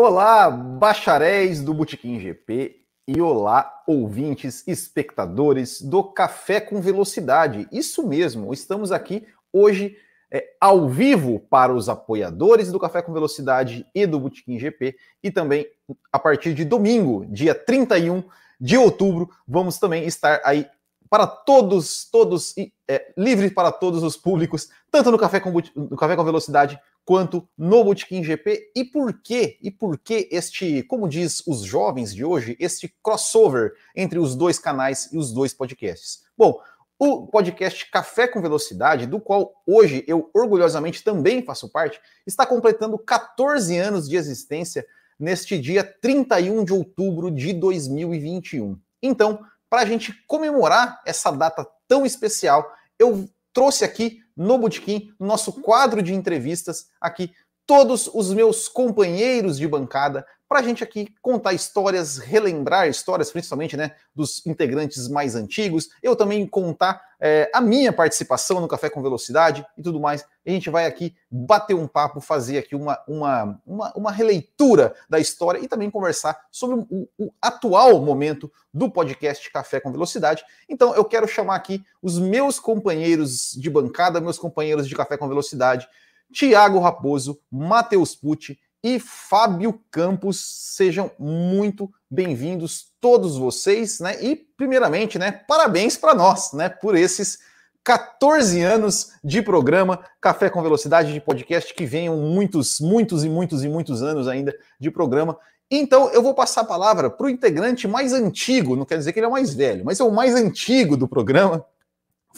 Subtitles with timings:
[0.00, 7.66] Olá, bacharéis do Botequim GP e olá, ouvintes, espectadores do Café com Velocidade.
[7.72, 9.96] Isso mesmo, estamos aqui hoje
[10.30, 15.32] é, ao vivo para os apoiadores do Café com Velocidade e do Botequim GP e
[15.32, 15.66] também
[16.12, 18.22] a partir de domingo, dia 31
[18.60, 20.64] de outubro, vamos também estar aí
[21.10, 22.54] para todos, todos,
[22.86, 26.78] é, livre para todos os públicos, tanto no Café com, no Café com Velocidade
[27.08, 28.70] quanto no Botequim GP.
[28.76, 29.56] E por quê?
[29.62, 34.58] E por que este, como diz os jovens de hoje, este crossover entre os dois
[34.58, 36.24] canais e os dois podcasts?
[36.36, 36.60] Bom,
[36.98, 42.98] o podcast Café com Velocidade, do qual hoje eu orgulhosamente também faço parte, está completando
[42.98, 44.84] 14 anos de existência
[45.18, 48.78] neste dia 31 de outubro de 2021.
[49.02, 49.40] Então,
[49.70, 55.52] para a gente comemorar essa data tão especial, eu trouxe aqui no Botequim, no nosso
[55.60, 57.32] quadro de entrevistas, aqui
[57.68, 63.76] todos os meus companheiros de bancada para a gente aqui contar histórias, relembrar histórias, principalmente
[63.76, 65.90] né, dos integrantes mais antigos.
[66.02, 70.24] Eu também contar é, a minha participação no Café com Velocidade e tudo mais.
[70.46, 75.20] A gente vai aqui bater um papo, fazer aqui uma, uma, uma, uma releitura da
[75.20, 80.42] história e também conversar sobre o, o atual momento do podcast Café com Velocidade.
[80.66, 85.28] Então eu quero chamar aqui os meus companheiros de bancada, meus companheiros de Café com
[85.28, 85.86] Velocidade,
[86.32, 90.40] Tiago Raposo, Matheus Pucci e Fábio Campos.
[90.76, 94.22] Sejam muito bem-vindos todos vocês, né?
[94.22, 97.38] E primeiramente, né, parabéns para nós, né, por esses
[97.82, 103.64] 14 anos de programa Café com Velocidade de podcast que venham muitos, muitos e muitos
[103.64, 105.38] e muitos anos ainda de programa.
[105.70, 109.18] Então, eu vou passar a palavra para o integrante mais antigo, não quer dizer que
[109.18, 111.64] ele é o mais velho, mas é o mais antigo do programa,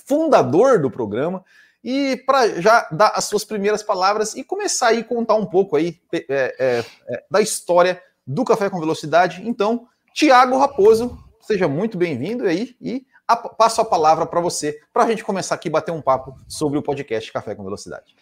[0.07, 1.45] fundador do programa,
[1.83, 5.99] e para já dar as suas primeiras palavras e começar aí contar um pouco aí
[6.13, 9.43] é, é, é, da história do Café com Velocidade.
[9.45, 15.05] Então, Tiago Raposo, seja muito bem-vindo aí e a, passo a palavra para você para
[15.05, 18.15] a gente começar aqui bater um papo sobre o podcast Café com Velocidade.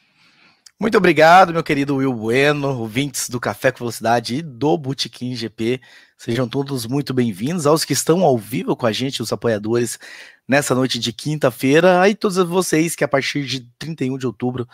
[0.81, 5.81] Muito obrigado, meu querido Will Bueno, ouvintes do Café com Velocidade e do Botequim GP.
[6.21, 7.65] Sejam todos muito bem-vindos.
[7.65, 10.01] Aos que estão ao vivo com a gente, os apoiadores,
[10.49, 12.01] nessa noite de quinta-feira.
[12.01, 14.67] Aí todos vocês que a partir de 31 de outubro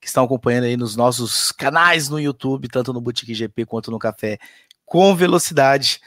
[0.00, 3.98] que estão acompanhando aí nos nossos canais no YouTube, tanto no Boutique GP quanto no
[3.98, 4.38] Café
[4.86, 6.00] com Velocidade.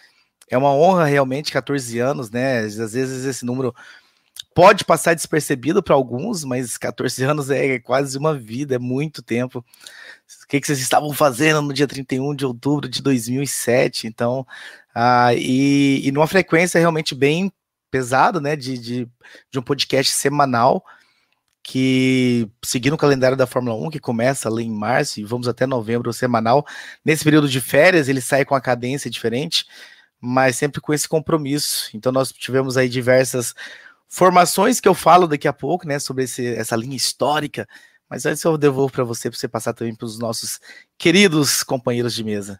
[0.50, 2.60] É uma honra realmente, 14 anos, né?
[2.60, 3.76] Às vezes esse número
[4.56, 9.66] pode passar despercebido para alguns, mas 14 anos é quase uma vida, é muito tempo.
[10.44, 14.08] O que, que vocês estavam fazendo no dia 31 de outubro de 2007?
[14.08, 14.46] Então,
[14.94, 17.52] ah, e, e numa frequência realmente bem
[17.90, 18.56] pesada, né?
[18.56, 19.10] De, de,
[19.50, 20.84] de um podcast semanal
[21.68, 25.68] que seguindo o calendário da Fórmula 1, que começa ali em março e vamos até
[25.68, 26.66] novembro semanal.
[27.04, 29.66] Nesse período de férias, ele sai com a cadência diferente,
[30.18, 31.90] mas sempre com esse compromisso.
[31.94, 33.54] Então, nós tivemos aí diversas
[34.08, 37.68] formações que eu falo daqui a pouco, né, sobre esse, essa linha histórica.
[38.10, 40.60] Mas antes eu devolvo para você, para você passar também para os nossos
[40.98, 42.60] queridos companheiros de mesa.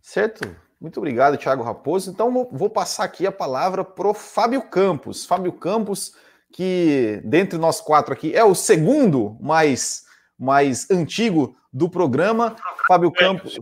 [0.00, 0.56] Certo.
[0.80, 2.10] Muito obrigado, Thiago Raposo.
[2.10, 5.26] Então vou passar aqui a palavra para o Fábio Campos.
[5.26, 6.14] Fábio Campos,
[6.50, 10.04] que dentre nós quatro aqui é o segundo mais,
[10.38, 12.56] mais antigo do programa.
[12.88, 13.60] Fábio Campos.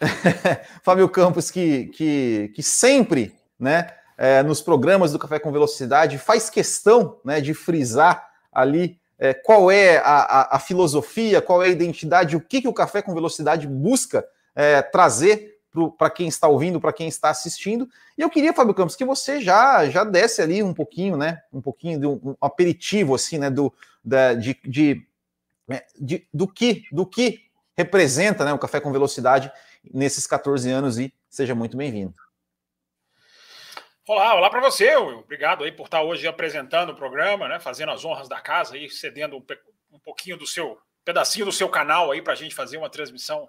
[0.84, 6.48] Fábio Campos, que, que, que sempre, né, é, nos programas do Café com Velocidade, faz
[6.48, 11.70] questão né, de frisar ali é, qual é a, a, a, filosofia, qual é a
[11.70, 14.24] identidade, o que, que o Café com Velocidade busca
[14.54, 15.58] é, trazer
[15.98, 17.88] para quem está ouvindo, para quem está assistindo.
[18.16, 21.60] E eu queria, Fábio Campos, que você já já desse ali um pouquinho, né, um
[21.60, 25.06] pouquinho de um, um aperitivo assim, né, do da, de, de,
[25.66, 27.42] né, de, do que do que
[27.76, 29.52] representa, né, o Café com Velocidade
[29.92, 32.14] nesses 14 anos e seja muito bem-vindo.
[34.08, 34.96] Olá, olá para você.
[34.96, 37.60] Obrigado aí por estar hoje apresentando o programa, né?
[37.60, 39.44] Fazendo as honras da casa aí, cedendo um,
[39.92, 43.46] um pouquinho do seu pedacinho do seu canal aí para a gente fazer uma transmissão,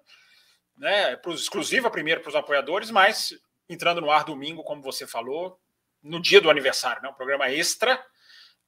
[0.76, 1.16] né?
[1.16, 3.34] Pros, exclusiva primeiro para os apoiadores, mas
[3.70, 5.58] entrando no ar domingo, como você falou,
[6.04, 7.08] no dia do aniversário, né?
[7.08, 7.98] Um programa extra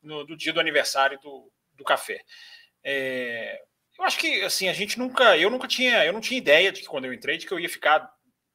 [0.02, 2.24] no, do dia do aniversário do, do café.
[2.82, 3.62] É,
[4.00, 6.80] eu acho que assim a gente nunca, eu nunca tinha, eu não tinha ideia de
[6.80, 8.10] que quando eu entrei de que eu ia ficar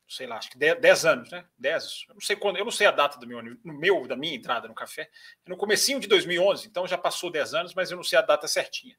[0.09, 1.45] sei lá, acho que 10 anos, né?
[1.59, 4.17] 10, eu não sei quando, eu não sei a data do meu, no meu da
[4.17, 5.09] minha entrada no café.
[5.45, 8.23] É no comecinho de 2011, então já passou 10 anos, mas eu não sei a
[8.23, 8.97] data certinha.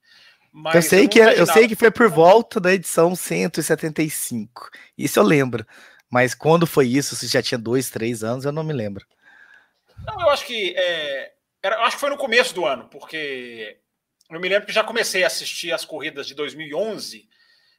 [0.51, 4.69] Mas eu sei eu que é, eu sei que foi por volta da edição 175.
[4.98, 5.65] Isso eu lembro.
[6.09, 9.06] Mas quando foi isso, se já tinha dois, três anos, eu não me lembro.
[10.06, 13.77] Não, eu acho que é, era, acho que foi no começo do ano, porque
[14.30, 17.27] eu me lembro que já comecei a assistir as corridas de 2011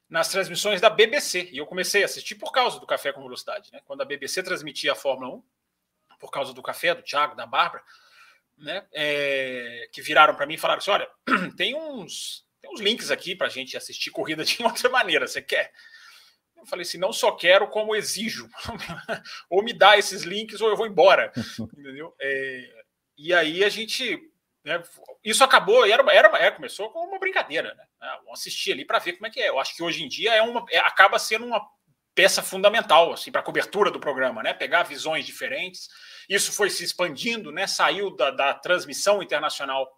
[0.08, 1.50] nas transmissões da BBC.
[1.52, 3.70] E eu comecei a assistir por causa do Café com Velocidade.
[3.72, 3.80] Né?
[3.84, 5.42] Quando a BBC transmitia a Fórmula 1,
[6.18, 7.82] por causa do café, do Thiago, da Bárbara,
[8.56, 8.84] né?
[8.92, 11.08] É, que viraram para mim e falaram assim: olha,
[11.56, 15.26] tem uns, tem uns links aqui para a gente assistir corrida de outra maneira.
[15.26, 15.72] Você quer?
[16.56, 18.48] Eu falei assim: não só quero, como exijo.
[19.48, 21.32] ou me dá esses links ou eu vou embora.
[21.78, 22.14] Entendeu?
[22.20, 22.84] É,
[23.16, 24.20] e aí a gente
[24.68, 24.82] né,
[25.24, 27.84] isso acabou, era, era, era, começou com uma brincadeira, né?
[28.00, 29.48] Ah, vamos assistir ali para ver como é que é.
[29.48, 31.60] Eu acho que hoje em dia é uma, é, acaba sendo uma
[32.14, 34.52] peça fundamental assim para a cobertura do programa, né?
[34.52, 35.88] Pegar visões diferentes.
[36.28, 37.66] Isso foi se expandindo, né?
[37.66, 39.88] Saiu da, da transmissão internacional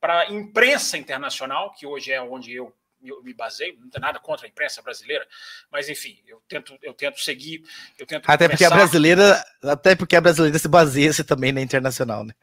[0.00, 3.78] para a imprensa internacional, que hoje é onde eu, eu me baseio.
[3.78, 5.26] Não tem nada contra a imprensa brasileira,
[5.70, 7.62] mas enfim, eu tento, eu tento seguir,
[7.98, 8.30] eu tento.
[8.30, 12.34] Até porque a brasileira, até porque a brasileira se baseia -se também na internacional, né?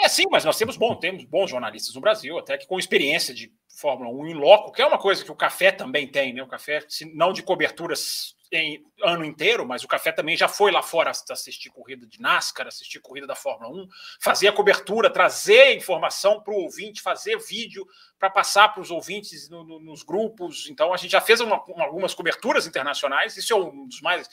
[0.00, 3.34] É, sim, mas nós temos, bom, temos bons jornalistas no Brasil, até que com experiência
[3.34, 6.42] de Fórmula 1 em loco, que é uma coisa que o café também tem, né?
[6.42, 10.82] O café, não de coberturas em ano inteiro, mas o café também já foi lá
[10.82, 13.88] fora assistir corrida de NASCAR, assistir corrida da Fórmula 1,
[14.20, 17.86] fazer a cobertura, trazer informação para o ouvinte, fazer vídeo
[18.18, 20.68] para passar para os ouvintes no, no, nos grupos.
[20.70, 24.28] Então a gente já fez uma, algumas coberturas internacionais, isso é um dos mais,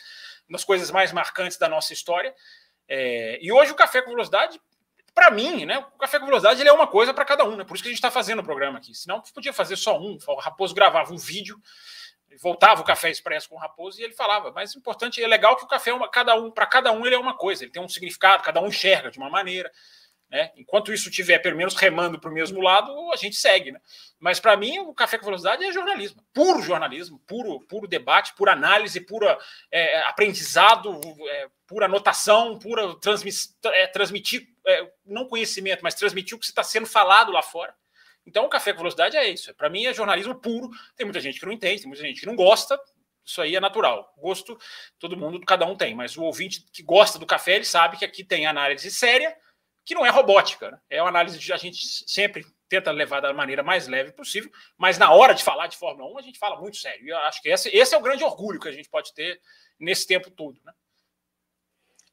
[0.47, 2.33] uma das coisas mais marcantes da nossa história.
[2.87, 4.61] É, e hoje o Café com Velocidade
[5.15, 7.63] para mim, né, o Café com Velocidade ele é uma coisa para cada um, né?
[7.63, 8.93] Por isso que a gente está fazendo o programa aqui.
[8.93, 10.17] Senão podia fazer só um.
[10.27, 11.57] O Raposo gravava um vídeo,
[12.41, 14.51] voltava o Café Expresso com o Raposo e ele falava.
[14.51, 17.05] Mas o importante é legal que o café, é uma, cada um, para cada um,
[17.05, 19.71] ele é uma coisa, ele tem um significado, cada um enxerga de uma maneira.
[20.29, 20.51] Né?
[20.55, 23.71] Enquanto isso tiver pelo menos remando para o mesmo lado, a gente segue.
[23.71, 23.79] Né?
[24.19, 28.51] Mas para mim, o Café com Velocidade é jornalismo, puro jornalismo, puro, puro debate, pura
[28.51, 29.37] análise, pura
[29.71, 30.99] é, aprendizado,
[31.29, 32.95] é, pura anotação, pura
[33.65, 37.73] é, transmitir, é, não conhecimento, mas transmitir o que está sendo falado lá fora.
[38.25, 39.53] Então, o Café com Velocidade é isso.
[39.53, 40.71] Para mim, é jornalismo puro.
[40.95, 42.79] Tem muita gente que não entende, tem muita gente que não gosta.
[43.23, 44.11] Isso aí é natural.
[44.17, 44.57] Gosto,
[44.97, 45.93] todo mundo, cada um tem.
[45.93, 49.35] Mas o ouvinte que gosta do café, ele sabe que aqui tem análise séria
[49.85, 50.71] que não é robótica.
[50.71, 50.79] Né?
[50.89, 51.77] É uma análise que a gente
[52.07, 56.11] sempre tenta levar da maneira mais leve possível, mas na hora de falar de Fórmula
[56.13, 57.05] 1, a gente fala muito sério.
[57.05, 59.39] E eu acho que esse, esse é o grande orgulho que a gente pode ter
[59.79, 60.59] nesse tempo todo.
[60.65, 60.73] Né?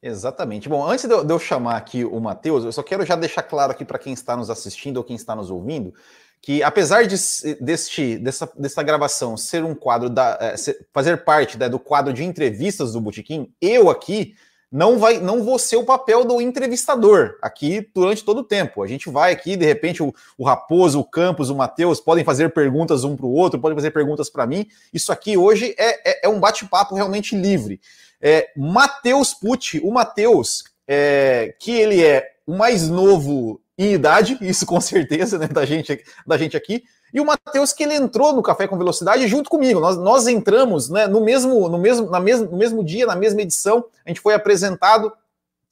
[0.02, 0.68] Exatamente.
[0.68, 3.42] Bom, antes de eu, de eu chamar aqui o Matheus, eu só quero já deixar
[3.42, 5.94] claro aqui para quem está nos assistindo ou quem está nos ouvindo,
[6.42, 7.14] que apesar de,
[7.60, 10.36] deste, dessa, dessa gravação ser um quadro da.
[10.40, 10.54] É,
[10.92, 14.34] fazer parte né, do quadro de entrevistas do Botequim, eu aqui
[14.72, 18.82] não vai, não vou ser o papel do entrevistador aqui durante todo o tempo.
[18.82, 22.54] A gente vai aqui, de repente, o, o Raposo, o Campos, o Matheus podem fazer
[22.54, 24.66] perguntas um para o outro, podem fazer perguntas para mim.
[24.90, 27.78] Isso aqui hoje é, é, é um bate-papo realmente livre.
[28.18, 34.64] É, Matheus Pucci, o Matheus, é, que ele é o mais novo em idade, isso
[34.64, 36.82] com certeza, né, da gente, da gente aqui,
[37.12, 39.80] e o Matheus, que ele entrou no Café com Velocidade junto comigo.
[39.80, 43.42] Nós, nós entramos né, no, mesmo, no, mesmo, na mesmo, no mesmo dia, na mesma
[43.42, 43.84] edição.
[44.04, 45.12] A gente foi apresentado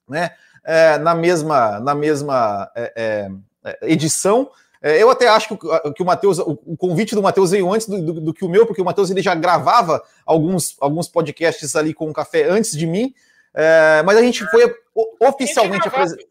[0.06, 0.32] né,
[0.62, 3.30] é, na mesma, na mesma é,
[3.64, 4.50] é, edição.
[4.82, 7.86] É, eu até acho que, que o Matheus, o, o, convite do Matheus veio antes
[7.86, 11.74] do, do, do, que o meu, porque o Matheus ele já gravava alguns, alguns podcasts
[11.74, 13.14] ali com o café antes de mim.
[13.54, 14.74] É, mas a gente foi
[15.20, 16.29] oficialmente apresentado.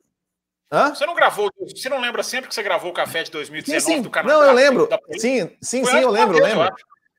[0.71, 0.94] Hã?
[0.94, 3.95] Você não gravou, você não lembra sempre que você gravou o café de 2019 sim,
[3.98, 4.01] sim.
[4.01, 4.36] do Canadá?
[4.36, 4.88] Não, eu lembro.
[5.18, 6.69] Sim, sim, sim, eu lembro, eu lembro.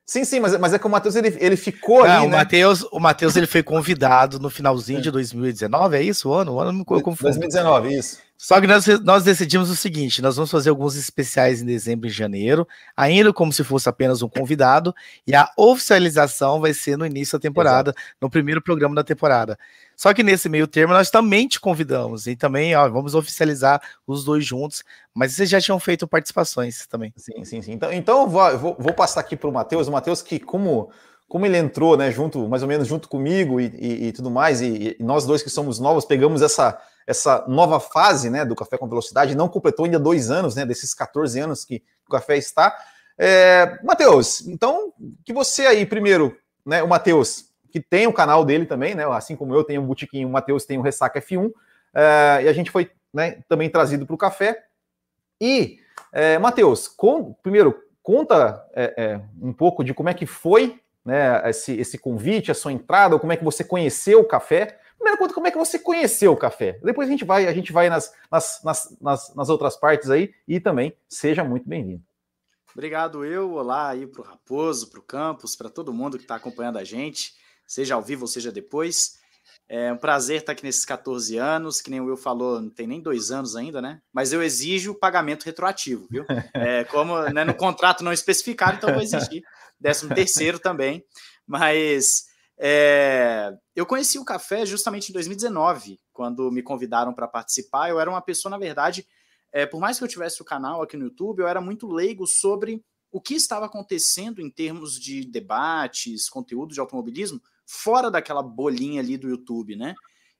[0.05, 2.27] Sim, sim, mas, mas é que o Matheus ele, ele ficou não, ali.
[2.27, 2.37] O né?
[2.37, 5.01] Matheus, o Matheus ele foi convidado no finalzinho é.
[5.01, 6.29] de 2019, é isso?
[6.29, 6.53] O ano?
[6.53, 7.15] O ano me confundo.
[7.23, 8.19] 2019, isso.
[8.37, 12.09] Só que nós, nós decidimos o seguinte: nós vamos fazer alguns especiais em dezembro e
[12.09, 12.67] janeiro,
[12.97, 14.93] ainda como se fosse apenas um convidado,
[15.27, 18.15] e a oficialização vai ser no início da temporada, Exato.
[18.19, 19.57] no primeiro programa da temporada.
[20.01, 24.23] Só que nesse meio termo nós também te convidamos, e também ó, vamos oficializar os
[24.23, 27.13] dois juntos, mas vocês já tinham feito participações também.
[27.15, 27.73] Sim, sim, sim.
[27.73, 30.89] Então, então eu vou, vou, vou passar aqui para o Matheus, o Matheus que, como
[31.27, 34.59] como ele entrou, né, junto, mais ou menos junto comigo e, e, e tudo mais,
[34.59, 38.79] e, e, nós dois que somos novos pegamos essa, essa nova fase, né, do Café
[38.79, 42.75] com Velocidade, não completou ainda dois anos, né, desses 14 anos que o Café está.
[43.19, 44.91] É, Matheus, então,
[45.23, 49.35] que você aí, primeiro, né, o Matheus, que tem o canal dele também, né, assim
[49.35, 51.51] como eu tenho um botiquinho, o Matheus tem o Ressaca F1,
[51.93, 54.65] é, e a gente foi né, também trazido para o Café.
[55.39, 55.79] E,
[56.11, 61.49] é, Matheus, com, primeiro, conta é, é, um pouco de como é que foi né,
[61.49, 64.77] esse, esse convite, a sua entrada, como é que você conheceu o café.
[64.97, 66.79] Primeiro, conta como é que você conheceu o café.
[66.83, 68.61] Depois a gente vai, a gente vai nas, nas,
[69.01, 72.03] nas, nas outras partes aí e também seja muito bem-vindo.
[72.73, 73.53] Obrigado, eu.
[73.53, 76.83] Olá aí para o Raposo, para o Campos, para todo mundo que está acompanhando a
[76.83, 77.33] gente,
[77.67, 79.19] seja ao vivo ou seja depois.
[79.67, 82.85] É um prazer estar aqui nesses 14 anos, que nem o Will falou, não tem
[82.85, 84.01] nem dois anos ainda, né?
[84.11, 86.25] Mas eu exijo pagamento retroativo, viu?
[86.53, 89.43] É, como né, no contrato não especificado, então vou exigir.
[89.79, 91.03] Décimo terceiro também.
[91.47, 92.25] Mas
[92.59, 97.89] é, eu conheci o café justamente em 2019, quando me convidaram para participar.
[97.89, 99.07] Eu era uma pessoa, na verdade,
[99.51, 102.27] é, por mais que eu tivesse o canal aqui no YouTube, eu era muito leigo
[102.27, 109.01] sobre o que estava acontecendo em termos de debates, conteúdo de automobilismo, fora daquela bolinha
[109.01, 109.93] ali do YouTube, né?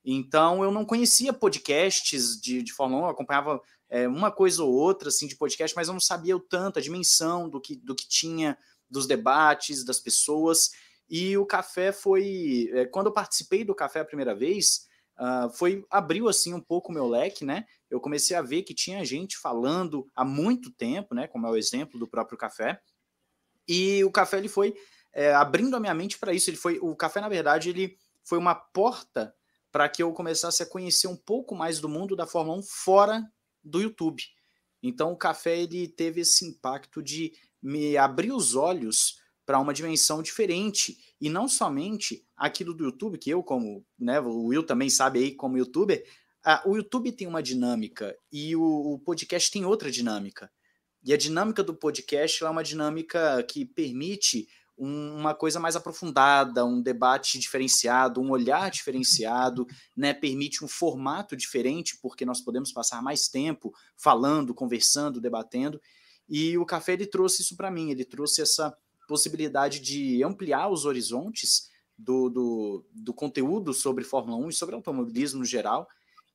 [0.04, 4.72] Então eu não conhecia podcasts de, de Fórmula 1, eu acompanhava é, uma coisa ou
[4.72, 7.94] outra assim de podcast, mas eu não sabia o tanto, a dimensão do que, do
[7.94, 8.58] que tinha,
[8.90, 10.72] dos debates, das pessoas.
[11.10, 12.70] E o café foi.
[12.74, 14.88] É, quando eu participei do café a primeira vez,
[15.22, 17.66] uh, foi abriu assim um pouco o meu leque, né?
[17.90, 21.28] Eu comecei a ver que tinha gente falando há muito tempo, né?
[21.28, 22.82] Como é o exemplo do próprio café.
[23.68, 24.74] E o café ele foi
[25.14, 26.50] é, abrindo a minha mente para isso.
[26.50, 29.34] Ele foi o café, na verdade, ele foi uma porta
[29.72, 33.24] para que eu começasse a conhecer um pouco mais do mundo da Fórmula 1 fora
[33.64, 34.24] do YouTube.
[34.84, 40.22] Então o café ele teve esse impacto de me abrir os olhos para uma dimensão
[40.22, 40.98] diferente.
[41.20, 45.32] E não somente aquilo do YouTube, que eu, como né, o Will também sabe aí,
[45.34, 46.04] como youtuber,
[46.66, 50.52] o YouTube tem uma dinâmica e o, o, podcast tem outra dinâmica.
[51.04, 56.66] E a dinâmica do podcast é uma dinâmica que permite um, uma coisa mais aprofundada,
[56.66, 60.14] um debate diferenciado, um olhar diferenciado, né?
[60.14, 65.80] permite um formato diferente, porque nós podemos passar mais tempo falando, conversando, debatendo.
[66.28, 68.76] E o café ele trouxe isso para mim, ele trouxe essa
[69.12, 75.40] possibilidade de ampliar os horizontes do, do, do, conteúdo sobre Fórmula 1 e sobre automobilismo
[75.40, 75.86] no geral.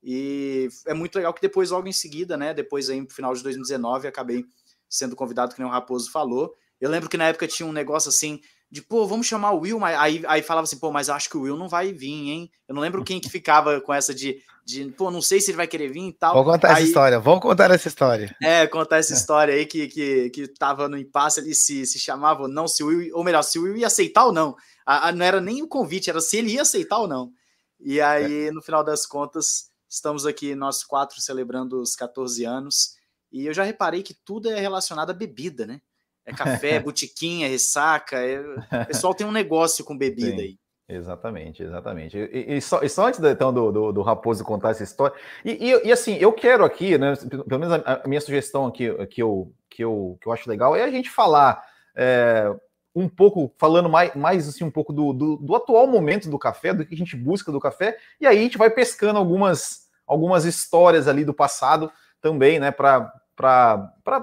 [0.02, 2.52] E é muito legal que depois, logo em seguida, né?
[2.52, 4.44] Depois aí, no final de 2019, acabei
[4.90, 6.54] sendo convidado, que nem o Raposo falou.
[6.78, 9.78] Eu lembro que na época tinha um negócio assim, de pô, vamos chamar o Will,
[9.78, 12.50] mas aí, aí falava assim, pô, mas acho que o Will não vai vir, hein?
[12.68, 15.56] Eu não lembro quem que ficava com essa de, de pô, não sei se ele
[15.56, 16.34] vai querer vir e tal.
[16.34, 18.36] Vamos contar aí, essa história, vamos contar essa história.
[18.42, 22.42] É, contar essa história aí que, que, que tava no impasse ali, se, se chamava
[22.42, 24.56] ou não, se o Will, ou melhor, se o Will ia aceitar ou não.
[24.84, 27.30] A, a, não era nem o convite, era se ele ia aceitar ou não.
[27.78, 28.50] E aí, é.
[28.50, 32.96] no final das contas, estamos aqui, nós quatro, celebrando os 14 anos.
[33.30, 35.80] E eu já reparei que tudo é relacionado à bebida, né?
[36.26, 38.18] É café, botiquinha, ressaca.
[38.18, 38.40] É...
[38.40, 40.58] O pessoal tem um negócio com bebida Sim, aí.
[40.88, 42.16] Exatamente, exatamente.
[42.16, 45.72] E, e, só, e só, antes então, do, do, do, Raposo contar essa história, e,
[45.84, 47.14] e, assim, eu quero aqui, né,
[47.48, 50.76] pelo menos a, a, minha sugestão aqui, que eu, que, eu, que eu acho legal,
[50.76, 51.60] é a gente falar
[51.96, 52.54] é,
[52.94, 56.72] um pouco, falando mais, mais assim, um pouco do, do, do, atual momento do café,
[56.72, 60.44] do que a gente busca do café, e aí a gente vai pescando algumas, algumas
[60.44, 61.90] histórias ali do passado
[62.20, 63.12] também, né, para,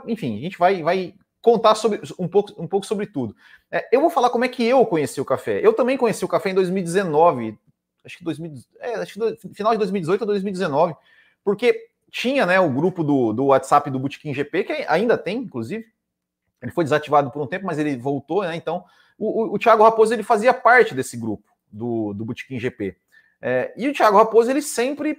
[0.08, 3.36] enfim, a gente vai, vai contar sobre, um, pouco, um pouco sobre tudo.
[3.70, 5.60] É, eu vou falar como é que eu conheci o café.
[5.62, 7.60] Eu também conheci o café em 2019,
[8.06, 10.96] acho que, 2000, é, acho que do, final de 2018 ou 2019,
[11.44, 15.86] porque tinha né, o grupo do, do WhatsApp do Botequim GP, que ainda tem, inclusive.
[16.62, 18.56] Ele foi desativado por um tempo, mas ele voltou, né?
[18.56, 18.86] Então,
[19.20, 22.96] o, o, o Thiago Raposo ele fazia parte desse grupo do, do Botequim GP.
[23.42, 25.18] É, e o Thiago Raposo ele sempre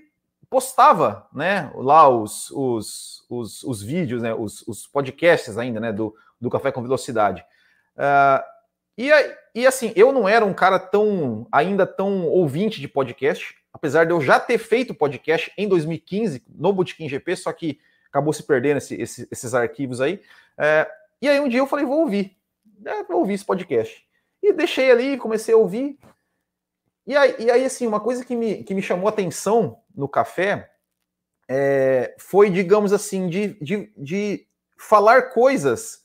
[0.55, 6.15] postava né, lá os, os, os, os vídeos, né, os, os, podcasts ainda né, do,
[6.41, 7.45] do Café com Velocidade.
[7.97, 8.41] Uh,
[8.97, 9.11] e,
[9.53, 14.13] e assim, eu não era um cara tão ainda tão ouvinte de podcast, apesar de
[14.13, 18.77] eu já ter feito podcast em 2015 no Botequim GP, só que acabou se perdendo
[18.77, 20.21] esse, esse, esses arquivos aí.
[20.57, 20.89] Uh,
[21.21, 22.37] e aí um dia eu falei, vou ouvir,
[22.87, 24.07] é, vou ouvir esse podcast.
[24.41, 25.99] E deixei ali, comecei a ouvir,
[27.07, 30.71] e aí, e aí, assim, uma coisa que me, que me chamou atenção no café
[31.49, 34.47] é, foi, digamos assim, de, de, de
[34.79, 36.03] falar coisas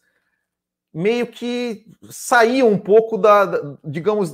[0.94, 4.32] meio que saíam um pouco da, da digamos,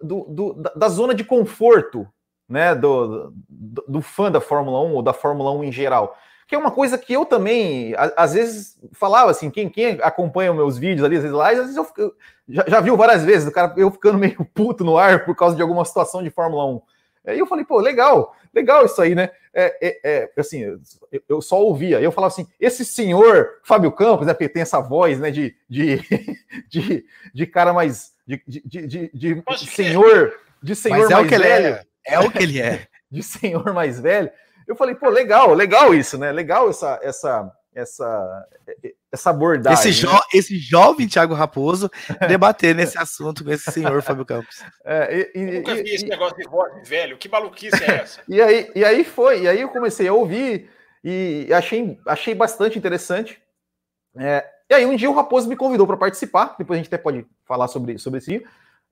[0.00, 2.08] do, do, da, zona de conforto
[2.48, 6.16] né, do, do, do, fã da Fórmula 1 ou da Fórmula 1 em geral
[6.50, 10.56] que é uma coisa que eu também, às vezes, falava assim, quem, quem acompanha os
[10.56, 12.12] meus vídeos ali, às vezes lá, às vezes eu, eu
[12.48, 15.54] já, já, viu várias vezes o cara, eu ficando meio puto no ar por causa
[15.54, 16.82] de alguma situação de Fórmula 1.
[17.30, 19.30] Aí eu falei, pô, legal, legal isso aí, né?
[19.52, 20.00] É, é,
[20.36, 20.80] é assim, eu,
[21.28, 25.18] eu, só ouvia, eu falava assim, esse senhor Fábio Campos, né, porque tem essa voz,
[25.18, 26.00] né, de, de,
[26.70, 31.28] de, de cara mais, de, de, de, de senhor, de senhor Mas é mais o
[31.28, 31.66] que velho.
[31.66, 32.14] Ele é.
[32.14, 32.86] é o que ele é.
[33.10, 34.30] De senhor mais velho.
[34.68, 36.30] Eu falei, pô, legal, legal isso, né?
[36.30, 38.46] Legal essa, essa, essa,
[39.12, 39.90] essa abordagem.
[39.90, 40.20] Esse, jo né?
[40.34, 41.90] esse jovem Thiago Raposo
[42.28, 44.62] debater nesse assunto com esse senhor Fábio Campos.
[44.84, 47.16] É, e, eu nunca vi esse negócio de voz velho.
[47.16, 48.20] Que maluquice é essa?
[48.28, 50.68] e, aí, e aí foi, e aí eu comecei a ouvir
[51.02, 53.40] e achei, achei bastante interessante.
[54.18, 56.98] É, e aí um dia o Raposo me convidou para participar, depois a gente até
[56.98, 58.30] pode falar sobre, sobre isso.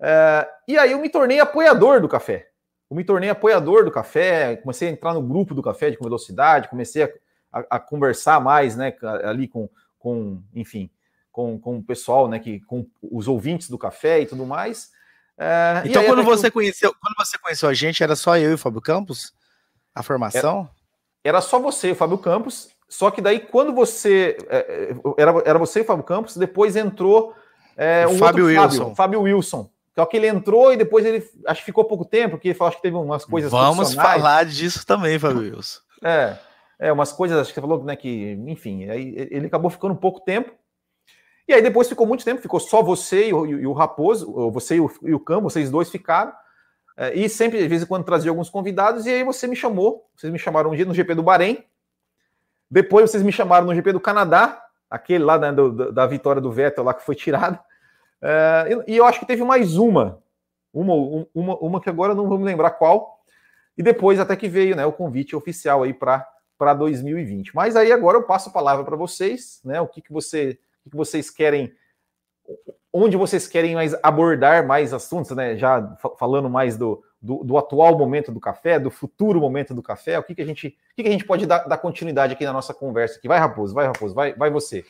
[0.01, 2.49] É, e aí eu me tornei apoiador do café.
[2.89, 6.05] eu me tornei apoiador do café, comecei a entrar no grupo do café de com
[6.05, 7.11] velocidade, comecei a,
[7.53, 10.91] a, a conversar mais, né, ali com, com enfim,
[11.31, 14.91] com, com o pessoal, né, que, com os ouvintes do café e tudo mais.
[15.37, 18.59] É, então, quando você, conheceu, quando você conheceu a gente, era só eu e o
[18.59, 19.33] Fábio Campos?
[19.95, 20.69] A formação?
[21.25, 24.37] Era, era só você e o Fábio Campos, só que daí, quando você.
[24.49, 27.35] É, é era, era você e o Fábio Campos, depois entrou
[27.77, 28.79] é, o um Fábio Wilson.
[28.79, 29.71] Fábio, Fábio Wilson.
[29.95, 31.25] Só que ele entrou e depois ele.
[31.47, 33.51] Acho que ficou pouco tempo, porque acho que teve umas coisas.
[33.51, 35.81] Vamos falar disso também, Fábio Wilson.
[36.03, 36.37] É,
[36.79, 40.21] é, umas coisas, acho que você falou, né, que, enfim, aí ele acabou ficando pouco
[40.21, 40.53] tempo.
[41.47, 44.77] E aí depois ficou muito tempo, ficou só você e o, e o Raposo, você
[44.77, 46.33] e o, e o Cam, vocês dois ficaram.
[46.97, 50.09] É, e sempre, de vez em quando, trazia alguns convidados, e aí você me chamou,
[50.15, 51.65] vocês me chamaram um dia no GP do Bahrein,
[52.71, 56.53] depois vocês me chamaram no GP do Canadá, aquele lá né, do, da vitória do
[56.53, 57.59] Vettel lá que foi tirado.
[58.21, 60.23] É, e eu acho que teve mais uma,
[60.73, 63.19] uma, uma, uma que agora não vou me lembrar qual.
[63.77, 66.27] E depois até que veio né, o convite oficial aí para
[66.75, 67.55] 2020.
[67.55, 69.81] Mas aí agora eu passo a palavra para vocês, né?
[69.81, 71.73] O que, que, você, o que vocês querem,
[72.93, 75.57] onde vocês querem mais abordar mais assuntos, né?
[75.57, 80.19] Já falando mais do, do, do, atual momento do café, do futuro momento do café,
[80.19, 82.45] o que, que a gente, o que, que a gente pode dar, dar, continuidade aqui
[82.45, 83.29] na nossa conversa aqui.
[83.29, 84.85] Vai, Raposo, vai, Raposo, vai, vai você.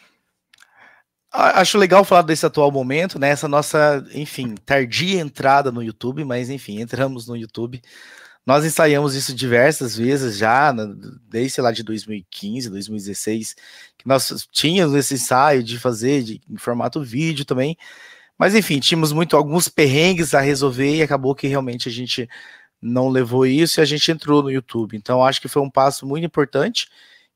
[1.30, 3.28] Acho legal falar desse atual momento, né?
[3.28, 7.82] Essa nossa, enfim, tardia entrada no YouTube, mas enfim, entramos no YouTube.
[8.48, 10.72] Nós ensaiamos isso diversas vezes já,
[11.28, 13.54] desde sei lá de 2015, 2016,
[13.98, 17.76] que nós tínhamos esse ensaio de fazer de, em formato vídeo também.
[18.38, 22.26] Mas enfim, tínhamos muito alguns perrengues a resolver e acabou que realmente a gente
[22.80, 24.96] não levou isso e a gente entrou no YouTube.
[24.96, 26.88] Então acho que foi um passo muito importante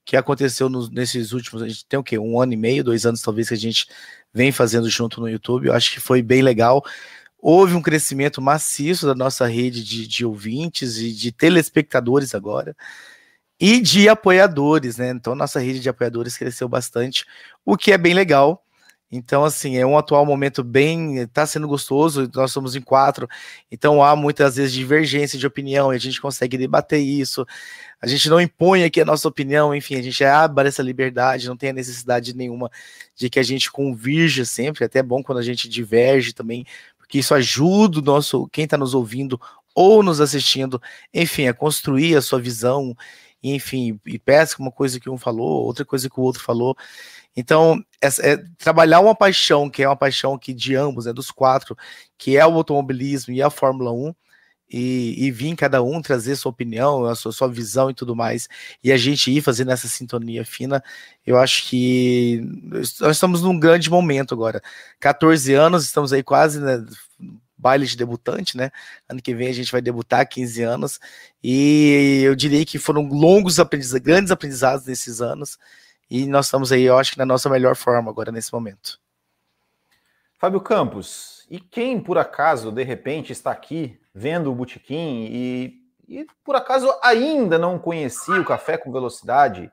[0.06, 1.62] que aconteceu nos, nesses últimos.
[1.62, 2.18] A gente tem o quê?
[2.18, 3.86] Um ano e meio, dois anos, talvez, que a gente
[4.32, 5.66] vem fazendo junto no YouTube.
[5.66, 6.82] Eu acho que foi bem legal.
[7.42, 12.74] Houve um crescimento maciço da nossa rede de, de ouvintes e de telespectadores agora
[13.60, 15.10] e de apoiadores, né?
[15.10, 17.24] Então, nossa rede de apoiadores cresceu bastante,
[17.64, 18.64] o que é bem legal.
[19.14, 21.18] Então, assim, é um atual momento bem.
[21.18, 23.28] Está sendo gostoso, nós somos em quatro,
[23.70, 27.46] então há muitas vezes divergência de opinião e a gente consegue debater isso.
[28.00, 31.56] A gente não impõe aqui a nossa opinião, enfim, a gente abre essa liberdade, não
[31.56, 32.70] tem a necessidade nenhuma
[33.14, 34.82] de que a gente convirja sempre.
[34.82, 36.64] É até bom quando a gente diverge também,
[37.12, 39.38] porque isso ajuda o nosso, quem está nos ouvindo
[39.74, 40.80] ou nos assistindo,
[41.12, 42.96] enfim, a construir a sua visão,
[43.42, 46.74] enfim, e peça uma coisa que um falou, outra coisa que o outro falou.
[47.36, 51.30] Então, é, é, trabalhar uma paixão, que é uma paixão que de ambos, é dos
[51.30, 51.76] quatro,
[52.16, 54.14] que é o automobilismo e a Fórmula 1,
[54.72, 58.48] e, e vir cada um trazer sua opinião, a sua, sua visão e tudo mais,
[58.82, 60.82] e a gente ir fazendo essa sintonia fina,
[61.26, 62.40] eu acho que
[63.00, 64.62] nós estamos num grande momento agora.
[64.98, 66.84] 14 anos, estamos aí quase né,
[67.56, 68.70] baile de debutante, né?
[69.08, 70.98] Ano que vem a gente vai debutar 15 anos,
[71.44, 75.58] e eu diria que foram longos aprendizados, grandes aprendizados nesses anos,
[76.10, 78.98] e nós estamos aí, eu acho que na nossa melhor forma agora nesse momento.
[80.38, 86.26] Fábio Campos, e quem por acaso de repente está aqui vendo o Botequim e, e
[86.44, 89.70] por acaso ainda não conhecia o Café com Velocidade,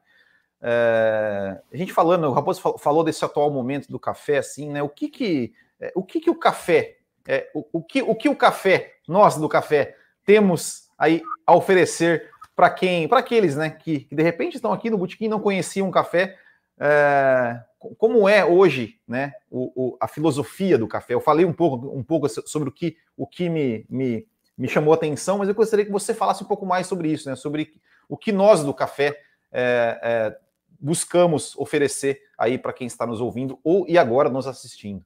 [0.62, 4.84] é, a gente falando, o Raposo falou desse atual momento do café, assim, né?
[4.84, 6.98] O que que é, o que que o café,
[7.28, 12.30] é, o, o, que o que o café, nós do café temos aí a oferecer
[12.56, 15.88] para quem, para aqueles, né, que, que, de repente estão aqui no botequim não conheciam
[15.88, 16.38] um café,
[16.80, 17.62] é,
[17.98, 21.14] como é hoje, né, o, o, a filosofia do café.
[21.14, 24.94] Eu falei um pouco, um pouco sobre o que, o que me, me, me chamou
[24.94, 27.74] a atenção, mas eu gostaria que você falasse um pouco mais sobre isso, né, sobre
[28.08, 30.40] o que nós do café é, é,
[30.80, 35.06] buscamos oferecer aí para quem está nos ouvindo ou e agora nos assistindo.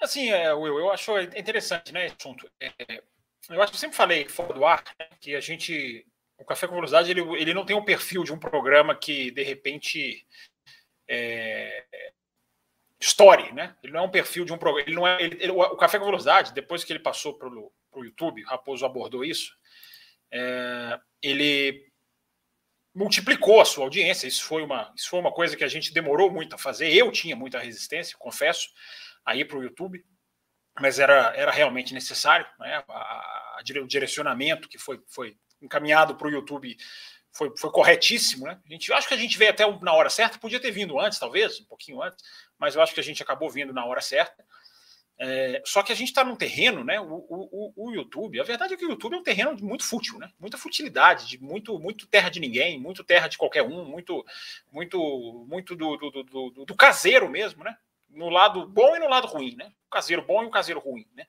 [0.00, 2.48] Assim, é, Will, eu acho interessante, né, esse assunto.
[2.60, 3.02] É,
[3.48, 6.06] eu acho que eu sempre falei fora do ar né, que a gente,
[6.38, 9.42] o Café com Velocidade, ele, ele não tem um perfil de um programa que, de
[9.42, 10.26] repente,
[11.08, 11.86] é,
[13.00, 13.76] story, né?
[13.82, 14.88] Ele não é um perfil de um programa.
[14.88, 18.04] Ele não é, ele, ele, o Café com Velocidade, depois que ele passou para o
[18.04, 19.56] YouTube, Raposo abordou isso,
[20.30, 21.86] é, ele
[22.94, 24.26] multiplicou a sua audiência.
[24.26, 26.92] Isso foi, uma, isso foi uma coisa que a gente demorou muito a fazer.
[26.92, 28.68] Eu tinha muita resistência, confesso
[29.24, 30.04] aí para o YouTube,
[30.80, 32.46] mas era, era realmente necessário.
[32.58, 32.82] Né?
[32.88, 36.76] A, a, o direcionamento que foi, foi encaminhado para o YouTube
[37.32, 38.46] foi, foi corretíssimo.
[38.46, 38.58] Né?
[38.64, 41.18] A gente, acho que a gente veio até na hora certa, podia ter vindo antes,
[41.18, 42.24] talvez, um pouquinho antes,
[42.58, 44.44] mas eu acho que a gente acabou vindo na hora certa.
[45.20, 47.00] É, só que a gente está num terreno, né?
[47.00, 49.82] O, o, o, YouTube, a verdade é que o YouTube é um terreno de muito
[49.82, 50.30] fútil, né?
[50.38, 54.24] Muita futilidade, de muito, muito terra de ninguém, muito terra de qualquer um, muito,
[54.70, 57.76] muito, muito do, do, do, do, do caseiro mesmo, né?
[58.08, 59.72] No lado bom e no lado ruim, né?
[59.88, 61.26] o caseiro bom e o caseiro ruim, né?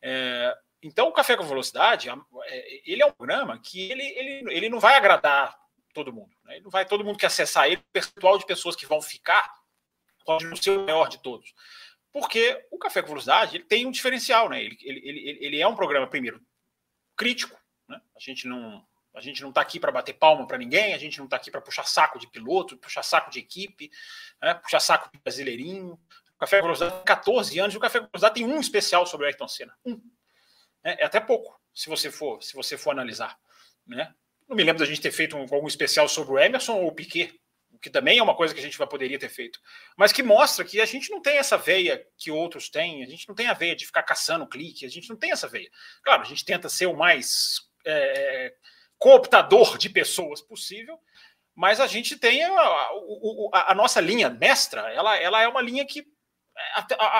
[0.00, 4.68] É, então, o Café com Velocidade, é, ele é um programa que ele, ele, ele
[4.68, 5.58] não vai agradar
[5.94, 6.30] todo mundo.
[6.44, 6.56] Né?
[6.56, 9.50] Ele não vai todo mundo que acessar ele, o percentual de pessoas que vão ficar
[10.26, 11.54] pode não ser o maior de todos.
[12.12, 14.62] Porque o Café com Velocidade ele tem um diferencial, né?
[14.62, 16.40] Ele, ele, ele, ele é um programa, primeiro,
[17.16, 17.58] crítico.
[17.88, 17.98] Né?
[18.14, 21.18] A gente não a gente não está aqui para bater palma para ninguém, a gente
[21.18, 23.90] não está aqui para puxar saco de piloto, puxar saco de equipe,
[24.42, 24.54] né?
[24.54, 25.92] puxar saco de brasileirinho.
[26.34, 29.28] O Café Velocidade tem 14 anos e o Café Velocidade tem um especial sobre o
[29.28, 29.74] Ayrton Senna.
[29.84, 30.00] Um.
[30.82, 33.38] É, é até pouco, se você for, se você for analisar.
[33.86, 34.12] Né?
[34.48, 36.92] Não me lembro da gente ter feito um, algum especial sobre o Emerson ou o
[36.92, 37.40] Piquet,
[37.80, 39.60] que também é uma coisa que a gente poderia ter feito,
[39.96, 43.28] mas que mostra que a gente não tem essa veia que outros têm, a gente
[43.28, 45.70] não tem a veia de ficar caçando clique, a gente não tem essa veia.
[46.02, 48.54] Claro, a gente tenta ser o mais é,
[48.98, 50.98] cooptador de pessoas possível,
[51.54, 55.84] mas a gente tem a, a, a, nossa linha mestra, ela, ela é uma linha
[55.84, 56.62] que é,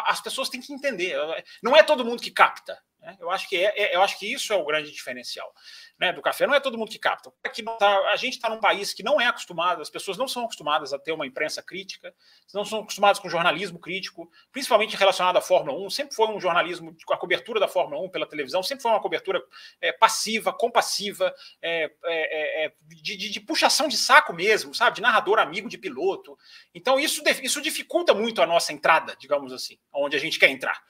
[0.06, 1.16] as pessoas têm que entender.
[1.62, 2.80] Não é todo mundo que capta.
[3.04, 3.16] Né?
[3.20, 5.52] Eu, acho que é, é, eu acho que isso é o grande diferencial
[5.98, 6.46] né, do café.
[6.46, 7.30] Não é todo mundo que capta.
[7.44, 10.44] Aqui tá, a gente está num país que não é acostumado, as pessoas não são
[10.44, 12.14] acostumadas a ter uma imprensa crítica,
[12.54, 15.90] não são acostumadas com jornalismo crítico, principalmente relacionado à Fórmula 1.
[15.90, 19.42] Sempre foi um jornalismo, a cobertura da Fórmula 1 pela televisão, sempre foi uma cobertura
[19.82, 24.96] é, passiva, compassiva, é, é, é, de, de, de, puxação de saco mesmo, sabe?
[24.96, 26.38] De narrador amigo de piloto.
[26.74, 30.82] Então, isso, isso dificulta muito a nossa entrada, digamos assim, onde a gente quer entrar.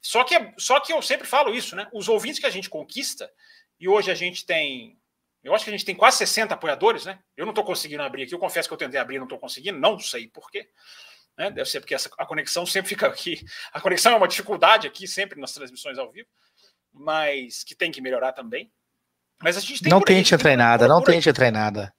[0.00, 1.88] Só que, só que eu sempre falo isso, né?
[1.92, 3.30] Os ouvintes que a gente conquista,
[3.78, 4.98] e hoje a gente tem.
[5.42, 7.18] Eu acho que a gente tem quase 60 apoiadores, né?
[7.36, 8.34] Eu não estou conseguindo abrir aqui.
[8.34, 10.68] Eu confesso que eu tentei abrir, não estou conseguindo, não sei por quê.
[11.36, 11.50] Né?
[11.50, 13.42] Deve ser porque essa, a conexão sempre fica aqui.
[13.72, 16.28] A conexão é uma dificuldade aqui, sempre nas transmissões ao vivo,
[16.92, 18.70] mas que tem que melhorar também.
[19.42, 19.90] Mas a gente tem.
[19.90, 21.94] Não tente entrar em nada, não tente entrar em nada.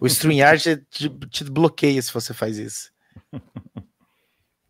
[0.00, 2.92] O StreamYard te, te bloqueia se você faz isso.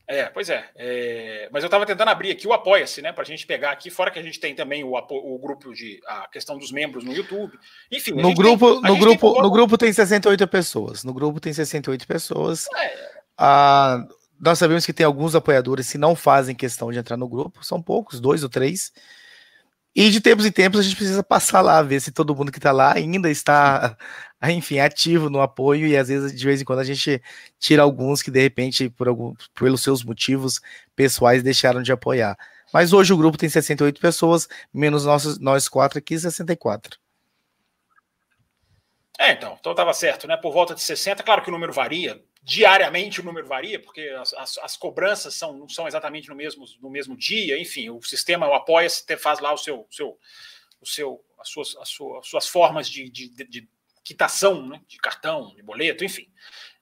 [0.08, 0.64] É, pois é.
[0.76, 3.12] é mas eu estava tentando abrir aqui o Apoia-se, né?
[3.12, 6.00] Para a gente pegar aqui, fora que a gente tem também o, o grupo de
[6.06, 7.58] a questão dos membros no YouTube.
[7.90, 9.42] Enfim, no grupo, tem, no grupo, tem...
[9.42, 11.02] no grupo tem 68 pessoas.
[11.02, 12.66] No grupo tem 68 pessoas.
[12.76, 13.16] É.
[13.36, 14.06] Ah,
[14.40, 17.82] nós sabemos que tem alguns apoiadores que não fazem questão de entrar no grupo, são
[17.82, 18.92] poucos, dois ou três.
[19.98, 22.58] E de tempos em tempos a gente precisa passar lá, ver se todo mundo que
[22.58, 23.96] está lá ainda está,
[24.44, 27.22] enfim, ativo no apoio e às vezes de vez em quando a gente
[27.58, 30.60] tira alguns que de repente, por algum, pelos seus motivos
[30.94, 32.36] pessoais, deixaram de apoiar.
[32.74, 36.98] Mas hoje o grupo tem 68 pessoas, menos nós, nós quatro aqui, 64.
[39.18, 40.36] É, então, então estava certo, né?
[40.36, 44.32] Por volta de 60, claro que o número varia, diariamente o número varia, porque as,
[44.34, 48.48] as, as, cobranças são, não são exatamente no mesmo, no mesmo dia, enfim, o sistema,
[48.48, 50.16] o apoia-se, faz lá o seu, seu,
[50.80, 53.68] o seu, as, suas, as, suas, as suas formas de, de, de
[54.04, 56.32] quitação, né, de cartão, de boleto, enfim.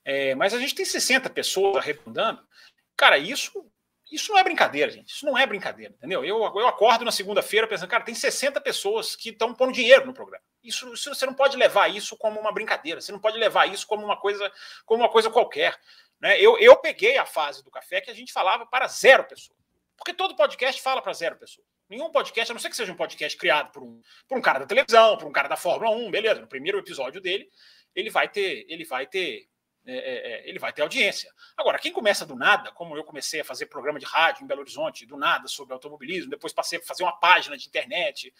[0.04, 2.46] É, mas a gente tem 60 pessoas arredondando.
[2.94, 3.66] Cara, isso
[4.10, 5.08] isso não é brincadeira, gente.
[5.08, 6.24] Isso não é brincadeira, entendeu?
[6.24, 10.12] Eu, eu acordo na segunda-feira pensando, cara, tem 60 pessoas que estão pondo dinheiro no
[10.12, 10.44] programa.
[10.62, 13.86] Isso, isso, você não pode levar isso como uma brincadeira, você não pode levar isso
[13.86, 14.50] como uma coisa,
[14.84, 15.78] como uma coisa qualquer.
[16.20, 16.40] Né?
[16.40, 19.58] Eu, eu peguei a fase do café que a gente falava para zero pessoas.
[19.96, 21.66] Porque todo podcast fala para zero pessoas.
[21.88, 24.60] Nenhum podcast, a não ser que seja um podcast criado por um, por um cara
[24.60, 26.40] da televisão, por um cara da Fórmula 1, beleza.
[26.40, 27.48] No primeiro episódio dele,
[27.94, 29.46] ele vai ter, ele vai ter
[29.86, 31.30] é, é, é, ele vai ter audiência.
[31.56, 34.60] Agora, quem começa do nada, como eu comecei a fazer programa de rádio em Belo
[34.60, 38.32] Horizonte, do nada, sobre automobilismo, depois passei a fazer uma página de internet,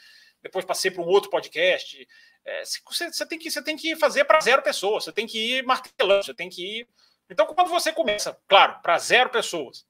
[0.43, 2.09] depois passei para um outro podcast.
[2.45, 5.59] É, você, você, tem que, você tem que fazer para zero pessoas, você tem que
[5.59, 6.89] ir martelando, você tem que ir.
[7.29, 9.87] Então, quando você começa, claro, para zero pessoas,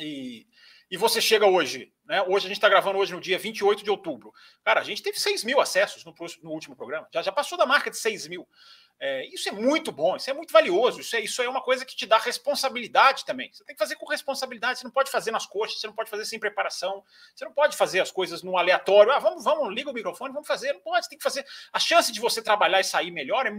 [0.00, 0.46] e,
[0.90, 2.22] e você chega hoje, né?
[2.22, 4.32] Hoje a gente está gravando hoje no dia 28 de outubro.
[4.64, 7.66] Cara, a gente teve 6 mil acessos no, no último programa, já, já passou da
[7.66, 8.48] marca de 6 mil.
[8.98, 11.84] É, isso é muito bom, isso é muito valioso, isso é, isso é uma coisa
[11.84, 13.52] que te dá responsabilidade também.
[13.52, 16.08] Você tem que fazer com responsabilidade, você não pode fazer nas coxas, você não pode
[16.08, 17.02] fazer sem preparação,
[17.34, 19.10] você não pode fazer as coisas no aleatório.
[19.10, 20.72] Ah, vamos, vamos, liga o microfone, vamos fazer.
[20.72, 21.44] Não pode, tem que fazer.
[21.72, 23.50] A chance de você trabalhar e sair melhor, é,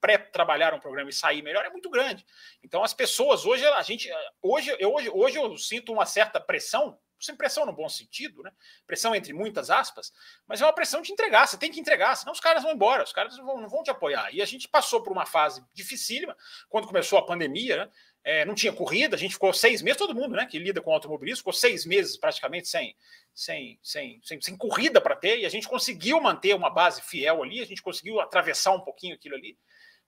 [0.00, 2.26] pré-trabalhar um programa e sair melhor, é muito grande.
[2.62, 4.10] Então, as pessoas, hoje, a gente.
[4.42, 8.50] Hoje eu, hoje, hoje eu sinto uma certa pressão sem pressão no bom sentido, né?
[8.86, 10.12] Pressão entre muitas aspas,
[10.46, 13.04] mas é uma pressão de entregar, você tem que entregar, senão os caras vão embora,
[13.04, 14.34] os caras não vão, não vão te apoiar.
[14.34, 16.36] E a gente passou por uma fase dificílima,
[16.68, 17.90] quando começou a pandemia, né?
[18.28, 20.92] É, não tinha corrida, a gente ficou seis meses, todo mundo né, que lida com
[20.92, 22.96] automobilismo, ficou seis meses praticamente sem,
[23.32, 27.44] sem, sem, sem, sem corrida para ter, e a gente conseguiu manter uma base fiel
[27.44, 29.56] ali, a gente conseguiu atravessar um pouquinho aquilo ali.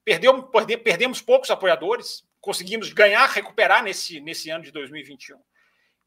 [0.05, 5.39] Perdeu, perde, perdemos poucos apoiadores, conseguimos ganhar, recuperar nesse, nesse ano de 2021.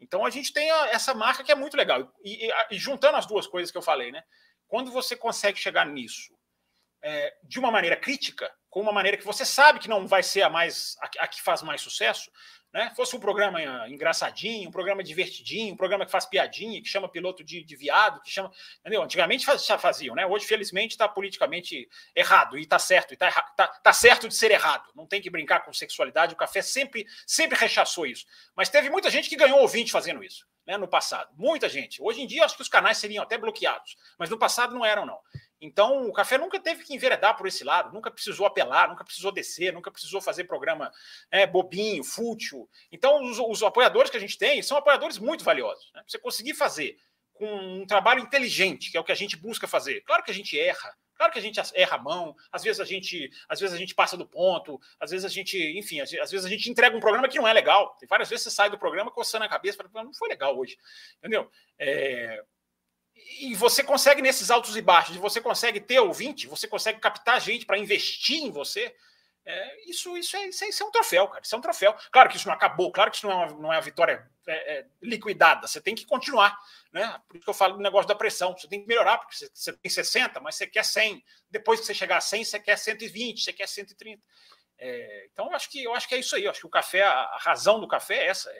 [0.01, 2.11] Então a gente tem essa marca que é muito legal.
[2.23, 4.23] E, e, e, juntando as duas coisas que eu falei, né?
[4.67, 6.35] Quando você consegue chegar nisso
[7.03, 10.41] é, de uma maneira crítica, com uma maneira que você sabe que não vai ser
[10.41, 12.31] a mais a, a que faz mais sucesso,
[12.73, 12.91] né?
[12.95, 17.43] Fosse um programa engraçadinho, um programa divertidinho, um programa que faz piadinha, que chama piloto
[17.43, 18.49] de, de viado, que chama.
[18.79, 19.03] Entendeu?
[19.03, 20.25] Antigamente faz, faziam, né?
[20.25, 24.51] Hoje, felizmente, está politicamente errado e está certo, e está tá, tá certo de ser
[24.51, 24.89] errado.
[24.95, 26.33] Não tem que brincar com sexualidade.
[26.33, 28.25] O café sempre, sempre rechaçou isso.
[28.55, 30.49] Mas teve muita gente que ganhou ouvinte fazendo isso.
[30.65, 31.99] Né, no passado, muita gente.
[32.03, 35.07] Hoje em dia, acho que os canais seriam até bloqueados, mas no passado não eram,
[35.07, 35.19] não.
[35.61, 39.31] Então, o café nunca teve que enveredar por esse lado, nunca precisou apelar, nunca precisou
[39.31, 40.91] descer, nunca precisou fazer programa
[41.29, 42.67] é, bobinho, fútil.
[42.91, 45.91] Então, os, os, apoiadores que a gente tem são apoiadores muito valiosos.
[45.93, 46.03] Né?
[46.07, 46.97] Você conseguir fazer
[47.33, 50.01] com um trabalho inteligente, que é o que a gente busca fazer.
[50.01, 52.85] Claro que a gente erra, claro que a gente erra a mão, às vezes a
[52.85, 56.43] gente, às vezes a gente passa do ponto, às vezes a gente, enfim, às, vezes
[56.43, 57.95] a gente entrega um programa que não é legal.
[57.99, 60.75] Tem várias vezes você sai do programa coçando a cabeça, fala, não foi legal hoje,
[61.19, 61.49] entendeu?
[61.77, 62.43] É,
[63.41, 67.65] e você consegue, nesses altos e baixos, você consegue ter ouvinte, você consegue captar gente
[67.65, 68.95] para investir em você.
[69.43, 71.41] É, isso, isso, é, isso, é, isso, é, um troféu, cara.
[71.43, 71.95] Isso é um troféu.
[72.11, 74.29] Claro que isso não acabou, claro que isso não é uma, não é uma vitória
[74.47, 75.67] é, é liquidada.
[75.67, 76.55] Você tem que continuar.
[76.93, 77.19] Né?
[77.27, 78.55] Por isso que eu falo do negócio da pressão.
[78.55, 81.23] Você tem que melhorar, porque você, você tem 60, mas você quer 100.
[81.49, 84.21] Depois que você chegar a 100, você quer 120, você quer 130.
[84.77, 86.43] É, então, eu acho, que, eu acho que é isso aí.
[86.43, 88.51] Eu acho que o café, a, razão do café é essa.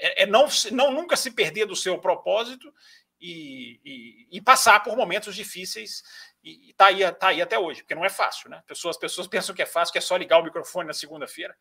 [0.00, 2.72] É, não, não nunca se perder do seu propósito
[3.20, 6.02] e, e, e, passar por momentos difíceis
[6.42, 8.62] e está aí, tá aí até hoje, porque não é fácil, né?
[8.66, 11.54] Pessoas, pessoas pensam que é fácil, que é só ligar o microfone na segunda-feira.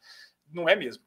[0.51, 1.03] Não é mesmo.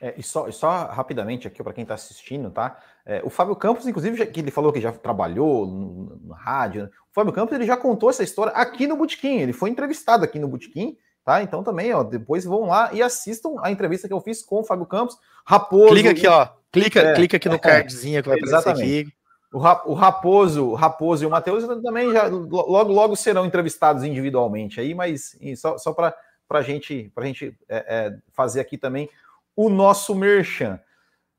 [0.00, 2.78] É, e, só, e só rapidamente aqui para quem está assistindo, tá?
[3.04, 6.82] É, o Fábio Campos, inclusive, já, que ele falou que já trabalhou no, no rádio,
[6.82, 6.90] né?
[7.10, 10.38] o Fábio Campos ele já contou essa história aqui no Botequim, ele foi entrevistado aqui
[10.38, 11.42] no Botequim, tá?
[11.42, 14.64] Então também, ó, depois vão lá e assistam a entrevista que eu fiz com o
[14.64, 15.94] Fábio Campos, Raposo.
[15.94, 16.46] Clica aqui, ó.
[16.80, 19.12] Clica, é, clica aqui no é, cardzinho que vai aparecer aqui.
[19.52, 24.94] O, Raposo, o Raposo e o Matheus também já logo, logo serão entrevistados individualmente aí,
[24.94, 26.14] mas só, só para
[26.50, 29.08] a gente, pra gente é, é, fazer aqui também
[29.54, 30.78] o nosso merchan.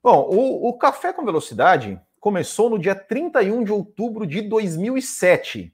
[0.01, 5.71] Bom, o, o Café com Velocidade começou no dia 31 de outubro de 2007.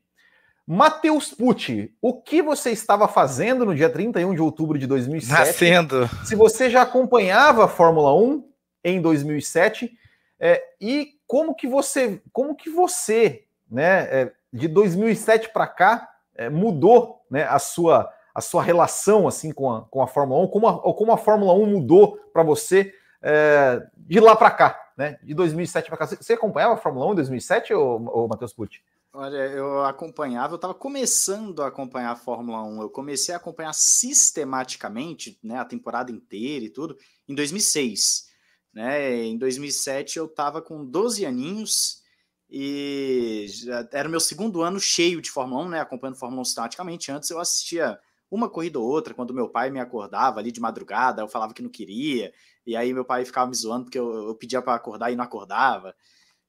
[0.65, 5.39] Matheus Pucci, o que você estava fazendo no dia 31 de outubro de 2007?
[5.39, 6.09] Nascendo.
[6.25, 8.52] Se você já acompanhava a Fórmula 1
[8.83, 9.91] em 2007
[10.39, 16.49] é, e como que você, como que você, né, é, de 2007 para cá, é,
[16.49, 20.67] mudou, né, a sua a sua relação assim com a, com a Fórmula 1, como
[20.67, 25.19] a, ou como a Fórmula 1 mudou para você é, de lá para cá, né,
[25.23, 26.07] de 2007 para cá.
[26.07, 28.81] Você, acompanhava a Fórmula 1 em 2007 ou, ou Matheus Pucci?
[29.13, 32.81] Olha, eu acompanhava, eu estava começando a acompanhar a Fórmula 1.
[32.81, 36.97] Eu comecei a acompanhar sistematicamente, né, a temporada inteira e tudo,
[37.29, 38.32] em 2006.
[38.73, 39.23] Né?
[39.25, 42.01] Em 2007 eu estava com 12 aninhos
[42.49, 43.47] e
[43.91, 45.79] era meu segundo ano cheio de Fórmula 1, né?
[45.79, 47.11] acompanhando Fórmula 1 sistematicamente.
[47.11, 51.21] Antes eu assistia uma corrida ou outra, quando meu pai me acordava ali de madrugada,
[51.21, 52.33] eu falava que não queria,
[52.65, 55.23] e aí meu pai ficava me zoando porque eu, eu pedia para acordar e não
[55.23, 55.95] acordava.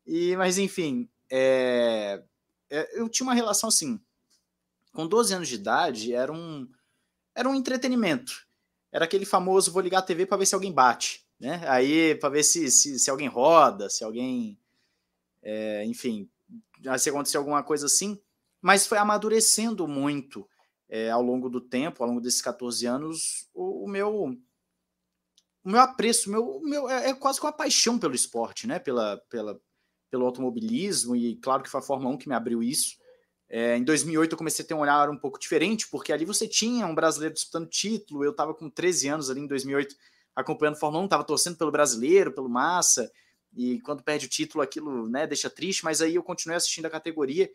[0.06, 2.22] E, mas enfim, é,
[2.70, 4.00] é, eu tinha uma relação assim.
[4.92, 6.68] Com 12 anos de idade, era um,
[7.34, 8.46] era um entretenimento.
[8.92, 11.23] Era aquele famoso: vou ligar a TV para ver se alguém bate.
[11.38, 11.62] Né?
[11.68, 14.58] Aí, para ver se, se, se, alguém roda, se alguém.
[15.42, 16.28] É, enfim,
[16.98, 18.20] se acontecer alguma coisa assim.
[18.60, 20.48] Mas foi amadurecendo muito
[20.88, 24.36] é, ao longo do tempo, ao longo desses 14 anos, o, o meu.
[25.64, 28.66] O meu apreço, o meu, o meu é, é, quase com uma paixão pelo esporte,
[28.66, 28.78] né?
[28.78, 29.58] Pela, pela,
[30.10, 32.96] pelo automobilismo, e claro que foi a Fórmula 1 que me abriu isso.
[33.48, 36.46] É, em 2008 eu comecei a ter um olhar um pouco diferente, porque ali você
[36.46, 39.94] tinha um brasileiro disputando título, eu estava com 13 anos ali em 2008
[40.34, 43.10] acompanhando a Fórmula 1, estava torcendo pelo brasileiro, pelo Massa,
[43.56, 46.90] e quando perde o título aquilo né, deixa triste, mas aí eu continuei assistindo a
[46.90, 47.50] categoria,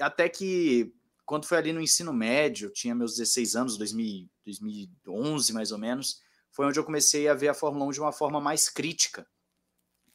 [0.00, 0.92] até que
[1.24, 6.20] quando foi ali no ensino médio, tinha meus 16 anos, 2000, 2011 mais ou menos,
[6.50, 9.26] foi onde eu comecei a ver a Fórmula 1 de uma forma mais crítica.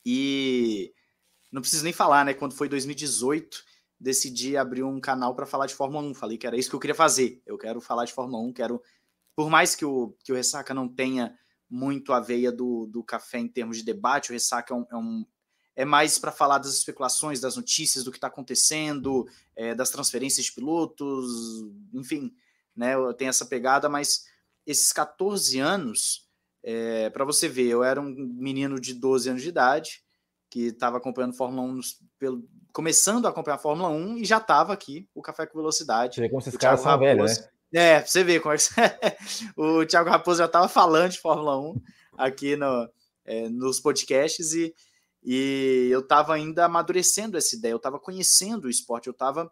[0.06, 0.94] E
[1.52, 2.34] não preciso nem falar, né?
[2.34, 3.64] Quando foi 2018,
[4.00, 6.16] decidi abrir um canal para falar de Fórmula 1.
[6.16, 7.42] Falei que era isso que eu queria fazer.
[7.46, 8.82] Eu quero falar de Fórmula 1, quero.
[9.36, 11.38] Por mais que o, que o Ressaca não tenha
[11.74, 14.96] muito a veia do, do café em termos de debate, o Ressaca é, um, é,
[14.96, 15.26] um,
[15.76, 20.46] é mais para falar das especulações, das notícias, do que está acontecendo, é, das transferências
[20.46, 21.26] de pilotos,
[21.92, 22.32] enfim,
[22.76, 22.94] né?
[22.94, 24.26] Eu tenho essa pegada, mas
[24.68, 26.30] esses 14 anos,
[26.62, 30.04] é, para você ver, eu era um menino de 12 anos de idade
[30.52, 31.80] que estava acompanhando Fórmula 1,
[32.20, 36.16] pelo, começando a acompanhar a Fórmula 1 e já estava aqui o Café com Velocidade.
[36.16, 37.48] Você vê como esses caras são velhos, né?
[37.74, 38.64] É, você vê como é que
[39.58, 41.82] o Thiago Raposo já estava falando de Fórmula 1
[42.18, 42.88] aqui no,
[43.26, 44.74] é, nos podcasts e,
[45.24, 49.52] e eu estava ainda amadurecendo essa ideia, eu estava conhecendo o esporte, eu estava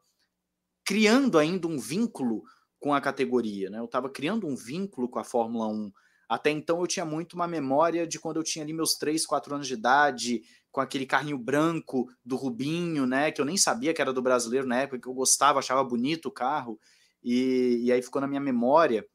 [0.85, 2.43] criando ainda um vínculo
[2.79, 3.79] com a categoria, né?
[3.79, 5.91] Eu estava criando um vínculo com a Fórmula 1.
[6.27, 9.55] Até então eu tinha muito uma memória de quando eu tinha ali meus 3, 4
[9.55, 13.31] anos de idade, com aquele carrinho branco do Rubinho, né?
[13.31, 16.27] Que eu nem sabia que era do brasileiro na época, que eu gostava, achava bonito
[16.27, 16.79] o carro.
[17.23, 19.05] E, e aí ficou na minha memória,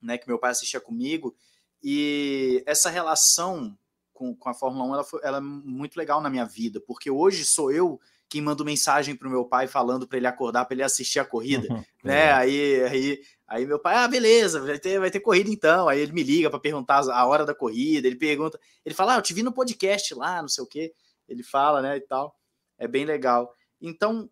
[0.00, 0.18] né?
[0.18, 1.34] Que meu pai assistia comigo.
[1.82, 3.76] E essa relação
[4.12, 7.10] com, com a Fórmula 1 ela, foi, ela é muito legal na minha vida, porque
[7.10, 7.98] hoje sou eu
[8.28, 11.24] quem manda mensagem para o meu pai falando para ele acordar, para ele assistir a
[11.24, 12.26] corrida, uhum, né?
[12.26, 12.32] É.
[12.32, 15.88] Aí, aí, aí meu pai, ah, beleza, vai ter, vai ter corrida então.
[15.88, 19.18] Aí ele me liga para perguntar a hora da corrida, ele pergunta, ele fala, ah,
[19.18, 20.94] eu te vi no podcast lá, não sei o quê.
[21.28, 22.36] Ele fala, né, e tal.
[22.78, 23.52] É bem legal.
[23.80, 24.30] Então,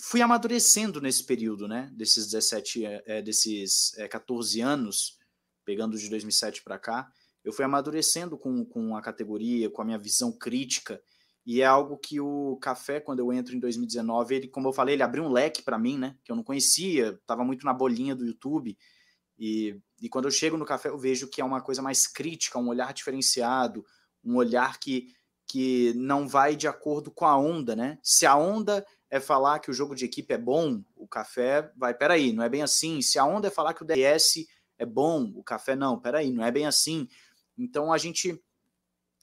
[0.00, 5.18] fui amadurecendo nesse período, né, desses 17, é, desses é, 14 anos,
[5.64, 7.10] pegando de 2007 para cá,
[7.44, 11.00] eu fui amadurecendo com, com a categoria, com a minha visão crítica,
[11.46, 14.94] e é algo que o café, quando eu entro em 2019, ele, como eu falei,
[14.94, 16.16] ele abriu um leque para mim, né?
[16.24, 18.76] Que eu não conhecia, estava muito na bolinha do YouTube.
[19.38, 22.58] E, e quando eu chego no café, eu vejo que é uma coisa mais crítica,
[22.58, 23.84] um olhar diferenciado,
[24.24, 25.08] um olhar que,
[25.46, 27.98] que não vai de acordo com a onda, né?
[28.02, 31.94] Se a onda é falar que o jogo de equipe é bom, o café vai,
[31.94, 33.00] peraí, não é bem assim.
[33.00, 34.44] Se a onda é falar que o DS
[34.76, 37.08] é bom, o café não, peraí, não é bem assim.
[37.56, 38.42] Então a gente,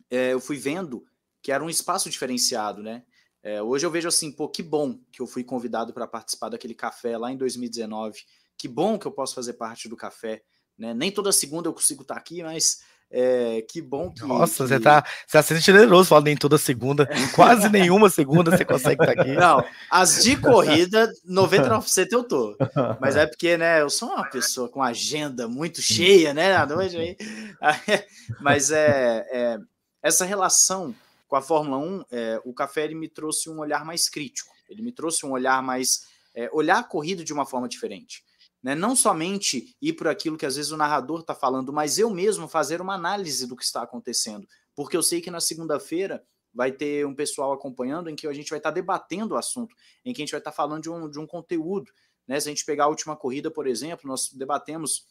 [0.09, 1.05] é, eu fui vendo
[1.41, 3.03] que era um espaço diferenciado, né?
[3.43, 6.73] É, hoje eu vejo assim, pô, que bom que eu fui convidado para participar daquele
[6.73, 8.23] café lá em 2019.
[8.57, 10.41] Que bom que eu posso fazer parte do café.
[10.77, 10.93] Né?
[10.93, 14.21] Nem toda segunda eu consigo estar tá aqui, mas é, que bom que.
[14.21, 14.69] Nossa, que...
[14.69, 17.09] você tá, você tá sendo generoso falando em toda segunda.
[17.35, 19.33] Quase nenhuma segunda você consegue estar tá aqui.
[19.33, 22.57] Não, as de corrida, 99% eu tô.
[22.99, 26.95] Mas é porque, né, eu sou uma pessoa com agenda muito cheia, né, à noite
[26.95, 27.17] aí.
[28.39, 29.57] Mas é, é
[30.01, 30.95] essa relação
[31.27, 34.81] com a Fórmula 1, é, o Café ele me trouxe um olhar mais crítico, ele
[34.81, 36.09] me trouxe um olhar mais.
[36.33, 38.23] É, olhar a corrida de uma forma diferente.
[38.61, 38.75] Né?
[38.75, 42.47] Não somente ir por aquilo que às vezes o narrador está falando, mas eu mesmo
[42.47, 44.47] fazer uma análise do que está acontecendo.
[44.75, 48.49] Porque eu sei que na segunda-feira vai ter um pessoal acompanhando em que a gente
[48.49, 50.89] vai estar tá debatendo o assunto, em que a gente vai estar tá falando de
[50.89, 51.91] um, de um conteúdo.
[52.27, 52.39] Né?
[52.39, 55.05] Se a gente pegar a última corrida, por exemplo, nós debatemos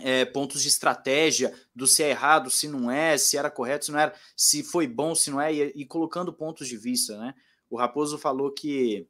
[0.00, 3.92] é, pontos de estratégia do se é errado, se não é, se era correto, se
[3.92, 7.34] não era, se foi bom, se não é, e, e colocando pontos de vista, né?
[7.70, 9.06] O Raposo falou que,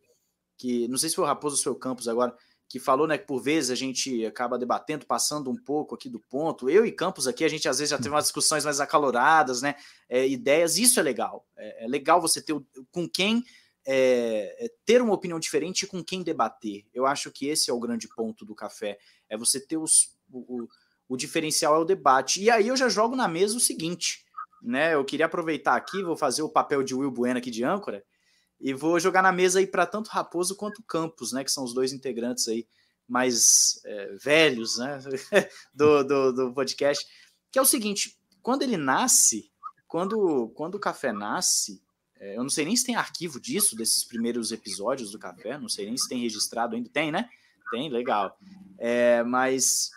[0.56, 2.34] que, não sei se foi o Raposo ou o seu Campos agora,
[2.68, 6.20] que falou, né, que por vezes a gente acaba debatendo, passando um pouco aqui do
[6.20, 6.68] ponto.
[6.68, 9.74] Eu e Campos aqui, a gente às vezes já teve umas discussões mais acaloradas, né?
[10.08, 11.46] É, ideias, isso é legal.
[11.56, 12.54] É, é legal você ter
[12.92, 13.42] com quem
[13.86, 16.84] é, é, ter uma opinião diferente e com quem debater.
[16.92, 18.98] Eu acho que esse é o grande ponto do café.
[19.30, 20.68] É você ter os, o,
[21.08, 22.42] o diferencial é o debate.
[22.42, 24.26] E aí eu já jogo na mesa o seguinte,
[24.62, 24.92] né?
[24.92, 28.04] Eu queria aproveitar aqui, vou fazer o papel de Will Bueno aqui de âncora
[28.60, 31.44] e vou jogar na mesa aí para tanto Raposo quanto Campos, né?
[31.44, 32.66] Que são os dois integrantes aí
[33.06, 34.98] mais é, velhos, né?
[35.72, 37.06] do, do, do podcast.
[37.50, 39.50] Que é o seguinte: quando ele nasce,
[39.86, 41.82] quando, quando o café nasce,
[42.20, 45.68] é, eu não sei nem se tem arquivo disso, desses primeiros episódios do café, não
[45.68, 46.90] sei nem se tem registrado ainda.
[46.90, 47.28] Tem, né?
[47.70, 48.36] Tem, legal.
[48.78, 49.90] É, mas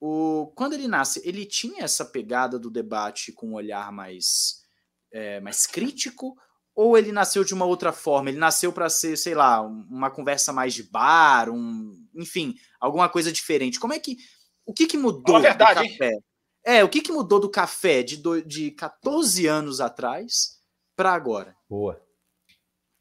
[0.00, 4.62] o, quando ele nasce, ele tinha essa pegada do debate com um olhar mais,
[5.10, 6.36] é, mais crítico,
[6.78, 8.30] ou ele nasceu de uma outra forma?
[8.30, 13.32] Ele nasceu para ser, sei lá, uma conversa mais de bar, um, enfim, alguma coisa
[13.32, 13.80] diferente.
[13.80, 14.16] Como é que.
[14.64, 16.12] O que, que mudou verdade, do café?
[16.12, 16.24] Hein?
[16.62, 20.60] É, o que, que mudou do café de, do, de 14 anos atrás
[20.94, 21.56] para agora?
[21.68, 22.00] Boa.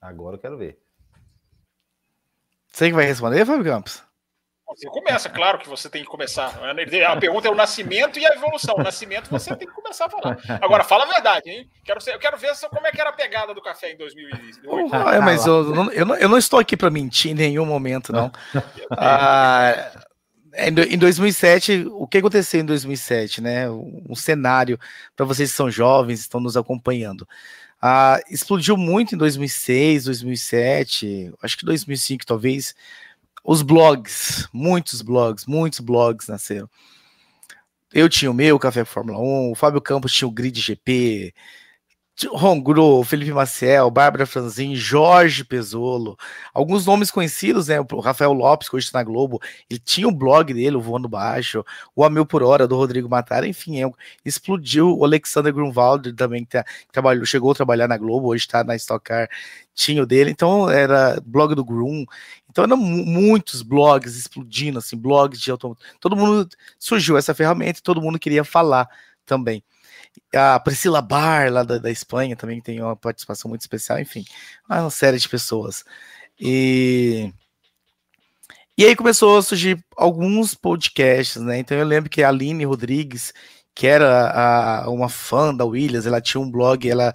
[0.02, 0.82] Agora eu quero ver.
[2.68, 4.04] Você que vai responder, Fábio Campos?
[4.70, 6.54] Você começa, claro que você tem que começar.
[7.10, 8.76] A pergunta é o nascimento e a evolução.
[8.78, 10.38] O nascimento você tem que começar a falar.
[10.62, 11.70] Agora, fala a verdade, hein?
[11.86, 14.94] Quero, eu quero ver como é que era a pegada do café em 2008.
[14.94, 18.12] Ah, é, mas eu, eu, não, eu não estou aqui para mentir em nenhum momento,
[18.12, 18.32] não.
[18.92, 19.92] Ah,
[20.58, 23.70] em 2007, o que aconteceu em 2007, né?
[23.70, 24.80] Um cenário
[25.16, 27.28] para vocês que são jovens, estão nos acompanhando.
[27.82, 32.74] Ah, explodiu muito em 2006, 2007, acho que 2005 talvez
[33.48, 36.70] os blogs, muitos blogs, muitos blogs nasceram.
[37.94, 41.34] Eu tinha o meu, Café Fórmula 1, o Fábio Campos tinha o Grid GP,
[42.26, 46.18] Ron Gro, Felipe Maciel, Bárbara Franzin, Jorge Pesolo,
[46.52, 47.80] alguns nomes conhecidos, né?
[47.80, 49.40] O Rafael Lopes, que hoje está na Globo,
[49.70, 51.64] ele tinha o blog dele, o Voando Baixo,
[51.96, 53.92] o A Mil por Hora, do Rodrigo Matara, enfim, é,
[54.26, 54.98] explodiu.
[54.98, 58.64] O Alexander Grunwald também, que, tá, que trabalhou, chegou a trabalhar na Globo, hoje está
[58.64, 59.30] na Stock Car,
[59.76, 62.04] tinha o dele, então era blog do Grum,
[62.50, 65.84] então eram muitos blogs explodindo, assim, blogs de automóvel.
[66.00, 66.50] Todo mundo
[66.80, 68.90] surgiu essa ferramenta e todo mundo queria falar
[69.24, 69.64] também.
[70.34, 74.26] A Priscila Bar, lá da, da Espanha, também tem uma participação muito especial, enfim,
[74.70, 75.84] uma série de pessoas.
[76.40, 77.32] E,
[78.78, 81.58] E aí começou a surgir alguns podcasts, né?
[81.58, 83.34] Então eu lembro que a Aline Rodrigues,
[83.74, 87.12] que era a, uma fã da Williams, ela tinha um blog, ela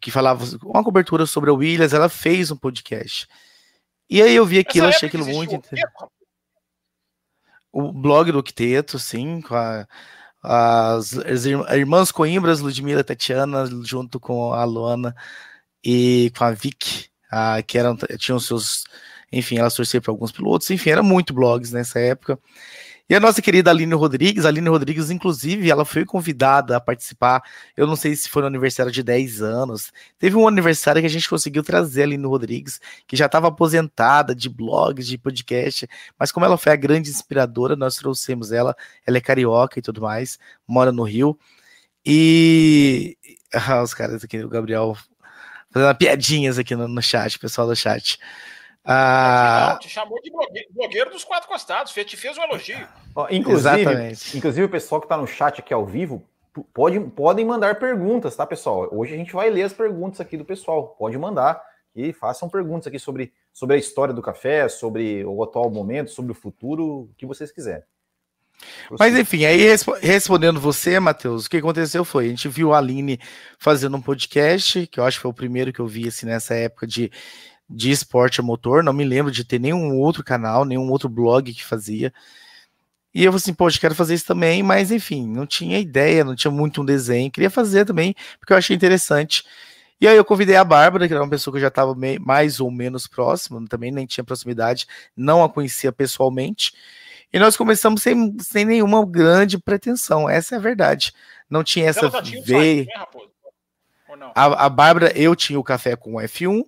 [0.00, 3.26] que falava uma cobertura sobre a Williams, ela fez um podcast.
[4.08, 5.92] E aí eu vi aquilo, Essa achei aquilo muito interessante.
[7.72, 9.86] O blog do Octeto, sim, com a,
[10.48, 15.14] as, as irmãs Coimbras, Ludmila e Tatiana, junto com a Luana
[15.84, 18.84] e com a Vic, a, que eram, tinham seus
[19.30, 22.38] enfim, ela torcia para alguns pilotos, enfim, era muito blogs nessa época.
[23.10, 27.42] E a nossa querida Aline Rodrigues, a Aline Rodrigues, inclusive, ela foi convidada a participar.
[27.74, 29.90] Eu não sei se foi no aniversário de 10 anos.
[30.18, 34.34] Teve um aniversário que a gente conseguiu trazer a Aline Rodrigues, que já estava aposentada
[34.34, 35.88] de blogs, de podcast,
[36.18, 38.76] mas como ela foi a grande inspiradora, nós trouxemos ela.
[39.06, 41.38] Ela é carioca e tudo mais, mora no Rio.
[42.04, 43.16] E.
[43.50, 44.94] Ah, os caras aqui, o Gabriel,
[45.70, 48.18] fazendo piadinhas aqui no, no chat, pessoal do chat.
[48.84, 49.70] Ah...
[49.72, 50.30] Não, te chamou de
[50.70, 52.88] blogueiro dos quatro costados, te fez um elogio.
[53.30, 54.38] inclusive, Exatamente.
[54.38, 56.26] inclusive, o pessoal que está no chat aqui ao vivo
[56.72, 58.88] pode, podem mandar perguntas, tá, pessoal?
[58.92, 60.96] Hoje a gente vai ler as perguntas aqui do pessoal.
[60.98, 61.62] Pode mandar
[61.94, 66.32] e façam perguntas aqui sobre, sobre a história do café, sobre o atual momento, sobre
[66.32, 67.84] o futuro, o que vocês quiserem.
[68.98, 69.60] Mas enfim, aí
[70.00, 73.20] respondendo você, Matheus, o que aconteceu foi, a gente viu a Aline
[73.56, 76.54] fazendo um podcast, que eu acho que foi o primeiro que eu vi assim, nessa
[76.54, 77.10] época de,
[77.68, 81.52] de esporte a motor, não me lembro de ter nenhum outro canal, nenhum outro blog
[81.52, 82.12] que fazia.
[83.14, 86.36] E eu falei assim, poxa, quero fazer isso também, mas enfim, não tinha ideia, não
[86.36, 89.44] tinha muito um desenho, queria fazer também, porque eu achei interessante.
[90.00, 92.60] E aí eu convidei a Bárbara, que era uma pessoa que eu já estava mais
[92.60, 96.72] ou menos próximo, também nem tinha proximidade, não a conhecia pessoalmente.
[97.32, 101.12] E nós começamos sem, sem nenhuma grande pretensão, essa é a verdade.
[101.50, 102.08] Não tinha essa
[102.44, 102.84] veia.
[102.84, 106.62] Né, a, a Bárbara, eu tinha o café com o F1,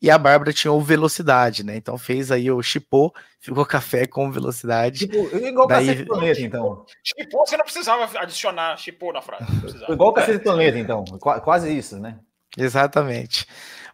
[0.00, 1.76] e a Bárbara tinha o velocidade, né?
[1.76, 5.00] Então fez aí o chipô, ficou café com velocidade.
[5.00, 6.04] Tipo, igual o Daí...
[6.04, 6.84] Planeta, então.
[7.02, 9.44] Chipô, você não precisava adicionar chipô na frase.
[9.88, 11.04] Igual o Cacete Planeta, então.
[11.04, 12.18] Qu quase isso, né?
[12.56, 13.46] Exatamente.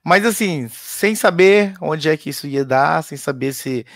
[0.05, 3.87] Mas assim, sem saber onde é que isso ia dar, sem saber se,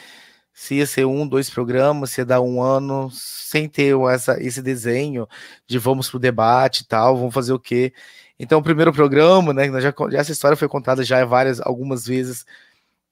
[0.54, 4.62] se ia ser um, dois programas, se ia dar um ano, sem ter essa, esse
[4.62, 5.28] desenho
[5.66, 7.92] de vamos pro debate e tal, vamos fazer o quê?
[8.38, 9.68] Então, o primeiro programa, né?
[9.80, 12.46] Já, essa história foi contada já várias, algumas vezes.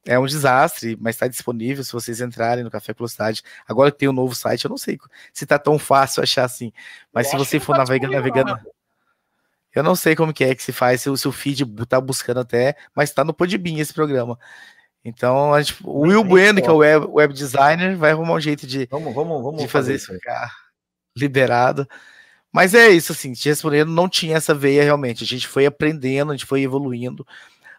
[0.09, 3.43] É um desastre, mas está disponível se vocês entrarem no Café Velocidade.
[3.67, 4.99] Agora que tem um novo site, eu não sei
[5.33, 6.73] se está tão fácil achar assim.
[7.13, 8.55] Mas eu se você for tá navegando, navegando.
[8.55, 8.63] Né?
[9.75, 12.41] Eu não sei como que é que se faz, se o seu feed tá buscando
[12.41, 14.39] até, mas está no Podbean esse programa.
[15.05, 18.41] Então, a gente, o Will Bueno, que é o web, web, designer, vai arrumar um
[18.41, 20.51] jeito de, vamos, vamos, vamos de fazer, fazer isso ficar
[21.15, 21.87] liberado.
[22.53, 25.25] Mas é isso, assim, te respondendo, não tinha essa veia realmente.
[25.25, 27.27] A gente foi aprendendo, a gente foi evoluindo,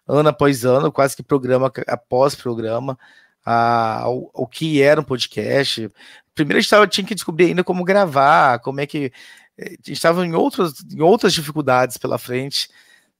[0.06, 2.98] ano após ano, quase que programa após programa,
[3.44, 5.90] a, o, o que era um podcast.
[6.34, 9.12] Primeiro a gente tava, tinha que descobrir ainda como gravar, como é que.
[9.56, 12.68] Eh, a gente estava em, outros, em outras dificuldades pela frente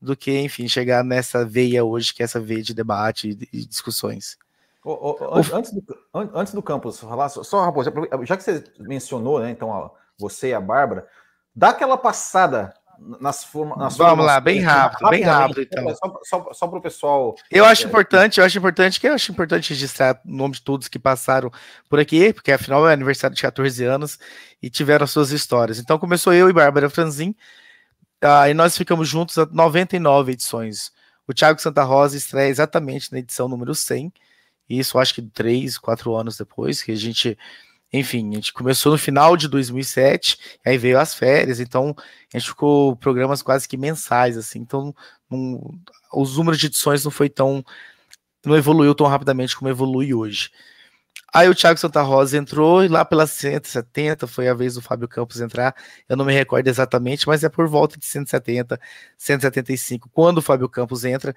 [0.01, 4.39] do que, enfim, chegar nessa veia hoje, que é essa veia de debate e, discussões.
[5.53, 5.83] antes, do,
[6.15, 7.75] antes do campus, falar só, só
[8.25, 11.07] já que você mencionou, né, então, você e a Bárbara,
[11.59, 12.73] Dá aquela passada
[13.21, 15.93] nas, forma, nas Vamos lá, bem rápido, bem rápido então.
[15.97, 17.35] Só, só, só para o pessoal.
[17.51, 20.63] Eu acho é, importante, eu acho importante que eu acho importante registrar o nome de
[20.63, 21.51] todos que passaram
[21.89, 24.21] por aqui, porque afinal é aniversário de 14 anos
[24.63, 25.81] e tiveram suas histórias.
[25.81, 27.35] Então começou eu e Bárbara Franzin,
[28.23, 30.93] uh, e nós ficamos juntos há 99 edições.
[31.27, 34.13] O Thiago Santa Rosa estreia exatamente na edição número 100,
[34.69, 37.37] e isso acho que três, quatro anos depois, que a gente
[37.93, 41.95] enfim, a gente começou no final de 2007, aí veio as férias, então
[42.33, 44.95] a gente ficou programas quase que mensais, assim, então
[45.31, 45.61] não,
[46.13, 47.65] os números de edições não foi tão,
[48.45, 50.51] não evoluiu tão rapidamente como evolui hoje.
[51.33, 55.07] Aí o Thiago Santa Rosa entrou e lá pelas 170 foi a vez do Fábio
[55.07, 55.75] Campos entrar.
[56.09, 58.81] Eu não me recordo exatamente, mas é por volta de 170,
[59.19, 60.09] 175.
[60.11, 61.37] Quando o Fábio Campos entra,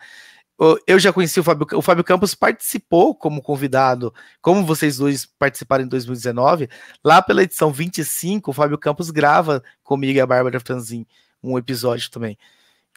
[0.86, 5.84] eu já conheci o Fábio, o Fábio Campos participou como convidado, como vocês dois participaram
[5.84, 6.70] em 2019,
[7.04, 11.06] lá pela edição 25, o Fábio Campos grava comigo e a Bárbara Franzin
[11.44, 12.38] um episódio também.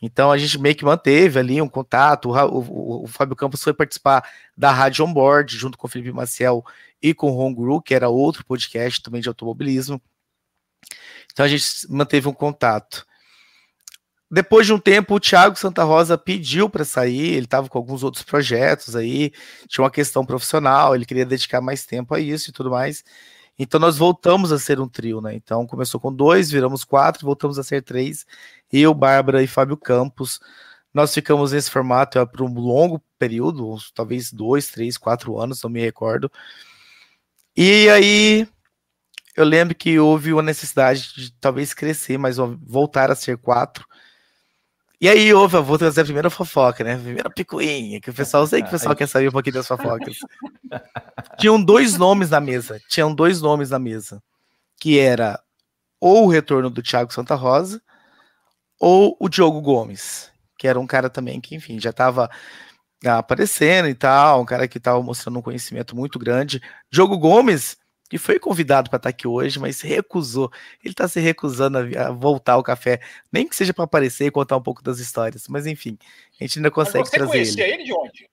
[0.02, 2.30] Então a gente meio que manteve ali um contato.
[2.30, 6.64] O, o, o Fábio Campos foi participar da Rádio Onboard junto com o Felipe Maciel
[7.00, 10.00] e com o Ron que era outro podcast também de automobilismo.
[11.32, 13.06] Então a gente manteve um contato.
[14.34, 18.02] Depois de um tempo, o Thiago Santa Rosa pediu para sair, ele estava com alguns
[18.02, 19.32] outros projetos aí,
[19.68, 23.04] tinha uma questão profissional, ele queria dedicar mais tempo a isso e tudo mais.
[23.56, 25.36] Então nós voltamos a ser um trio, né?
[25.36, 28.26] Então começou com dois, viramos quatro, voltamos a ser três.
[28.72, 30.40] Eu, Bárbara e Fábio Campos.
[30.92, 35.70] Nós ficamos nesse formato é, por um longo período, talvez dois, três, quatro anos, não
[35.70, 36.28] me recordo.
[37.56, 38.48] E aí
[39.36, 43.86] eu lembro que houve uma necessidade de talvez crescer, mas voltar a ser quatro.
[45.00, 46.94] E aí houve, vou trazer a primeira fofoca, né?
[46.94, 49.66] A primeira picuinha, que o pessoal, sei que o pessoal quer saber um pouquinho das
[49.66, 50.16] fofocas.
[51.38, 54.22] Tinham dois nomes na mesa, tinham dois nomes na mesa,
[54.80, 55.38] que era
[56.00, 57.82] ou o retorno do Thiago Santa Rosa
[58.80, 62.30] ou o Diogo Gomes, que era um cara também que, enfim, já estava
[63.04, 66.62] aparecendo e tal, um cara que estava mostrando um conhecimento muito grande.
[66.90, 67.76] Diogo Gomes
[68.08, 70.50] que foi convidado para estar aqui hoje, mas se recusou.
[70.82, 73.00] Ele está se recusando a, voltar ao café,
[73.32, 75.48] nem que seja para aparecer e contar um pouco das histórias.
[75.48, 75.98] Mas enfim,
[76.38, 77.74] a gente ainda consegue mas você trazer conhecia ele.
[77.74, 78.30] ele de onde?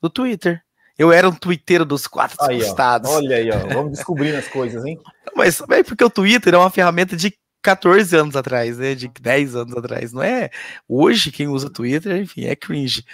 [0.00, 0.62] Do Twitter.
[0.98, 3.10] Eu era um twitteiro dos quatro aí, estados.
[3.10, 3.58] Olha aí, ó.
[3.74, 4.98] vamos descobrindo as coisas, hein?
[5.34, 8.94] Mas é porque o Twitter é uma ferramenta de 14 anos atrás, né?
[8.94, 10.50] De 10 anos atrás, não é?
[10.88, 13.04] Hoje quem usa Twitter, enfim, é cringe.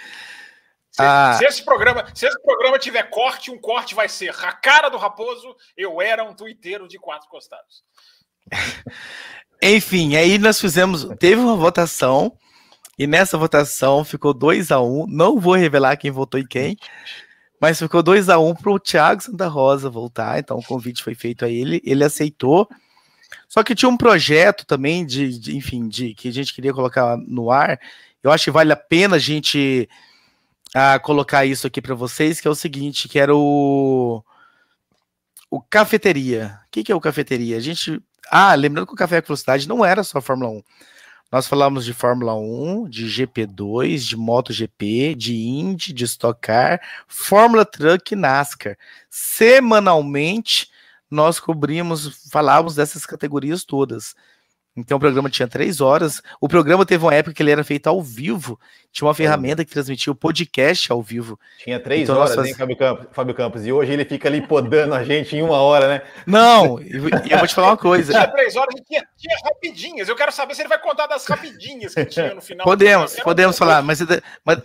[0.99, 1.35] Se, ah.
[1.37, 4.97] se, esse programa, se esse programa tiver corte, um corte vai ser a cara do
[4.97, 7.85] Raposo, eu era um tuiteiro de quatro costados.
[9.63, 12.37] Enfim, aí nós fizemos, teve uma votação
[12.97, 16.75] e nessa votação ficou 2 a 1 um, Não vou revelar quem votou e quem,
[17.61, 20.37] mas ficou 2 a 1 um para o Thiago Santa Rosa voltar.
[20.37, 22.67] Então o convite foi feito a ele, ele aceitou.
[23.47, 27.15] Só que tinha um projeto também de, de enfim, de que a gente queria colocar
[27.15, 27.79] no ar.
[28.21, 29.87] Eu acho que vale a pena a gente
[30.73, 34.23] a colocar isso aqui para vocês, que é o seguinte, que era o
[35.49, 36.59] o cafeteria.
[36.67, 37.57] O que, que é o cafeteria?
[37.57, 40.63] A gente, ah, lembrando que o café com velocidade não era só Fórmula 1.
[41.31, 47.63] Nós falamos de Fórmula 1, de GP2, de MotoGP, de Indy, de Stock Car, Fórmula
[47.65, 48.77] Truck e NASCAR.
[49.09, 50.71] Semanalmente
[51.09, 54.15] nós cobrimos, falávamos dessas categorias todas.
[54.75, 56.21] Então o programa tinha três horas.
[56.39, 58.59] O programa teve uma época que ele era feito ao vivo.
[58.91, 61.39] Tinha uma ferramenta que transmitia o podcast ao vivo.
[61.57, 62.47] Tinha três então, horas, faz...
[62.47, 63.65] hein, Fábio Campos, Fábio Campos?
[63.65, 66.01] E hoje ele fica ali podando a gente em uma hora, né?
[66.25, 67.01] Não, e eu
[67.37, 68.11] vou te falar uma coisa.
[68.13, 70.07] Tinha três horas e tinha, tinha, rapidinhas.
[70.07, 72.63] Eu quero saber se ele vai contar das rapidinhas que tinha no final.
[72.63, 73.99] Podemos, podemos falar, mas,
[74.45, 74.59] mas,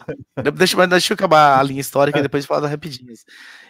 [0.55, 3.25] deixa, mas deixa eu acabar a linha histórica e depois falar das rapidinhas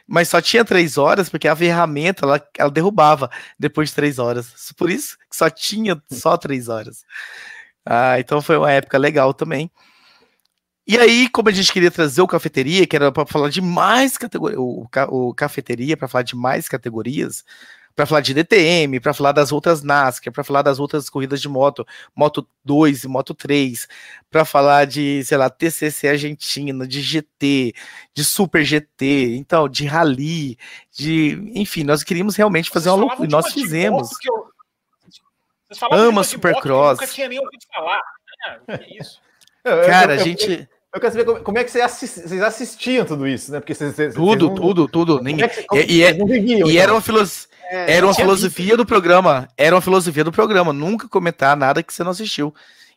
[0.06, 4.72] mas só tinha três horas porque a ferramenta ela, ela derrubava depois de três horas.
[4.76, 7.04] Por isso que só tinha só três horas.
[7.84, 9.70] Ah, então foi uma época legal também.
[10.86, 14.18] E aí, como a gente queria trazer o cafeteria, que era para falar de mais
[14.18, 17.42] categorias, o, o cafeteria para falar de mais categorias,
[17.94, 21.48] para falar de DTM, para falar das outras NASCAR, para falar das outras corridas de
[21.48, 23.86] moto, Moto 2 e Moto 3,
[24.30, 27.72] para falar de, sei lá, TCC Argentina, de GT,
[28.12, 30.58] de Super GT, então, de Rally,
[30.90, 34.10] de, enfim, nós queríamos realmente fazer Vocês uma loucura, nós fizemos.
[34.26, 34.52] Eu...
[35.90, 37.00] Ama Supercross.
[37.00, 38.00] Nunca tinha nem ouvido falar.
[38.68, 39.20] É, isso.
[39.62, 43.50] Cara, a gente eu quero saber como, como é que vocês, vocês assistiam tudo isso,
[43.50, 43.58] né?
[43.58, 44.54] Porque vocês, vocês tudo, não...
[44.54, 45.20] tudo, tudo.
[45.20, 45.44] Ninguém...
[45.44, 46.82] É e, e, é, viviam, e então?
[46.82, 47.48] era uma, filos...
[47.68, 48.76] é, era uma filosofia visto.
[48.76, 49.48] do programa.
[49.56, 50.72] Era uma filosofia do programa.
[50.72, 52.54] Nunca comentar nada que você não assistiu.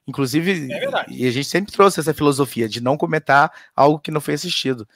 [0.08, 4.22] Inclusive, é e a gente sempre trouxe essa filosofia de não comentar algo que não
[4.22, 4.88] foi assistido.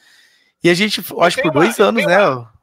[0.64, 2.24] E a gente, acho que por dois uma, anos, né?
[2.24, 2.54] Uma...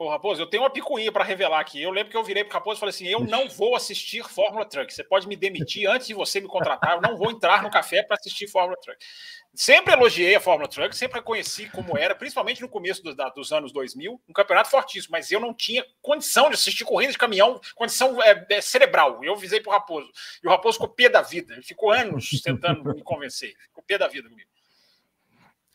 [0.00, 1.82] Pô, Raposo, eu tenho uma picuinha para revelar aqui.
[1.82, 4.64] Eu lembro que eu virei pro Raposo e falei assim: eu não vou assistir Fórmula
[4.64, 4.90] Truck.
[4.90, 6.94] Você pode me demitir antes de você me contratar.
[6.94, 8.96] Eu não vou entrar no café para assistir Fórmula Truck.
[9.54, 13.52] Sempre elogiei a Fórmula Truck, sempre reconheci como era, principalmente no começo do, da, dos
[13.52, 17.60] anos 2000, um campeonato fortíssimo, mas eu não tinha condição de assistir corrida de caminhão,
[17.74, 19.22] condição é, é, cerebral.
[19.22, 20.10] Eu visei pro Raposo.
[20.42, 21.52] E o Raposo ficou pé da vida.
[21.52, 23.52] Ele ficou anos tentando me convencer.
[23.68, 24.48] Ficou pé da vida comigo.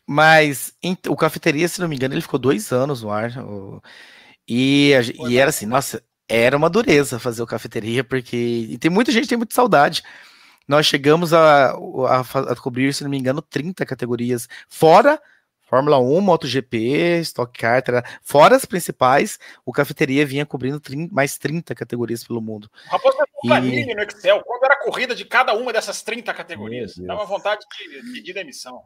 [0.07, 0.76] Mas
[1.07, 3.38] o cafeteria, se não me engano, ele ficou dois anos no ar.
[3.38, 3.82] O...
[4.47, 4.91] E,
[5.27, 8.35] e era assim, nossa, era uma dureza fazer o cafeteria, porque.
[8.69, 10.03] E tem muita gente que tem muita saudade.
[10.67, 15.21] Nós chegamos a, a, a, cobrir, se não me engano, 30 categorias, fora
[15.65, 17.81] Fórmula 1, MotoGP, Stock Car,
[18.21, 22.69] fora as principais, o cafeteria vinha cobrindo 30, mais 30 categorias pelo mundo.
[22.85, 23.93] Rapaz, e...
[23.93, 28.13] no Excel, quando era a corrida de cada uma dessas 30 categorias, dava vontade de
[28.13, 28.83] pedir demissão.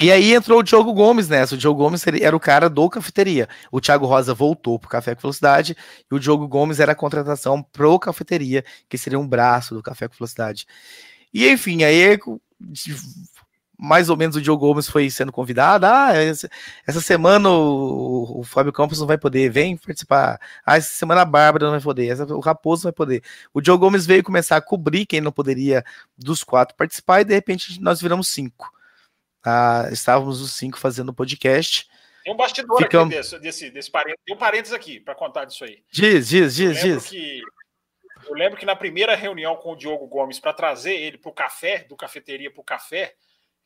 [0.00, 1.56] E aí entrou o Diogo Gomes nessa.
[1.56, 3.48] O Diogo Gomes era o cara do cafeteria.
[3.70, 5.76] O Thiago Rosa voltou pro Café com Velocidade
[6.10, 10.06] e o Diogo Gomes era a contratação pro cafeteria, que seria um braço do Café
[10.06, 10.66] com Velocidade.
[11.34, 12.16] E enfim, aí
[13.76, 15.86] mais ou menos o Diogo Gomes foi sendo convidado.
[15.86, 16.10] Ah,
[16.86, 20.40] essa semana o, o Fábio Campos não vai poder, vem participar.
[20.64, 23.22] Ah, essa semana a Bárbara não vai poder, essa, o Raposo não vai poder.
[23.52, 25.84] O Diogo Gomes veio começar a cobrir quem não poderia
[26.16, 28.77] dos quatro participar e de repente nós viramos cinco.
[29.50, 31.88] Ah, estávamos os cinco fazendo podcast.
[32.22, 33.14] Tem um bastidor Ficamos...
[33.14, 34.20] aqui desse, desse, desse parênteses.
[34.26, 35.82] Tem um parênteses aqui para contar disso aí.
[35.90, 37.06] Diz, diz, diz, eu diz.
[37.08, 37.40] Que,
[38.26, 41.34] eu lembro que na primeira reunião com o Diogo Gomes para trazer ele para o
[41.34, 43.14] café, do cafeteria para o café,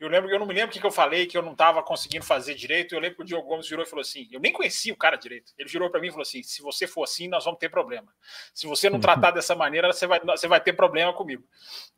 [0.03, 2.24] Eu lembro, eu não me lembro o que, eu falei, que eu não estava conseguindo
[2.24, 2.92] fazer direito.
[2.92, 5.16] Eu lembro que o Diogo Gomes virou e falou assim: eu nem conhecia o cara
[5.16, 5.53] direito.
[5.57, 8.09] Ele virou para mim e falou assim: se você for assim, nós vamos ter problema.
[8.53, 11.44] Se você não tratar dessa maneira, você vai, você vai ter problema comigo.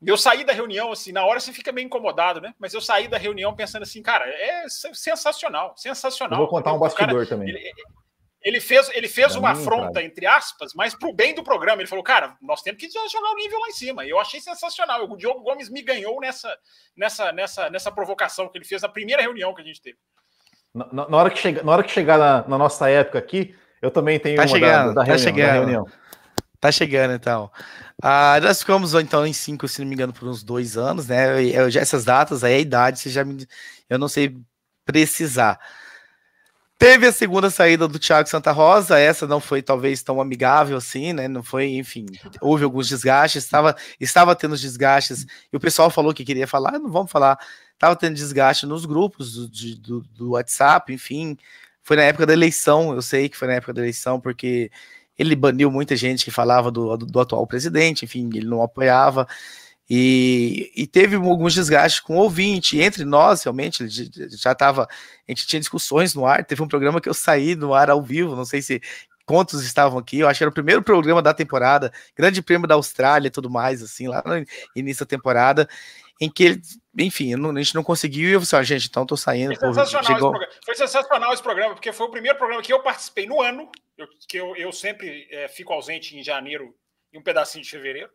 [0.03, 2.55] E eu saí da reunião, assim, na hora você fica meio incomodado, né?
[2.59, 6.39] Mas eu saí da reunião pensando assim, cara, é sensacional, sensacional.
[6.39, 7.49] Eu vou contar um bastidor cara, também.
[7.49, 7.73] Ele,
[8.45, 11.81] ele fez, ele fez uma afronta, entre aspas, mas para o bem do programa.
[11.81, 14.05] Ele falou, cara, nós temos que jogar o nível lá em cima.
[14.05, 15.11] E eu achei sensacional.
[15.11, 16.55] O Diogo Gomes me ganhou nessa,
[16.95, 19.97] nessa, nessa, nessa provocação que ele fez na primeira reunião que a gente teve.
[20.75, 23.91] Na, na hora, que chega, na hora que chegar na, na, nossa época aqui, eu
[23.91, 25.47] também tenho tá uma chegando, da, da, tá reunião, chegando.
[25.47, 25.87] da reunião.
[26.61, 27.51] Tá chegando, então.
[28.03, 31.43] Ah, nós ficamos, então, em cinco, se não me engano, por uns dois anos, né?
[31.43, 33.47] Eu, essas datas aí, a idade, você já me,
[33.89, 34.37] eu não sei
[34.85, 35.59] precisar.
[36.77, 41.13] Teve a segunda saída do Thiago Santa Rosa, essa não foi talvez tão amigável assim,
[41.13, 41.29] né?
[41.29, 42.05] Não foi, enfim,
[42.41, 46.91] houve alguns desgastes, estava, estava tendo desgastes, e o pessoal falou que queria falar, não
[46.91, 47.39] vamos falar,
[47.73, 51.37] estava tendo desgaste nos grupos do, do, do, WhatsApp, enfim.
[51.83, 54.71] Foi na época da eleição, eu sei que foi na época da eleição, porque
[55.17, 59.29] ele baniu muita gente que falava do, do, do atual presidente, enfim, ele não apoiava.
[59.89, 63.87] E, e, teve alguns desgastes com o ouvinte, entre nós, realmente,
[64.31, 64.85] já estava.
[64.85, 66.43] A gente tinha discussões no ar.
[66.45, 68.81] Teve um programa que eu saí no ar ao vivo, não sei se
[69.27, 70.21] quantos estavam aqui.
[70.21, 73.51] Eu acho que era o primeiro programa da temporada, Grande Prêmio da Austrália e tudo
[73.51, 75.69] mais, assim, lá no início da temporada,
[76.19, 76.63] em que ele,
[76.99, 78.31] enfim, a gente não conseguiu.
[78.31, 79.55] E eu falei assim, gente, então tô saindo.
[79.55, 80.35] Foi sensacional, chegou...
[80.65, 84.07] foi sensacional esse programa, porque foi o primeiro programa que eu participei no ano, eu,
[84.29, 86.75] que eu, eu sempre é, fico ausente em janeiro
[87.13, 88.11] e um pedacinho de fevereiro.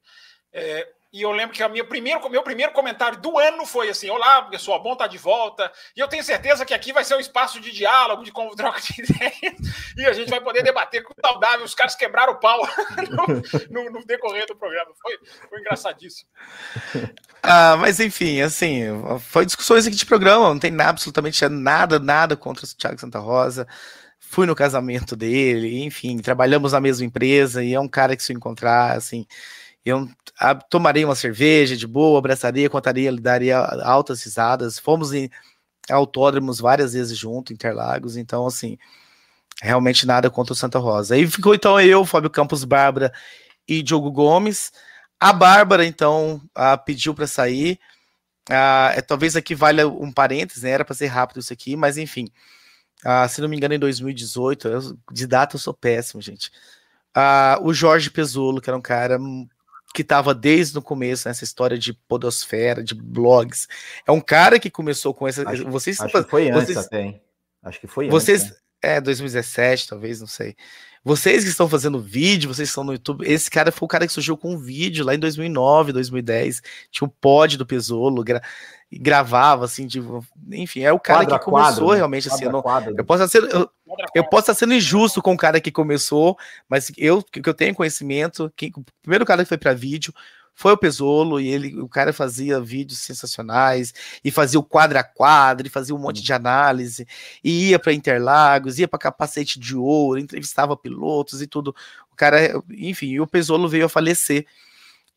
[0.51, 4.43] É, e eu lembro que minha primeiro, meu primeiro comentário do ano foi assim: Olá,
[4.43, 5.71] pessoal, bom estar tá de volta.
[5.95, 9.01] E eu tenho certeza que aqui vai ser um espaço de diálogo, de troca de
[9.01, 9.55] ideias,
[9.97, 11.65] e a gente vai poder debater com saudável.
[11.65, 12.61] Os caras quebraram o pau
[13.09, 14.91] no, no, no, decorrer do programa.
[15.01, 15.17] Foi,
[15.49, 16.29] foi engraçadíssimo.
[17.41, 18.83] Ah, mas enfim, assim,
[19.19, 23.17] foi discussões aqui de programa, não tem nada, absolutamente nada, nada contra o Thiago Santa
[23.17, 23.67] Rosa.
[24.19, 28.31] Fui no casamento dele, enfim, trabalhamos na mesma empresa e é um cara que se
[28.31, 29.25] encontrar, assim
[29.85, 30.09] eu
[30.69, 34.77] tomaria uma cerveja de boa, abraçaria, contaria, daria altas risadas.
[34.77, 35.29] Fomos em
[35.89, 38.77] autódromos várias vezes junto, Interlagos, então assim,
[39.61, 41.15] realmente nada contra o Santa Rosa.
[41.15, 43.13] Aí ficou então eu, Fábio Campos, Bárbara
[43.67, 44.71] e Diogo Gomes.
[45.19, 47.79] A Bárbara, então, a, pediu para sair.
[48.49, 50.71] é, talvez aqui valha um parênteses, né?
[50.71, 52.27] Era para ser rápido isso aqui, mas enfim.
[53.29, 56.51] se não me engano, em 2018, eu, de data eu sou péssimo, gente.
[57.61, 59.19] o Jorge Pesulo, que era um cara
[59.93, 63.67] que estava desde o começo nessa história de podosfera, de blogs.
[64.05, 65.47] É um cara que começou com essa.
[65.49, 67.21] Acho, vocês, acho que foi antes até, hein?
[67.63, 68.53] Acho que foi vocês, antes.
[68.53, 68.59] Né?
[68.81, 70.55] É, 2017, talvez, não sei.
[71.03, 74.11] Vocês que estão fazendo vídeo, vocês estão no YouTube, esse cara foi o cara que
[74.11, 76.61] surgiu com um vídeo lá em 2009, 2010.
[76.91, 78.41] Tinha o pod do Pesolo, gra
[78.91, 80.01] gravava assim, de,
[80.51, 81.97] enfim, é o cara quadra, que começou né?
[81.97, 82.45] realmente assim.
[82.45, 82.63] Eu, não,
[82.97, 83.69] eu, posso ser, eu,
[84.13, 86.37] eu, posso estar sendo injusto com o cara que começou,
[86.67, 90.13] mas eu que eu tenho conhecimento, que, o primeiro cara que foi para vídeo
[90.59, 95.03] foi o Pesolo, e ele, o cara fazia vídeos sensacionais, e fazia o quadra a
[95.05, 97.07] quadra, e fazia um monte de análise,
[97.41, 101.73] e ia para Interlagos, ia para Capacete de Ouro, entrevistava pilotos e tudo.
[102.11, 104.45] O cara, enfim, o Pesolo veio a falecer.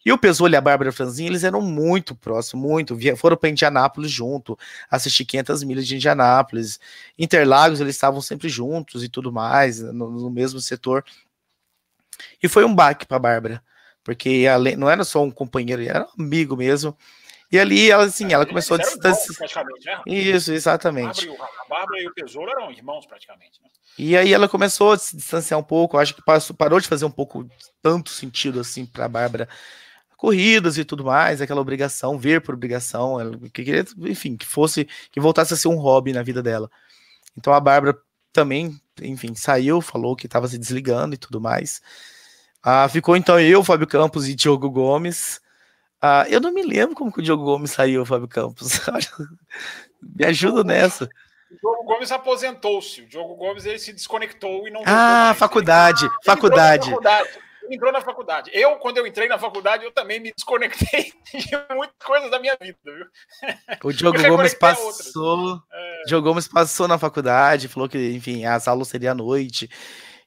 [0.05, 2.97] E o Pesolo e a Bárbara Franzin, eles eram muito próximos, muito.
[3.17, 4.59] Foram para Indianápolis junto,
[4.91, 6.81] assistir 500 milhas de Indianápolis.
[7.19, 11.05] Interlagos, eles estavam sempre juntos e tudo mais, no, no mesmo setor.
[12.43, 13.63] E foi um baque para a Bárbara
[14.05, 16.97] porque além, não era só um companheiro, era um amigo mesmo.
[17.51, 19.65] E ali, ela, assim, ela começou a distanciar.
[19.67, 20.03] Né?
[20.07, 21.29] Isso, exatamente.
[21.29, 23.61] A Bárbara e o Tesouro eram irmãos, praticamente.
[23.63, 23.69] Né?
[23.99, 25.99] E aí ela começou a se distanciar um pouco.
[25.99, 27.47] Acho que passou, parou de fazer um pouco
[27.83, 29.49] tanto sentido assim para a Bárbara.
[30.23, 34.87] Corridas e tudo mais, aquela obrigação, ver por obrigação, ela que queria, enfim, que fosse,
[35.11, 36.71] que voltasse a ser um hobby na vida dela.
[37.37, 37.99] Então a Bárbara
[38.33, 41.83] também, enfim, saiu, falou que estava se desligando e tudo mais.
[42.63, 45.41] Ah, ficou então eu, Fábio Campos e Diogo Gomes.
[46.01, 48.79] Ah, eu não me lembro como que o Diogo Gomes saiu, Fábio Campos.
[50.01, 51.11] me ajuda nessa.
[51.51, 53.03] O Diogo Gomes aposentou-se.
[53.03, 54.85] O Diogo Gomes ele se desconectou e não.
[54.87, 56.85] Ah, faculdade, ele, faculdade.
[56.85, 57.52] Ele faculdade.
[57.71, 58.51] Entrou na faculdade.
[58.53, 62.57] Eu, quando eu entrei na faculdade, eu também me desconectei de muitas coisas da minha
[62.61, 63.07] vida, viu?
[63.83, 65.63] O Diogo Gomes passou.
[65.73, 66.03] É...
[66.07, 69.69] Diogo Gomes passou na faculdade, falou que, enfim, as aulas seriam à noite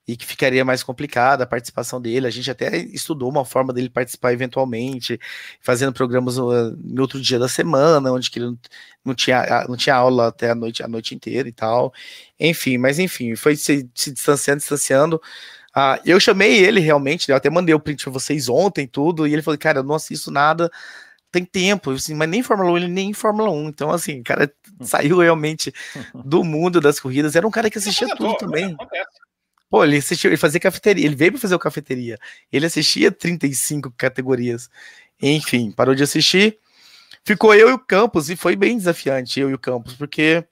[0.07, 2.27] e que ficaria mais complicada a participação dele.
[2.27, 5.19] A gente até estudou uma forma dele participar eventualmente,
[5.61, 8.55] fazendo programas no, no outro dia da semana, onde que ele
[9.03, 11.93] não, tinha, não tinha aula até a noite, a noite inteira e tal.
[12.39, 15.21] Enfim, mas enfim, foi se, se distanciando, distanciando.
[15.75, 19.33] Ah, eu chamei ele realmente, eu até mandei o print para vocês ontem, tudo, e
[19.33, 20.71] ele falou, cara, eu não assisto nada
[21.35, 23.67] tem tempo, assim, mas nem Fórmula 1, ele nem Fórmula 1.
[23.67, 24.85] Então, assim, o cara hum.
[24.85, 25.73] saiu realmente
[26.13, 27.35] do mundo das corridas.
[27.35, 28.75] Era um cara que assistia tudo também.
[29.69, 32.17] Pô, ele ele fazia cafeteria, ele veio para fazer o cafeteria.
[32.51, 34.69] Ele assistia 35 categorias.
[35.21, 36.57] Enfim, parou de assistir.
[37.25, 40.45] Ficou eu e o Campos, e foi bem desafiante, eu e o Campos, porque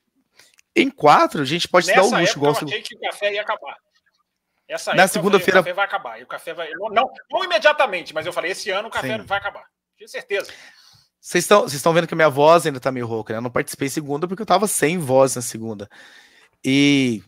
[0.75, 2.39] em quatro a gente pode Nessa dar o luxo.
[2.39, 3.77] Época, eu achei que o café ia acabar.
[4.67, 5.59] Essa Na segunda-feira.
[5.59, 6.19] O café vai acabar.
[6.19, 6.69] E o café vai.
[6.71, 9.23] Não, não imediatamente, mas eu falei, esse ano o café Sim.
[9.23, 9.65] vai acabar.
[9.97, 10.51] Tinha certeza.
[11.19, 13.37] Vocês estão vendo que a minha voz ainda tá meio rouca, né?
[13.37, 15.89] Eu não participei segunda porque eu tava sem voz na segunda.
[16.63, 17.23] E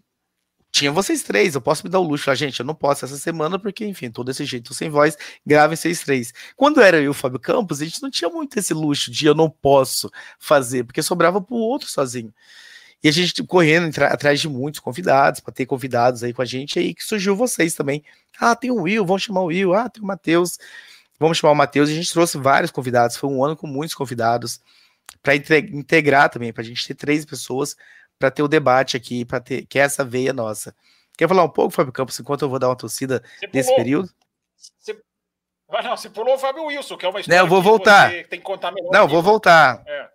[0.70, 3.16] tinha vocês três, eu posso me dar o luxo lá, gente, eu não posso essa
[3.16, 6.34] semana porque, enfim, todo esse jeito sem voz, gravem vocês três.
[6.58, 9.26] Quando era eu e o Fábio Campos, a gente não tinha muito esse luxo de
[9.26, 12.34] eu não posso fazer, porque sobrava pro outro sozinho.
[13.06, 16.80] E a gente correndo atrás de muitos convidados, para ter convidados aí com a gente,
[16.80, 18.04] aí que surgiu vocês também.
[18.40, 20.58] Ah, tem o Will, vamos chamar o Will, ah, tem o Matheus,
[21.20, 23.94] vamos chamar o Matheus, e a gente trouxe vários convidados, foi um ano com muitos
[23.94, 24.60] convidados,
[25.22, 27.76] para integrar também, para a gente ter três pessoas
[28.18, 30.76] para ter o debate aqui, para ter que é essa veia nossa.
[31.16, 33.22] Quer falar um pouco, Fábio Campos, enquanto eu vou dar uma torcida
[33.54, 34.10] nesse período?
[34.80, 35.00] Você...
[35.84, 38.10] Não, você pulou o Fábio Wilson, que é uma história não, eu vou voltar.
[38.10, 38.92] tem que contar melhor.
[38.92, 39.84] Não, vou voltar.
[39.86, 40.15] É.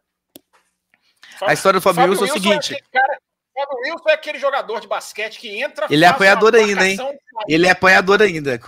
[1.43, 2.74] A história do Fábio, Fábio Wilson, é o seguinte.
[2.74, 3.18] É cara,
[3.55, 5.86] Fábio Wilson é aquele jogador de basquete que entra.
[5.91, 6.99] Ele é apanhador ainda, hein?
[7.49, 8.59] Ele é apanhador ainda.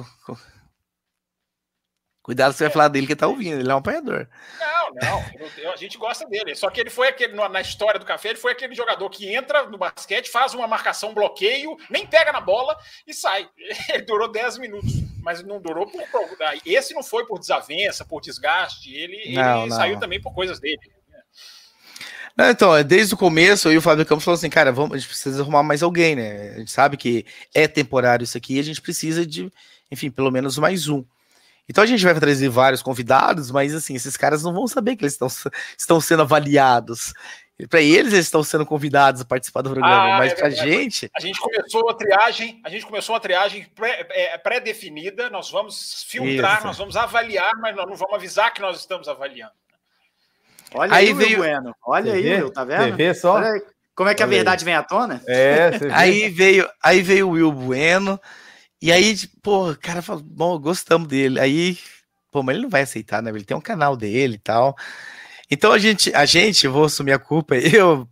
[2.22, 4.28] Cuidado, você vai falar dele que tá ouvindo, ele é um apanhador.
[4.60, 6.54] Não, não, a gente gosta dele.
[6.54, 9.64] Só que ele foi aquele, na história do café, ele foi aquele jogador que entra
[9.64, 13.48] no basquete, faz uma marcação, bloqueio, nem pega na bola e sai.
[13.92, 16.00] Ele durou 10 minutos, mas não durou por.
[16.64, 19.76] Esse não foi por desavença, por desgaste, ele, não, ele não.
[19.76, 20.78] saiu também por coisas dele.
[22.36, 24.94] Não, então, é desde o começo, eu e o Fábio Campos falou assim, cara, vamos,
[24.94, 26.54] a gente precisa arrumar mais alguém, né?
[26.54, 29.50] A gente sabe que é temporário isso aqui, a gente precisa de,
[29.90, 31.04] enfim, pelo menos mais um.
[31.68, 35.04] Então a gente vai trazer vários convidados, mas assim, esses caras não vão saber que
[35.04, 35.28] eles estão,
[35.78, 37.12] estão sendo avaliados.
[37.68, 40.50] Para eles, eles estão sendo convidados a participar do programa, ah, mas é para a
[40.50, 41.08] gente.
[41.16, 43.66] A gente começou a triagem, a gente começou a triagem
[44.10, 45.24] é, pré-definida.
[45.24, 46.66] Pré nós vamos filtrar, Isso.
[46.66, 49.52] nós vamos avaliar, mas nós não vamos avisar que nós estamos avaliando.
[50.74, 51.38] Olha aí, aí veio...
[51.38, 51.74] Bueno.
[51.84, 52.34] Olha TV?
[52.34, 52.96] aí, tá vendo?
[52.96, 53.40] TV só.
[53.94, 54.64] como é que Olha a verdade aí.
[54.64, 55.22] vem à tona?
[55.26, 58.20] É, aí veio, aí veio o Will Bueno.
[58.80, 61.38] E aí, pô, o cara falou, bom, gostamos dele.
[61.38, 61.78] Aí,
[62.30, 63.30] pô, mas ele não vai aceitar, né?
[63.30, 64.74] Ele tem um canal dele e tal.
[65.50, 68.08] Então a gente, a gente, eu vou assumir a culpa, eu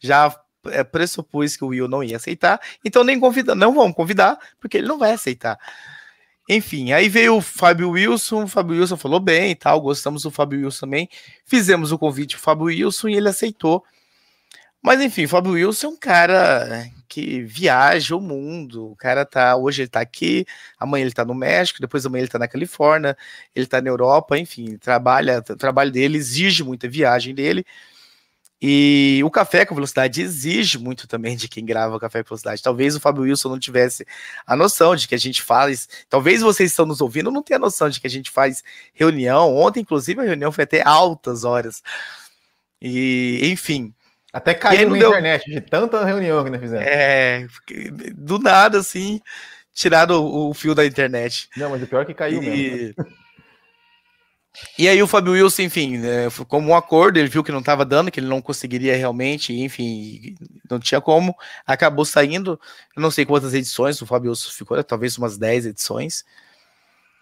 [0.00, 0.34] já
[0.68, 4.78] é, pressupus que o Will não ia aceitar, então nem convida, não vamos convidar, porque
[4.78, 5.58] ele não vai aceitar.
[6.48, 10.30] Enfim, aí veio o Fábio Wilson, o Fábio Wilson falou bem e tal, gostamos do
[10.30, 11.08] Fábio Wilson também,
[11.44, 13.84] fizemos o convite pro Fábio Wilson e ele aceitou.
[14.82, 18.92] Mas enfim, o Fábio Wilson é um cara que viaja o mundo.
[18.92, 19.56] O cara tá.
[19.56, 20.46] Hoje ele tá aqui,
[20.78, 23.16] amanhã ele tá no México, depois amanhã ele tá na Califórnia,
[23.54, 27.64] ele tá na Europa, enfim, trabalha, o trabalho dele exige muita viagem dele.
[28.60, 32.62] E o Café com Velocidade exige muito também de quem grava o Café com Velocidade.
[32.62, 34.04] Talvez o Fábio Wilson não tivesse
[34.44, 35.88] a noção de que a gente faz.
[36.08, 39.54] Talvez vocês estão nos ouvindo não tenham a noção de que a gente faz reunião.
[39.56, 41.82] Ontem, inclusive, a reunião foi até altas horas.
[42.82, 43.94] E, enfim,
[44.32, 45.08] até caiu na deu...
[45.10, 46.84] internet de tanta reunião que nós fizemos.
[46.84, 47.46] É,
[48.14, 49.20] do nada, assim,
[49.72, 51.48] tiraram o, o fio da internet.
[51.56, 52.46] Não, mas o pior é que caiu e...
[52.46, 52.94] mesmo.
[54.78, 57.84] E aí o Fábio Wilson, enfim, né, como um acordo, ele viu que não estava
[57.84, 60.34] dando, que ele não conseguiria realmente, enfim,
[60.68, 61.34] não tinha como,
[61.66, 62.58] acabou saindo,
[62.96, 66.24] eu não sei quantas edições o Fábio Wilson ficou, talvez umas 10 edições.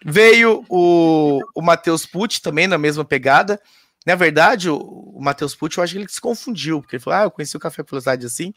[0.05, 3.61] Veio o, o Matheus Pucci também na mesma pegada,
[4.07, 7.19] na verdade, o, o Matheus Pucci, eu acho que ele se confundiu, porque ele falou:
[7.19, 8.53] ah, eu conheci o Café com Velocidade assim,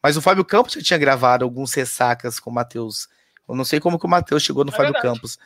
[0.00, 3.08] mas o Fábio Campos já tinha gravado alguns ressacas com o Matheus.
[3.48, 5.14] Eu não sei como que o Matheus chegou no é Fábio verdade.
[5.14, 5.40] Campos.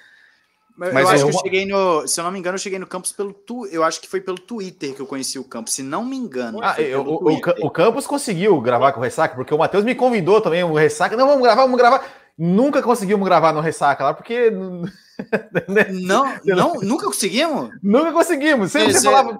[0.76, 1.28] Mas, eu acho eu...
[1.28, 2.06] que eu cheguei no.
[2.06, 3.32] Se eu não me engano, eu cheguei no Campos pelo.
[3.32, 6.16] Tu, eu acho que foi pelo Twitter que eu conheci o Campos, se não me
[6.16, 6.60] engano.
[6.62, 7.32] Ah, eu, o,
[7.66, 11.16] o, Campos conseguiu gravar com o Ressaca, porque o Matheus me convidou também, o Ressaca.
[11.16, 12.04] Não, vamos gravar, vamos gravar.
[12.36, 14.50] Nunca conseguimos gravar no Ressaca lá, porque.
[16.04, 17.70] não, não, nunca conseguimos?
[17.82, 18.70] Nunca conseguimos.
[18.70, 19.38] Sempre você falava,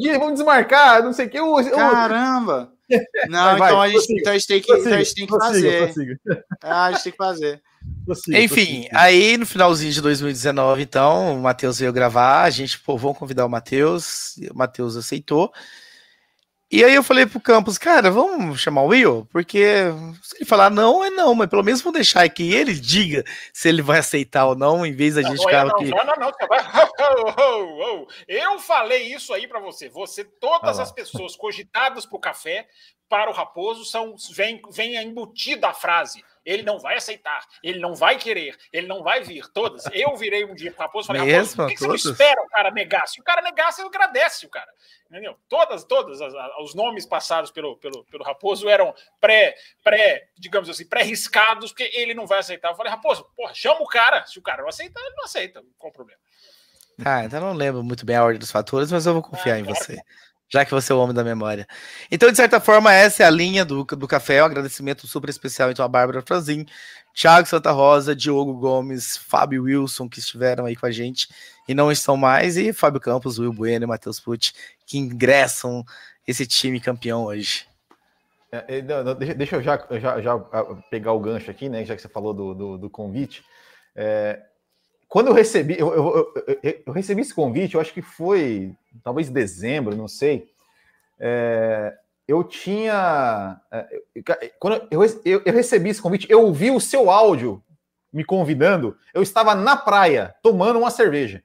[0.00, 1.70] dia, vamos desmarcar, não sei o que.
[1.70, 2.72] Caramba!
[3.28, 5.26] Não, vai, então, vai, a gente, então, a gente, tem que, então a gente tem
[5.26, 6.20] que fazer.
[6.62, 7.62] Ah, a gente tem que fazer.
[8.28, 13.18] Enfim, aí no finalzinho de 2019, então, o Matheus veio gravar, a gente, pô, vamos
[13.18, 15.52] convidar o Matheus, o Matheus aceitou.
[16.72, 19.26] E aí eu falei pro Campos, cara, vamos chamar o Will?
[19.32, 19.86] Porque
[20.22, 23.68] se ele falar não, é não, mas pelo menos vamos deixar que ele diga se
[23.68, 25.86] ele vai aceitar ou não, em vez da gente ficar aqui.
[25.86, 26.30] Não, não, não,
[28.28, 29.88] Eu falei isso aí para você.
[29.88, 32.68] Você, todas ah as pessoas cogitadas pro café
[33.08, 36.22] para o Raposo são vem, vem embutida a frase.
[36.44, 39.46] Ele não vai aceitar, ele não vai querer, ele não vai vir.
[39.52, 39.84] Todas.
[39.92, 41.86] Eu virei um dia para o Raposo e falei, Mesmo, Raposo, por que, que você
[42.08, 43.06] não espera o cara negar?
[43.06, 44.70] Se o cara negar, você agradece o cara.
[45.10, 45.36] Entendeu?
[45.48, 50.68] Todas, todas as, as, os nomes passados pelo, pelo, pelo Raposo eram pré, pré, digamos
[50.70, 52.70] assim, pré-riscados, porque ele não vai aceitar.
[52.70, 54.26] Eu falei, Raposo, porra, chama o cara.
[54.26, 55.62] Se o cara não aceitar, ele não aceita.
[55.78, 56.20] Qual o problema?
[57.04, 59.60] Ah, então não lembro muito bem a ordem dos fatores, mas eu vou confiar é,
[59.60, 59.78] em claro.
[59.78, 60.00] você
[60.50, 61.66] já que você é o homem da memória.
[62.10, 64.42] Então, de certa forma, essa é a linha do, do café.
[64.42, 66.66] Um agradecimento super especial então a Bárbara Franzin,
[67.14, 71.28] Thiago Santa Rosa, Diogo Gomes, Fábio Wilson, que estiveram aí com a gente
[71.68, 74.52] e não estão mais, e Fábio Campos, Will Bueno e Matheus Pucci,
[74.84, 75.84] que ingressam
[76.26, 77.64] esse time campeão hoje.
[78.50, 80.38] É, é não, não, deixa, deixa, eu já, já, já,
[80.90, 81.84] pegar o gancho aqui, né?
[81.84, 83.44] Já que você falou do, do, do convite.
[83.94, 84.40] É,
[85.08, 89.28] quando eu recebi, eu, eu, eu, eu, recebi esse convite, eu acho que foi talvez
[89.28, 90.50] dezembro, não sei.
[91.18, 93.60] É, eu tinha.
[93.70, 97.62] É, quando eu, eu, eu, recebi esse convite, eu ouvi o seu áudio
[98.12, 98.96] me convidando.
[99.12, 101.42] Eu estava na praia tomando uma cerveja.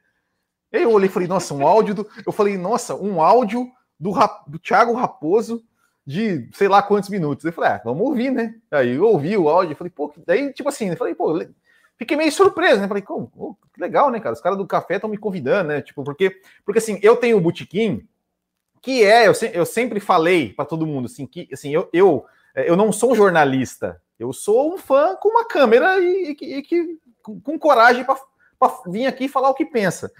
[0.71, 2.09] Eu olhei e falei, nossa, um áudio do.
[2.25, 4.11] Eu falei, nossa, um áudio do,
[4.47, 5.63] do Thiago Raposo
[6.05, 7.43] de sei lá quantos minutos.
[7.43, 8.55] Eu falei, ah, vamos ouvir, né?
[8.69, 11.39] Aí eu ouvi o áudio, falei, pô, daí, tipo assim, eu falei, pô,
[11.97, 12.87] fiquei meio surpreso, né?
[12.87, 13.31] Falei, como?
[13.35, 14.33] Oh, que legal, né, cara?
[14.33, 15.81] Os caras do café estão me convidando, né?
[15.81, 18.07] Tipo, porque, porque assim, eu tenho o Botequim,
[18.81, 22.25] que é, eu, se, eu sempre falei para todo mundo, assim, que assim, eu, eu,
[22.53, 26.61] é, eu não sou jornalista, eu sou um fã com uma câmera e, e, e
[26.61, 28.19] que com, com coragem para
[28.87, 30.11] vir aqui falar o que pensa.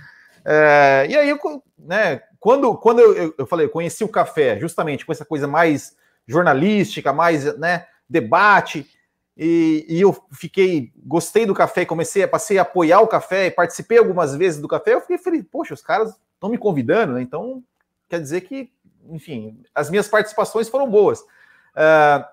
[0.43, 1.39] É, e aí, eu,
[1.77, 5.95] né, quando, quando eu, eu falei, eu conheci o café justamente com essa coisa mais
[6.27, 8.89] jornalística, mais né, debate,
[9.37, 14.33] e, e, eu fiquei, gostei do café, comecei, passei a apoiar o café, participei algumas
[14.33, 14.93] vezes do café.
[14.93, 17.21] Eu fiquei falei, poxa, os caras estão me convidando, né?
[17.21, 17.61] Então
[18.07, 18.71] quer dizer que,
[19.09, 21.19] enfim, as minhas participações foram boas.
[21.19, 22.23] Uh,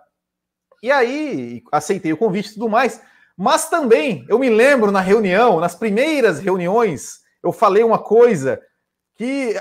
[0.81, 3.03] e aí aceitei o convite e tudo mais,
[3.37, 8.61] mas também eu me lembro na reunião, nas primeiras reuniões, eu falei uma coisa
[9.17, 9.57] que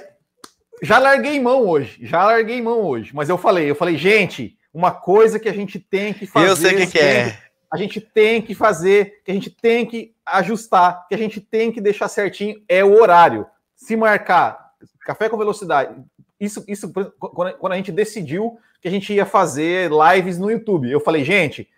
[0.83, 4.91] já larguei mão hoje, já larguei mão hoje, mas eu falei, eu falei, gente uma
[4.91, 6.49] coisa que a gente tem que fazer.
[6.49, 7.37] Eu sei o que, que é.
[7.71, 11.71] A gente tem que fazer, que a gente tem que ajustar, que a gente tem
[11.71, 13.45] que deixar certinho é o horário.
[13.75, 14.71] Se marcar
[15.05, 15.95] café com velocidade,
[16.39, 20.91] isso, isso quando a gente decidiu que a gente ia fazer lives no YouTube.
[20.91, 21.69] Eu falei, gente,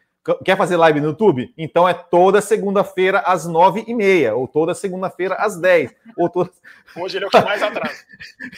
[0.44, 1.54] quer fazer live no YouTube?
[1.58, 5.94] Então é toda segunda-feira às nove e meia, ou toda segunda-feira às dez.
[6.18, 6.50] Ou toda...
[6.96, 8.04] Hoje ele é o que mais atrasa.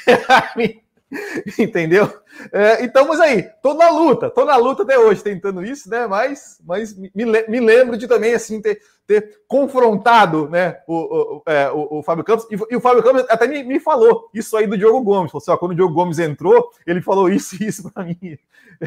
[1.60, 2.12] Entendeu?
[2.51, 6.08] É, então, mas aí, tô na luta, tô na luta até hoje tentando isso, né?
[6.08, 11.70] Mas, mas me, me lembro de também assim ter, ter confrontado né, o, o, é,
[11.72, 14.68] o, o Fábio Campos, e, e, o Fábio Campos até me, me falou isso aí
[14.68, 15.32] do Diogo Gomes.
[15.32, 18.18] Falou assim, ó, quando o Diogo Gomes entrou, ele falou isso e isso para mim.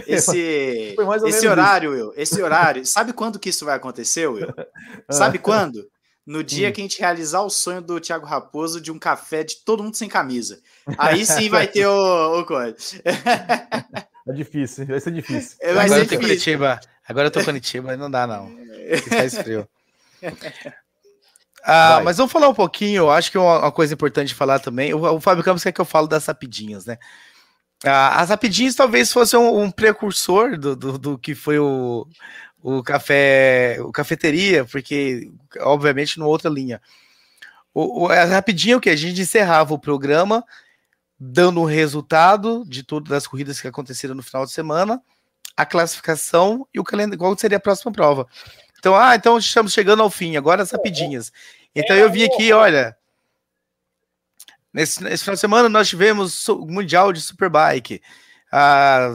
[0.07, 0.95] Esse,
[1.27, 2.05] esse horário, isso.
[2.05, 4.53] Will, esse horário, sabe quando que isso vai acontecer, Will?
[5.09, 5.89] Sabe quando?
[6.29, 6.73] No dia hum.
[6.73, 9.97] que a gente realizar o sonho do Thiago Raposo de um café de todo mundo
[9.97, 10.61] sem camisa.
[10.99, 12.77] Aí sim vai ter o, o coisa.
[14.29, 15.57] É difícil, vai ser difícil.
[15.63, 16.81] Vai Agora ser eu tô Curitiba.
[17.09, 18.55] Agora eu tô Curitiba, não dá não.
[19.09, 19.67] Faz frio.
[21.65, 24.59] Ah, mas vamos falar um pouquinho, eu acho que uma, uma coisa importante de falar
[24.59, 26.99] também, o, o, Fábio Campos quer que eu falo das rapidinhas, né?
[27.85, 32.07] Ah, as rapidinhas talvez fossem um, um precursor do, do, do, que foi o,
[32.63, 35.31] o café, o cafeteria, porque
[35.61, 36.81] obviamente numa outra linha.
[37.73, 40.45] O, o, é rapidinho que a gente encerrava o programa
[41.19, 45.03] dando o resultado de todas as corridas que aconteceram no final de semana,
[45.57, 48.27] a classificação e o calendário, qual seria a próxima prova.
[48.79, 51.33] Então, ah, então estamos chegando ao fim, agora as rapidinhas.
[51.75, 52.97] Então eu vi aqui, olha,
[54.73, 58.01] nesse, nesse final de semana nós tivemos o Mundial de Superbike.
[58.53, 59.11] Ah,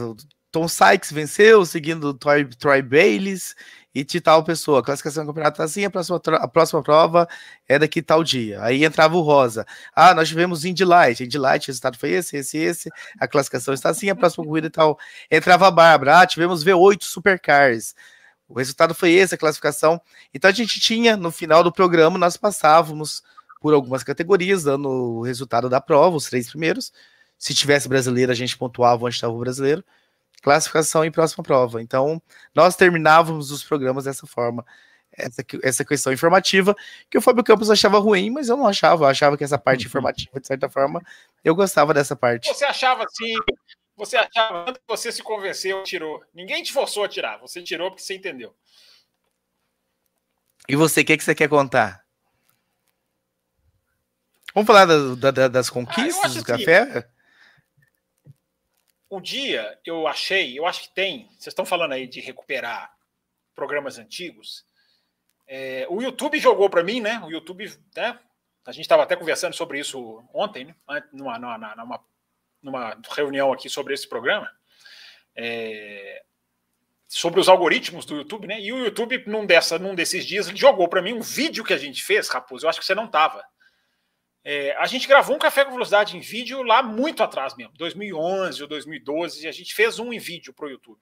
[0.54, 3.56] Tom Sykes venceu, seguindo Troy, Troy Bayliss
[3.94, 4.82] e de tal pessoa.
[4.82, 7.28] A classificação do campeonato tá assim, a próxima, a próxima prova
[7.68, 8.62] é daqui tal dia.
[8.62, 9.66] Aí entrava o Rosa.
[9.96, 11.24] Ah, nós tivemos Indy Light.
[11.24, 12.90] Indy Light, o resultado foi esse, esse, esse.
[13.20, 15.00] A classificação está assim, a próxima corrida e tal.
[15.30, 16.20] Entrava a Bárbara.
[16.20, 17.96] Ah, tivemos V8 Supercars.
[18.48, 20.00] O resultado foi esse, a classificação.
[20.32, 23.24] Então a gente tinha, no final do programa, nós passávamos
[23.60, 26.94] por algumas categorias, dando o resultado da prova, os três primeiros.
[27.40, 29.84] Se tivesse brasileiro, a gente pontuava onde estava o brasileiro
[30.44, 31.82] classificação e próxima prova.
[31.82, 32.22] Então,
[32.54, 34.64] nós terminávamos os programas dessa forma.
[35.16, 36.76] Essa, essa questão informativa,
[37.10, 39.06] que o Fábio Campos achava ruim, mas eu não achava.
[39.06, 39.88] Eu achava que essa parte uhum.
[39.88, 41.02] informativa, de certa forma,
[41.44, 42.50] eu gostava dessa parte.
[42.50, 43.34] Você achava assim,
[43.96, 46.22] você achava, antes você se convenceu, tirou.
[46.34, 48.56] Ninguém te forçou a tirar, você tirou porque você entendeu.
[50.68, 52.04] E você, o que, que você quer contar?
[54.54, 57.08] Vamos falar da, da, das conquistas ah, do assim, café?
[59.16, 62.92] O dia eu achei, eu acho que tem, vocês estão falando aí de recuperar
[63.54, 64.66] programas antigos.
[65.48, 67.22] É, o YouTube jogou para mim, né?
[67.24, 68.20] O YouTube, né?
[68.66, 70.76] A gente estava até conversando sobre isso ontem, né?
[71.12, 72.06] numa, numa, numa,
[72.62, 74.50] numa reunião aqui sobre esse programa.
[75.36, 76.24] É,
[77.08, 78.60] sobre os algoritmos do YouTube, né?
[78.60, 81.78] E o YouTube, num, dessa, num desses dias, jogou para mim um vídeo que a
[81.78, 82.66] gente fez, Raposo.
[82.66, 83.46] Eu acho que você não estava.
[84.46, 88.62] É, a gente gravou um café com velocidade em vídeo lá muito atrás mesmo, 2011
[88.62, 91.00] ou 2012, e a gente fez um em vídeo para o YouTube.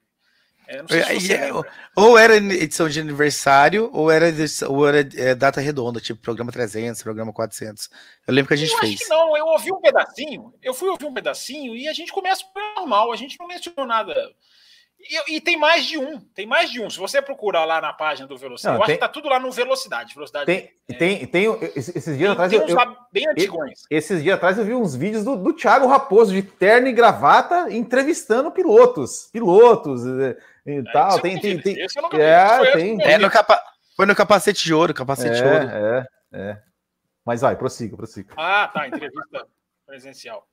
[0.68, 1.50] É, se é,
[1.96, 4.26] ou era edição de aniversário, ou era,
[4.68, 7.90] ou era é, data redonda, tipo programa 300, programa 400.
[8.26, 8.94] Eu lembro que a gente eu fez.
[8.94, 12.12] Acho que não, eu ouvi um pedacinho, eu fui ouvir um pedacinho e a gente
[12.12, 12.44] começa
[12.76, 14.14] normal, a gente não mencionou nada
[15.08, 16.88] e, e, tem mais de um, tem mais de um.
[16.88, 19.28] Se você procurar lá na página do Velocidade, não, eu tem, acho que tá tudo
[19.28, 20.14] lá no Velocidade.
[20.14, 22.50] Velocidade tem, é, tem, tem, esses dias tem, atrás.
[22.50, 23.84] Tem uns eu, lá bem antigos.
[23.90, 27.70] Esses dias atrás eu vi uns vídeos do, do Thiago Raposo, de terno e gravata,
[27.70, 29.28] entrevistando pilotos.
[29.32, 30.36] Pilotos e,
[30.66, 31.20] e é, tal.
[31.20, 31.80] Tem, tem, tem.
[31.80, 32.72] Esse eu nunca é.
[32.72, 33.60] Tem, é no capa,
[33.96, 35.68] foi no capacete de ouro, capacete é, de ouro.
[35.68, 36.62] É, é.
[37.24, 38.32] Mas vai, prossiga, prossiga.
[38.36, 39.46] Ah, tá, entrevista
[39.86, 40.46] presencial.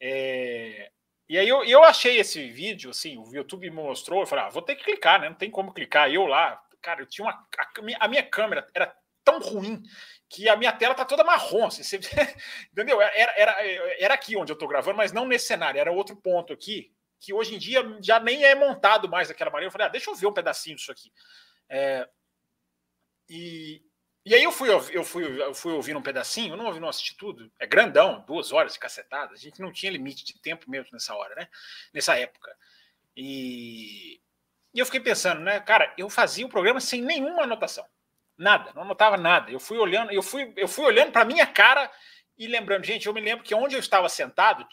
[0.00, 0.90] É,
[1.28, 4.48] e aí eu, eu achei esse vídeo, assim, o YouTube me mostrou, eu falei, ah,
[4.48, 5.28] vou ter que clicar, né?
[5.28, 6.10] Não tem como clicar.
[6.10, 7.32] Eu lá, cara, eu tinha uma.
[7.32, 9.82] A, a minha câmera era tão ruim
[10.28, 11.96] que a minha tela tá toda marrom, assim, você,
[12.72, 13.00] entendeu?
[13.00, 13.56] Era, era,
[13.98, 17.32] era aqui onde eu tô gravando, mas não nesse cenário, era outro ponto aqui, que
[17.32, 19.68] hoje em dia já nem é montado mais daquela maneira.
[19.68, 21.10] Eu falei, ah, deixa eu ver um pedacinho disso aqui.
[21.68, 22.08] É,
[23.28, 23.82] e,
[24.28, 27.16] e aí eu fui, eu fui, eu fui ouvindo um pedacinho, não ouvi, não assisti
[27.16, 27.50] tudo.
[27.58, 29.32] É grandão, duas horas de cacetada.
[29.32, 31.48] A gente não tinha limite de tempo mesmo nessa hora, né?
[31.94, 32.54] Nessa época.
[33.16, 34.20] E,
[34.74, 37.86] e eu fiquei pensando, né, cara, eu fazia o programa sem nenhuma anotação.
[38.36, 39.50] Nada, não anotava nada.
[39.50, 41.90] Eu fui olhando, eu fui, eu fui olhando para minha cara
[42.38, 44.66] e lembrando, gente, eu me lembro que onde eu estava sentado,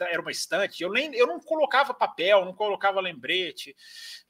[0.00, 3.76] era uma estante, eu, nem, eu não colocava papel, não colocava lembrete.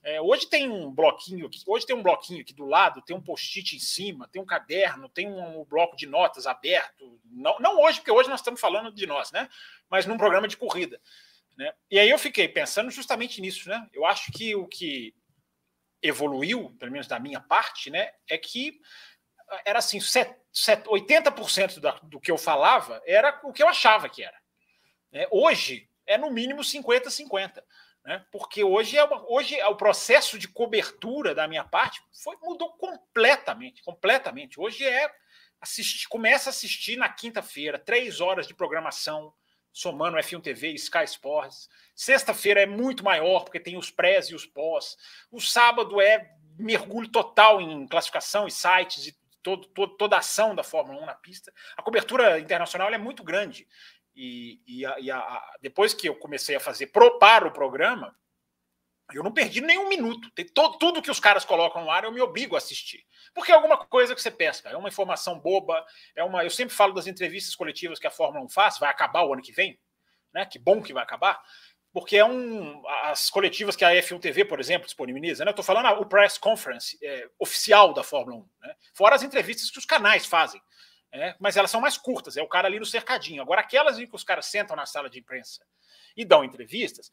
[0.02, 3.22] É, hoje tem um bloquinho aqui, hoje tem um bloquinho aqui do lado, tem um
[3.22, 7.18] post-it em cima, tem um caderno, tem um, um, bloco de notas aberto.
[7.24, 9.48] Não, não hoje, porque hoje nós estamos falando de nós, né?
[9.88, 11.00] Mas num programa de corrida.
[11.56, 11.72] Né?
[11.90, 13.88] E aí eu fiquei pensando justamente nisso, né?
[13.94, 15.14] Eu acho que o que
[16.02, 18.80] evoluiu, pelo menos da minha parte, né, é que
[19.64, 24.36] era assim, 80% da, do que eu falava era o que eu achava que era.
[25.12, 27.62] É, hoje é no mínimo 50-50.
[28.04, 28.24] Né?
[28.32, 32.72] Porque hoje é, uma, hoje é o processo de cobertura da minha parte foi, mudou
[32.72, 34.60] completamente, completamente.
[34.60, 35.10] Hoje é
[35.60, 39.32] assistir, começa a assistir na quinta-feira, três horas de programação,
[39.72, 41.68] somando F1 TV e Sky Sports.
[41.94, 44.96] Sexta-feira é muito maior, porque tem os prés e os pós.
[45.30, 50.54] O sábado é mergulho total em classificação e sites e todo, todo, toda a ação
[50.54, 51.52] da Fórmula 1 na pista.
[51.76, 53.66] A cobertura internacional é muito grande.
[54.14, 58.14] E, e, a, e a, depois que eu comecei a fazer pro, para o programa,
[59.12, 60.30] eu não perdi nenhum minuto.
[60.34, 63.04] Tem todo, tudo que os caras colocam no ar, eu me obrigo a assistir.
[63.34, 65.84] Porque é alguma coisa que você pesca, é uma informação boba,
[66.14, 66.44] é uma.
[66.44, 69.42] Eu sempre falo das entrevistas coletivas que a Fórmula 1 faz, vai acabar o ano
[69.42, 69.78] que vem,
[70.32, 70.46] né?
[70.46, 71.42] Que bom que vai acabar
[71.92, 75.50] porque é um as coletivas que a F1 TV, por exemplo, disponibiliza, né?
[75.50, 78.74] Eu estou falando o press conference é, oficial da Fórmula 1, né?
[78.94, 80.60] Fora as entrevistas que os canais fazem,
[81.12, 81.36] né?
[81.38, 83.42] mas elas são mais curtas, é o cara ali no cercadinho.
[83.42, 85.64] Agora, aquelas em que os caras sentam na sala de imprensa
[86.16, 87.10] e dão entrevistas,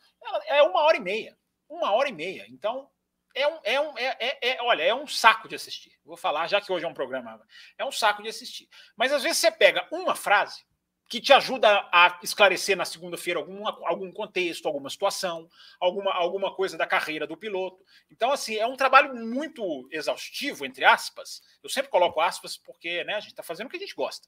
[0.47, 2.45] é uma hora e meia, uma hora e meia.
[2.49, 2.89] Então,
[3.35, 5.91] é um, é um é, é, é, olha, é um saco de assistir.
[6.03, 7.41] Vou falar, já que hoje é um programa,
[7.77, 8.67] é um saco de assistir.
[8.95, 10.65] Mas às vezes você pega uma frase
[11.09, 15.49] que te ajuda a esclarecer na segunda-feira algum, algum contexto, alguma situação,
[15.79, 17.83] alguma, alguma coisa da carreira do piloto.
[18.11, 21.41] Então, assim, é um trabalho muito exaustivo, entre aspas.
[21.63, 24.27] Eu sempre coloco aspas porque né, a gente está fazendo o que a gente gosta.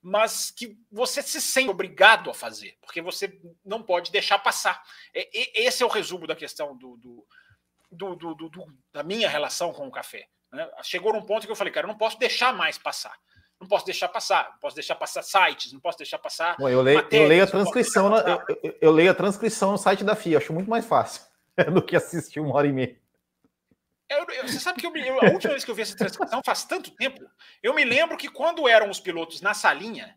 [0.00, 4.82] Mas que você se sente obrigado a fazer, porque você não pode deixar passar.
[5.12, 9.92] esse é o resumo da questão do, do, do, do da minha relação com o
[9.92, 10.26] café.
[10.50, 10.66] Né?
[10.82, 13.14] Chegou num ponto que eu falei, cara, eu não posso deixar mais passar
[13.64, 16.56] não posso deixar passar, não posso deixar passar sites, não posso deixar passar.
[16.58, 19.72] Bom, eu, leio, matérias, eu leio a transcrição, na, eu, eu, eu, leio a transcrição
[19.72, 21.22] no site da FIA, acho muito mais fácil
[21.72, 22.96] do que assistir uma hora e meia.
[24.42, 27.20] você sabe que a última vez que eu vi essa transcrição faz tanto tempo.
[27.62, 30.14] Eu me lembro que quando eram os pilotos na salinha,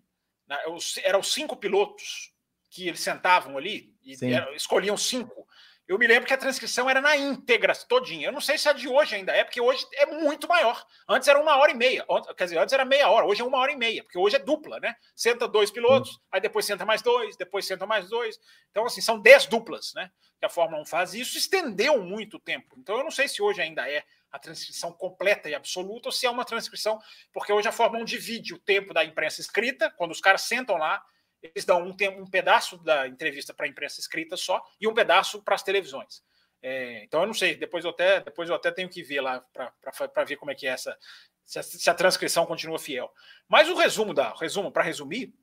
[1.03, 2.33] eram os cinco pilotos
[2.69, 5.47] que eles sentavam ali e eram, escolhiam cinco.
[5.87, 8.27] Eu me lembro que a transcrição era na íntegra, todinha.
[8.27, 10.85] Eu não sei se a de hoje ainda é, porque hoje é muito maior.
[11.07, 12.05] Antes era uma hora e meia.
[12.35, 14.39] Quer dizer, antes era meia hora, hoje é uma hora e meia, porque hoje é
[14.39, 14.95] dupla, né?
[15.15, 16.19] Senta dois pilotos, hum.
[16.33, 18.37] aí depois senta mais dois, depois senta mais dois.
[18.69, 20.11] Então, assim, são dez duplas, né?
[20.39, 22.75] Que a Fórmula 1 faz, e isso estendeu muito tempo.
[22.77, 26.25] Então, eu não sei se hoje ainda é a transcrição completa e absoluta, ou se
[26.25, 26.99] é uma transcrição,
[27.31, 30.75] porque hoje a Fórmula 1 divide o tempo da imprensa escrita, quando os caras sentam
[30.75, 31.01] lá
[31.41, 35.41] eles dão um, um pedaço da entrevista para a imprensa escrita só e um pedaço
[35.43, 36.23] para as televisões.
[36.61, 39.39] É, então eu não sei, depois eu até, depois eu até tenho que ver lá
[39.51, 40.97] para ver como é que é essa,
[41.43, 43.13] se a, se a, transcrição continua fiel.
[43.47, 45.33] Mas o resumo da resumo para resumir,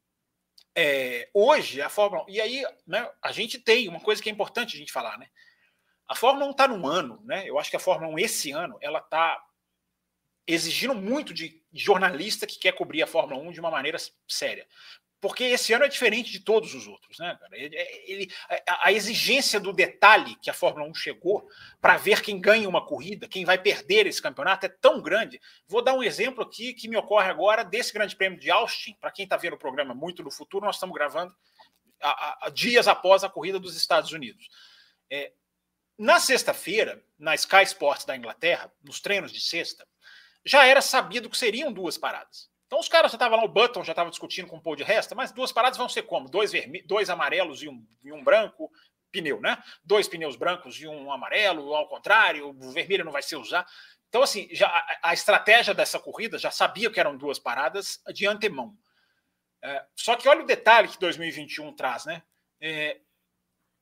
[0.74, 4.32] é, hoje a Fórmula 1, e aí né, a gente tem uma coisa que é
[4.32, 5.28] importante a gente falar, né?
[6.06, 7.48] A Fórmula 1 está num ano, né?
[7.48, 9.42] Eu acho que a Fórmula 1 esse ano ela está
[10.46, 13.96] exigindo muito de jornalista que quer cobrir a Fórmula 1 de uma maneira
[14.28, 14.66] séria
[15.24, 17.18] porque esse ano é diferente de todos os outros.
[17.18, 18.32] Né, ele, ele,
[18.68, 21.48] a, a, exigência do detalhe que a Fórmula 1 chegou
[21.80, 25.40] para ver quem ganha uma corrida, quem vai perder esse campeonato, é tão grande.
[25.66, 28.94] Vou dar um exemplo aqui que me ocorre agora desse Grande Prêmio de Austin.
[29.00, 31.34] Para quem está vendo o programa muito no futuro, nós estamos gravando
[32.02, 34.50] a, a, dias após a corrida dos Estados Unidos.
[35.10, 35.32] É,
[35.96, 39.88] na sexta-feira, na Sky Sports da Inglaterra, nos treinos de sexta,
[40.44, 42.52] já era sabido que seriam duas paradas.
[42.74, 44.82] Então os caras já estavam lá, o Button já estava discutindo com o Paul de
[44.82, 46.28] Resta, mas duas paradas vão ser como?
[46.28, 46.50] Dois,
[46.84, 48.68] dois amarelos e um, e um branco,
[49.12, 49.62] pneu, né?
[49.84, 53.64] Dois pneus brancos e um amarelo, ao contrário, o vermelho não vai ser usado.
[54.08, 58.26] Então, assim, já, a, a, estratégia dessa corrida já sabia que eram duas paradas de
[58.26, 58.76] antemão.
[59.62, 62.24] É, só que olha o detalhe que 2021 traz, né?
[62.60, 62.98] É,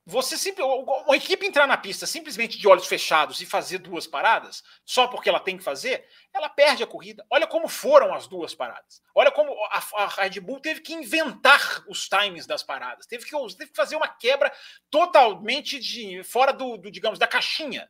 [0.04, 4.62] você sempre, uma equipe entrar na pista simplesmente de olhos fechados e fazer duas paradas,
[4.84, 7.24] só porque ela tem que fazer, ela perde a corrida.
[7.30, 9.00] Olha como foram as duas paradas.
[9.14, 13.30] Olha como a, a Red Bull teve que inventar os times das paradas, teve que,
[13.56, 14.52] teve que fazer uma quebra
[14.90, 17.88] totalmente de fora do, do digamos, da caixinha.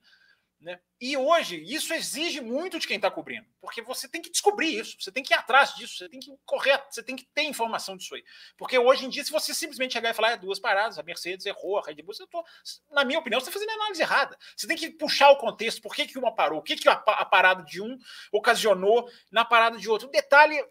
[0.63, 0.79] Né?
[1.01, 4.97] E hoje, isso exige muito de quem está cobrindo, porque você tem que descobrir isso,
[5.01, 7.97] você tem que ir atrás disso, você tem que correr, você tem que ter informação
[7.97, 8.23] disso aí.
[8.57, 11.47] Porque hoje em dia, se você simplesmente chegar e falar é, duas paradas, a Mercedes
[11.47, 12.45] errou, a Red Bull, eu tô,
[12.93, 14.39] na minha opinião, você está fazendo análise errada.
[14.57, 16.93] Você tem que puxar o contexto, por que, que uma parou, o que, que a,
[16.93, 17.99] a parada de um
[18.31, 20.07] ocasionou na parada de outro.
[20.07, 20.65] O detalhe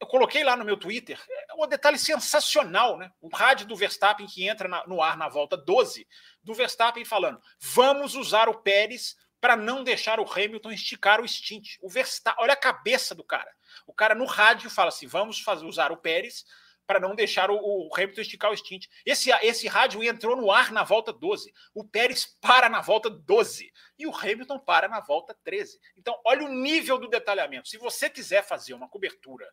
[0.00, 1.18] eu coloquei lá no meu Twitter,
[1.48, 3.10] é um detalhe sensacional, né?
[3.20, 6.06] O rádio do Verstappen que entra na, no ar na volta 12,
[6.42, 11.76] do Verstappen falando: vamos usar o Pérez para não deixar o Hamilton esticar o stint.
[11.82, 13.54] O Verstappen, olha a cabeça do cara.
[13.86, 16.46] O cara no rádio fala assim: vamos fazer, usar o Pérez
[16.86, 18.86] para não deixar o, o, Hamilton esticar o stint.
[19.04, 21.52] Esse, esse rádio entrou no ar na volta 12.
[21.74, 25.78] O Pérez para na volta 12 e o Hamilton para na volta 13.
[25.98, 27.68] Então, olha o nível do detalhamento.
[27.68, 29.46] Se você quiser fazer uma cobertura,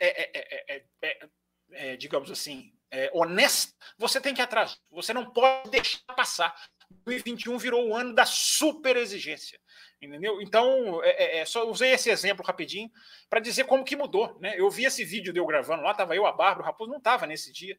[0.00, 1.28] é, é, é,
[1.70, 2.72] é digamos assim,
[3.12, 4.78] honesta, você tem que ir atrás.
[4.90, 6.54] Você não pode deixar passar.
[7.04, 9.58] 2021 virou o ano da super exigência.
[10.00, 10.42] Entendeu?
[10.42, 12.90] Então, é, é, é só usei esse exemplo rapidinho
[13.30, 14.36] para dizer como que mudou.
[14.40, 14.54] Né?
[14.58, 16.98] Eu vi esse vídeo de eu gravando lá, estava eu, a Bárbara, o Raposo não
[16.98, 17.78] estava nesse dia.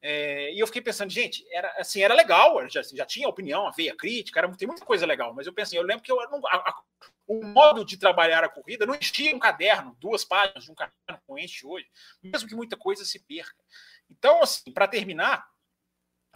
[0.00, 3.96] É, e eu fiquei pensando, gente, era assim, era legal, já, já tinha opinião, veia
[3.96, 6.82] crítica, era, tem muita coisa legal, mas eu pensei, eu lembro que eu, a, a,
[7.26, 11.22] o modo de trabalhar a corrida não enchia um caderno, duas páginas de um caderno
[11.26, 11.86] como enche hoje,
[12.22, 13.64] mesmo que muita coisa se perca.
[14.10, 15.48] Então, assim, para terminar,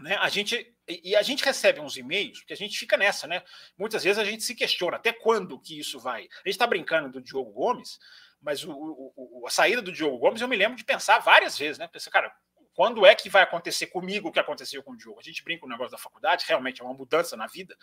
[0.01, 3.43] né, a gente e a gente recebe uns e-mails que a gente fica nessa, né?
[3.77, 6.23] Muitas vezes a gente se questiona até quando que isso vai.
[6.23, 7.99] A gente está brincando do Diogo Gomes,
[8.41, 11.79] mas o, o, a saída do Diogo Gomes eu me lembro de pensar várias vezes,
[11.79, 11.89] né?
[11.89, 12.33] Pensar, cara,
[12.75, 15.19] quando é que vai acontecer comigo o que aconteceu com o Diogo?
[15.19, 17.77] A gente brinca com o negócio da faculdade, realmente é uma mudança na vida,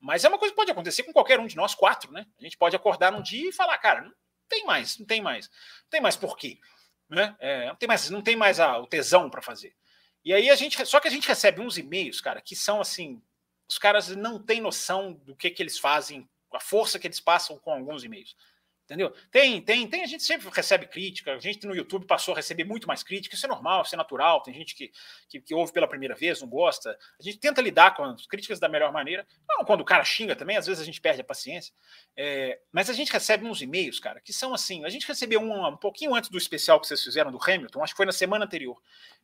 [0.00, 2.24] mas é uma coisa que pode acontecer com qualquer um de nós quatro, né?
[2.38, 4.12] A gente pode acordar num dia e falar, cara, não
[4.48, 6.58] tem mais, não tem mais, não tem mais por quê,
[7.10, 7.36] né?
[7.38, 9.76] É, não tem mais, não tem mais a, o tesão para fazer.
[10.24, 13.22] E aí a gente, só que a gente recebe uns e-mails, cara, que são assim,
[13.68, 17.58] os caras não têm noção do que que eles fazem, a força que eles passam
[17.58, 18.34] com alguns e-mails.
[18.88, 19.12] Entendeu?
[19.30, 22.64] Tem, tem, tem, a gente sempre recebe crítica, a gente no YouTube passou a receber
[22.64, 24.90] muito mais crítica, isso é normal, isso é natural, tem gente que,
[25.28, 26.96] que, que ouve pela primeira vez, não gosta.
[27.20, 29.26] A gente tenta lidar com as críticas da melhor maneira.
[29.46, 31.70] Não, quando o cara xinga também, às vezes a gente perde a paciência.
[32.16, 34.82] É, mas a gente recebe uns e-mails, cara, que são assim.
[34.86, 37.92] A gente recebeu um um pouquinho antes do especial que vocês fizeram do Hamilton, acho
[37.92, 38.80] que foi na semana anterior.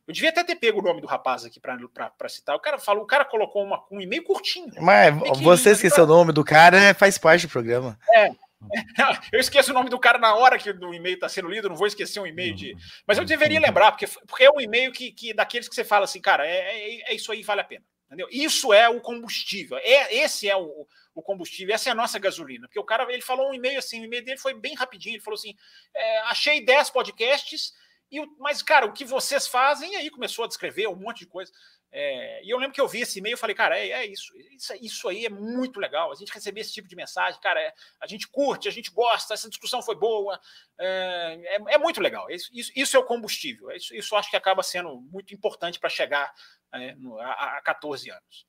[0.07, 2.55] Eu devia até ter pego o nome do rapaz aqui para citar.
[2.55, 4.71] O cara falou, o cara colocou uma, um e-mail curtinho.
[4.79, 7.97] Mas você esqueceu o nome do cara, faz parte do programa.
[8.13, 8.29] É,
[9.31, 11.75] Eu esqueço o nome do cara na hora que o e-mail está sendo lido, não
[11.75, 12.75] vou esquecer um e-mail de.
[13.07, 16.05] Mas eu deveria lembrar, porque, porque é um e-mail que, que daqueles que você fala
[16.05, 17.85] assim, cara, é, é, é isso aí, vale a pena.
[18.07, 18.27] Entendeu?
[18.31, 19.77] Isso é o combustível.
[19.77, 22.67] É, esse é o, o combustível, essa é a nossa gasolina.
[22.67, 25.15] Porque o cara ele falou um e-mail assim, o e-mail dele foi bem rapidinho.
[25.15, 25.55] Ele falou assim:
[25.93, 27.73] é, achei 10 podcasts,
[28.11, 31.25] e, mas, cara, o que vocês fazem, e aí começou a descrever um monte de
[31.25, 31.51] coisa.
[31.97, 34.33] É, e eu lembro que eu vi esse e-mail e falei, cara, é, é isso,
[34.51, 35.07] isso, isso.
[35.07, 36.11] aí é muito legal.
[36.11, 39.33] A gente receber esse tipo de mensagem, cara, é, a gente curte, a gente gosta,
[39.33, 40.37] essa discussão foi boa,
[40.77, 42.29] é, é, é muito legal.
[42.29, 43.71] Isso, isso, isso, é o combustível.
[43.71, 46.33] Isso, isso acho que acaba sendo muito importante para chegar
[46.73, 48.45] é, no, a, a 14 anos.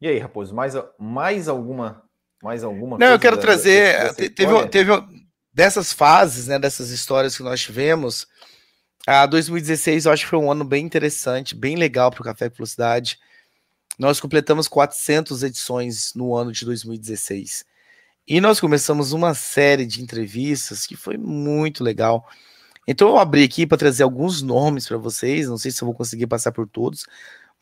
[0.00, 2.02] E aí, Raposo, mais, mais alguma
[2.42, 4.12] mais alguma Não, eu quero da, trazer.
[4.34, 4.90] teve, teve
[5.52, 8.26] dessas fases, né, dessas histórias que nós tivemos
[9.06, 12.48] A 2016 eu acho que foi um ano bem interessante, bem legal para o Café
[12.48, 13.18] com Velocidade.
[13.98, 17.64] Nós completamos 400 edições no ano de 2016.
[18.26, 22.26] E nós começamos uma série de entrevistas que foi muito legal.
[22.86, 25.94] Então eu abri aqui para trazer alguns nomes para vocês, não sei se eu vou
[25.94, 27.04] conseguir passar por todos,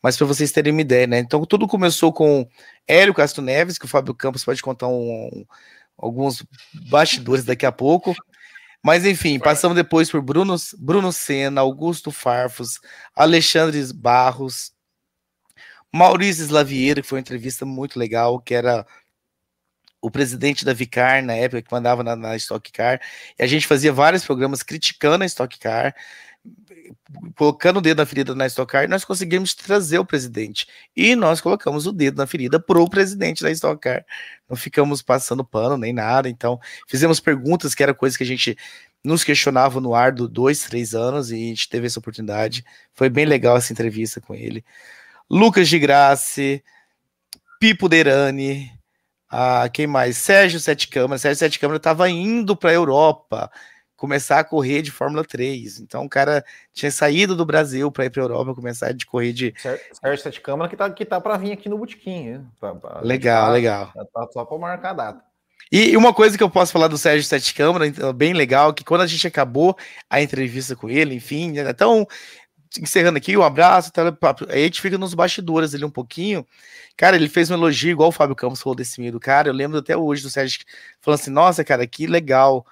[0.01, 1.19] mas para vocês terem uma ideia, né?
[1.19, 2.47] Então tudo começou com
[2.87, 5.45] Hélio Castro Neves, que o Fábio Campos pode contar um, um,
[5.97, 6.43] alguns
[6.89, 8.15] bastidores daqui a pouco.
[8.83, 12.79] Mas enfim, passamos depois por Bruno, Bruno Senna, Augusto Farfus,
[13.15, 14.73] Alexandre Barros,
[15.93, 18.85] Maurício Slaviero, que foi uma entrevista muito legal, que era
[20.01, 22.99] o presidente da Vicar na época que mandava na, na Stock Car,
[23.37, 25.95] e a gente fazia vários programas criticando a Stock Car,
[27.35, 30.67] colocando o dedo na ferida na Stock Car, nós conseguimos trazer o presidente.
[30.95, 34.05] E nós colocamos o dedo na ferida pro presidente da Stock Car.
[34.49, 36.29] Não ficamos passando pano nem nada.
[36.29, 38.57] Então, fizemos perguntas que era coisa que a gente
[39.03, 42.63] nos questionava no ar do dois, três anos, e a gente teve essa oportunidade.
[42.93, 44.63] Foi bem legal essa entrevista com ele.
[45.29, 46.41] Lucas de Graça,
[47.59, 48.71] Pipo Derani,
[49.31, 50.17] ah, quem mais?
[50.17, 51.17] Sérgio Sete Câmara.
[51.17, 53.49] Sérgio Sete Câmara estava indo para a Europa
[54.01, 55.79] começar a correr de Fórmula 3.
[55.79, 59.31] Então o cara tinha saído do Brasil para ir para a Europa começar de correr
[59.31, 59.53] de.
[59.93, 62.43] Sérgio Sete Câmara que tá, que tá para vir aqui no Botequim.
[63.03, 63.93] legal, tá, legal.
[63.93, 65.23] Tá só para marcar a data.
[65.71, 68.83] E uma coisa que eu posso falar do Sérgio Sete Câmara, então, bem legal, que
[68.83, 69.77] quando a gente acabou
[70.09, 72.07] a entrevista com ele, enfim, então
[72.81, 74.01] encerrando aqui, um abraço, tá,
[74.49, 76.45] aí a gente fica nos bastidores ali um pouquinho.
[76.97, 79.47] Cara, ele fez um elogio, igual o Fábio Campos falou desse meio do cara.
[79.47, 80.61] Eu lembro até hoje do Sérgio
[81.01, 82.65] falando assim: nossa, cara, que legal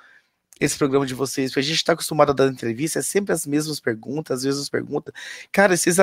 [0.59, 3.45] esse programa de vocês, porque a gente está acostumado a dar entrevista, é sempre as
[3.45, 5.13] mesmas perguntas, as mesmas perguntas.
[5.51, 5.95] Cara, vocês,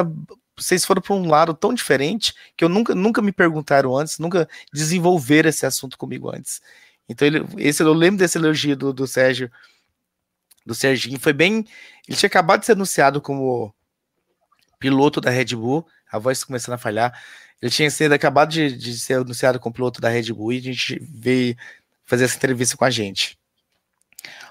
[0.56, 4.48] vocês foram para um lado tão diferente que eu nunca, nunca me perguntaram antes, nunca
[4.72, 6.62] desenvolveram esse assunto comigo antes.
[7.08, 9.50] Então, ele, esse, eu lembro desse elogio do, do Sérgio,
[10.64, 11.64] do Serginho, foi bem.
[12.08, 13.74] Ele tinha acabado de ser anunciado como
[14.78, 17.18] piloto da Red Bull, a voz começando a falhar.
[17.60, 20.62] Ele tinha sido acabado de, de ser anunciado como piloto da Red Bull e a
[20.62, 21.56] gente veio
[22.04, 23.38] fazer essa entrevista com a gente.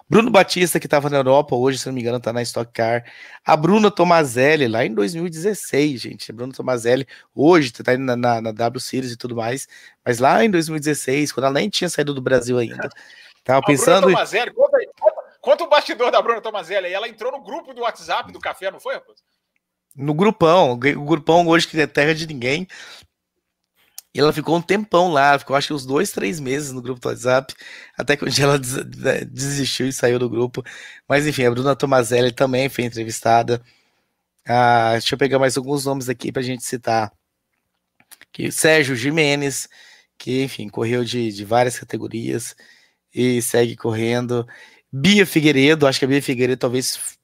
[0.07, 3.03] Bruno Batista, que estava na Europa hoje, se não me engano, está na Stock Car.
[3.43, 6.31] A Bruna Tomazelli, lá em 2016, gente.
[6.31, 9.67] A Bruna Tomazelli, hoje, está na, na, na, W Series e tudo mais.
[10.05, 12.87] Mas lá em 2016, quando ela nem tinha saído do Brasil ainda.
[13.43, 14.01] Tava a pensando.
[14.01, 16.93] Bruna Tomazelli, conta, conta, conta, o bastidor da Bruna Tomazelli aí.
[16.93, 19.17] Ela entrou no grupo do WhatsApp do café, não foi, rapaz?
[19.95, 22.67] no grupão, o grupão hoje que é terra de ninguém.
[24.15, 27.01] E ela ficou um tempão lá, ficou acho que uns dois, três meses no grupo
[27.01, 27.53] do WhatsApp,
[27.97, 30.63] até que um dia ela né, desistiu e saiu do grupo.
[31.05, 33.61] Mas enfim, a Bruna Tomazelli também foi entrevistada.
[34.47, 37.11] Ah, deixa eu pegar mais alguns nomes aqui para a gente citar.
[38.31, 39.67] Que Sérgio Jimenez,
[40.17, 42.55] que enfim, correu de, de várias categorias
[43.13, 44.47] e segue correndo.
[44.89, 47.17] Bia Figueiredo, acho que a Bia Figueiredo talvez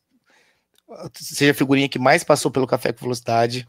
[1.16, 3.66] seja a figurinha que mais passou pelo Café com Velocidade.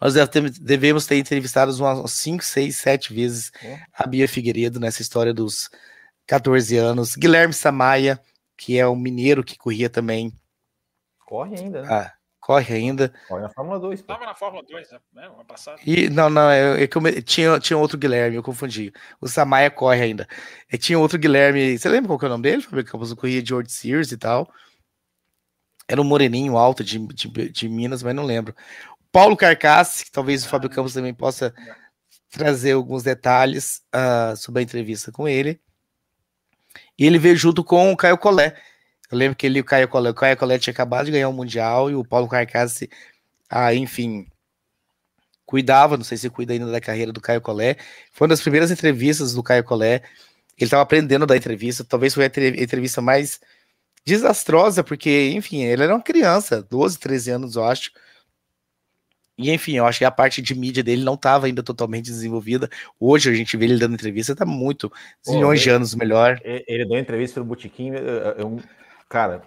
[0.00, 0.14] Nós
[0.60, 3.52] devemos ter entrevistado umas 5, 6, 7 vezes
[3.92, 5.68] a Bia Figueiredo nessa história dos
[6.26, 7.16] 14 anos.
[7.16, 8.20] Guilherme Samaia,
[8.56, 10.32] que é um mineiro que corria também.
[11.26, 11.88] Corre ainda, né?
[11.90, 13.12] Ah, corre ainda.
[13.26, 14.00] Corre na Fórmula 2.
[14.00, 15.26] Estava na Fórmula 2, né?
[15.26, 15.80] Ano passado.
[15.84, 18.92] E, não, não, é, que eu, tinha, tinha outro Guilherme, eu confundi.
[19.20, 20.28] O Samaia corre ainda.
[20.72, 21.76] E tinha outro Guilherme.
[21.78, 22.62] Você lembra qual que é o nome dele?
[22.62, 24.50] Fábio Campos corria de World Series e tal.
[25.88, 28.54] Era um moreninho alto de, de, de Minas, mas não lembro.
[29.18, 31.52] Paulo Carcassi, que talvez o Fábio Campos também possa
[32.30, 35.60] trazer alguns detalhes uh, sobre a entrevista com ele.
[36.96, 38.54] E ele veio junto com o Caio Collet.
[39.10, 41.32] Eu lembro que ele o Caio Collet, o Caio Collet tinha acabado de ganhar o
[41.32, 42.88] Mundial e o Paulo Carcassi,
[43.50, 44.24] ah, enfim,
[45.44, 47.76] cuidava, não sei se cuida ainda da carreira do Caio Collet.
[48.12, 50.00] Foi uma das primeiras entrevistas do Caio Collet.
[50.56, 53.40] Ele estava aprendendo da entrevista, talvez foi a entrevista mais
[54.06, 57.90] desastrosa, porque, enfim, ele era uma criança, 12, 13 anos, eu acho.
[59.38, 62.68] E, enfim, eu acho que a parte de mídia dele não estava ainda totalmente desenvolvida.
[62.98, 64.92] Hoje a gente vê ele dando entrevista, tá muito,
[65.26, 66.40] milhões de anos melhor.
[66.44, 67.92] Ele deu entrevista pelo Botequim,
[68.36, 68.60] eu,
[69.08, 69.42] cara,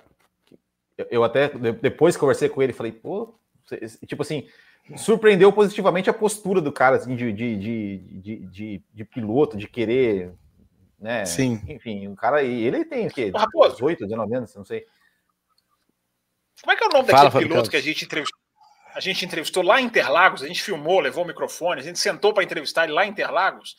[1.09, 3.35] eu até depois conversei com ele falei, pô,
[4.07, 4.47] tipo assim,
[4.95, 10.31] surpreendeu positivamente a postura do cara, assim, de, de, de, de, de piloto, de querer
[11.01, 11.25] né?
[11.25, 11.59] Sim.
[11.67, 13.31] Enfim, o cara, ele tem o quê?
[13.35, 13.73] Raposo.
[13.77, 14.85] 18, 19 anos, não sei.
[16.61, 18.39] Como é que é o nome Fala, daquele piloto que a gente entrevistou?
[18.93, 22.33] A gente entrevistou lá em Interlagos, a gente filmou, levou o microfone, a gente sentou
[22.33, 23.75] para entrevistar ele lá em Interlagos,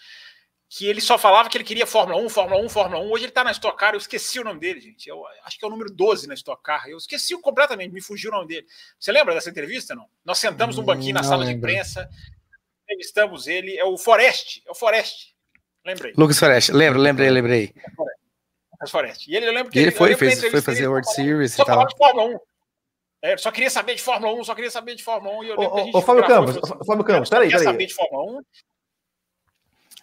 [0.69, 3.11] que ele só falava que ele queria Fórmula 1, Fórmula 1, Fórmula 1.
[3.11, 5.07] Hoje ele está na Stock Car, eu esqueci o nome dele, gente.
[5.07, 6.89] Eu acho que é o número 12 na Stock Car.
[6.89, 8.67] Eu esqueci completamente, me fugiu o nome dele.
[8.99, 10.07] Você lembra dessa entrevista, não?
[10.25, 12.09] Nós sentamos num banquinho na sala de imprensa,
[12.85, 15.35] entrevistamos ele, é o Forest, é o Forest.
[15.85, 16.15] Lembrei.
[16.17, 17.75] Lucas Forest, lembro, lembrei, lembrei.
[18.73, 19.31] Lucas Forest.
[19.31, 21.87] E ele, eu lembro que ele, ele foi, fez, foi fazer World Series e tal.
[21.87, 22.52] De Fórmula 1.
[23.23, 25.45] É, só queria saber de Fórmula 1, só queria saber de Fórmula 1.
[25.45, 27.65] E eu ô, ô, Fábio Campos, assim, Fábio Campos, peraí, peraí.
[27.65, 28.43] saber de Fórmula 1.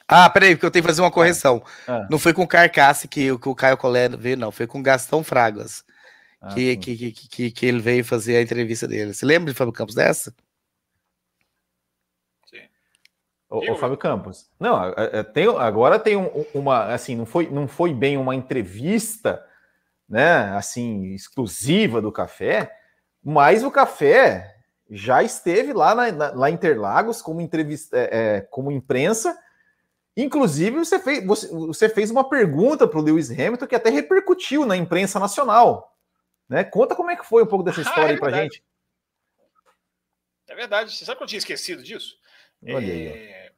[0.08, 1.62] Ah, peraí, porque eu tenho que fazer uma correção.
[1.86, 2.08] Ah.
[2.10, 4.52] Não foi com o Carcasse que, que o Caio Colé veio, não.
[4.52, 5.84] Foi com Gastão Fragas.
[6.42, 9.14] Ah, que, que, que, que, que, ele veio fazer a entrevista dele.
[9.14, 10.34] Você lembra de Fábio Campos dessa?
[12.46, 12.62] Sim.
[13.50, 14.50] Ô, ô Fábio Campos.
[14.58, 14.80] Não,
[15.34, 16.86] tem, agora tem um, uma.
[16.86, 19.46] Assim, não foi, não foi bem uma entrevista,
[20.08, 20.56] né?
[20.56, 22.79] Assim, exclusiva do café,
[23.24, 24.56] mas o café
[24.90, 29.38] já esteve lá na, na lá em Interlagos como entrevista, é, é, como imprensa.
[30.18, 34.66] Inclusive, você fez, você, você fez uma pergunta para o Lewis Hamilton que até repercutiu
[34.66, 35.96] na imprensa nacional.
[36.48, 36.64] Né?
[36.64, 38.64] Conta como é que foi um pouco dessa história ah, é aí para gente.
[40.48, 40.96] É verdade.
[40.96, 42.18] Você sabe que eu tinha esquecido disso?
[42.64, 43.08] Olha aí.
[43.08, 43.52] É...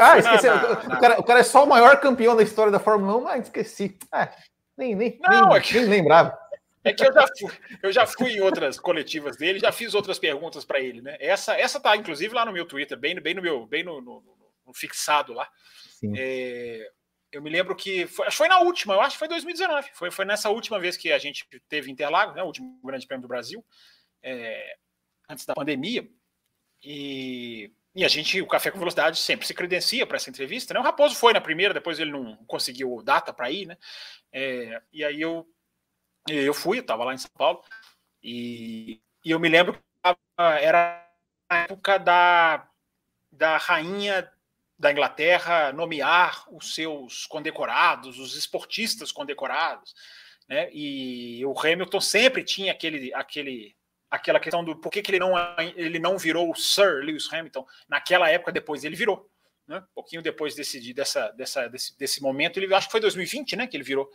[0.00, 0.46] Ah, esqueci.
[0.46, 3.16] Na, na, o, cara, o, cara, é só o maior campeão da história da Fórmula
[3.16, 3.28] 1.
[3.28, 3.96] Ah, esqueci.
[4.10, 4.28] Ah,
[4.76, 5.74] nem, nem, Não, nem, é que...
[5.74, 6.36] nem lembrava.
[6.82, 7.52] É que eu já, fui,
[7.82, 11.16] eu já fui em outras coletivas dele, já fiz outras perguntas para ele, né?
[11.20, 14.22] Essa, essa tá, inclusive, lá no meu Twitter, bem, bem no meu, bem no, no,
[14.66, 15.48] no fixado lá.
[16.16, 16.90] É,
[17.30, 19.90] eu me lembro que foi, foi na última, eu acho que foi 2019.
[19.92, 22.42] Foi, foi nessa última vez que a gente teve Interlagos, né?
[22.42, 23.64] O último Grande Prêmio do Brasil,
[24.22, 24.76] é,
[25.28, 26.08] antes da pandemia.
[26.82, 30.72] E, e a gente, o Café com Velocidade, sempre se credencia para essa entrevista.
[30.72, 30.80] Né?
[30.80, 33.76] O Raposo foi na primeira, depois ele não conseguiu data para ir, né?
[34.32, 35.46] É, e aí eu
[36.28, 37.62] eu fui, eu estava lá em São Paulo,
[38.22, 39.80] e, e, eu me lembro que
[40.38, 41.06] era
[41.48, 42.68] a época da,
[43.32, 44.30] da rainha
[44.78, 49.94] da Inglaterra nomear os seus condecorados, os esportistas condecorados,
[50.48, 50.70] né?
[50.72, 53.76] E o Hamilton sempre tinha aquele, aquele,
[54.10, 55.34] aquela questão do por que, que ele não
[55.76, 59.30] ele não virou o Sir Lewis Hamilton naquela época depois ele virou,
[59.68, 59.78] né?
[59.78, 63.66] Um pouquinho depois desse dessa, dessa desse, desse momento ele acho que foi 2020, né?
[63.66, 64.10] Que ele virou.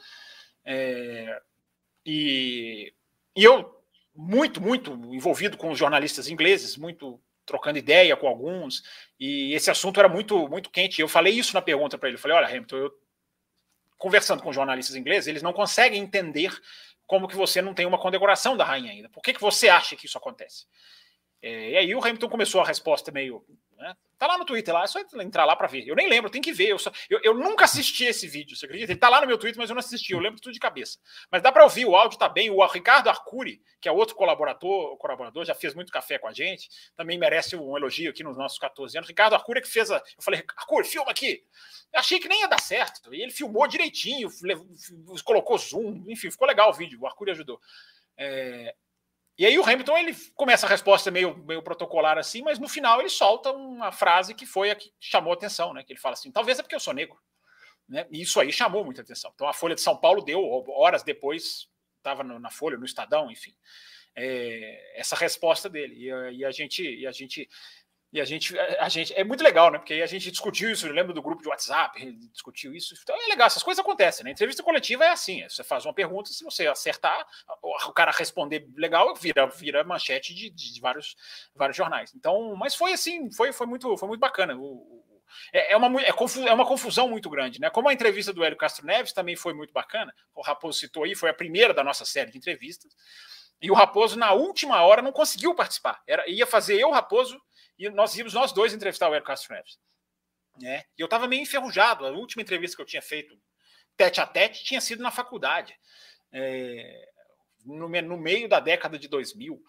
[0.66, 1.42] É,
[2.06, 2.94] e,
[3.36, 3.74] e eu,
[4.16, 8.84] muito, muito envolvido com os jornalistas ingleses, muito trocando ideia com alguns,
[9.20, 11.02] e esse assunto era muito, muito quente.
[11.02, 12.18] Eu falei isso na pergunta para ele.
[12.18, 12.94] Eu falei: olha, Hamilton, eu
[13.98, 16.52] conversando com jornalistas ingleses, eles não conseguem entender
[17.08, 19.10] como que você não tem uma condecoração da rainha ainda.
[19.10, 20.66] Por que, que você acha que isso acontece?
[21.42, 23.46] É, e aí o Hamilton começou a resposta meio
[23.78, 23.96] né?
[24.18, 25.86] Tá lá no Twitter, lá, é só entrar lá para ver.
[25.86, 26.70] Eu nem lembro, tem que ver.
[26.70, 28.94] Eu, só, eu, eu, nunca assisti esse vídeo, você acredita?
[28.94, 30.98] Ele tá lá no meu Twitter, mas eu não assisti, eu lembro tudo de cabeça.
[31.30, 32.50] Mas dá para ouvir, o áudio tá bem.
[32.50, 36.70] O Ricardo Arcuri, que é outro colaborador, colaborador, já fez muito café com a gente,
[36.96, 39.10] também merece um elogio aqui nos nossos 14 anos.
[39.10, 39.98] Ricardo Arcuri é que fez a.
[39.98, 41.44] Eu falei, Arcuri, filma aqui.
[41.92, 43.14] Eu achei que nem ia dar certo.
[43.14, 44.30] E ele filmou direitinho,
[45.26, 47.00] colocou zoom, enfim, ficou legal o vídeo.
[47.02, 47.60] O Arcuri ajudou.
[48.18, 48.74] É,
[49.38, 53.00] e aí o Hamilton ele começa a resposta meio, meio protocolar assim, mas no final
[53.02, 55.84] ele solta uma frase que foi a que chamou a atenção, né?
[55.84, 57.18] Que ele fala assim: talvez é porque eu sou negro.
[57.88, 58.08] Né?
[58.10, 59.32] E isso aí chamou muita atenção.
[59.36, 61.68] Então a Folha de São Paulo deu, horas depois,
[61.98, 63.54] estava na Folha, no Estadão, enfim,
[64.16, 65.96] é, essa resposta dele.
[65.96, 67.50] E, e, a gente, e a gente
[68.16, 69.78] e a gente, a gente é muito legal, né?
[69.78, 72.00] Porque a gente discutiu isso, eu lembro do grupo de WhatsApp,
[72.32, 72.96] discutiu isso.
[73.04, 74.32] Então é legal, essas coisas acontecem, né?
[74.32, 77.28] Entrevista coletiva é assim: é, você faz uma pergunta, se você acertar,
[77.62, 81.18] o cara responder legal, vira, vira manchete de, de vários,
[81.54, 82.14] vários jornais.
[82.16, 84.56] Então, mas foi assim, foi, foi, muito, foi muito bacana.
[84.56, 85.04] O,
[85.52, 87.70] é, é, uma, é, é uma confusão muito grande, né?
[87.70, 91.16] Como a entrevista do Hélio Castro Neves também foi muito bacana, o Raposo citou aí,
[91.16, 92.96] foi a primeira da nossa série de entrevistas.
[93.62, 96.02] E o Raposo, na última hora, não conseguiu participar.
[96.08, 97.38] Era, ia fazer eu, Raposo
[97.78, 99.78] e nós íamos nós dois entrevistar o Hélio Castro Neves.
[100.60, 100.84] Né?
[100.98, 102.06] E eu estava meio enferrujado.
[102.06, 103.38] A última entrevista que eu tinha feito
[103.98, 105.78] tete a tete tinha sido na faculdade,
[106.32, 107.10] é,
[107.66, 109.62] no, no, meio da década de 2000.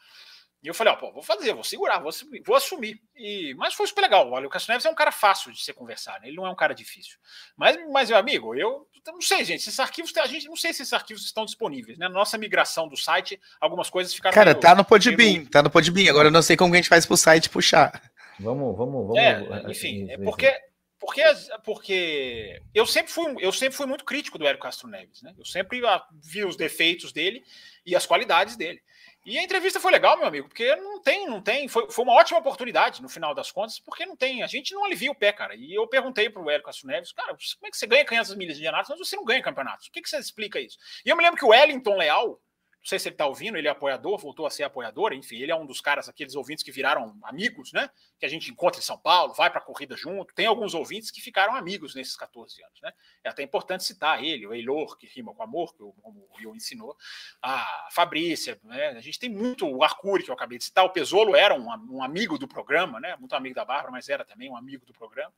[0.62, 2.10] E eu falei, ó, pô, vou fazer, vou segurar, vou,
[2.44, 3.00] vou assumir.
[3.14, 4.30] E, mas foi super legal.
[4.30, 6.28] Olha, o Castro Neves é um cara fácil de se conversar, né?
[6.28, 7.18] ele não é um cara difícil.
[7.56, 10.82] Mas, mas meu amigo, eu não sei, gente, esses arquivos, a gente não sei se
[10.82, 12.08] esses arquivos estão disponíveis, né?
[12.08, 14.34] Nossa migração do site, algumas coisas ficaram.
[14.34, 15.48] Cara, meio, tá no Podbean, meio...
[15.48, 16.10] tá no Podbean.
[16.10, 18.02] Agora eu não sei como a gente faz pro site puxar.
[18.40, 19.18] Vamos, vamos, vamos.
[19.18, 20.52] É, enfim, é porque
[20.98, 21.22] porque,
[21.62, 25.34] porque eu sempre fui eu sempre fui muito crítico do Hélio Castro Neves, né?
[25.38, 25.80] Eu sempre
[26.22, 27.44] vi os defeitos dele
[27.84, 28.80] e as qualidades dele.
[29.26, 31.66] E a entrevista foi legal, meu amigo, porque não tem, não tem.
[31.66, 34.44] Foi, foi uma ótima oportunidade, no final das contas, porque não tem.
[34.44, 35.56] A gente não alivia o pé, cara.
[35.56, 38.36] E eu perguntei para o Hélio Castro Neves, cara, como é que você ganha 500
[38.36, 39.88] milhas de análises, mas você não ganha campeonatos?
[39.88, 40.78] O que, que você explica isso?
[41.04, 42.40] E eu me lembro que o Wellington Leal,
[42.80, 45.50] não sei se ele está ouvindo, ele é apoiador, voltou a ser apoiador, enfim, ele
[45.50, 47.90] é um dos caras, aqueles ouvintes que viraram amigos, né?
[48.18, 50.32] Que a gente encontra em São Paulo, vai para a corrida junto.
[50.34, 52.92] Tem alguns ouvintes que ficaram amigos nesses 14 anos, né?
[53.24, 56.96] É até importante citar ele, o Eilor, que rima com amor, que o, o ensinou,
[57.42, 58.90] a Fabrícia, né?
[58.90, 61.66] A gente tem muito, o Arcuri, que eu acabei de citar, o Pesolo era um,
[61.90, 63.16] um amigo do programa, né?
[63.18, 65.32] Muito amigo da Bárbara, mas era também um amigo do programa.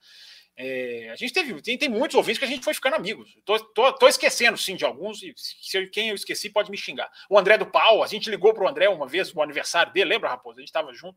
[0.61, 3.39] É, a gente teve, tem, tem muitos ouvintes que a gente foi ficando amigos.
[3.45, 7.09] Tô, tô, tô esquecendo, sim, de alguns, e se, quem eu esqueci pode me xingar.
[7.31, 9.93] O o André do Pau, a gente ligou para o André uma vez, no aniversário
[9.93, 10.59] dele, lembra, Raposo?
[10.59, 11.17] A gente estava junto,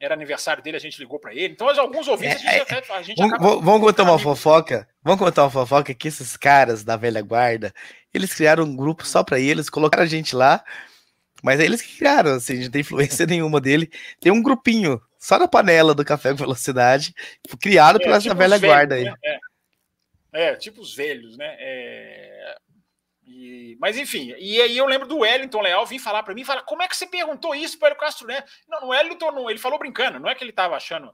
[0.00, 1.52] era aniversário dele, a gente ligou para ele.
[1.52, 3.60] Então, alguns ouvintes, é, a gente, é, a gente vamos, acaba...
[3.60, 4.88] vamos contar uma fofoca?
[5.02, 7.74] Vamos contar uma fofoca que esses caras da velha guarda,
[8.14, 10.64] eles criaram um grupo só para eles, colocaram a gente lá,
[11.42, 13.90] mas é eles que criaram, assim, não tem influência nenhuma dele.
[14.20, 17.12] Tem um grupinho só na panela do Café com Velocidade,
[17.60, 19.04] criado é, pela tipo velha guarda aí.
[19.04, 19.14] Né?
[20.32, 20.44] É.
[20.44, 20.56] é.
[20.56, 21.56] tipo os velhos, né?
[21.58, 22.56] É...
[23.28, 23.76] E...
[23.80, 26.82] Mas enfim, e aí eu lembro do Wellington Leal vir falar para mim, falar, como
[26.82, 28.50] é que você perguntou isso para o Castro Neto?
[28.66, 31.12] Não, o Wellington, não, ele falou brincando, não é que ele estava achando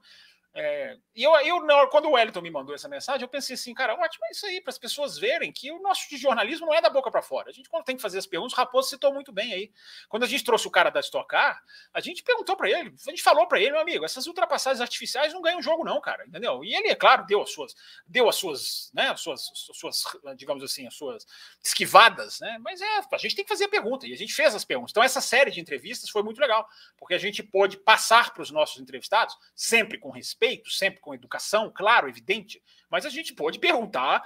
[0.57, 3.93] é, e eu, eu, quando o Wellington me mandou essa mensagem, eu pensei assim, cara,
[3.93, 6.89] ótimo, é isso aí, para as pessoas verem que o nosso jornalismo não é da
[6.89, 7.49] boca para fora.
[7.49, 9.71] A gente, quando tem que fazer as perguntas, o Raposo citou muito bem aí.
[10.07, 11.61] Quando a gente trouxe o cara da Stock Car,
[11.93, 15.33] a gente perguntou para ele, a gente falou para ele, meu amigo, essas ultrapassagens artificiais
[15.33, 16.63] não ganham jogo, não, cara, entendeu?
[16.63, 17.75] E ele, é claro, deu as suas,
[18.07, 20.03] deu as suas, né, as suas, as suas,
[20.37, 21.27] digamos assim, as suas
[21.61, 22.57] esquivadas, né?
[22.61, 24.91] Mas é, a gente tem que fazer a pergunta, e a gente fez as perguntas.
[24.91, 26.65] Então, essa série de entrevistas foi muito legal,
[26.97, 31.13] porque a gente pôde passar para os nossos entrevistados, sempre com respeito respeito, sempre com
[31.13, 34.23] educação, claro, evidente, mas a gente pode perguntar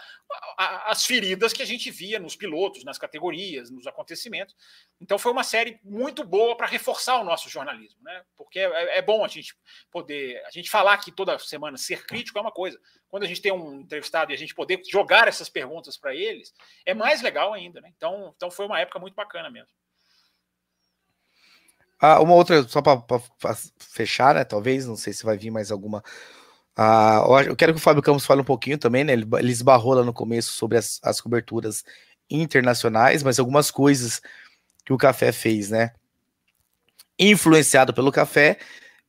[0.58, 4.56] as feridas que a gente via nos pilotos, nas categorias, nos acontecimentos.
[5.00, 8.24] Então foi uma série muito boa para reforçar o nosso jornalismo, né?
[8.36, 9.56] Porque é, é, bom a gente
[9.90, 12.80] poder, a gente falar que toda semana ser crítico é uma coisa.
[13.08, 16.54] Quando a gente tem um entrevistado e a gente poder jogar essas perguntas para eles,
[16.86, 17.92] é mais legal ainda, né?
[17.96, 19.79] Então, então foi uma época muito bacana mesmo.
[22.00, 23.04] Ah, uma outra, só para
[23.78, 24.44] fechar, né?
[24.44, 26.04] Talvez, não sei se vai vir mais alguma.
[26.76, 29.14] Ah, eu quero que o Fábio Campos fale um pouquinho também, né?
[29.14, 31.84] Ele, ele esbarrou lá no começo sobre as, as coberturas
[32.30, 34.22] internacionais, mas algumas coisas
[34.86, 35.92] que o café fez, né?
[37.20, 38.58] Influenciado pelo café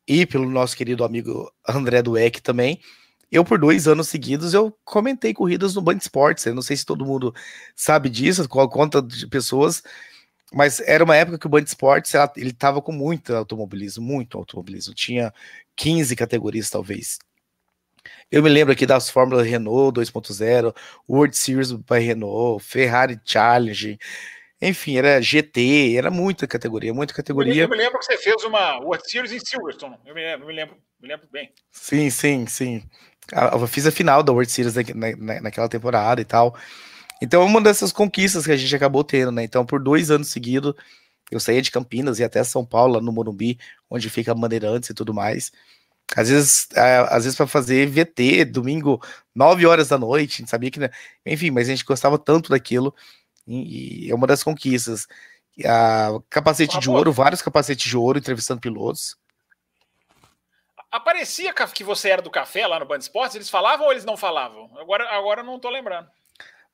[0.07, 2.81] e pelo nosso querido amigo André Dueck também.
[3.31, 6.45] Eu, por dois anos seguidos, eu comentei corridas no Band Esportes.
[6.47, 7.33] Eu não sei se todo mundo
[7.77, 9.83] sabe disso, qual conta de pessoas
[10.53, 14.95] mas era uma época que o Band Esportes ele estava com muito automobilismo, muito automobilismo.
[14.95, 15.33] Tinha
[15.77, 17.19] 15 categorias, talvez.
[18.31, 20.75] Eu me lembro aqui das Fórmulas Renault 2.0,
[21.09, 23.99] World Series by Renault, Ferrari Challenge,
[24.63, 27.63] enfim, era GT, era muita categoria, muita categoria.
[27.63, 30.53] Eu me lembro que você fez uma World Series em Silverstone, eu me lembro, me
[30.53, 31.51] lembro, me lembro bem.
[31.71, 32.83] Sim, sim, sim.
[33.53, 36.55] Eu fiz a final da World Series na, na, naquela temporada e tal.
[37.21, 39.45] Então, é uma dessas conquistas que a gente acabou tendo, né?
[39.45, 40.75] Então, por dois anos seguidos,
[41.31, 44.95] eu saía de Campinas e até São Paulo, lá no Morumbi, onde fica Bandeirantes e
[44.95, 45.53] tudo mais.
[46.17, 49.01] Às vezes, é, às vezes para fazer VT, domingo,
[49.35, 50.91] 9 horas da noite, a gente sabia que, né?
[51.25, 52.93] enfim, mas a gente gostava tanto daquilo
[53.47, 55.07] e, e é uma das conquistas.
[55.65, 59.17] A capacete ah, de ouro, vários capacetes de ouro entrevistando pilotos.
[60.91, 64.17] Aparecia que você era do café lá no Band Esportes, eles falavam ou eles não
[64.17, 64.69] falavam?
[64.79, 66.09] Agora, agora não tô lembrando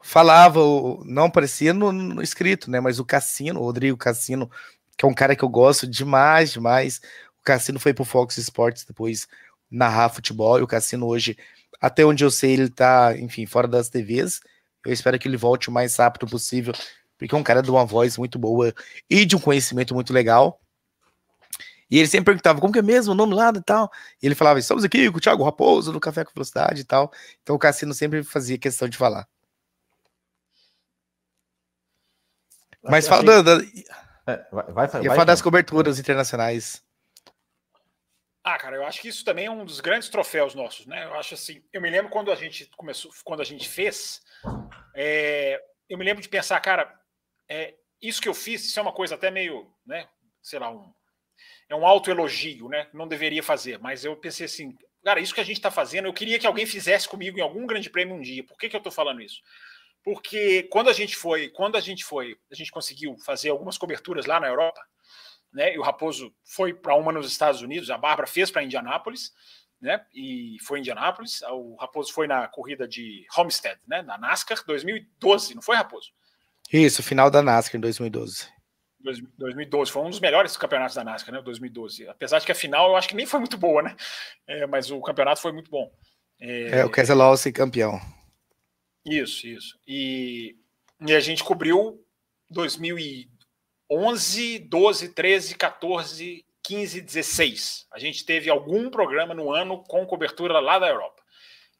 [0.06, 0.60] falava,
[1.04, 2.78] não aparecia no, no, escrito, né?
[2.78, 4.48] Mas o Cassino, o Rodrigo Cassino,
[4.96, 7.00] que é um cara que eu gosto demais, demais.
[7.40, 9.26] O Cassino foi pro Fox Sports depois
[9.68, 11.36] narrar futebol, e o Cassino hoje,
[11.80, 14.40] até onde eu sei, ele tá, enfim, fora das TVs.
[14.84, 16.72] Eu espero que ele volte o mais rápido possível,
[17.18, 18.72] porque é um cara de uma voz muito boa
[19.10, 20.60] e de um conhecimento muito legal.
[21.90, 23.90] E ele sempre perguntava como que é mesmo o nome lá e tal.
[24.22, 27.12] E ele falava: estamos aqui com o Thiago Raposo no Café com Velocidade e tal.
[27.42, 29.26] Então o Cassino sempre fazia questão de falar.
[32.90, 33.64] Mas fala assim, da, da...
[34.26, 36.82] É, vai, vai, vai, falar das coberturas internacionais.
[38.42, 41.04] Ah, cara, eu acho que isso também é um dos grandes troféus nossos, né?
[41.04, 44.22] Eu acho assim, eu me lembro quando a gente começou, quando a gente fez,
[44.94, 46.92] é, eu me lembro de pensar, cara,
[47.48, 50.08] é, isso que eu fiz, isso é uma coisa até meio, né?
[50.40, 50.92] Sei lá, um,
[51.68, 52.88] é um autoelogio, né?
[52.92, 56.14] Não deveria fazer, mas eu pensei assim, cara, isso que a gente está fazendo, eu
[56.14, 58.44] queria que alguém fizesse comigo em algum grande prêmio um dia.
[58.44, 59.42] Por que, que eu estou falando isso?
[60.06, 64.24] Porque quando a gente foi, quando a gente foi, a gente conseguiu fazer algumas coberturas
[64.24, 64.80] lá na Europa,
[65.52, 65.74] né?
[65.74, 69.32] E o Raposo foi para uma nos Estados Unidos, a Bárbara fez para Indianápolis,
[69.80, 70.06] né?
[70.14, 71.42] E foi em Indianápolis.
[71.50, 74.00] O Raposo foi na corrida de Homestead, né?
[74.02, 76.12] Na NASCAR 2012, não foi Raposo?
[76.72, 78.46] Isso, final da NASCAR em 2012.
[79.00, 81.42] 2012 foi um dos melhores campeonatos da NASCAR, né?
[81.42, 82.06] 2012.
[82.08, 83.96] Apesar de que a final eu acho que nem foi muito boa, né?
[84.46, 85.90] É, mas o campeonato foi muito bom.
[86.40, 88.00] É, é o Keselowski campeão.
[89.06, 89.78] Isso, isso.
[89.86, 90.56] E,
[91.06, 92.04] e a gente cobriu
[92.50, 97.86] 2011, 12, 13, 14, 15, 16.
[97.92, 101.22] A gente teve algum programa no ano com cobertura lá da Europa.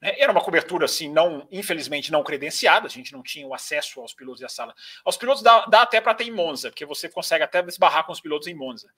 [0.01, 0.15] Né?
[0.17, 4.13] Era uma cobertura, assim, não, infelizmente não credenciada, a gente não tinha o acesso aos
[4.13, 4.73] pilotos da sala.
[5.03, 8.13] Aos pilotos dá, dá até para ter em Monza, porque você consegue até esbarrar com
[8.13, 8.89] os pilotos em Monza.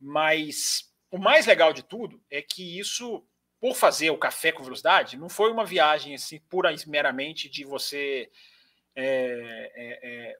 [0.00, 3.26] Mas o mais legal de tudo é que isso
[3.66, 7.64] por fazer o café com velocidade, não foi uma viagem assim pura e meramente de
[7.64, 8.30] você
[8.94, 10.36] é, é,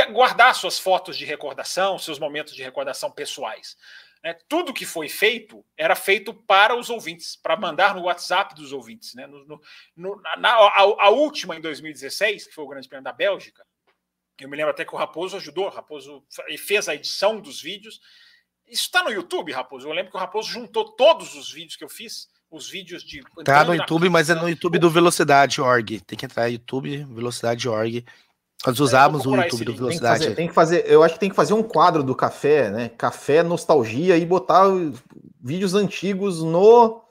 [0.00, 3.76] é, guardar suas fotos de recordação, seus momentos de recordação pessoais.
[4.24, 4.32] Né?
[4.48, 9.12] Tudo que foi feito era feito para os ouvintes, para mandar no WhatsApp dos ouvintes.
[9.12, 9.26] Né?
[9.26, 9.60] No, no,
[9.94, 13.62] no, na, a, a, última em 2016, que foi o Grande Prêmio da Bélgica,
[14.38, 16.24] eu me lembro até que o Raposo ajudou, o Raposo
[16.66, 18.00] fez a edição dos vídeos.
[18.70, 19.88] Isso está no YouTube, Raposo.
[19.88, 23.22] Eu lembro que o Raposo juntou todos os vídeos que eu fiz, os vídeos de.
[23.44, 26.00] Tá no YouTube, mas é no YouTube do Velocidade.org.
[26.00, 28.04] Tem que entrar no YouTube, Velocidade.org.
[28.66, 30.34] Nós é, usávamos o YouTube do Velocidade.
[30.34, 32.14] Tem que, fazer, tem que, fazer, eu acho que tem que fazer um quadro do
[32.14, 32.90] café, né?
[32.90, 34.66] Café Nostalgia e botar
[35.42, 37.02] vídeos antigos no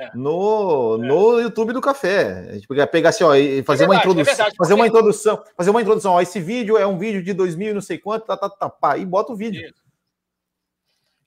[0.00, 0.10] é.
[0.14, 1.06] no, é.
[1.06, 2.48] no YouTube do café.
[2.50, 5.44] A gente pegar assim, ó, e fazer é verdade, uma introdução, verdade, fazer uma introdução,
[5.56, 8.36] fazer uma introdução, ó, esse vídeo é um vídeo de 2000 não sei quanto, tá,
[8.36, 9.62] tá, tá, pá, e bota o vídeo.
[9.62, 9.79] Isso.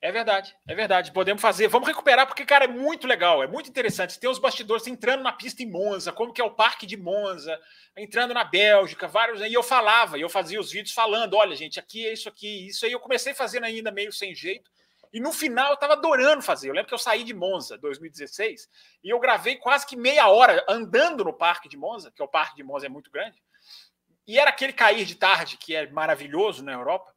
[0.04, 1.12] É verdade, é verdade.
[1.12, 1.66] Podemos fazer.
[1.66, 4.20] Vamos recuperar, porque, cara, é muito legal, é muito interessante.
[4.20, 7.58] Tem os bastidores entrando na pista em Monza, como que é o parque de Monza,
[7.96, 9.40] entrando na Bélgica, vários.
[9.40, 12.66] E eu falava, e eu fazia os vídeos falando: olha, gente, aqui é isso aqui,
[12.66, 12.92] isso aí.
[12.92, 14.70] Eu comecei fazendo ainda meio sem jeito.
[15.10, 16.68] E no final eu estava adorando fazer.
[16.68, 18.68] Eu lembro que eu saí de Monza 2016
[19.02, 22.28] e eu gravei quase que meia hora andando no parque de Monza, que é o
[22.28, 23.42] parque de Monza é muito grande.
[24.26, 27.10] E era aquele cair de tarde que é maravilhoso na Europa.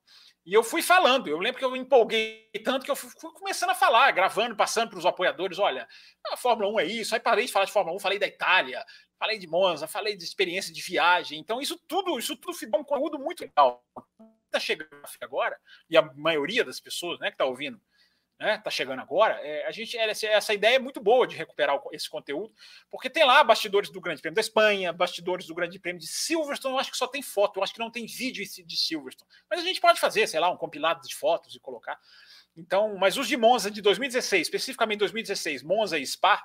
[0.48, 3.76] E eu fui falando, eu lembro que eu empolguei tanto que eu fui começando a
[3.76, 5.86] falar, gravando, passando para os apoiadores: olha,
[6.32, 7.14] a Fórmula 1 é isso.
[7.14, 8.86] Aí parei de falar de Fórmula 1, falei da Itália,
[9.19, 11.38] falei de Monza, falei de experiência de viagem.
[11.38, 13.84] Então, isso tudo, isso tudo ficou um conteúdo muito legal.
[14.45, 15.60] Está chegando agora,
[15.90, 17.82] e a maioria das pessoas né, que está ouvindo
[18.39, 22.09] né, tá chegando agora, é, a gente essa ideia é muito boa de recuperar esse
[22.09, 22.53] conteúdo,
[22.89, 26.76] porque tem lá bastidores do Grande Prêmio da Espanha, bastidores do Grande Prêmio de Silverstone,
[26.76, 29.30] eu acho que só tem foto, eu acho que não tem vídeo de Silverstone.
[29.49, 31.99] Mas a gente pode fazer, sei lá, um compilado de fotos e colocar.
[32.55, 36.43] Então, mas os de Monza de 2016, especificamente 2016, Monza e Spa,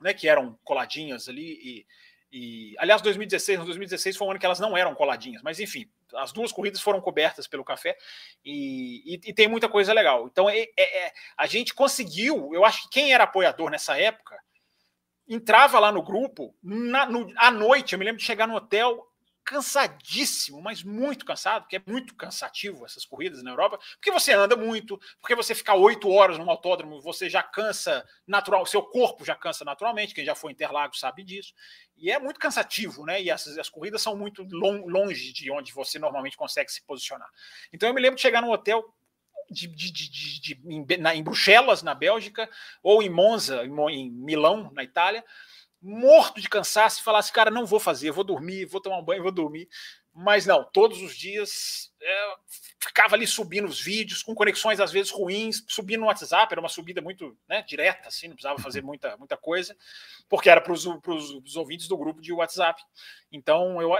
[0.00, 1.86] né, que eram coladinhas ali e,
[2.32, 6.32] e aliás, 2016, 2016 foi um ano que elas não eram coladinhas, mas enfim, as
[6.32, 7.94] duas corridas foram cobertas pelo café
[8.42, 10.26] e, e, e tem muita coisa legal.
[10.26, 14.38] Então é, é, é, a gente conseguiu, eu acho que quem era apoiador nessa época
[15.28, 17.92] entrava lá no grupo na, no, à noite.
[17.92, 19.06] Eu me lembro de chegar no hotel
[19.44, 24.56] cansadíssimo, mas muito cansado, porque é muito cansativo essas corridas na Europa, porque você anda
[24.56, 29.34] muito, porque você ficar oito horas no autódromo, você já cansa natural, seu corpo já
[29.34, 31.54] cansa naturalmente, quem já foi Interlagos sabe disso,
[31.96, 33.22] e é muito cansativo, né?
[33.22, 37.28] E essas as corridas são muito longe de onde você normalmente consegue se posicionar.
[37.72, 38.84] Então eu me lembro de chegar no hotel
[39.50, 42.48] de, de, de, de em, na, em Bruxelas, na Bélgica,
[42.82, 45.24] ou em Monza, em, em Milão, na Itália,
[45.82, 49.22] morto de cansaço e falasse, cara, não vou fazer, vou dormir, vou tomar um banho,
[49.22, 49.68] vou dormir.
[50.14, 52.34] Mas não, todos os dias é,
[52.78, 56.68] ficava ali subindo os vídeos, com conexões às vezes ruins, subindo no WhatsApp, era uma
[56.68, 59.74] subida muito né, direta, assim, não precisava fazer muita, muita coisa,
[60.28, 62.82] porque era para os ouvintes do grupo de WhatsApp.
[63.32, 63.90] Então eu,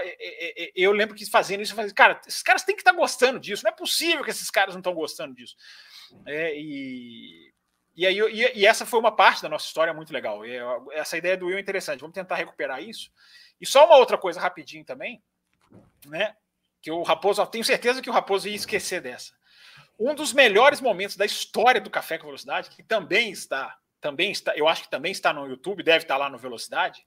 [0.55, 2.97] eu, eu lembro que fazendo isso, eu falei, cara, esses caras têm que estar tá
[2.97, 5.55] gostando disso, não é possível que esses caras não estão gostando disso.
[6.27, 7.52] É, e
[7.95, 10.45] e, aí, e, e, essa foi uma parte da nossa história muito legal.
[10.45, 10.57] E,
[10.93, 12.01] essa ideia do Will é interessante.
[12.01, 13.11] Vamos tentar recuperar isso.
[13.61, 15.21] E só uma outra coisa rapidinho também,
[16.05, 16.35] né?
[16.81, 19.33] Que o Raposo, tenho certeza que o Raposo ia esquecer dessa.
[19.97, 24.55] Um dos melhores momentos da história do Café com Velocidade, que também está, também está,
[24.57, 27.05] eu acho que também está no YouTube, deve estar lá no Velocidade,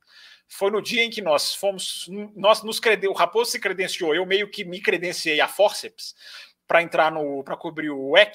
[0.49, 4.25] foi no dia em que nós fomos, nós nos creden, o Raposo se credenciou, eu
[4.25, 6.15] meio que me credenciei a Forceps
[6.67, 8.35] para entrar no, para cobrir o EC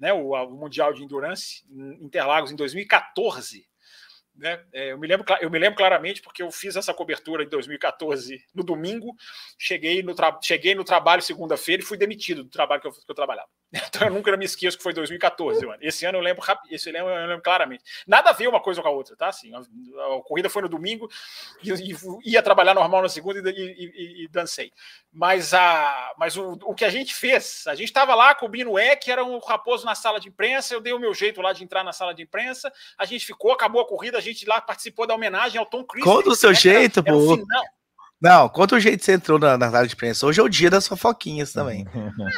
[0.00, 3.68] né, o, o Mundial de Endurance em Interlagos em 2014.
[4.40, 4.58] Né?
[4.72, 8.42] É, eu, me lembro, eu me lembro claramente porque eu fiz essa cobertura em 2014
[8.54, 9.14] no domingo,
[9.58, 13.14] cheguei no, cheguei no trabalho segunda-feira e fui demitido do trabalho que eu, que eu,
[13.14, 13.48] trabalhava.
[13.90, 15.66] Então eu nunca me esqueço que foi 2014.
[15.66, 15.78] Mano.
[15.82, 17.84] Esse ano eu lembro, esse eu lembro claramente.
[18.06, 19.28] Nada a ver uma coisa com a outra, tá?
[19.28, 21.10] Assim, a, a corrida foi no domingo
[21.62, 24.72] e, e, ia trabalhar normal na segunda e, e, e dancei.
[25.12, 28.78] Mas, a, mas o, o, que a gente fez, a gente estava lá cobrindo o
[28.78, 31.62] EC, era um raposo na sala de imprensa, eu dei o meu jeito lá de
[31.62, 34.60] entrar na sala de imprensa, a gente ficou, acabou a corrida, a gente gente lá
[34.60, 36.08] participou da homenagem ao Tom Cruise.
[36.08, 36.56] Conta o seu né?
[36.56, 37.38] jeito, pô.
[38.20, 40.26] Não, conta o jeito que você entrou na, na sala de imprensa.
[40.26, 41.86] Hoje é o dia das fofoquinhas também.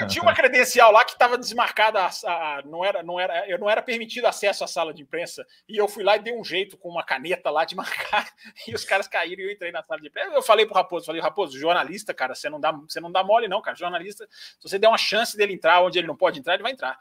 [0.01, 3.59] É, tinha uma credencial lá que estava desmarcada, a, a, não era, não era, eu
[3.59, 5.45] não era permitido acesso à sala de imprensa.
[5.69, 8.31] E eu fui lá e dei um jeito com uma caneta lá de marcar.
[8.69, 10.31] E os caras caíram e eu entrei na sala de imprensa.
[10.33, 13.49] Eu falei pro Raposo, falei, Raposo, jornalista, cara, você não dá, você não dá mole,
[13.49, 13.77] não, cara.
[13.77, 16.71] Jornalista, se você der uma chance dele entrar onde ele não pode entrar, ele vai
[16.71, 16.97] entrar.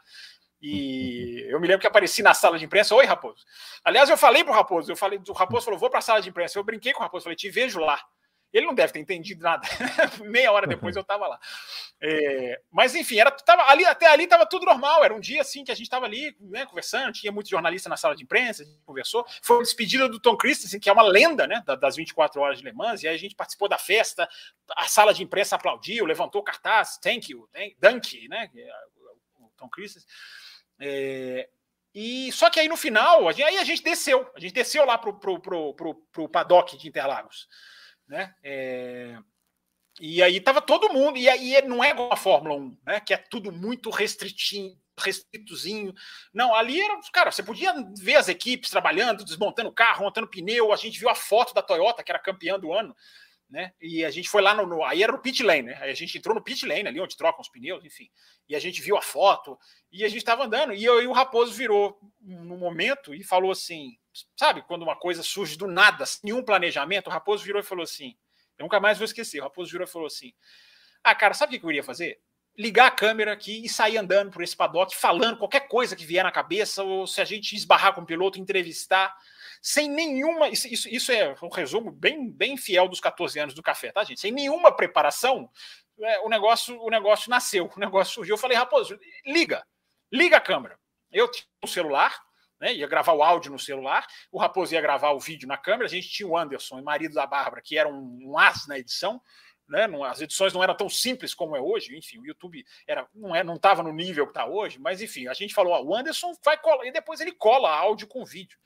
[0.62, 2.94] E eu me lembro que apareci na sala de imprensa.
[2.94, 3.44] Oi, Raposo.
[3.84, 6.28] Aliás, eu falei pro Raposo, eu falei, o Raposo falou: vou para a sala de
[6.28, 6.56] imprensa.
[6.56, 8.00] Eu brinquei com o Raposo, falei, te vejo lá.
[8.52, 9.66] Ele não deve ter entendido nada.
[10.22, 11.40] Meia hora depois eu estava lá.
[12.00, 15.02] É, mas enfim, era, tava, ali, até ali estava tudo normal.
[15.02, 17.96] Era um dia assim que a gente estava ali né, conversando, tinha muitos jornalistas na
[17.96, 19.24] sala de imprensa, a gente conversou.
[19.40, 22.64] Foi a despedida do Tom Christensen, que é uma lenda né, das 24 horas de
[22.64, 24.28] Le Mans, e aí a gente participou da festa,
[24.76, 28.50] a sala de imprensa aplaudiu, levantou o cartaz, thank you, thank, dunk, né?
[29.62, 30.08] Tom Christensen.
[30.80, 31.48] É,
[31.94, 34.84] e só que aí no final, a gente, aí a gente desceu, a gente desceu
[34.84, 37.48] lá pro, pro, pro, pro, pro paddock de Interlagos,
[38.08, 38.34] né?
[38.42, 39.18] É,
[40.00, 43.00] e aí tava todo mundo, e aí não é igual a Fórmula 1, né?
[43.00, 45.92] Que é tudo muito restritinho, restritozinho.
[46.32, 50.72] Não, ali era, cara, você podia ver as equipes trabalhando, desmontando carro, montando pneu.
[50.72, 52.96] A gente viu a foto da Toyota, que era campeã do ano,
[53.52, 53.70] né?
[53.78, 55.78] E a gente foi lá no, no, aí era no pit lane, né?
[55.78, 58.08] Aí a gente entrou no pit lane ali onde trocam os pneus, enfim.
[58.48, 59.58] E a gente viu a foto
[59.92, 63.50] e a gente estava andando e, eu, e o Raposo virou no momento e falou
[63.50, 63.98] assim,
[64.34, 67.82] sabe, quando uma coisa surge do nada, sem nenhum planejamento, o Raposo virou e falou
[67.82, 68.16] assim,
[68.58, 70.32] eu nunca mais vou esquecer, o Raposo virou e falou assim:
[71.04, 72.20] "Ah, cara, sabe o que eu iria fazer?
[72.56, 76.24] Ligar a câmera aqui e sair andando por esse paddock, falando qualquer coisa que vier
[76.24, 79.14] na cabeça, ou se a gente esbarrar com o piloto, entrevistar
[79.62, 80.48] sem nenhuma.
[80.48, 84.20] Isso, isso, é um resumo bem, bem fiel dos 14 anos do café, tá, gente?
[84.20, 85.48] Sem nenhuma preparação,
[86.00, 88.34] é, o, negócio, o negócio nasceu, o negócio surgiu.
[88.34, 89.64] Eu falei, Raposo, liga,
[90.10, 90.76] liga a câmera.
[91.12, 92.20] Eu tinha um celular,
[92.60, 95.84] né, ia gravar o áudio no celular, o Raposo ia gravar o vídeo na câmera,
[95.84, 99.22] a gente tinha o Anderson, marido da Bárbara, que era um, um as na edição.
[99.68, 103.06] Né, não, as edições não eram tão simples como é hoje, enfim, o YouTube era,
[103.14, 105.82] não é, não estava no nível que está hoje, mas enfim, a gente falou, ó,
[105.82, 108.58] o Anderson vai colar, e depois ele cola áudio com vídeo.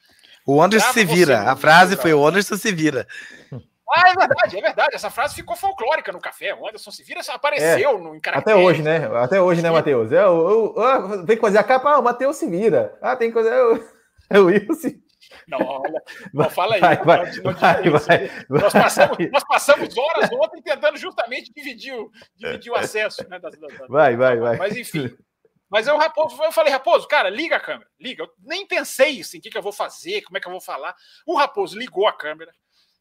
[0.47, 1.51] O Anderson se vira.
[1.51, 3.07] A frase foi o Anderson se vira.
[3.95, 4.95] Ah, é verdade, é verdade.
[4.95, 6.55] Essa frase ficou folclórica no café.
[6.55, 9.09] O Anderson se vira apareceu é, no Até hoje, né?
[9.15, 10.13] Até hoje, né, Matheus?
[10.13, 12.97] É, eu, eu, tem que fazer a capa, ah, o Matheus se vira.
[13.03, 13.53] Ah, tem que fazer.
[14.31, 15.01] É o Will se
[15.49, 16.03] não, olha,
[16.33, 16.81] não fala aí.
[16.81, 22.11] Vai, vai, não, vai, vai, nós, passamos, nós, passamos, horas ontem tentando justamente dividir o,
[22.37, 23.29] dividir o acesso.
[23.29, 23.41] Né,
[23.89, 24.57] vai, vai, vai.
[24.57, 25.17] Mas enfim,
[25.69, 28.23] mas eu, Raposo, eu falei, Raposo, cara, liga a câmera, liga.
[28.23, 30.61] Eu nem pensei assim, o que, que eu vou fazer, como é que eu vou
[30.61, 30.95] falar.
[31.27, 32.53] O Raposo ligou a câmera,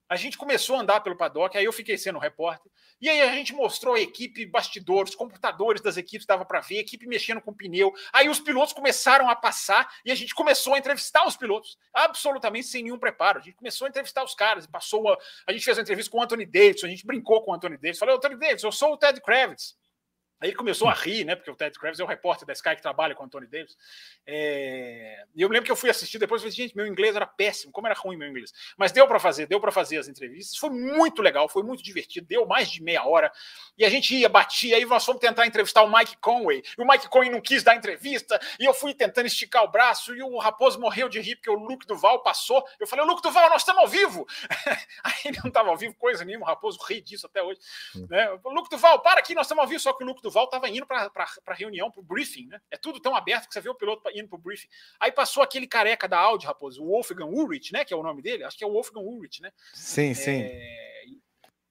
[0.07, 2.71] a gente começou a andar pelo paddock, aí eu fiquei sendo repórter,
[3.01, 7.07] e aí a gente mostrou a equipe, bastidores, computadores das equipes, dava para ver, equipe
[7.07, 7.91] mexendo com pneu.
[8.13, 12.67] Aí os pilotos começaram a passar e a gente começou a entrevistar os pilotos, absolutamente
[12.67, 13.39] sem nenhum preparo.
[13.39, 15.17] A gente começou a entrevistar os caras, passou uma,
[15.47, 17.75] a gente fez uma entrevista com o Anthony Davidson, a gente brincou com o Anthony
[17.75, 19.75] Davidson, falei, Anthony Davidson, eu sou o Ted Kravitz.
[20.39, 21.35] Aí ele começou a rir, né?
[21.35, 23.77] Porque o Ted Kravitz é o repórter da Sky que trabalha com o Anthony Davis.
[24.27, 25.23] É...
[25.33, 27.71] E eu lembro que eu fui assistir depois e falei, gente, meu inglês era péssimo,
[27.71, 28.51] como era ruim meu inglês.
[28.77, 30.57] Mas deu para fazer, deu para fazer as entrevistas.
[30.57, 33.31] Foi muito legal, foi muito divertido, deu mais de meia hora.
[33.77, 36.61] E a gente ia, batia, aí nós fomos tentar entrevistar o Mike Conway.
[36.77, 40.13] E o Mike Conway não quis dar entrevista, e eu fui tentando esticar o braço,
[40.13, 42.65] e o Raposo morreu de rir, porque o Luke Duval passou.
[42.79, 44.27] Eu falei, Luke Duval, nós estamos ao vivo!
[45.03, 47.59] aí ele não estava ao vivo, coisa nenhuma, o Raposo ri disso até hoje.
[47.95, 48.05] Hum.
[48.09, 48.29] Né?
[48.43, 50.85] Luke Duval, para aqui, nós estamos ao vivo, só que o Luke Duval estava indo
[50.85, 51.11] para
[51.45, 52.59] a reunião, para o briefing, né?
[52.71, 54.67] É tudo tão aberto que você vê o piloto indo para o briefing.
[54.99, 57.85] Aí passou aquele careca da Audi, Raposo, o Wolfgang Ulrich, né?
[57.85, 59.51] Que é o nome dele, acho que é o Wolfgang Ulrich, né?
[59.73, 60.13] Sim, é...
[60.13, 60.84] sim.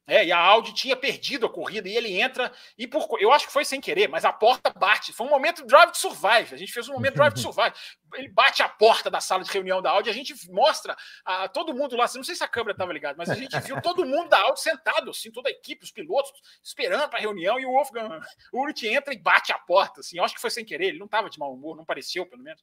[0.07, 3.47] É, e a Audi tinha perdido a corrida e ele entra e por eu acho
[3.47, 5.13] que foi sem querer, mas a porta bate.
[5.13, 6.55] Foi um momento Drive to Survive.
[6.55, 7.75] A gente fez um momento Drive to Survive.
[8.15, 11.75] Ele bate a porta da sala de reunião da Audi, a gente mostra a todo
[11.75, 14.29] mundo lá, não sei se a câmera estava ligada, mas a gente viu todo mundo
[14.29, 16.33] da Audi sentado, assim, toda a equipe, os pilotos
[16.63, 18.21] esperando para a reunião e o Wolfgang
[18.53, 20.19] Ulrich entra e bate a porta, assim.
[20.19, 22.43] Eu acho que foi sem querer, ele não estava de mau humor, não pareceu, pelo
[22.43, 22.63] menos.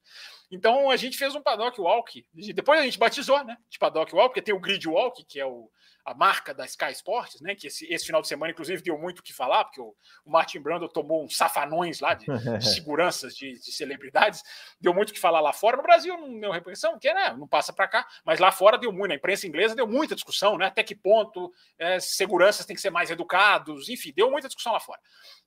[0.49, 2.26] Então a gente fez um paddock walk.
[2.53, 3.57] Depois a gente batizou, né?
[3.69, 5.69] De paddock walk, porque tem o grid walk, que é o
[6.06, 7.56] a marca da Sky Sports, né?
[7.56, 9.95] Que esse, esse final de semana, inclusive, deu muito o que falar, porque o,
[10.26, 14.41] o Martin Brando tomou uns safanões lá de, de seguranças de, de, celebridades,
[14.80, 15.78] deu muito o que falar lá fora.
[15.78, 18.91] No Brasil não deu repressão, porque né, não passa para cá, mas lá fora deu
[18.91, 19.10] muito.
[19.10, 20.68] Na imprensa inglesa deu muita discussão, né?
[20.68, 24.80] Até que ponto é, seguranças têm que ser mais educados, enfim, deu muita discussão lá
[24.80, 24.99] fora.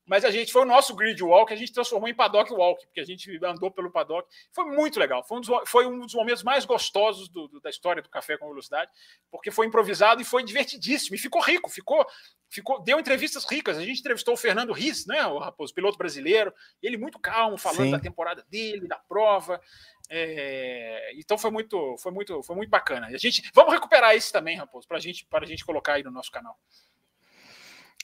[0.07, 3.01] Mas a gente foi o nosso grid walk, a gente transformou em paddock walk, porque
[3.01, 4.29] a gente andou pelo paddock.
[4.53, 5.25] Foi muito legal.
[5.25, 8.37] Foi um dos, foi um dos momentos mais gostosos do, do, da história do Café
[8.37, 8.91] com Velocidade,
[9.31, 11.17] porque foi improvisado e foi divertidíssimo.
[11.17, 12.07] E ficou rico, ficou,
[12.49, 13.77] ficou, deu entrevistas ricas.
[13.77, 16.53] A gente entrevistou o Fernando Riz, né, o Raposo, piloto brasileiro,
[16.83, 17.91] ele muito calmo, falando Sim.
[17.91, 19.61] da temporada dele, da prova.
[20.09, 23.07] É, então foi muito, foi muito, foi muito bacana.
[23.07, 26.31] A gente, vamos recuperar esse também, Raposo, para gente, a gente colocar aí no nosso
[26.31, 26.57] canal.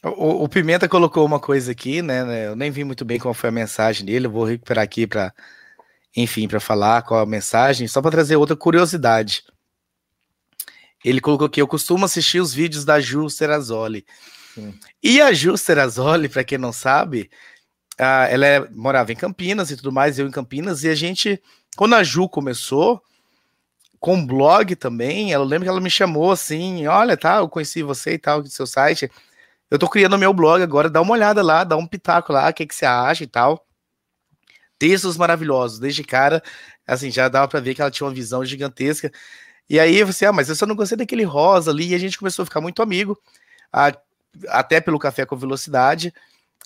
[0.03, 2.47] O, o, Pimenta colocou uma coisa aqui, né, né?
[2.47, 4.27] Eu nem vi muito bem qual foi a mensagem dele.
[4.27, 5.35] Eu vou recuperar aqui para,
[6.17, 9.45] enfim, para falar qual a mensagem, só para trazer outra curiosidade.
[11.05, 14.05] Ele colocou aqui: eu costumo assistir os vídeos da Ju Serazoli.
[14.55, 14.75] Sim.
[15.03, 17.31] E a Ju Serazoli, para quem não sabe,
[17.99, 21.41] ela é, morava em Campinas e tudo mais, eu em Campinas, e a gente,
[21.77, 23.03] quando a Ju começou,
[24.01, 25.31] com blog também.
[25.31, 28.49] Eu lembro que ela me chamou assim: olha, tá, eu conheci você e tal, do
[28.49, 29.11] seu site.
[29.71, 32.55] Eu tô criando meu blog agora, dá uma olhada lá, dá um pitaco lá, o
[32.55, 33.65] que, que você acha e tal.
[34.79, 36.43] Textos maravilhosos, desde cara,
[36.87, 39.13] assim, já dava para ver que ela tinha uma visão gigantesca.
[39.71, 42.19] E aí você, ah, mas eu só não gostei daquele rosa ali, e a gente
[42.19, 43.17] começou a ficar muito amigo,
[43.73, 43.97] a,
[44.49, 46.13] até pelo Café com Velocidade.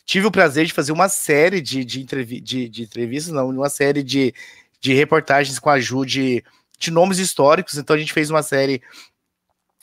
[0.07, 3.69] Tive o prazer de fazer uma série de, de, entrevi de, de entrevistas, não, uma
[3.69, 4.35] série de,
[4.81, 6.43] de reportagens com a Ju de,
[6.79, 7.77] de nomes históricos.
[7.77, 8.83] Então a gente fez uma série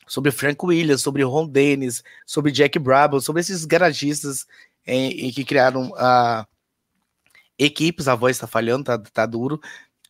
[0.07, 4.47] sobre Frank Williams, sobre Ron Dennis, sobre Jack Brabham, sobre esses garagistas
[4.85, 6.43] em, em que criaram uh,
[7.57, 8.07] equipes.
[8.07, 9.61] A voz está falhando, tá, tá duro.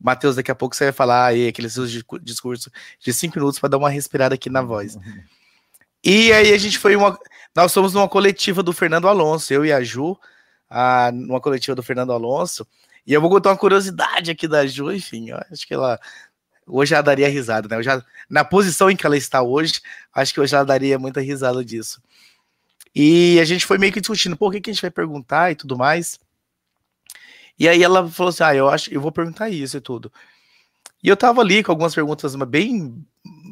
[0.02, 1.86] Matheus, daqui a pouco você vai falar aí aquele seu
[2.22, 4.98] discurso de cinco minutos para dar uma respirada aqui na voz.
[6.03, 7.18] E aí a gente foi uma.
[7.56, 10.18] Nós fomos numa coletiva do Fernando Alonso, eu e a Ju,
[10.69, 12.65] a, numa coletiva do Fernando Alonso.
[13.06, 15.99] E eu vou contar uma curiosidade aqui da Ju, enfim, acho que ela
[16.68, 17.76] hoje ela daria risada, né?
[17.76, 19.82] Eu já, na posição em que ela está hoje,
[20.14, 22.02] acho que hoje ela daria muita risada disso.
[22.95, 25.56] E a gente foi meio que discutindo, o que, que a gente vai perguntar e
[25.56, 26.19] tudo mais.
[27.62, 30.12] E aí ela falou assim: ah, eu acho, eu vou perguntar isso e tudo.
[31.04, 33.06] E eu tava ali com algumas perguntas bem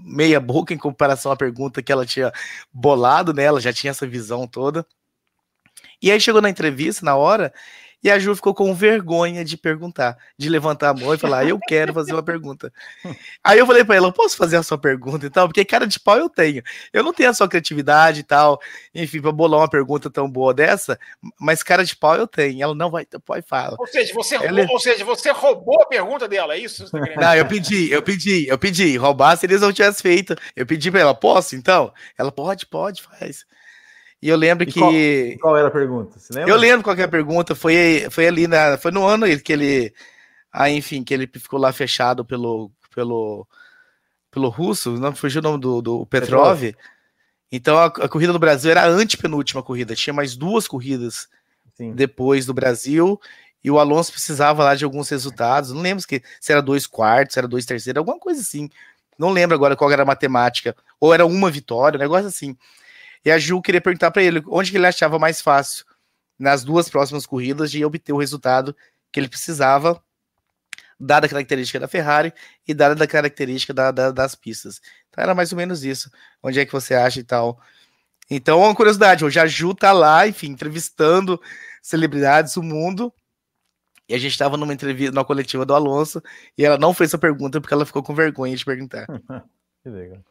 [0.03, 2.31] meia boca em comparação à pergunta que ela tinha
[2.73, 3.61] bolado nela, né?
[3.61, 4.83] já tinha essa visão toda.
[6.01, 7.53] E aí chegou na entrevista, na hora,
[8.03, 11.59] e a Ju ficou com vergonha de perguntar, de levantar a mão e falar, eu
[11.59, 12.71] quero fazer uma pergunta.
[13.43, 15.47] Aí eu falei para ela, eu posso fazer a sua pergunta e tal?
[15.47, 16.63] Porque cara de pau eu tenho.
[16.93, 18.59] Eu não tenho a sua criatividade e tal,
[18.95, 20.97] enfim, para bolar uma pergunta tão boa dessa,
[21.39, 22.63] mas cara de pau eu tenho.
[22.63, 23.75] Ela não vai, pode falar.
[23.77, 24.47] Ou seja, você ela...
[24.47, 26.89] roubou, ou seja, você roubou a pergunta dela, é isso?
[26.89, 28.97] Tá não, eu pedi, eu pedi, eu pedi.
[28.97, 30.35] Roubar se eles não tivessem feito.
[30.55, 31.93] Eu pedi para ela, posso então?
[32.17, 33.45] Ela pode, pode, faz.
[34.21, 34.79] E eu lembro e que.
[34.79, 34.91] Qual,
[35.41, 36.17] qual, era a pergunta?
[36.47, 37.55] Eu lembro qual era a pergunta.
[37.55, 38.77] Foi, foi ali na.
[38.77, 39.93] Foi no ano que ele.
[40.51, 42.71] Ah, enfim, que ele ficou lá fechado pelo.
[42.93, 43.47] pelo
[44.31, 46.59] pelo russo, não fugiu o nome do, do Petrov.
[46.59, 46.83] Petrov.
[47.51, 51.27] Então a, a, corrida do Brasil era a antepenúltima corrida, tinha mais duas corridas
[51.73, 51.93] Sim.
[51.93, 53.19] depois do Brasil,
[53.63, 55.71] e o Alonso precisava lá de alguns resultados.
[55.71, 58.69] Não lembro se era dois quartos, se era dois terceiros, alguma coisa assim.
[59.17, 60.73] Não lembro agora qual era a matemática.
[60.99, 62.55] Ou era uma vitória, um negócio assim.
[63.23, 65.85] E a Ju queria perguntar para ele onde ele achava mais fácil
[66.37, 68.75] nas duas próximas corridas de obter o resultado
[69.11, 70.01] que ele precisava,
[70.99, 72.33] dada a característica da Ferrari
[72.67, 74.81] e dada a característica da, da, das pistas.
[75.09, 76.09] Então era mais ou menos isso.
[76.41, 77.59] Onde é que você acha e tal?
[78.29, 81.41] Então, uma curiosidade, hoje a Ju tá lá, enfim, entrevistando
[81.81, 83.11] celebridades do mundo.
[84.07, 86.21] E a gente estava numa entrevista, numa coletiva do Alonso,
[86.57, 89.05] e ela não fez essa pergunta porque ela ficou com vergonha de perguntar.
[89.83, 90.23] que legal.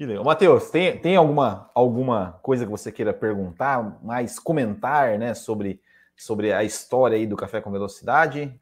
[0.00, 0.24] Que legal.
[0.24, 5.78] Matheus, tem, tem alguma, alguma coisa que você queira perguntar, mais comentar, né, sobre,
[6.16, 8.58] sobre a história aí do Café com Velocidade?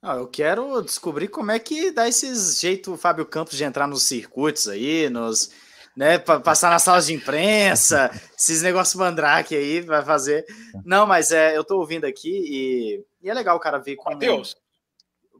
[0.00, 3.86] Não, eu quero descobrir como é que dá esse jeito o Fábio Campos de entrar
[3.86, 5.52] nos circuitos aí, nos,
[5.94, 10.46] né, passar nas salas de imprensa, esses negócios mandrake aí, vai fazer.
[10.82, 14.14] Não, mas é, eu tô ouvindo aqui e, e é legal o cara ver como...
[14.14, 14.56] Matheus,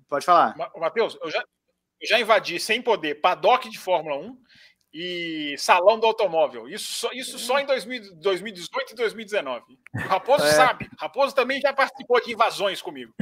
[0.06, 0.55] pode falar.
[0.77, 1.43] Matheus, eu já,
[1.98, 4.41] eu já invadi sem poder paddock de Fórmula 1,
[4.93, 6.69] e Salão do Automóvel.
[6.69, 9.64] Isso só, isso só em 2000, 2018 e 2019.
[9.94, 10.52] O Raposo é.
[10.52, 10.89] sabe.
[10.98, 13.12] Raposo também já participou de invasões comigo.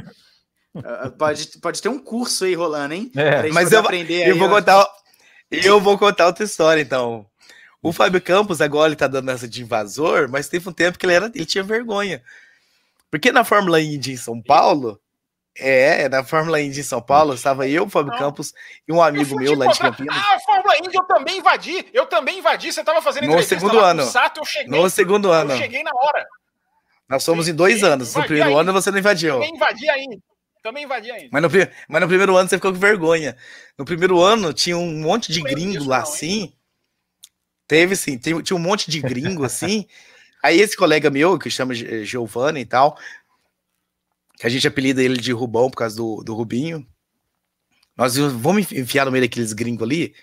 [0.75, 3.11] Uh, pode, pode ter um curso aí rolando, hein?
[3.15, 3.49] É.
[3.49, 4.87] Mas eu, aprender eu aí, vou contar.
[5.49, 7.25] Eu vou contar outra história, então.
[7.83, 11.05] O Fábio Campos agora ele tá dando essa de invasor, mas teve um tempo que
[11.05, 12.21] ele, era, ele tinha vergonha.
[13.09, 14.99] Porque na Fórmula Indy em São Paulo,
[15.57, 18.53] é, na Fórmula Indy em São Paulo, estava eu, Fábio Campos
[18.87, 20.15] e um amigo meu lá de Campinas.
[20.15, 23.79] Ah, a Fórmula Indy eu também invadi, eu também invadi, você estava fazendo no segundo
[23.79, 24.03] ano.
[24.03, 25.51] Sato, cheguei, no segundo ano.
[25.51, 26.25] Eu cheguei na hora.
[27.09, 29.33] Nós somos em dois anos, no primeiro ano você não invadiu.
[29.33, 30.17] Também invadi ainda.
[30.63, 31.29] Também invadi ainda.
[31.31, 31.49] Mas no,
[31.89, 33.35] mas no primeiro ano você ficou com vergonha.
[33.77, 36.53] No primeiro ano tinha um monte de gringo lá assim.
[37.67, 39.87] Teve sim, tinha um monte de gringo assim.
[40.43, 42.97] Aí esse colega meu, que chama Giovanni e tal,
[44.41, 46.83] que a gente apelida ele de Rubão por causa do, do Rubinho.
[47.95, 50.15] Nós vamos enfiar no meio daqueles gringos ali?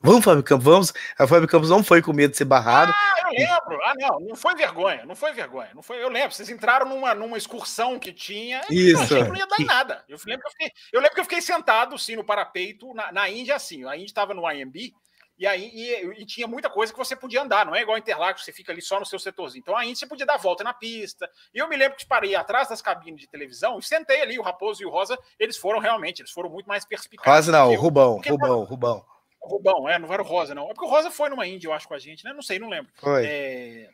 [0.00, 0.92] Vamos, Fábio Campos, vamos.
[1.16, 2.92] A Fábio Campos não foi com medo de ser barrado.
[2.92, 3.84] Ah, eu lembro.
[3.84, 5.70] Ah, não, não foi vergonha, não foi vergonha.
[5.72, 8.60] Não foi, eu lembro, vocês entraram numa, numa excursão que tinha.
[8.68, 9.14] Isso.
[9.14, 10.04] Não, não ia dar em nada.
[10.08, 13.12] Eu lembro, que eu, fiquei, eu lembro que eu fiquei sentado, assim, no parapeito, na,
[13.12, 13.84] na Índia, assim.
[13.84, 14.92] A Índia estava no IMB,
[15.40, 18.44] e aí e, e, tinha muita coisa que você podia andar, não é igual Interlagos,
[18.44, 19.62] você fica ali só no seu setorzinho.
[19.62, 21.30] Então aí você podia dar volta na pista.
[21.54, 24.42] E eu me lembro que parei atrás das cabines de televisão e sentei ali, o
[24.42, 27.46] Raposo e o Rosa, eles foram realmente, eles foram muito mais perspicazes.
[27.46, 29.04] Rosa não, eu, Rubão, Rubão, Rubão.
[29.40, 30.64] Rubão, é, não era o Rosa, não.
[30.64, 32.34] É porque o Rosa foi numa Índia, eu acho, com a gente, né?
[32.34, 32.92] Não sei, não lembro.
[32.96, 33.24] Foi.
[33.24, 33.88] É...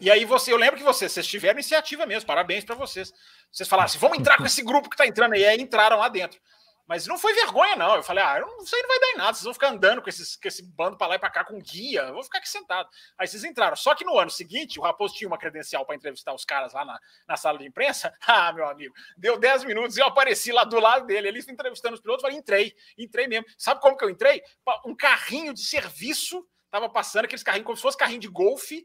[0.00, 3.12] E aí você, eu lembro que vocês, vocês tiveram iniciativa mesmo, parabéns para vocês.
[3.50, 6.08] Vocês falaram assim, vamos entrar com esse grupo que tá entrando aí, aí entraram lá
[6.08, 6.40] dentro.
[6.86, 7.96] Mas não foi vergonha, não.
[7.96, 9.32] Eu falei, ah, eu não, isso aí não vai dar em nada.
[9.32, 11.58] Vocês vão ficar andando com, esses, com esse bando para lá e para cá com
[11.58, 12.02] guia.
[12.02, 12.88] Eu vou ficar aqui sentado.
[13.18, 13.74] Aí vocês entraram.
[13.74, 16.84] Só que no ano seguinte, o Raposo tinha uma credencial para entrevistar os caras lá
[16.84, 18.12] na, na sala de imprensa.
[18.36, 21.28] Ah, meu amigo, deu 10 minutos e eu apareci lá do lado dele.
[21.28, 22.22] Ele entrevistando os pilotos.
[22.22, 23.46] Falei, entrei, entrei mesmo.
[23.56, 24.42] Sabe como que eu entrei?
[24.84, 28.84] Um carrinho de serviço tava passando, aqueles carrinhos como se fosse carrinho de golfe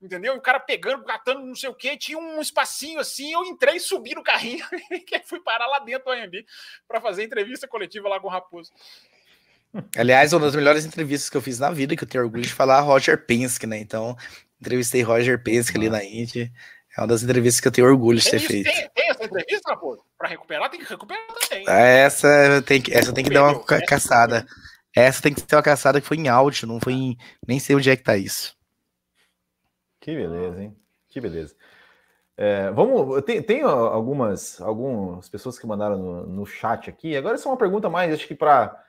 [0.00, 0.34] entendeu?
[0.34, 3.78] E o cara pegando, catando não sei o que, tinha um espacinho assim, eu entrei,
[3.78, 6.44] subi no carrinho e fui parar lá dentro do AMB
[6.86, 8.72] para fazer entrevista coletiva lá com o Raposo.
[9.96, 12.52] Aliás, uma das melhores entrevistas que eu fiz na vida, que eu tenho orgulho de
[12.52, 13.78] falar, Roger Penske, né?
[13.78, 14.16] Então,
[14.60, 16.50] entrevistei Roger Penske ali na Indy.
[16.96, 18.64] É uma das entrevistas que eu tenho orgulho de ter feito.
[18.64, 20.02] Tem, tem, essa entrevista, Raposo?
[20.16, 21.64] Para recuperar, tem que recuperar também.
[21.68, 24.46] Essa tem que, essa tem que dar uma caçada.
[24.96, 27.16] Essa tem que ter uma caçada que foi em áudio, não foi em.
[27.46, 28.57] Nem sei onde é que tá isso.
[30.00, 30.76] Que beleza, hein?
[31.08, 31.54] Que beleza.
[32.36, 37.16] É, vamos, tem, tem, algumas, algumas pessoas que mandaram no, no, chat aqui.
[37.16, 38.84] Agora essa é uma pergunta mais, acho que para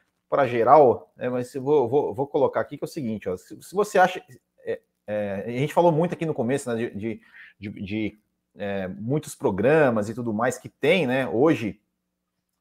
[0.45, 3.73] geral, né, mas vou, vou, vou, colocar aqui que é o seguinte: ó, se, se,
[3.73, 4.23] você acha.
[4.63, 7.21] É, é, a gente falou muito aqui no começo né, de, de,
[7.59, 8.19] de, de
[8.55, 11.27] é, muitos programas e tudo mais que tem, né?
[11.27, 11.81] Hoje,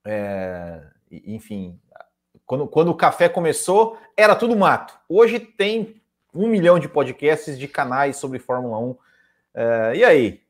[0.06, 1.78] é, enfim,
[2.46, 4.98] quando, quando o café começou, era tudo mato.
[5.06, 6.00] Hoje tem
[6.38, 8.96] um milhão de podcasts de canais sobre Fórmula 1.
[9.54, 10.42] É, e aí?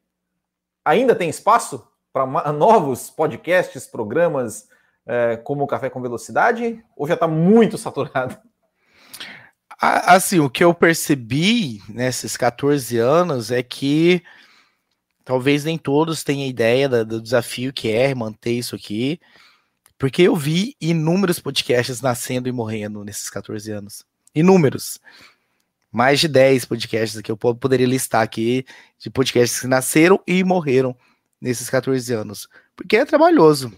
[0.84, 4.68] Ainda tem espaço para novos podcasts, programas
[5.06, 6.84] é, como o Café com Velocidade?
[6.94, 8.36] Ou já está muito saturado?
[9.80, 14.22] Assim, o que eu percebi nesses 14 anos é que
[15.24, 19.20] talvez nem todos tenham ideia do desafio que é manter isso aqui,
[19.96, 24.04] porque eu vi inúmeros podcasts nascendo e morrendo nesses 14 anos.
[24.34, 24.98] Inúmeros
[25.90, 28.64] mais de 10 podcasts que eu poderia listar aqui,
[28.98, 30.96] de podcasts que nasceram e morreram
[31.40, 32.48] nesses 14 anos.
[32.76, 33.72] Porque é trabalhoso.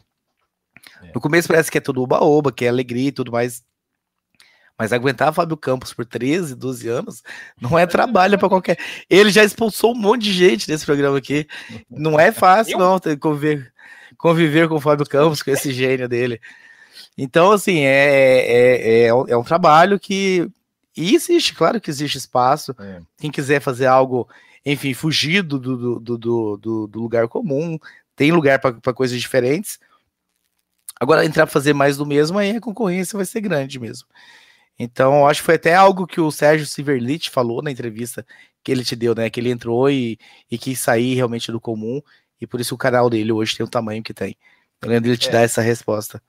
[1.02, 1.12] É.
[1.14, 3.62] No começo parece que é tudo oba-oba, que é alegria e tudo mais.
[4.78, 7.22] Mas aguentar Fábio Campos por 13, 12 anos
[7.60, 8.78] não é trabalho para qualquer.
[9.10, 11.46] Ele já expulsou um monte de gente nesse programa aqui.
[11.88, 13.70] Não é fácil, não, conviver,
[14.16, 16.40] conviver com o Fábio Campos, com esse gênio dele.
[17.16, 20.50] Então, assim, é, é, é, é um trabalho que
[20.96, 22.74] e existe, claro que existe espaço.
[22.78, 23.00] É.
[23.18, 24.28] Quem quiser fazer algo,
[24.64, 26.18] enfim, fugir do, do, do,
[26.56, 27.78] do, do lugar comum,
[28.16, 29.78] tem lugar para coisas diferentes.
[30.98, 34.06] Agora, entrar para fazer mais do mesmo, aí a concorrência vai ser grande mesmo.
[34.78, 38.26] Então, acho que foi até algo que o Sérgio Silverlit falou na entrevista
[38.62, 39.30] que ele te deu, né?
[39.30, 40.18] Que ele entrou e,
[40.50, 42.02] e quis sair realmente do comum,
[42.40, 44.36] e por isso o canal dele hoje tem o tamanho que tem.
[44.82, 45.32] Eu lembro dele te é.
[45.32, 46.22] dar essa resposta.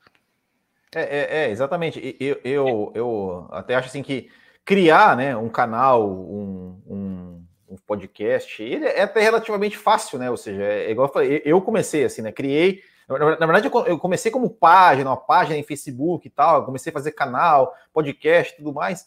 [0.94, 2.16] É, é, é exatamente.
[2.20, 4.30] Eu, eu, eu até acho assim que
[4.66, 10.30] criar né, um canal, um, um, um, podcast, ele é até relativamente fácil, né?
[10.30, 12.32] Ou seja, é, é igual eu falei, eu comecei assim, né?
[12.32, 12.82] Criei.
[13.10, 17.12] Na verdade, eu comecei como página, uma página em Facebook e tal, comecei a fazer
[17.12, 19.06] canal, podcast tudo mais.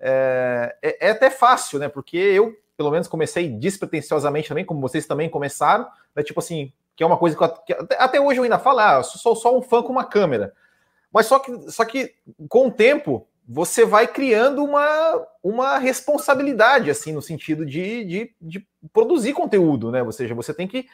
[0.00, 1.88] É, é, é, até fácil, né?
[1.88, 6.22] Porque eu, pelo menos, comecei despretensiosamente também, como vocês também começaram, né?
[6.22, 8.78] Tipo assim, que é uma coisa que, eu, que até, até, hoje eu ainda falo,
[8.78, 10.54] ah, eu sou só um fã com uma câmera.
[11.12, 12.14] Mas só que, só que
[12.48, 18.66] com o tempo, você vai criando uma, uma responsabilidade, assim, no sentido de, de, de,
[18.92, 20.02] produzir conteúdo, né?
[20.02, 20.86] Ou seja, você tem que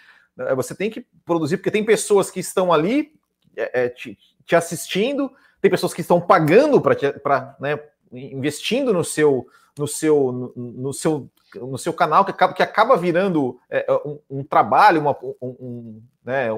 [0.54, 3.12] você tem que produzir, porque tem pessoas que estão ali
[3.56, 4.16] é, te,
[4.46, 7.78] te, assistindo, tem pessoas que estão pagando para né,
[8.12, 12.96] investindo no seu no seu no, no, seu no seu canal que acaba, que acaba
[12.96, 16.52] virando é, um, um, trabalho, uma, um, um né,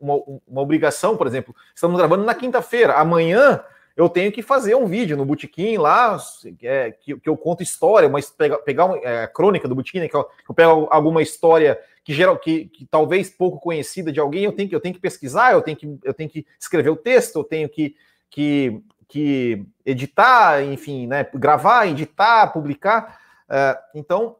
[0.00, 0.14] uma,
[0.48, 1.54] uma obrigação, por exemplo.
[1.74, 3.62] Estamos gravando na quinta-feira, amanhã
[3.96, 6.16] eu tenho que fazer um vídeo no Botequim lá,
[6.62, 10.08] é, que, que, eu conto história, mas pegar, pegar uma é, crônica do Botequim, né,
[10.08, 14.44] que eu, eu, pego alguma história que, geral, que, que, talvez pouco conhecida de alguém,
[14.44, 16.96] eu tenho que, eu tenho que pesquisar, eu tenho que, eu tenho que escrever o
[16.96, 17.94] texto, eu tenho que,
[18.30, 23.20] que, que editar, enfim, né, gravar, editar, publicar.
[23.48, 24.36] É, então,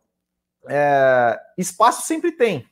[0.69, 2.67] é, espaço sempre tem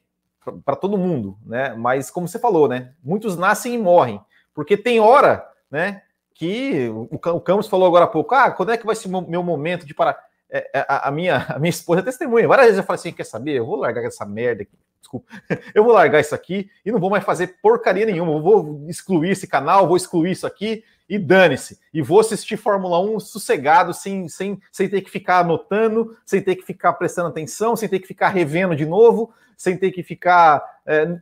[0.64, 1.74] para todo mundo, né?
[1.74, 2.92] Mas como você falou, né?
[3.02, 4.20] Muitos nascem e morrem,
[4.54, 6.02] porque tem hora, né?
[6.38, 9.20] Que o, o Campos falou agora há pouco, ah, quando é que vai ser o
[9.28, 10.16] meu momento de parar?
[10.48, 12.46] É, é, a, a, minha, a minha esposa é testemunha.
[12.46, 13.56] Várias vezes eu falei assim: quer saber?
[13.56, 14.72] Eu vou largar essa merda aqui.
[15.00, 15.26] Desculpa.
[15.74, 18.32] Eu vou largar isso aqui e não vou mais fazer porcaria nenhuma.
[18.32, 21.78] Eu vou excluir esse canal, vou excluir isso aqui e dane-se.
[21.92, 26.56] E vou assistir Fórmula 1 sossegado, sem, sem, sem ter que ficar anotando, sem ter
[26.56, 30.62] que ficar prestando atenção, sem ter que ficar revendo de novo, sem ter que ficar.
[30.84, 31.16] É,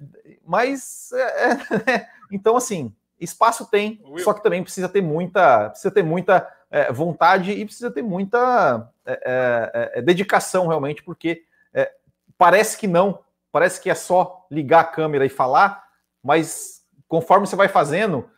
[0.46, 1.10] mas.
[1.12, 4.24] É, é então, assim, Espaço tem, Will.
[4.24, 8.90] só que também precisa ter muita, precisa ter muita é, vontade e precisa ter muita
[9.04, 11.92] é, é, é dedicação realmente, porque é,
[12.36, 13.20] parece que não,
[13.50, 15.84] parece que é só ligar a câmera e falar,
[16.22, 18.28] mas conforme você vai fazendo,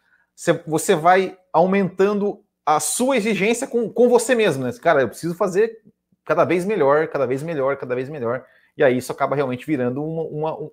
[0.67, 4.73] você vai aumentando a sua exigência com, com você mesmo, né?
[4.81, 5.81] Cara, eu preciso fazer
[6.25, 8.45] cada vez melhor, cada vez melhor, cada vez melhor.
[8.77, 10.71] E aí isso acaba realmente virando uma, uma um,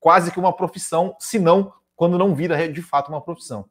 [0.00, 3.68] quase que uma profissão, se não, quando não vira de fato uma profissão.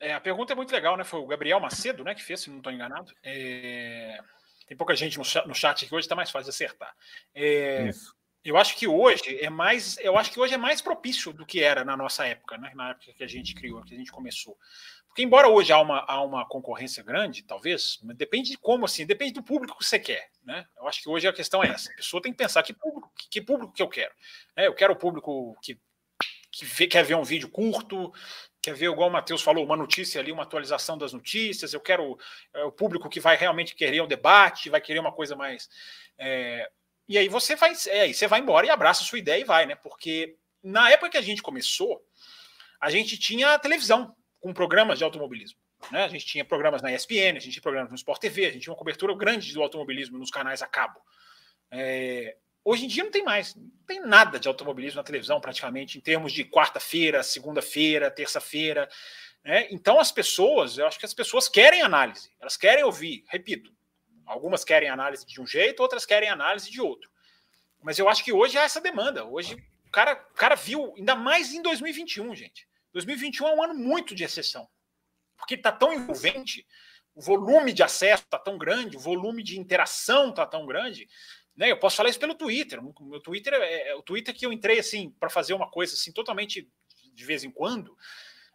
[0.00, 1.04] É, a pergunta é muito legal, né?
[1.04, 3.12] Foi o Gabriel Macedo, né, que fez, se não estou enganado.
[3.22, 4.20] É...
[4.66, 6.94] Tem pouca gente no chat, no chat aqui hoje, está mais fácil de acertar.
[7.34, 7.90] É...
[8.48, 11.62] Eu acho que hoje é mais, eu acho que hoje é mais propício do que
[11.62, 12.72] era na nossa época, né?
[12.74, 14.56] Na época que a gente criou, que a gente começou.
[15.06, 19.32] Porque embora hoje há uma, há uma concorrência grande, talvez, depende de como, assim, depende
[19.32, 20.66] do público que você quer, né?
[20.78, 21.92] Eu acho que hoje a questão é essa.
[21.92, 24.14] A pessoa tem que pensar que público, que, que público que eu quero.
[24.56, 24.66] Né?
[24.66, 25.78] Eu quero o público que,
[26.50, 28.12] que vê, quer ver um vídeo curto,
[28.62, 31.74] quer ver, igual o Matheus falou, uma notícia ali, uma atualização das notícias.
[31.74, 32.16] Eu quero
[32.54, 35.68] é, o público que vai realmente querer um debate, vai querer uma coisa mais.
[36.16, 36.70] É,
[37.08, 39.44] e aí você vai, é, aí você vai embora e abraça a sua ideia e
[39.44, 39.74] vai, né?
[39.74, 42.04] Porque na época que a gente começou,
[42.80, 45.58] a gente tinha televisão com programas de automobilismo.
[45.90, 46.04] Né?
[46.04, 48.62] A gente tinha programas na ESPN, a gente tinha programas no Sport TV, a gente
[48.62, 51.00] tinha uma cobertura grande do automobilismo nos canais a cabo.
[51.70, 55.96] É, hoje em dia não tem mais, não tem nada de automobilismo na televisão, praticamente,
[55.96, 58.88] em termos de quarta-feira, segunda-feira, terça-feira.
[59.44, 59.68] Né?
[59.70, 63.72] Então as pessoas, eu acho que as pessoas querem análise, elas querem ouvir, repito,
[64.28, 67.10] Algumas querem análise de um jeito, outras querem análise de outro.
[67.82, 69.24] Mas eu acho que hoje há essa demanda.
[69.24, 69.54] Hoje
[69.86, 72.68] o cara, o cara viu, ainda mais em 2021, gente.
[72.92, 74.68] 2021 é um ano muito de exceção.
[75.36, 76.66] Porque está tão envolvente,
[77.14, 81.08] o volume de acesso está tão grande, o volume de interação está tão grande.
[81.56, 81.70] Né?
[81.70, 82.84] Eu posso falar isso pelo Twitter.
[82.84, 85.94] O meu Twitter é, é o Twitter que eu entrei assim para fazer uma coisa
[85.94, 86.70] assim totalmente
[87.14, 87.96] de vez em quando.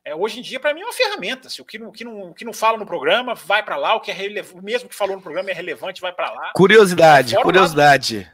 [0.06, 1.50] É, hoje em dia, para mim, é uma ferramenta.
[1.50, 3.96] Se o que não, que não, o que não fala no programa vai para lá,
[3.96, 6.52] o que é relevante, mesmo que falou no programa é relevante, vai para lá.
[6.54, 8.30] Curiosidade, curiosidade.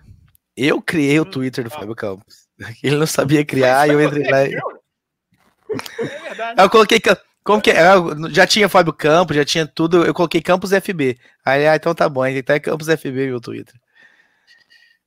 [0.57, 1.79] Eu criei o hum, Twitter do ah.
[1.79, 2.47] Fábio Campos.
[2.83, 4.45] Ele não sabia criar e eu entrei lá.
[4.45, 4.55] E...
[4.55, 6.61] É verdade.
[6.61, 6.99] Eu coloquei.
[7.43, 7.83] Como que é?
[8.31, 10.03] Já tinha Fábio Campos, já tinha tudo.
[10.03, 11.17] Eu coloquei Campos FB.
[11.45, 13.75] Aí, ah, então tá bom, então é Campos FB meu Twitter.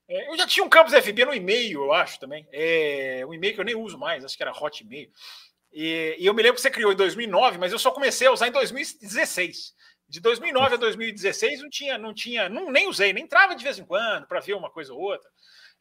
[0.09, 2.47] É, eu já tinha um Campos FB no e-mail, eu acho também.
[2.53, 5.09] É, um e-mail que eu nem uso mais, acho que era Hotmail.
[5.73, 8.33] E, e, eu me lembro que você criou em 2009, mas eu só comecei a
[8.33, 9.75] usar em 2016.
[10.07, 13.79] De 2009 a 2016 não tinha, não tinha, não, nem usei, nem entrava de vez
[13.79, 15.31] em quando para ver uma coisa ou outra.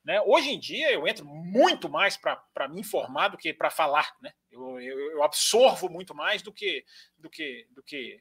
[0.03, 0.19] Né?
[0.22, 4.09] Hoje em dia eu entro muito mais para me informar do que para falar.
[4.22, 4.31] Né?
[4.49, 6.84] Eu, eu, eu, absorvo muito mais do que
[7.18, 8.19] do que do que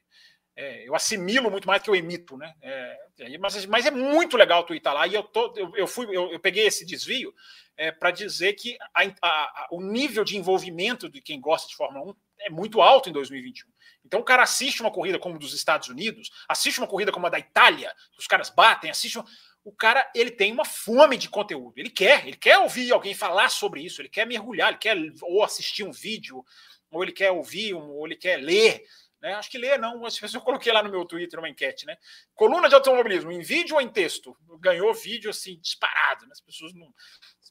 [0.56, 2.52] é, eu assimilo muito mais do que eu emito, né?
[2.60, 6.06] É, mas, mas é muito legal tu estar lá e eu, tô, eu, eu fui
[6.06, 7.32] eu, eu peguei esse desvio
[7.80, 11.74] é, para dizer que a, a, a, o nível de envolvimento de quem gosta de
[11.74, 13.66] Fórmula 1 é muito alto em 2021.
[14.04, 17.30] Então o cara assiste uma corrida como dos Estados Unidos, assiste uma corrida como a
[17.30, 19.18] da Itália, os caras batem, assiste.
[19.64, 21.72] O cara ele tem uma fome de conteúdo.
[21.78, 25.42] Ele quer, ele quer ouvir alguém falar sobre isso, ele quer mergulhar, ele quer ou
[25.42, 26.44] assistir um vídeo,
[26.90, 28.84] ou ele quer ouvir, ou ele quer ler.
[29.20, 29.34] Né?
[29.34, 31.96] Acho que ler não, mas eu coloquei lá no meu Twitter uma enquete, né?
[32.34, 34.36] Coluna de automobilismo, em vídeo ou em texto?
[34.60, 36.24] Ganhou vídeo assim, disparado.
[36.26, 36.32] Né?
[36.32, 36.92] As pessoas não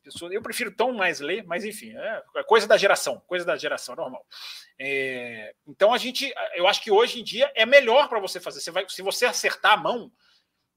[0.10, 0.32] pessoas.
[0.32, 3.96] Eu prefiro tão mais ler, mas enfim, é, é coisa da geração, coisa da geração
[3.96, 4.26] normal.
[4.80, 8.60] É, então a gente, eu acho que hoje em dia é melhor para você fazer.
[8.60, 10.12] Você vai, se você acertar a mão,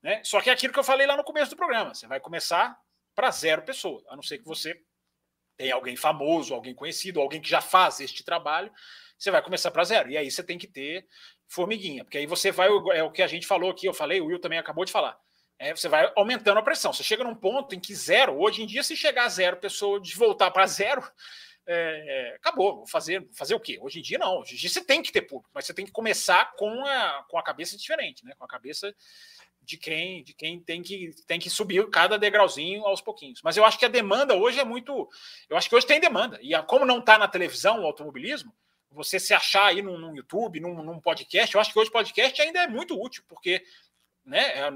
[0.02, 0.22] né?
[0.24, 1.94] Só que é aquilo que eu falei lá no começo do programa.
[1.94, 2.76] Você vai começar
[3.14, 4.78] para zero pessoa, a não ser que você
[5.56, 8.72] tenha alguém famoso, alguém conhecido, alguém que já faz este trabalho.
[9.22, 10.10] Você vai começar para zero.
[10.10, 11.06] E aí você tem que ter
[11.48, 12.68] formiguinha, porque aí você vai.
[12.94, 15.18] É o que a gente falou aqui, eu falei, o Will também acabou de falar
[15.62, 16.92] é, você vai aumentando a pressão.
[16.92, 20.00] Você chega num ponto em que zero, hoje em dia, se chegar a zero, pessoa
[20.00, 21.00] de voltar para zero,
[21.64, 22.78] é, acabou.
[22.78, 23.78] Vou fazer, fazer o quê?
[23.80, 24.40] Hoje em dia, não.
[24.40, 27.24] Hoje em dia você tem que ter público, mas você tem que começar com a,
[27.28, 28.34] com a cabeça diferente, né?
[28.36, 28.92] com a cabeça
[29.60, 33.40] de quem de quem tem que, tem que subir cada degrauzinho aos pouquinhos.
[33.44, 35.08] Mas eu acho que a demanda hoje é muito.
[35.48, 36.40] Eu acho que hoje tem demanda.
[36.42, 38.52] E a, como não está na televisão o automobilismo,
[38.92, 42.40] você se achar aí no, no YouTube, num, num, podcast, eu acho que hoje podcast
[42.40, 43.64] ainda é muito útil, porque
[44.24, 44.72] né, é, a,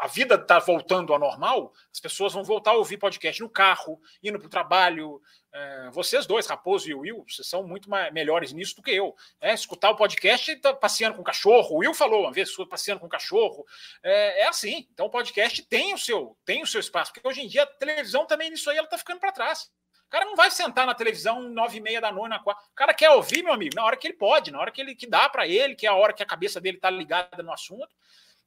[0.00, 4.00] a vida está voltando ao normal, as pessoas vão voltar a ouvir podcast no carro,
[4.22, 5.20] indo para o trabalho.
[5.52, 9.14] É, vocês dois, Raposo e Will, vocês são muito mais, melhores nisso do que eu.
[9.40, 11.74] É, escutar o podcast tá passeando com o cachorro.
[11.74, 13.66] O Will falou uma vez, passeando com o cachorro.
[14.02, 14.88] É, é, assim.
[14.92, 17.66] Então o podcast tem o seu, tem o seu espaço, porque hoje em dia a
[17.66, 19.70] televisão também nisso aí ela está ficando para trás.
[20.10, 22.64] O cara não vai sentar na televisão nove e meia da noite, na quatro.
[22.72, 24.92] O cara quer ouvir, meu amigo, na hora que ele pode, na hora que ele
[24.92, 27.52] que dá para ele, que é a hora que a cabeça dele está ligada no
[27.52, 27.88] assunto.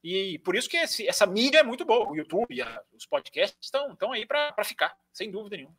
[0.03, 2.09] E por isso que esse, essa mídia é muito boa.
[2.09, 5.73] O YouTube, a, os podcasts estão, estão aí para ficar, sem dúvida nenhuma.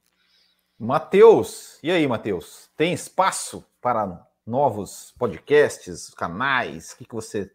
[0.78, 2.70] Matheus, e aí, Matheus?
[2.78, 6.92] Tem espaço para novos podcasts, canais?
[6.92, 7.54] O que, que você.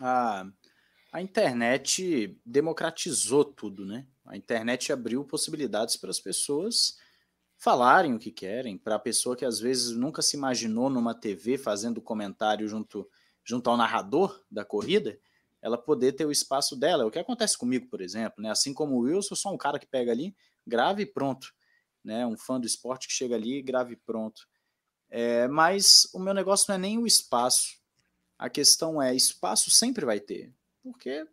[0.00, 0.46] Ah,
[1.14, 4.04] a internet democratizou tudo, né?
[4.26, 6.98] A internet abriu possibilidades para as pessoas
[7.56, 11.56] falarem o que querem, para a pessoa que às vezes nunca se imaginou numa TV
[11.56, 13.08] fazendo comentário junto,
[13.44, 15.16] junto ao narrador da corrida,
[15.62, 17.04] ela poder ter o espaço dela.
[17.04, 18.50] É o que acontece comigo, por exemplo, né?
[18.50, 20.34] Assim como o Wilson, eu sou um cara que pega ali,
[20.66, 21.54] grave e pronto.
[22.02, 22.26] Né?
[22.26, 24.48] Um fã do esporte que chega ali, grave e pronto.
[25.08, 27.76] É, mas o meu negócio não é nem o espaço.
[28.36, 30.52] A questão é, espaço sempre vai ter.
[30.84, 31.26] Porque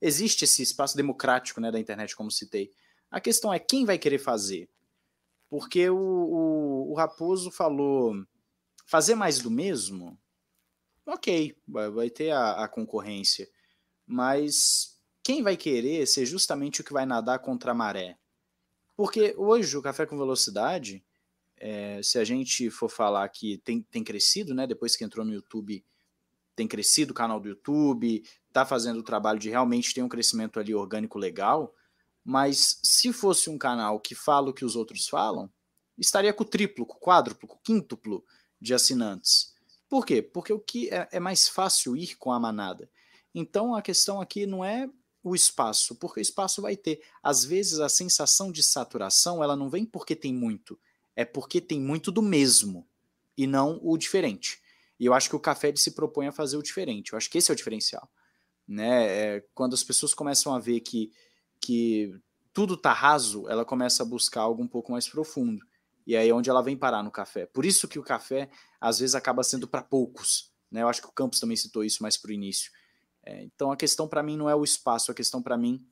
[0.00, 2.72] existe esse espaço democrático né, da internet, como citei.
[3.08, 4.68] A questão é quem vai querer fazer.
[5.48, 8.14] Porque o, o, o Raposo falou
[8.84, 10.18] fazer mais do mesmo.
[11.06, 13.48] Ok, vai, ter a, a concorrência.
[14.04, 18.18] Mas quem vai querer ser justamente o que vai nadar contra a maré?
[18.96, 21.04] Porque hoje o Café com Velocidade,
[21.56, 24.66] é, se a gente for falar que tem, tem crescido, né?
[24.66, 25.84] Depois que entrou no YouTube,
[26.56, 30.58] tem crescido o canal do YouTube, tá fazendo o trabalho de realmente ter um crescimento
[30.58, 31.74] ali orgânico legal.
[32.24, 35.48] Mas se fosse um canal que fala o que os outros falam,
[35.96, 38.24] estaria com o triplo, com o quádruplo, com o quíntuplo
[38.60, 39.54] de assinantes.
[39.88, 40.22] Por quê?
[40.22, 42.90] Porque o que é, é mais fácil ir com a manada.
[43.34, 44.88] Então a questão aqui não é
[45.22, 47.02] o espaço, porque o espaço vai ter.
[47.22, 50.78] Às vezes a sensação de saturação, ela não vem porque tem muito,
[51.14, 52.88] é porque tem muito do mesmo
[53.36, 54.60] e não o diferente.
[54.98, 57.12] E eu acho que o café ele se propõe a fazer o diferente.
[57.12, 58.10] Eu acho que esse é o diferencial.
[58.66, 59.06] Né?
[59.06, 61.12] É, quando as pessoas começam a ver que,
[61.60, 62.12] que
[62.52, 65.64] tudo tá raso, ela começa a buscar algo um pouco mais profundo.
[66.06, 67.46] E aí é onde ela vem parar no café.
[67.46, 68.48] Por isso que o café
[68.80, 70.52] às vezes acaba sendo para poucos.
[70.70, 70.82] Né?
[70.82, 72.70] Eu acho que o Campos também citou isso mais para o início.
[73.24, 75.84] É, então a questão para mim não é o espaço, a questão para mim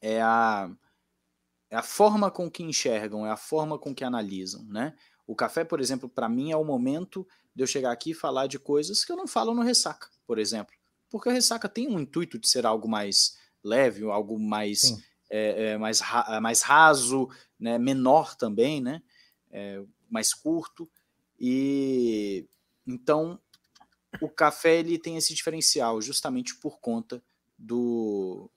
[0.00, 0.70] é a,
[1.70, 4.94] é a forma com que enxergam, é a forma com que analisam, né?
[5.26, 8.46] O café, por exemplo, para mim é o momento de eu chegar aqui e falar
[8.46, 10.74] de coisas que eu não falo no ressaca, por exemplo.
[11.08, 15.00] Porque a ressaca tem um intuito de ser algo mais leve, algo mais,
[15.30, 17.28] é, é, mais, ra mais raso,
[17.58, 17.78] né?
[17.78, 19.02] menor também, né?
[19.50, 20.90] É, mais curto.
[21.38, 22.46] E
[22.86, 23.40] então
[24.20, 27.22] o café ele tem esse diferencial justamente por conta
[27.58, 28.50] do,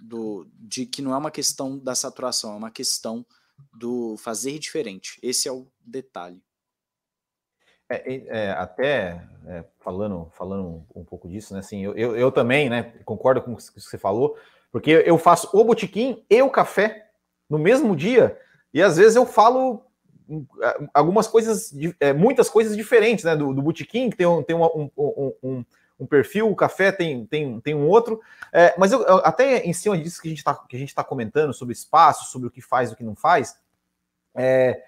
[0.00, 3.24] do de que não é uma questão da saturação, é uma questão
[3.72, 5.18] do fazer diferente.
[5.22, 6.42] Esse é o detalhe.
[7.90, 11.60] É, é, até é, falando falando um pouco disso, né?
[11.60, 12.92] Assim, eu, eu, eu, também, né?
[13.04, 14.36] Concordo com o que você falou,
[14.70, 17.08] porque eu faço o botiquim e o café
[17.48, 18.38] no mesmo dia
[18.72, 19.84] e às vezes eu falo
[20.94, 23.34] algumas coisas, é, muitas coisas diferentes, né?
[23.34, 25.64] Do, do Botequim, que tem, um, tem um, um,
[25.98, 28.20] um, perfil, o café tem, tem, tem um outro.
[28.52, 32.30] É, mas eu, até em cima disso que a gente está tá comentando sobre espaço,
[32.30, 33.58] sobre o que faz e o que não faz,
[34.34, 34.80] é,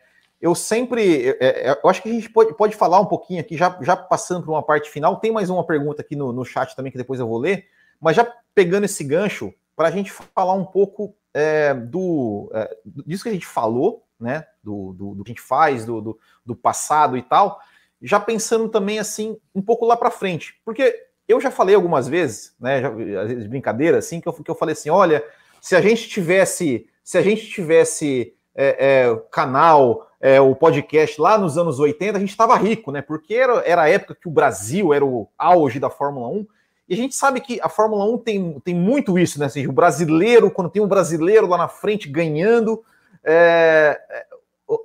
[0.43, 1.31] eu sempre.
[1.41, 3.97] É, é, eu acho que a gente pode, pode falar um pouquinho aqui, já, já
[3.97, 5.21] passando para uma parte final.
[5.21, 7.67] Tem mais uma pergunta aqui no, no chat também que depois eu vou ler,
[8.01, 13.23] mas já pegando esse gancho, para a gente falar um pouco é, do, é, disso
[13.23, 16.55] que a gente falou né, do, do, do que a gente faz, do, do, do,
[16.55, 17.61] passado e tal,
[18.01, 20.61] já pensando também assim, um pouco lá para frente.
[20.65, 24.33] Porque eu já falei algumas vezes, né, já, às vezes de brincadeira, assim, que eu,
[24.33, 25.25] que eu falei assim: olha,
[25.61, 31.37] se a gente tivesse, se a gente tivesse é, é, canal, é, o podcast lá
[31.37, 33.03] nos anos 80, a gente estava rico, né?
[33.03, 36.47] Porque era, era a época que o Brasil era o auge da Fórmula 1.
[36.89, 39.47] E a gente sabe que a Fórmula 1 tem, tem muito isso, né?
[39.47, 42.85] Assim, o brasileiro, quando tem um brasileiro lá na frente ganhando,
[43.25, 44.27] é, é,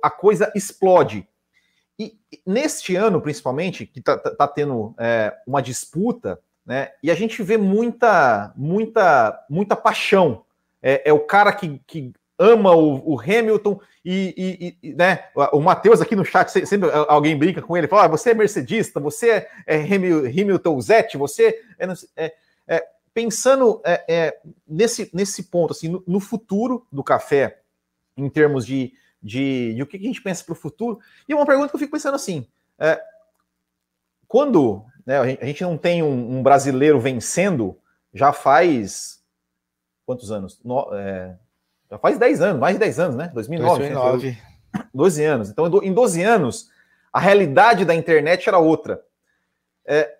[0.02, 1.24] a coisa explode.
[1.96, 6.90] E neste ano, principalmente, que está tá, tá tendo é, uma disputa, né?
[7.00, 10.42] E a gente vê muita, muita, muita paixão.
[10.82, 15.24] É, é o cara que, que ama o, o Hamilton e, e, e, né?
[15.52, 19.00] O Matheus aqui no chat sempre alguém brinca com ele, fala: ah, você é mercedista,
[19.00, 21.86] você é Hamilton Zete, você é,
[22.16, 22.34] é,
[22.68, 27.60] é pensando é, é, nesse, nesse ponto, assim, no, no futuro do café,
[28.16, 31.00] em termos de, de, de o que a gente pensa para o futuro.
[31.28, 32.46] E uma pergunta que eu fico pensando assim:
[32.78, 33.02] é,
[34.28, 37.76] quando né, a gente não tem um, um, brasileiro vencendo,
[38.14, 39.20] já faz
[40.06, 40.60] quantos anos?
[40.62, 41.36] No, é,
[41.90, 43.30] já faz 10 anos, mais de 10 anos, né?
[43.32, 43.88] 2009.
[43.88, 44.38] 2009.
[44.92, 45.50] 12 anos.
[45.50, 46.70] Então, em 12 anos,
[47.12, 49.02] a realidade da internet era outra.
[49.86, 50.18] É,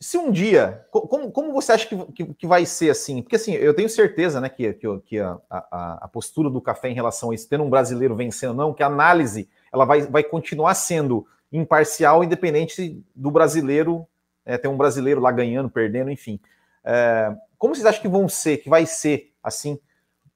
[0.00, 3.20] se um dia, como, como você acha que, que, que, vai ser assim?
[3.20, 6.88] Porque assim, eu tenho certeza né, que, que, que a, a, a, postura do café
[6.88, 10.24] em relação a isso, tendo um brasileiro vencendo, não, que a análise ela vai, vai
[10.24, 14.06] continuar sendo imparcial, independente do brasileiro,
[14.46, 16.40] é, ter um brasileiro lá ganhando, perdendo, enfim.
[16.82, 19.78] É, como vocês acham que vão ser, que vai ser assim?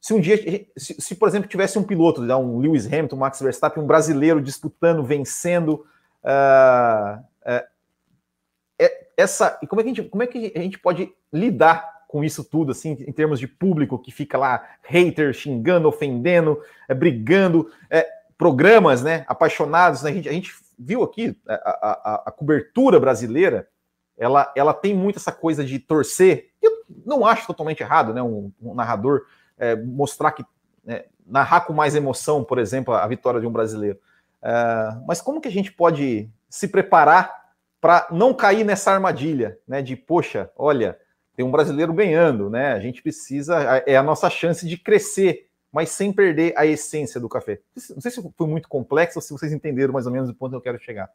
[0.04, 0.36] Se um dia,
[0.76, 5.02] se, se por exemplo, tivesse um piloto, um Lewis Hamilton, Max Verstappen, um brasileiro disputando,
[5.02, 5.86] vencendo,
[6.22, 8.86] uh, uh,
[9.16, 12.22] essa e como é que a gente, como é que a gente pode lidar com
[12.22, 17.70] isso tudo assim em termos de público que fica lá hater xingando, ofendendo, é, brigando,
[17.88, 18.06] é,
[18.36, 19.24] programas, né?
[19.26, 20.10] Apaixonados, né?
[20.10, 23.70] A gente, a gente viu aqui a, a, a, cobertura brasileira,
[24.18, 26.50] ela, ela tem muito essa coisa de torcer.
[26.60, 28.22] Eu não acho totalmente errado, né?
[28.22, 29.22] Um, um narrador
[29.58, 30.44] é, mostrar que
[30.84, 33.98] né, narrar com mais emoção, por exemplo, a vitória de um brasileiro.
[34.42, 37.44] É, mas como que a gente pode se preparar
[37.80, 39.82] para não cair nessa armadilha, né?
[39.82, 40.98] De poxa, olha,
[41.36, 42.72] tem um brasileiro ganhando, né?
[42.72, 43.56] A gente precisa,
[43.86, 47.60] é a nossa chance de crescer, mas sem perder a essência do café.
[47.90, 50.52] Não sei se foi muito complexo ou se vocês entenderam mais ou menos o ponto
[50.52, 51.10] que eu quero chegar.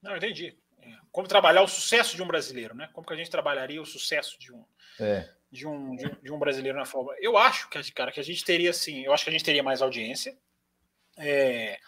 [0.00, 0.56] Não, entendi.
[0.80, 2.88] É, como trabalhar o sucesso de um brasileiro, né?
[2.92, 4.64] Como que a gente trabalharia o sucesso de um,
[5.00, 5.28] é.
[5.50, 7.14] De um, de um, de um brasileiro na forma?
[7.20, 9.62] Eu acho que, cara, que a gente teria, assim, eu acho que a gente teria
[9.62, 10.36] mais audiência.
[11.16, 11.78] É,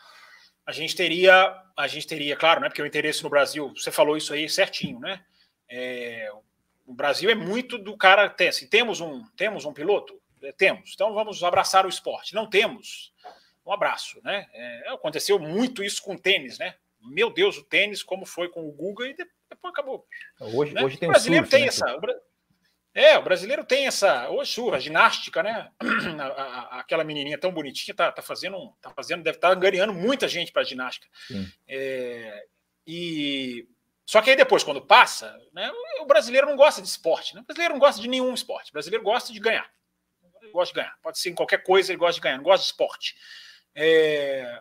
[0.66, 2.69] a gente teria, a gente teria, claro, né?
[2.69, 5.24] Porque o interesse no Brasil, você falou isso aí certinho, né?
[5.69, 6.31] É,
[6.87, 8.28] o Brasil é muito do cara.
[8.28, 10.93] Tem, assim, temos um, temos um piloto, é, temos.
[10.95, 12.35] Então vamos abraçar o esporte.
[12.35, 13.12] Não temos.
[13.65, 14.47] Um abraço, né?
[14.53, 16.74] É, aconteceu muito isso com o tênis, né?
[17.01, 20.07] Meu Deus, o tênis, como foi com o Guga e depois acabou.
[20.39, 20.85] Hoje, né?
[20.85, 21.69] hoje tem o brasileiro surf, tem né?
[21.69, 21.99] essa.
[22.93, 24.29] É, o brasileiro tem essa.
[24.31, 25.71] Hoje surra, ginástica, né?
[26.71, 30.51] Aquela menininha tão bonitinha tá, tá fazendo, tá fazendo, deve estar tá ganhando muita gente
[30.51, 31.07] para ginástica.
[31.69, 32.47] É,
[32.87, 33.69] e
[34.11, 37.33] só que aí depois, quando passa, né, o brasileiro não gosta de esporte.
[37.33, 37.43] Né?
[37.43, 38.71] O brasileiro não gosta de nenhum esporte.
[38.71, 39.71] O brasileiro gosta de ganhar.
[40.43, 40.99] Ele gosta de ganhar.
[41.01, 43.15] Pode ser em qualquer coisa, ele gosta de ganhar, não gosta de esporte.
[43.73, 44.61] É...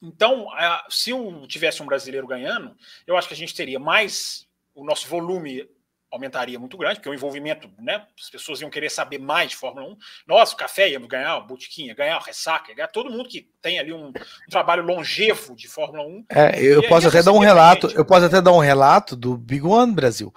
[0.00, 0.46] Então,
[0.88, 2.76] se eu tivesse um brasileiro ganhando,
[3.08, 5.68] eu acho que a gente teria mais o nosso volume
[6.10, 8.04] aumentaria muito grande, porque o envolvimento, né?
[8.20, 9.96] As pessoas iam querer saber mais de Fórmula 1.
[10.26, 13.28] Nós, o café, íamos ganhar, o Botiquim ia ganhar, o Ressaca, ia ganhar todo mundo
[13.28, 16.24] que tem ali um, um trabalho longevo de Fórmula 1.
[16.30, 19.64] É, eu posso até dar um relato, eu posso até dar um relato do Big
[19.64, 20.34] One Brasil,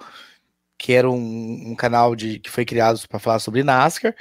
[0.78, 4.14] que era um, um canal de, que foi criado para falar sobre NASCAR,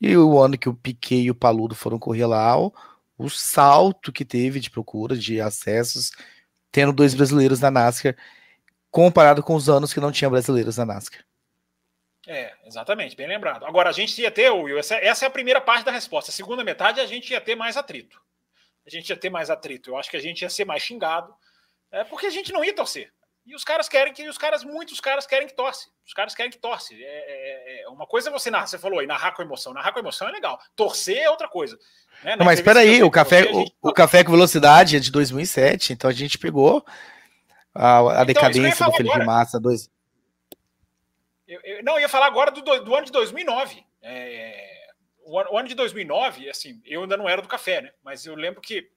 [0.00, 2.72] e o ano que o Piquet e o Paludo foram correr lá, o,
[3.18, 6.12] o salto que teve de procura, de acessos,
[6.72, 8.16] tendo dois brasileiros na NASCAR,
[8.94, 11.24] comparado com os anos que não tinha brasileiros na NASCAR.
[12.28, 13.66] É, exatamente, bem lembrado.
[13.66, 16.30] Agora, a gente ia ter, Will, essa, essa é a primeira parte da resposta.
[16.30, 18.20] A segunda metade, a gente ia ter mais atrito.
[18.86, 19.90] A gente ia ter mais atrito.
[19.90, 21.34] Eu acho que a gente ia ser mais xingado,
[21.90, 23.12] é, porque a gente não ia torcer.
[23.44, 25.88] E os caras querem que, os caras, muitos caras querem que torce.
[26.06, 26.94] Os caras querem que torce.
[26.94, 29.74] É, é, é uma coisa é você narrar, você falou aí, narrar com emoção.
[29.74, 30.56] Narrar com emoção é legal.
[30.76, 31.76] Torcer é outra coisa.
[32.22, 32.36] Né?
[32.36, 36.08] Não, mas espera aí, o café, o, o, café com velocidade é de 2007, então
[36.08, 36.86] a gente pegou
[37.74, 39.24] a, a então, decadência do Felipe agora.
[39.24, 39.58] Massa.
[39.58, 39.90] Dois...
[41.46, 43.84] Eu, eu, não, eu ia falar agora do, do ano de 2009.
[44.00, 44.88] É,
[45.24, 47.92] o, o, ano de 2009, assim, eu ainda não era do café, né?
[48.02, 48.90] Mas eu lembro que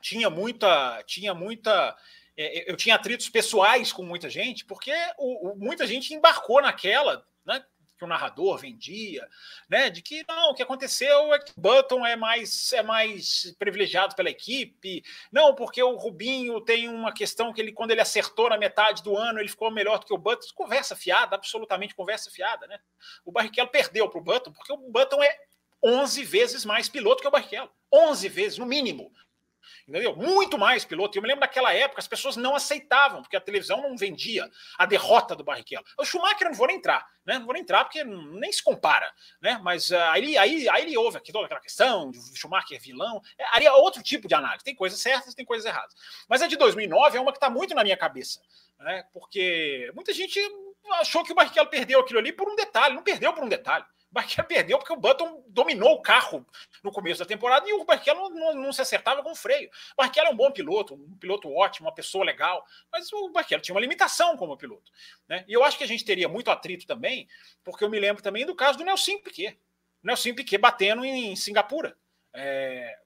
[0.00, 1.96] tinha muita, tinha muita,
[2.36, 7.64] é, eu tinha atritos pessoais com muita gente, porque o, muita gente embarcou naquela, né?
[7.96, 9.28] Que o narrador vendia,
[9.68, 9.90] né?
[9.90, 14.14] De que não, o que aconteceu é que o Button é mais é mais privilegiado
[14.14, 18.58] pela equipe, não, porque o Rubinho tem uma questão que ele quando ele acertou na
[18.58, 22.66] metade do ano ele ficou melhor do que o Button, conversa fiada, absolutamente conversa fiada,
[22.66, 22.78] né?
[23.24, 25.38] O Barrichello perdeu para o Button porque o Button é
[25.82, 29.12] 11 vezes mais piloto que o Barrichello, 11 vezes no mínimo
[29.86, 30.16] entendeu?
[30.16, 31.16] Muito mais piloto.
[31.16, 34.86] Eu me lembro daquela época, as pessoas não aceitavam, porque a televisão não vendia a
[34.86, 35.84] derrota do Barrichello.
[35.98, 37.38] O Schumacher não vou nem entrar, né?
[37.38, 39.60] Não vou nem entrar porque nem se compara, né?
[39.62, 43.20] Mas uh, aí, aí, aí ele ouve aqui toda aquela questão de Schumacher vilão.
[43.38, 44.64] É, aí é outro tipo de análise.
[44.64, 45.94] Tem coisas certas, tem coisas erradas.
[46.28, 48.40] Mas a de 2009 é uma que está muito na minha cabeça,
[48.78, 49.04] né?
[49.12, 50.40] Porque muita gente
[50.92, 53.84] achou que o Barrichello perdeu aquilo ali por um detalhe, não perdeu por um detalhe.
[54.14, 56.46] Barrichello perdeu porque o Button dominou o carro
[56.82, 59.68] no começo da temporada e o Barrichello não, não, não, se acertava com o freio.
[59.92, 63.60] O Barrichello é um bom piloto, um piloto ótimo, uma pessoa legal, mas o Barrichello
[63.60, 64.90] tinha uma limitação como piloto.
[65.28, 65.44] Né?
[65.48, 67.28] E eu acho que a gente teria muito atrito também,
[67.64, 69.58] porque eu me lembro também do caso do Nelson Piquet.
[70.02, 71.96] Nelson Piquet batendo em Singapura.
[72.32, 72.98] É,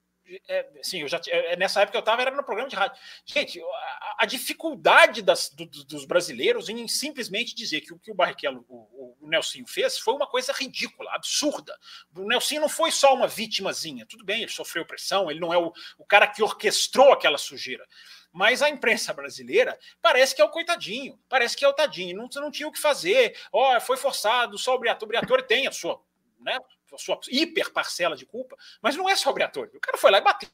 [0.49, 2.99] é, eu já é, nessa época eu estava era no programa de rádio.
[3.25, 8.15] Gente, a, a dificuldade das, do, dos brasileiros em simplesmente dizer que o que o
[8.15, 11.79] Barrichello, o, o Nelson fez foi uma coisa ridícula, absurda.
[12.15, 14.07] O Nelson não foi só uma vítimazinha.
[14.07, 17.87] Tudo bem, ele sofreu pressão, ele não é o, o cara que orquestrou aquela sujeira.
[18.33, 22.29] Mas a imprensa brasileira parece que é o coitadinho, parece que é o tadinho, não,
[22.43, 23.37] não tinha o que fazer.
[23.53, 26.01] Ó, oh, foi forçado, só o Briatore, o Briatore tem a sua,
[26.41, 26.59] né,
[26.97, 29.71] sua hiper parcela de culpa, mas não é só obrigatório.
[29.75, 30.49] O cara foi lá e bateu.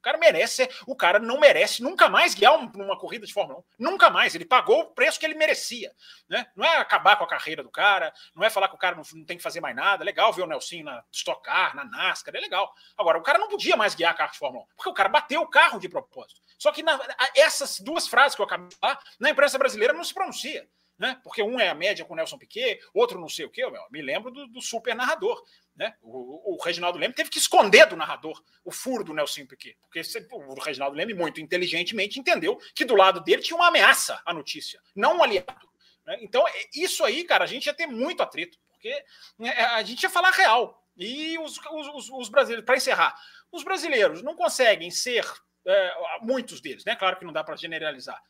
[0.00, 3.64] O cara merece, o cara não merece nunca mais guiar uma corrida de Fórmula 1.
[3.78, 4.34] Nunca mais.
[4.34, 5.92] Ele pagou o preço que ele merecia.
[6.26, 6.46] Né?
[6.56, 9.02] Não é acabar com a carreira do cara, não é falar que o cara não,
[9.12, 10.02] não tem que fazer mais nada.
[10.02, 12.72] Legal ver o Nelson na Stock Car, na NASCAR, é legal.
[12.96, 15.42] Agora, o cara não podia mais guiar carro de Fórmula 1, porque o cara bateu
[15.42, 16.40] o carro de propósito.
[16.58, 16.98] Só que na,
[17.36, 20.66] essas duas frases que eu acabei de falar, na imprensa brasileira não se pronuncia.
[21.00, 21.18] Né?
[21.24, 23.62] Porque um é a média com o Nelson Piquet, outro não sei o quê.
[23.90, 25.42] Me lembro do, do super narrador,
[25.74, 25.96] né?
[26.02, 30.02] O, o, Reginaldo Leme teve que esconder do narrador o furo do Nelson Piquet, porque
[30.30, 34.78] o Reginaldo Leme, muito inteligentemente, entendeu que do lado dele tinha uma ameaça à notícia,
[34.94, 35.66] não um aliado.
[36.04, 36.18] Né?
[36.20, 39.02] Então, é, isso aí, cara, a gente ia ter muito atrito, porque
[39.38, 40.84] né, a gente ia falar real.
[40.98, 43.18] E os, os, os brasileiros, para encerrar,
[43.50, 45.24] os brasileiros não conseguem ser,
[45.64, 46.94] é, muitos deles, né?
[46.94, 48.22] Claro que não dá para generalizar,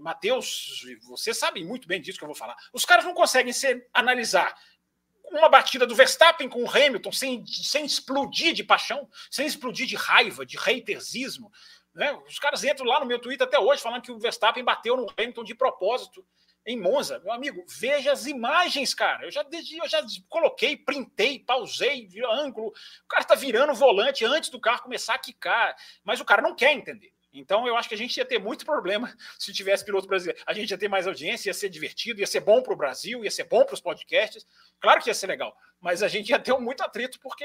[0.00, 2.56] Matheus, você sabe muito bem disso que eu vou falar.
[2.72, 4.54] Os caras não conseguem ser, analisar
[5.24, 9.96] uma batida do Verstappen com o Hamilton sem, sem explodir de paixão, sem explodir de
[9.96, 11.50] raiva, de hatersismo.
[11.94, 12.12] Né?
[12.26, 15.06] Os caras entram lá no meu Twitter até hoje falando que o Verstappen bateu no
[15.16, 16.26] Hamilton de propósito
[16.66, 17.20] em Monza.
[17.20, 19.24] Meu amigo, veja as imagens, cara.
[19.24, 22.68] Eu já, eu já coloquei, printei, pausei, ângulo.
[22.68, 26.42] O cara está virando o volante antes do carro começar a quicar, mas o cara
[26.42, 27.13] não quer entender.
[27.34, 30.40] Então, eu acho que a gente ia ter muito problema se tivesse piloto brasileiro.
[30.46, 33.24] A gente ia ter mais audiência, ia ser divertido, ia ser bom para o Brasil,
[33.24, 34.46] ia ser bom para os podcasts.
[34.80, 37.44] Claro que ia ser legal, mas a gente ia ter muito atrito, porque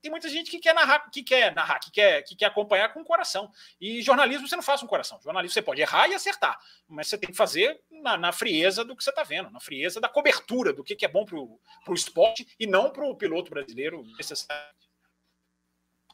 [0.00, 3.00] tem muita gente que quer narrar, que quer narrar, que quer, que quer acompanhar com
[3.00, 3.50] o coração.
[3.80, 5.20] E jornalismo você não faz com o coração.
[5.20, 6.58] Jornalismo você pode errar e acertar,
[6.88, 10.00] mas você tem que fazer na, na frieza do que você está vendo, na frieza
[10.00, 13.50] da cobertura do que, que é bom para o esporte e não para o piloto
[13.50, 14.76] brasileiro necessariamente.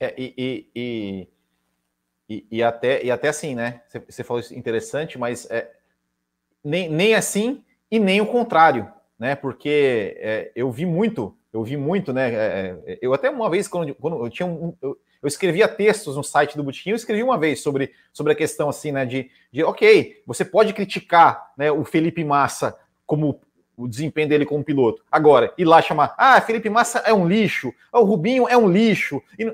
[0.01, 1.29] É, e, e, e
[2.29, 3.83] e, e, até, e até assim, né?
[4.09, 5.71] Você falou isso interessante, mas é,
[6.65, 9.35] nem, nem assim e nem o contrário, né?
[9.35, 12.33] Porque é, eu vi muito, eu vi muito, né?
[12.33, 14.75] É, é eu até uma vez, quando, quando eu tinha um.
[14.81, 18.37] Eu, eu escrevia textos no site do Botequim, eu escrevi uma vez sobre, sobre a
[18.37, 19.07] questão assim, né?
[19.07, 22.77] De, de ok, você pode criticar né, o Felipe Massa
[23.07, 23.41] como
[23.77, 25.05] o desempenho dele como piloto.
[25.11, 29.23] Agora, ir lá chamar, ah, Felipe Massa é um lixo, o Rubinho é um lixo.
[29.39, 29.45] E,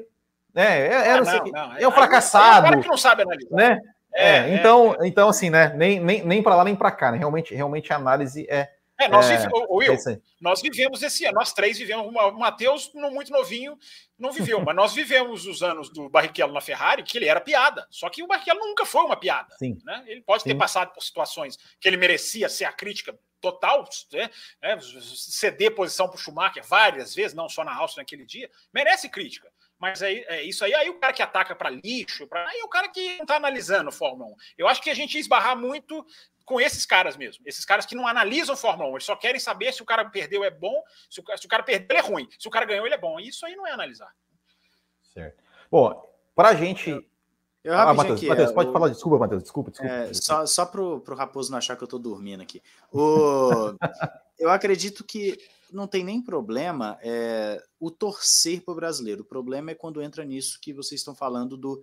[0.59, 0.81] né?
[0.81, 2.57] É, é, ah, não, não, é um fracassado.
[2.57, 3.57] É um cara que não sabe analisar.
[3.57, 3.81] Né?
[4.13, 5.07] É, é, então, é.
[5.07, 5.73] então, assim, né?
[5.77, 7.19] Nem, nem, nem para lá nem para cá, né?
[7.19, 8.69] Realmente, realmente a análise é.
[9.01, 12.05] É, nós, é, Will, é nós vivemos esse ano, nós três vivemos.
[12.05, 13.79] O Matheus, muito novinho,
[14.19, 17.87] não viveu, mas nós vivemos os anos do Barrichello na Ferrari, que ele era piada.
[17.91, 19.55] Só que o Barrichello nunca foi uma piada.
[19.57, 19.79] Sim.
[19.85, 20.03] Né?
[20.09, 20.49] Ele pode Sim.
[20.49, 24.29] ter passado por situações que ele merecia ser a crítica total, né?
[24.81, 29.48] ceder posição para o Schumacher várias vezes, não só na Áustria naquele dia, merece crítica.
[29.79, 30.75] Mas é, é isso aí.
[30.75, 33.93] Aí o cara que ataca para lixo, pra, aí o cara que não está analisando
[33.93, 34.35] Fórmula 1.
[34.59, 36.05] Eu acho que a gente ia esbarrar muito
[36.45, 37.45] com esses caras mesmo.
[37.47, 40.43] Esses caras que não analisam Fórmula 1, eles só querem saber se o cara perdeu
[40.43, 42.87] é bom, se o, se o cara perdeu ele é ruim, se o cara ganhou
[42.87, 43.21] ele é bom.
[43.21, 44.13] Isso aí não é analisar.
[45.15, 45.43] Certo.
[45.71, 46.91] Bom, para a gente.
[46.91, 48.73] Eu, eu ah, Matheus, Matheus, pode o...
[48.73, 49.95] falar, desculpa, Matheus, desculpa, desculpa.
[49.95, 50.15] É.
[50.15, 52.63] Só, só para o Raposo não achar que eu estou dormindo aqui.
[52.93, 53.75] O...
[54.39, 55.39] eu acredito que
[55.73, 59.23] não tem nem problema é, o torcer para o brasileiro.
[59.23, 61.83] O problema é quando entra nisso que vocês estão falando do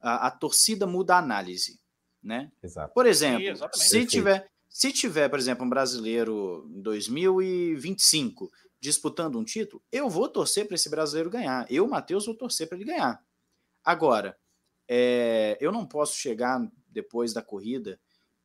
[0.00, 1.80] a, a torcida muda a análise,
[2.22, 2.52] né?
[2.62, 2.94] Exato.
[2.94, 9.44] Por exemplo, Sim, se tiver se tiver, por exemplo, um brasileiro em 2025 disputando um
[9.44, 11.66] título, eu vou torcer para esse brasileiro ganhar.
[11.68, 13.20] Eu, Matheus, vou torcer para ele ganhar.
[13.84, 14.38] Agora,
[14.86, 17.98] é, eu não posso chegar depois da corrida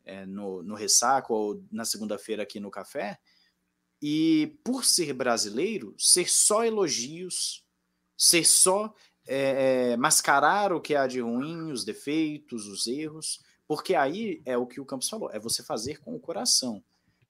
[0.03, 3.19] é, no, no ressaco ou na segunda-feira aqui no café
[4.05, 7.63] e por ser brasileiro, ser só elogios,
[8.17, 8.93] ser só
[9.25, 14.57] é, é, mascarar o que há de ruim, os defeitos, os erros, porque aí é
[14.57, 16.83] o que o Campos falou, é você fazer com o coração.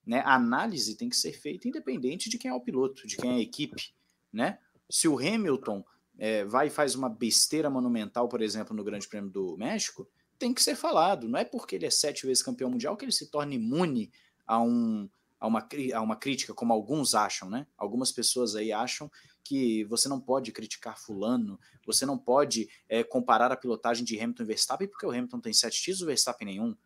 [0.03, 0.23] Né?
[0.25, 3.35] A análise tem que ser feita independente de quem é o piloto, de quem é
[3.35, 3.93] a equipe.
[4.33, 4.57] Né?
[4.89, 5.85] Se o Hamilton
[6.17, 10.09] é, vai e faz uma besteira monumental, por exemplo, no Grande Prêmio do México,
[10.39, 11.29] tem que ser falado.
[11.29, 14.11] Não é porque ele é sete vezes campeão mundial que ele se torna imune
[14.47, 15.07] a um,
[15.43, 17.67] a uma, a uma crítica, como alguns acham, né?
[17.77, 19.11] Algumas pessoas aí acham
[19.43, 24.43] que você não pode criticar fulano, você não pode é, comparar a pilotagem de Hamilton
[24.43, 26.77] e Verstappen, porque o Hamilton tem sete títulos, o Verstappen nenhum.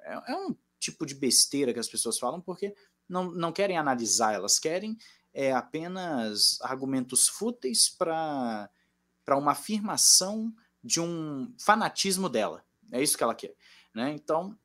[0.00, 2.74] É, é, um tipo de besteira que as pessoas falam porque
[3.06, 4.96] não, não querem analisar, elas querem
[5.34, 8.70] é, apenas argumentos fúteis para
[9.32, 10.50] uma afirmação
[10.82, 12.64] de um fanatismo dela.
[12.90, 13.54] É isso que ela quer.
[13.94, 14.12] Né?
[14.12, 14.58] Então,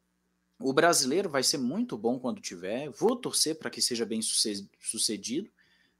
[0.60, 2.90] o brasileiro vai ser muito bom quando tiver.
[2.90, 5.50] Vou torcer para que seja bem sucedido,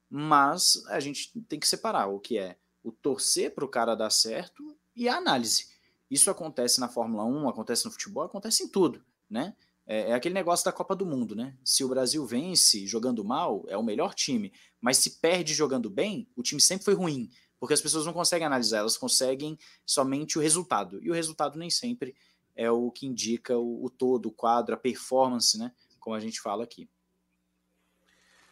[0.10, 4.10] mas a gente tem que separar o que é o torcer para o cara dar
[4.10, 5.68] certo e a análise.
[6.10, 9.56] Isso acontece na Fórmula 1, acontece no futebol, acontece em tudo, né?
[9.86, 11.58] É, é, aquele negócio da Copa do Mundo, né?
[11.64, 16.28] Se o Brasil vence jogando mal, é o melhor time, mas se perde jogando bem,
[16.36, 20.42] o time sempre foi ruim, porque as pessoas não conseguem analisar, elas conseguem somente o
[20.42, 22.16] resultado, e o resultado nem sempre
[22.56, 25.72] é o que indica o, o todo, o quadro, a performance, né?
[26.00, 26.90] Como a gente fala aqui.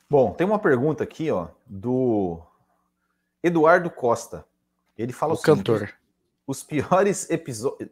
[0.09, 2.41] Bom, tem uma pergunta aqui, ó, do
[3.41, 4.45] Eduardo Costa.
[4.97, 5.93] Ele fala o, o seguinte, cantor.
[6.45, 7.89] Os piores episódios.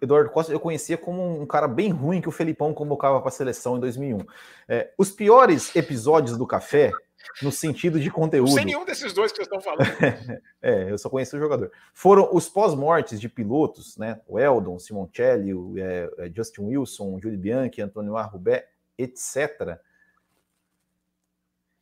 [0.00, 3.32] Eduardo Costa eu conhecia como um cara bem ruim que o Felipão convocava para a
[3.32, 4.18] seleção em 2001.
[4.68, 6.92] É, os piores episódios do Café,
[7.42, 8.50] no sentido de conteúdo.
[8.50, 9.88] Sem nenhum desses dois que vocês estão falando.
[10.60, 11.70] é, eu só conheci o jogador.
[11.92, 14.20] Foram os pós-mortes de pilotos, né?
[14.26, 19.78] O Eldon, Simoncelli, o, é, é Justin Wilson, Júlio Bianchi, Antônio Arrubé, etc.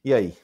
[0.05, 0.37] E aí?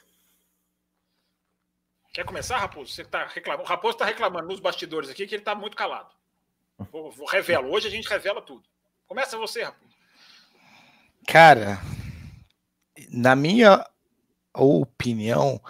[2.12, 2.92] Quer começar, Raposo?
[2.92, 3.62] Você tá reclamando.
[3.62, 6.18] O Raposo está reclamando nos bastidores aqui que ele está muito calado.
[6.92, 7.72] Vou, vou, revelo.
[7.72, 8.62] Hoje a gente revela tudo.
[9.06, 9.90] Começa você, Raposo.
[11.26, 11.80] Cara,
[13.10, 13.84] na minha
[14.54, 15.60] opinião,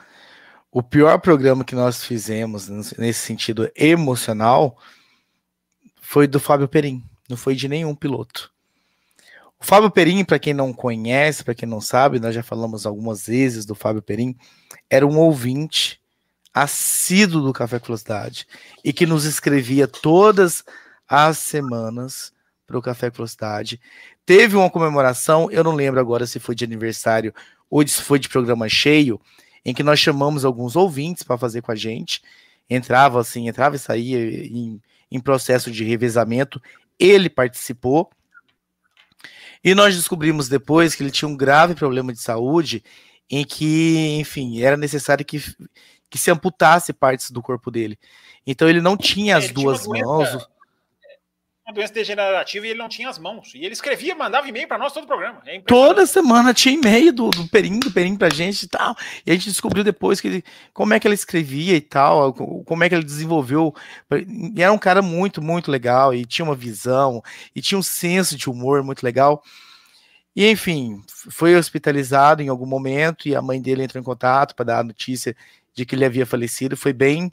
[0.71, 4.79] o pior programa que nós fizemos nesse sentido emocional
[6.01, 8.53] foi do Fábio Perim, não foi de nenhum piloto.
[9.61, 13.27] O Fábio Perim, para quem não conhece, para quem não sabe, nós já falamos algumas
[13.27, 14.37] vezes do Fábio Perim,
[14.89, 16.01] era um ouvinte
[16.55, 18.47] assíduo do Café Velocidade
[18.85, 20.65] e que nos escrevia todas
[21.09, 22.33] as semanas
[22.67, 23.81] para o Café Velocidade.
[24.27, 27.35] Teve uma comemoração, eu não lembro agora se foi de aniversário
[27.71, 29.21] ou se foi de programa cheio,
[29.65, 32.23] em que nós chamamos alguns ouvintes para fazer com a gente.
[32.69, 34.81] Entrava assim, entrava e saía em,
[35.11, 36.61] em processo de revezamento.
[36.99, 38.11] Ele participou.
[39.65, 42.85] E nós descobrimos depois que ele tinha um grave problema de saúde,
[43.31, 45.43] em que, enfim, era necessário que
[46.11, 47.99] que se amputasse partes do corpo dele.
[48.47, 50.49] Então ele não tinha as duas tinha mãos.
[51.69, 53.53] Uma doença degenerativa e ele não tinha as mãos.
[53.55, 55.43] E ele escrevia, mandava e-mail para nós todo o programa.
[55.45, 58.97] É Toda semana tinha e-mail do, do Perim, do Perim pra gente e tal.
[59.27, 62.83] E a gente descobriu depois que ele, como é que ele escrevia e tal, como
[62.83, 63.75] é que ele desenvolveu.
[64.57, 67.23] E era um cara muito, muito legal e tinha uma visão
[67.55, 69.43] e tinha um senso de humor muito legal.
[70.35, 74.65] E enfim, foi hospitalizado em algum momento e a mãe dele entrou em contato para
[74.65, 75.37] dar a notícia
[75.75, 76.79] de que ele havia falecido.
[76.79, 77.31] Foi bem,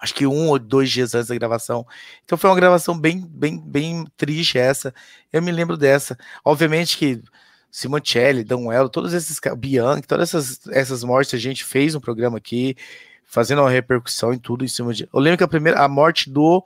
[0.00, 1.86] acho que um ou dois dias antes da gravação.
[2.24, 4.94] Então foi uma gravação bem, bem, bem triste essa.
[5.32, 6.16] Eu me lembro dessa.
[6.44, 7.22] Obviamente que
[7.70, 12.76] Simoncelli, Danuelo, todos esses Bianchi, todas essas, essas mortes a gente fez um programa aqui,
[13.24, 15.08] fazendo uma repercussão em tudo em cima de.
[15.12, 16.64] Eu lembro que a primeira, a morte do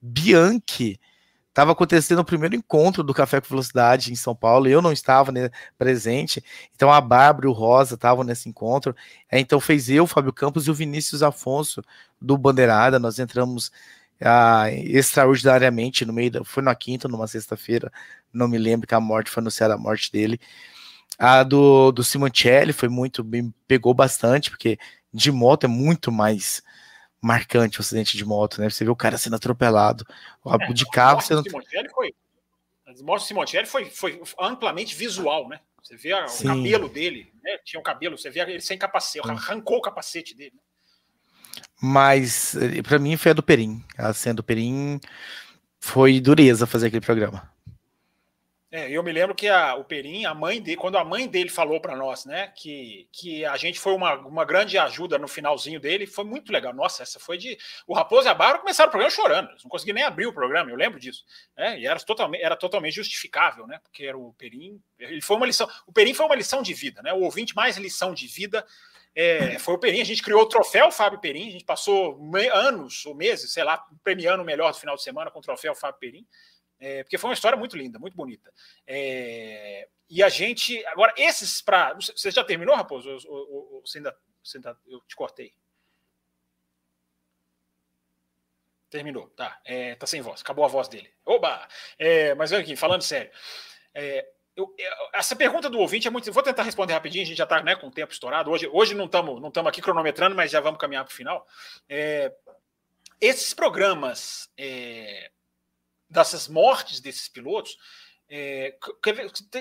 [0.00, 1.00] Bianchi
[1.54, 5.30] estava acontecendo o primeiro encontro do Café com Velocidade em São Paulo, eu não estava
[5.30, 6.42] né, presente,
[6.74, 8.94] então a Bárbara e o Rosa estavam nesse encontro,
[9.30, 11.80] é, então fez eu, Fábio Campos e o Vinícius Afonso
[12.20, 13.70] do Bandeirada, nós entramos
[14.20, 17.92] ah, extraordinariamente no meio da, foi na quinta, numa sexta-feira,
[18.32, 20.40] não me lembro que a morte foi anunciada a morte dele,
[21.16, 24.76] a do, do Simoncelli foi muito, me pegou bastante, porque
[25.12, 26.60] de moto é muito mais
[27.24, 28.68] marcante o acidente de moto, né?
[28.68, 30.06] Você vê o cara sendo atropelado,
[30.46, 31.42] é, de carro sendo.
[31.50, 32.14] Foi,
[32.86, 35.60] a morte do Simoncelli foi, foi amplamente visual, né?
[35.82, 37.58] Você vê o cabelo dele, né?
[37.64, 40.54] Tinha um cabelo, você vê ele sem capacete, arrancou o capacete dele.
[41.80, 43.82] Mas eh, para mim foi a do Perim.
[43.96, 45.00] A cena do Perim
[45.80, 47.50] foi dureza fazer aquele programa.
[48.76, 51.48] É, eu me lembro que a, o Perim, a mãe dele, quando a mãe dele
[51.48, 55.78] falou para nós, né, que, que a gente foi uma, uma grande ajuda no finalzinho
[55.78, 56.74] dele, foi muito legal.
[56.74, 57.56] Nossa, essa foi de.
[57.86, 60.32] O Raposo e a Bárbara começaram o programa chorando, eles não conseguiam nem abrir o
[60.32, 61.24] programa, eu lembro disso.
[61.56, 64.82] Né, e era totalmente, era totalmente justificável, né, porque era o Perim.
[64.98, 65.68] Ele foi uma lição.
[65.86, 68.66] O Perim foi uma lição de vida, né, o ouvinte mais lição de vida.
[69.14, 72.20] É, foi o Perim, a gente criou o troféu Fábio Perim, a gente passou
[72.52, 75.76] anos ou meses, sei lá, premiando o melhor do final de semana com o troféu
[75.76, 76.26] Fábio Perim.
[76.80, 78.52] É, porque foi uma história muito linda, muito bonita.
[78.86, 80.84] É, e a gente.
[80.86, 81.94] Agora, esses para.
[81.94, 83.10] Você já terminou, Raposo?
[83.26, 85.54] Ou, ou, ou, você ainda, você ainda, eu te cortei?
[88.90, 89.60] Terminou, tá.
[89.64, 91.12] É, tá sem voz, acabou a voz dele.
[91.24, 91.66] Oba!
[91.98, 93.30] É, mas olha aqui, falando sério.
[93.92, 94.24] É,
[94.56, 94.72] eu,
[95.12, 96.32] essa pergunta do ouvinte é muito.
[96.32, 98.50] Vou tentar responder rapidinho, a gente já está né, com o tempo estourado.
[98.50, 101.46] Hoje, hoje não estamos não aqui cronometrando, mas já vamos caminhar para o final.
[101.88, 102.32] É,
[103.20, 105.30] esses programas é,
[106.14, 107.76] dessas mortes desses pilotos.
[108.28, 108.74] É,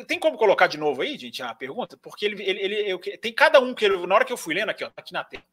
[0.07, 1.97] tem, como colocar de novo aí, gente, a pergunta?
[1.97, 4.53] Porque ele, ele, ele eu, tem cada um que ele, na hora que eu fui
[4.53, 5.43] lendo aqui, ó, aqui na tela.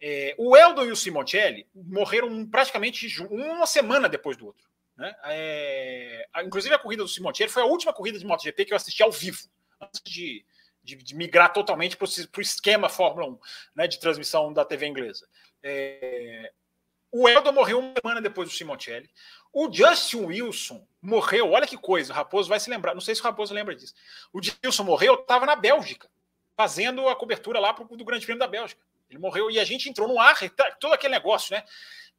[0.00, 4.66] É, o Eldon e o Simoncelli morreram praticamente uma semana depois do outro.
[4.96, 5.14] Né?
[5.24, 9.02] É, inclusive a corrida do Simoncelli foi a última corrida de MotoGP que eu assisti
[9.02, 9.38] ao vivo,
[9.80, 10.44] antes de,
[10.82, 13.38] de, de migrar totalmente para o esquema Fórmula 1
[13.74, 15.26] né, de transmissão da TV inglesa.
[15.62, 16.52] É,
[17.10, 19.08] o Eldon morreu uma semana depois do Simoncelli.
[19.54, 23.20] O Justin Wilson morreu, olha que coisa, o Raposo vai se lembrar, não sei se
[23.20, 23.94] o Raposo lembra disso.
[24.32, 26.10] O Wilson morreu, estava na Bélgica,
[26.56, 28.82] fazendo a cobertura lá pro, do Grande Prêmio da Bélgica.
[29.08, 31.62] Ele morreu e a gente entrou no ar, tá, todo aquele negócio, né?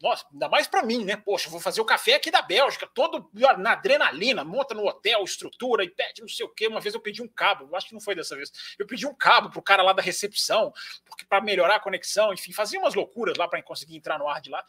[0.01, 1.17] Nossa, ainda mais para mim, né?
[1.17, 5.83] Poxa, vou fazer o café aqui da Bélgica, todo na adrenalina, monta no hotel, estrutura
[5.83, 6.67] e pede não sei o quê.
[6.67, 8.51] Uma vez eu pedi um cabo, acho que não foi dessa vez.
[8.77, 10.73] Eu pedi um cabo pro cara lá da recepção,
[11.05, 14.39] porque para melhorar a conexão, enfim, fazia umas loucuras lá para conseguir entrar no ar
[14.39, 14.65] de lá.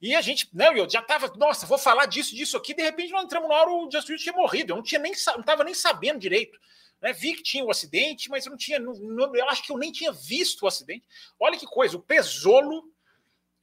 [0.00, 2.72] E a gente, né, eu já tava, nossa, vou falar disso, disso aqui.
[2.72, 4.72] De repente, nós entramos na hora, o Justin tinha morrido.
[4.72, 6.58] Eu não tinha nem, não tava nem sabendo direito.
[7.02, 7.12] Né?
[7.12, 9.70] Vi que tinha o um acidente, mas eu não tinha, não, não, eu acho que
[9.70, 11.04] eu nem tinha visto o acidente.
[11.38, 12.90] Olha que coisa, o Pesolo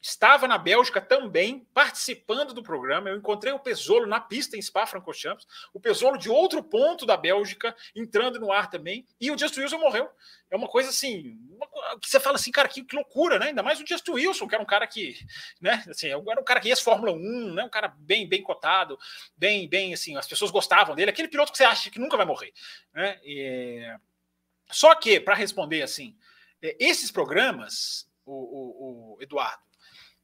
[0.02, 3.10] estava na Bélgica também, participando do programa.
[3.10, 7.76] Eu encontrei o Pesolo na pista em Spa-Francorchamps, o Pesolo de outro ponto da Bélgica,
[7.96, 10.10] entrando no ar também, e o Just Wilson morreu.
[10.50, 11.68] É uma coisa assim, uma,
[12.00, 13.48] que você fala assim, cara, que, que, loucura, né?
[13.48, 15.18] Ainda mais o Just Wilson, que era um cara que,
[15.60, 17.64] né, assim, era um cara que ia Fórmula 1, né?
[17.64, 18.98] Um cara bem, bem cotado,
[19.36, 22.26] bem, bem, assim, as pessoas gostavam dele, aquele piloto que você acha que nunca vai
[22.26, 22.54] morrer,
[22.94, 23.20] né?
[23.24, 23.84] E...
[24.70, 26.16] Só que, para responder assim,
[26.62, 29.67] é, esses programas, o, o, o Eduardo,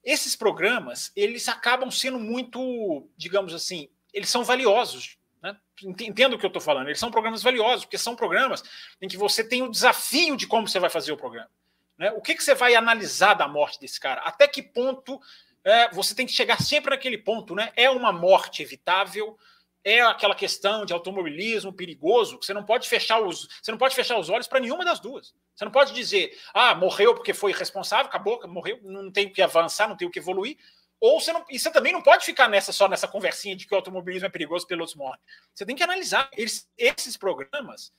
[0.03, 5.17] esses programas, eles acabam sendo muito, digamos assim, eles são valiosos.
[5.41, 5.57] Né?
[5.83, 6.87] Entendo o que eu estou falando.
[6.87, 8.63] Eles são programas valiosos, porque são programas
[9.01, 11.49] em que você tem o desafio de como você vai fazer o programa.
[11.97, 12.11] Né?
[12.11, 14.21] O que, que você vai analisar da morte desse cara?
[14.21, 15.19] Até que ponto
[15.63, 17.71] é, você tem que chegar sempre naquele ponto, né?
[17.75, 19.37] É uma morte evitável?
[19.83, 23.95] É aquela questão de automobilismo perigoso, que você não pode fechar os, você não pode
[23.95, 25.33] fechar os olhos para nenhuma das duas.
[25.53, 29.41] Você não pode dizer, ah, morreu porque foi irresponsável, acabou, morreu, não tem o que
[29.41, 30.57] avançar, não tem o que evoluir.
[31.01, 33.73] Ou você não, e você também não pode ficar nessa só nessa conversinha de que
[33.73, 35.19] o automobilismo é perigoso, pilotos morrem.
[35.53, 36.29] Você tem que analisar.
[36.31, 37.91] Eles, esses programas,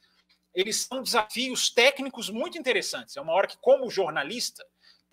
[0.54, 3.14] eles são desafios técnicos muito interessantes.
[3.14, 4.64] É uma hora que, como jornalista,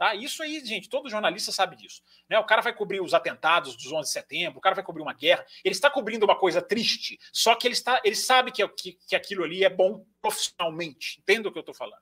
[0.02, 0.15] Tá?
[0.15, 2.02] Isso aí, gente, todo jornalista sabe disso.
[2.28, 2.40] Né?
[2.40, 5.14] O cara vai cobrir os atentados dos 11 de setembro, o cara vai cobrir uma
[5.14, 5.45] guerra.
[5.64, 9.15] Ele está cobrindo uma coisa triste, só que ele, está, ele sabe que, que, que
[9.15, 11.19] aquilo ali é bom profissionalmente.
[11.19, 12.02] Entenda o que eu estou falando.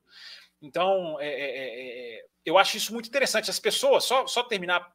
[0.62, 3.50] Então, é, é, é, é, eu acho isso muito interessante.
[3.50, 4.90] As pessoas, só, só terminar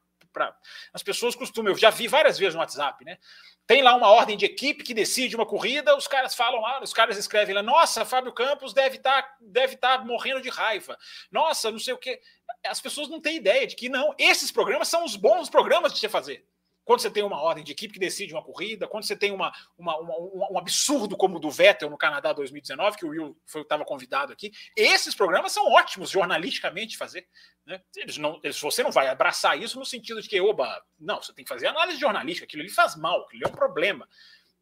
[0.92, 3.18] As pessoas costumam, eu já vi várias vezes no WhatsApp, né?
[3.66, 6.92] Tem lá uma ordem de equipe que decide uma corrida, os caras falam lá, os
[6.92, 10.98] caras escrevem lá, nossa, Fábio Campos deve estar tá, deve tá morrendo de raiva.
[11.30, 12.20] Nossa, não sei o quê.
[12.66, 16.00] As pessoas não têm ideia de que não, esses programas são os bons programas de
[16.00, 16.44] você fazer
[16.84, 19.52] quando você tem uma ordem de equipe que decide uma corrida, quando você tem uma,
[19.76, 23.84] uma, uma, um absurdo como o do Vettel no Canadá 2019, que o Will estava
[23.84, 27.26] convidado aqui, esses programas são ótimos jornalisticamente fazer.
[27.66, 27.80] Né?
[27.96, 31.32] Eles não, eles, você não vai abraçar isso no sentido de que, oba, não, você
[31.32, 34.06] tem que fazer análise jornalística, aquilo ali faz mal, aquilo é um problema.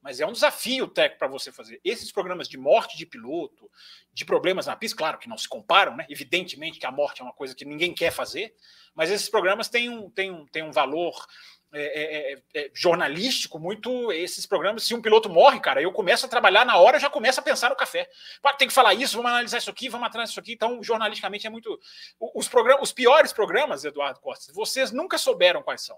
[0.01, 1.81] Mas é um desafio técnico para você fazer.
[1.85, 3.71] Esses programas de morte de piloto,
[4.13, 6.05] de problemas na pista, claro que não se comparam, né?
[6.11, 8.53] Evidentemente que a morte é uma coisa que ninguém quer fazer,
[8.97, 11.25] mas esses programas têm um, têm um, têm um valor
[11.75, 14.85] é é, é, é, jornalístico muito esses programas.
[14.85, 17.71] Se um piloto morre, cara, eu começo a trabalhar na hora, já começo a pensar
[17.71, 18.09] no café.
[18.59, 20.53] Tem que falar isso, vamos analisar isso aqui, vamos atrás disso aqui.
[20.53, 21.81] Então, jornalisticamente é muito.
[22.35, 25.97] Os, programas, os piores programas, Eduardo Costa, vocês nunca souberam quais são.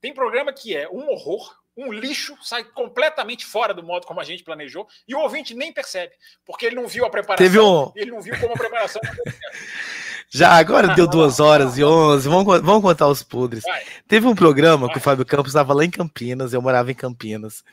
[0.00, 4.24] Tem programa que é um horror, um lixo, sai completamente fora do modo como a
[4.24, 6.14] gente planejou, e o ouvinte nem percebe,
[6.46, 7.92] porque ele não viu a preparação, Teve um...
[7.94, 9.02] ele não viu como a preparação.
[10.32, 12.28] Já, agora deu duas horas e onze.
[12.28, 13.64] Vamos, vamos contar os podres.
[13.64, 13.82] Vai.
[14.06, 14.94] Teve um programa Vai.
[14.94, 17.64] que o Fábio Campos estava lá em Campinas, eu morava em Campinas.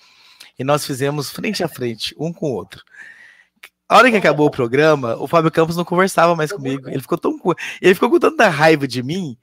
[0.58, 2.84] E nós fizemos frente a frente, um com o outro.
[3.88, 6.90] A hora que acabou o programa, o Fábio Campos não conversava mais comigo.
[6.90, 7.40] Ele ficou tão.
[7.80, 9.38] Ele ficou com tanta raiva de mim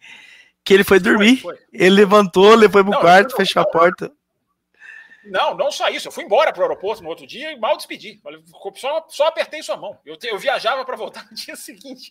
[0.64, 1.40] que ele foi dormir.
[1.72, 4.10] Ele levantou, levou pro quarto, fechou a porta.
[5.26, 6.08] Não, não só isso.
[6.08, 8.20] Eu fui embora para o aeroporto no outro dia e mal despedi.
[8.76, 9.98] Só, só apertei sua mão.
[10.04, 12.10] Eu, te, eu viajava para voltar no dia seguinte.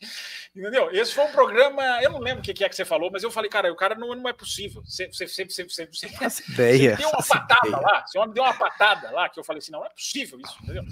[0.55, 0.89] Entendeu?
[0.91, 1.83] Esse foi um programa.
[2.01, 3.95] Eu não lembro o que é que você falou, mas eu falei, cara, o cara
[3.95, 4.81] não, não é possível.
[4.83, 6.07] Você, você, você, você, você, você,
[6.51, 7.81] ideia, você deu uma patada ideia.
[7.81, 8.05] lá.
[8.05, 10.57] Você me deu uma patada lá que eu falei assim: não, não é possível isso,
[10.63, 10.83] entendeu?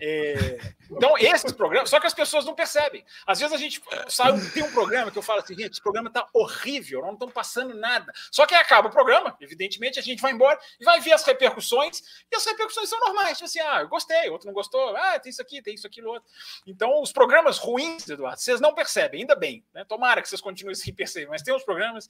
[0.00, 0.58] É,
[0.90, 3.04] então, esses programas, só que as pessoas não percebem.
[3.26, 6.10] Às vezes a gente sabe, tem um programa que eu falo assim, gente, esse programa
[6.10, 8.12] tá horrível, não estão passando nada.
[8.30, 12.02] Só que acaba o programa, evidentemente, a gente vai embora e vai ver as repercussões,
[12.30, 13.38] e as repercussões são normais.
[13.38, 16.10] Tipo assim, ah, eu gostei, outro não gostou, ah, tem isso aqui, tem isso, aquilo,
[16.10, 16.28] outro.
[16.66, 19.64] Então, os programas ruins, Eduardo, vocês não percebem, ainda bem.
[19.74, 19.84] Né?
[19.84, 22.08] Tomara que vocês continuem sem perceber, mas tem uns programas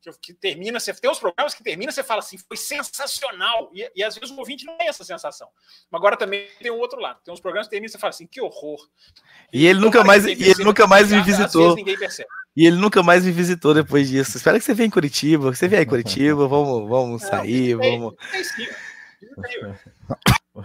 [0.00, 3.70] que, que termina, você tem uns programas que termina, você fala assim, foi sensacional.
[3.72, 5.48] E, e às vezes o ouvinte não tem essa sensação.
[5.90, 7.20] Mas agora também tem um outro lado.
[7.30, 8.88] Tem uns programas que terminam e você fala assim, que horror.
[9.52, 11.76] E ele nunca mais, e ele nunca mais me visitou.
[12.56, 14.36] E ele nunca mais me visitou depois disso.
[14.36, 15.54] Espero que você venha em Curitiba.
[15.54, 18.16] Você vier em Curitiba, vamos, vamos sair, vamos.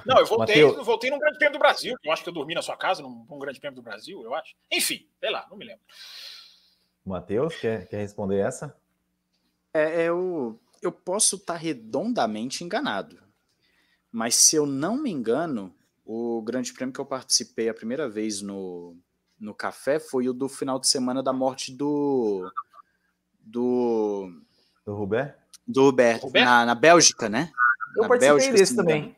[0.08, 1.96] Não, eu voltei, eu voltei num grande prêmio do Brasil.
[2.04, 4.34] Eu acho que eu dormi na sua casa num, num grande prêmio do Brasil, eu
[4.34, 4.56] acho.
[4.72, 5.84] Enfim, sei lá, não me lembro.
[7.06, 8.76] Matheus, quer, quer responder essa?
[9.72, 13.22] É, é eu, eu posso estar redondamente enganado.
[14.12, 15.76] Mas se eu não me engano,
[16.06, 18.96] o grande prêmio que eu participei a primeira vez no,
[19.40, 22.50] no café foi o do final de semana da morte do.
[23.42, 24.32] Do.
[24.86, 25.36] Do Rubé?
[25.68, 26.46] Do Roberto, Roberto?
[26.46, 27.52] Na, na Bélgica, né?
[27.96, 29.16] Eu na participei Bélgica, desse também.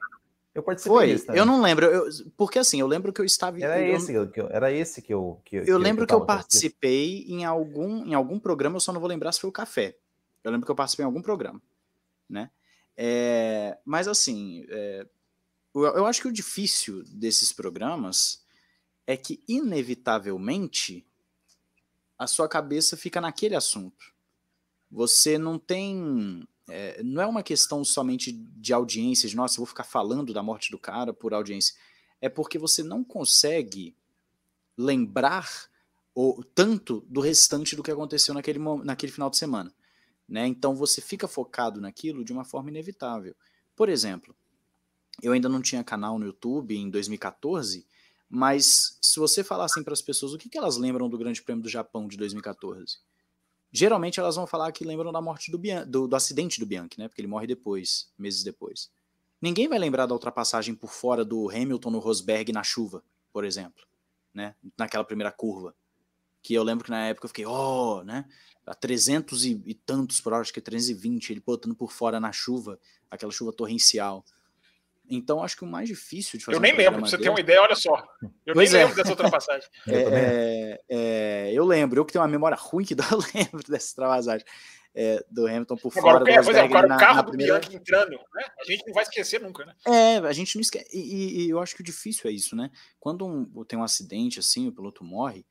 [0.55, 1.07] Eu participei Foi?
[1.07, 1.39] Desse também.
[1.39, 2.05] Eu não lembro, eu,
[2.37, 3.61] porque assim, eu lembro que eu estava...
[3.61, 5.41] Era eu, esse que eu, era esse que eu...
[5.43, 8.79] Que, eu que lembro que eu, que eu participei em algum, em algum programa, eu
[8.79, 9.97] só não vou lembrar se foi o Café.
[10.43, 11.61] Eu lembro que eu participei em algum programa,
[12.29, 12.49] né?
[12.95, 15.05] É, mas assim, é,
[15.73, 18.43] eu, acho que o difícil desses programas
[19.05, 21.05] é que, inevitavelmente,
[22.17, 24.13] a sua cabeça fica naquele assunto.
[24.89, 26.47] Você não tem.
[26.69, 30.43] É, não é uma questão somente de audiência, de nossa, eu vou ficar falando da
[30.43, 31.75] morte do cara por audiência.
[32.19, 33.95] É porque você não consegue
[34.77, 35.69] lembrar
[36.13, 39.71] ou tanto do restante do que aconteceu naquele, naquele final de semana.
[40.27, 40.47] Né?
[40.47, 43.35] Então você fica focado naquilo de uma forma inevitável.
[43.75, 44.35] Por exemplo,
[45.21, 47.85] eu ainda não tinha canal no YouTube em 2014,
[48.29, 51.41] mas se você falar assim para as pessoas o que, que elas lembram do Grande
[51.41, 52.99] Prêmio do Japão de 2014,
[53.71, 56.99] geralmente elas vão falar que lembram da morte do, Bian do, do acidente do Bianchi,
[56.99, 57.07] né?
[57.07, 58.89] Porque ele morre depois, meses depois.
[59.41, 63.85] Ninguém vai lembrar da ultrapassagem por fora do Hamilton no Rosberg na chuva, por exemplo,
[64.33, 64.55] né?
[64.77, 65.75] Naquela primeira curva.
[66.41, 68.25] Que eu lembro que na época eu fiquei, oh, né?
[68.65, 72.19] A 300 e, e tantos por hora, acho que é 320, ele botando por fora
[72.19, 72.79] na chuva,
[73.09, 74.25] aquela chuva torrencial.
[75.09, 76.57] Então, acho que o mais difícil de fazer.
[76.57, 78.05] Eu nem um lembro, pra você tem uma ideia, olha só.
[78.45, 78.83] Eu pois nem é.
[78.83, 79.69] lembro dessa ultrapassagem.
[79.87, 83.91] É, é, é, eu lembro, eu que tenho uma memória ruim que eu lembro dessa
[83.91, 84.45] ultrapassagem.
[84.99, 86.31] É, do Hamilton por Agora, fora.
[86.31, 87.59] É, pois é, agora, o carro do primeira...
[87.59, 88.45] Bianchi entrando, né?
[88.59, 89.75] A gente não vai esquecer nunca, né?
[89.85, 90.89] É, a gente não esquece.
[90.91, 92.71] E, e eu acho que o difícil é isso, né?
[92.99, 95.45] Quando um, tem um acidente assim, o piloto morre,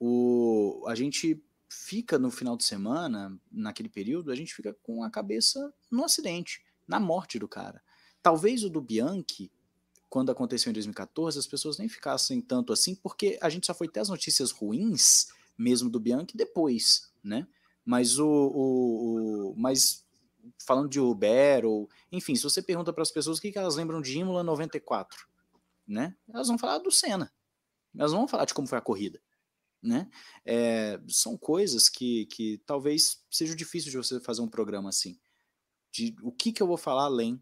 [0.00, 1.38] o, a gente
[1.68, 6.62] fica no final de semana, naquele período, a gente fica com a cabeça no acidente,
[6.86, 7.82] na morte do cara.
[8.28, 9.50] Talvez o do Bianchi,
[10.06, 13.88] quando aconteceu em 2014, as pessoas nem ficassem tanto assim, porque a gente só foi
[13.88, 17.48] ter as notícias ruins mesmo do Bianchi depois, né?
[17.86, 20.04] Mas o, o, o mas
[20.58, 23.76] falando de Uber ou enfim, se você pergunta para as pessoas o que, que elas
[23.76, 25.26] lembram de Imola 94,
[25.86, 26.14] né?
[26.28, 27.32] Elas vão falar do Senna.
[27.96, 29.22] Elas vão falar de como foi a corrida,
[29.82, 30.06] né?
[30.44, 35.18] É, são coisas que, que talvez seja difícil de você fazer um programa assim.
[35.90, 37.40] De o que que eu vou falar além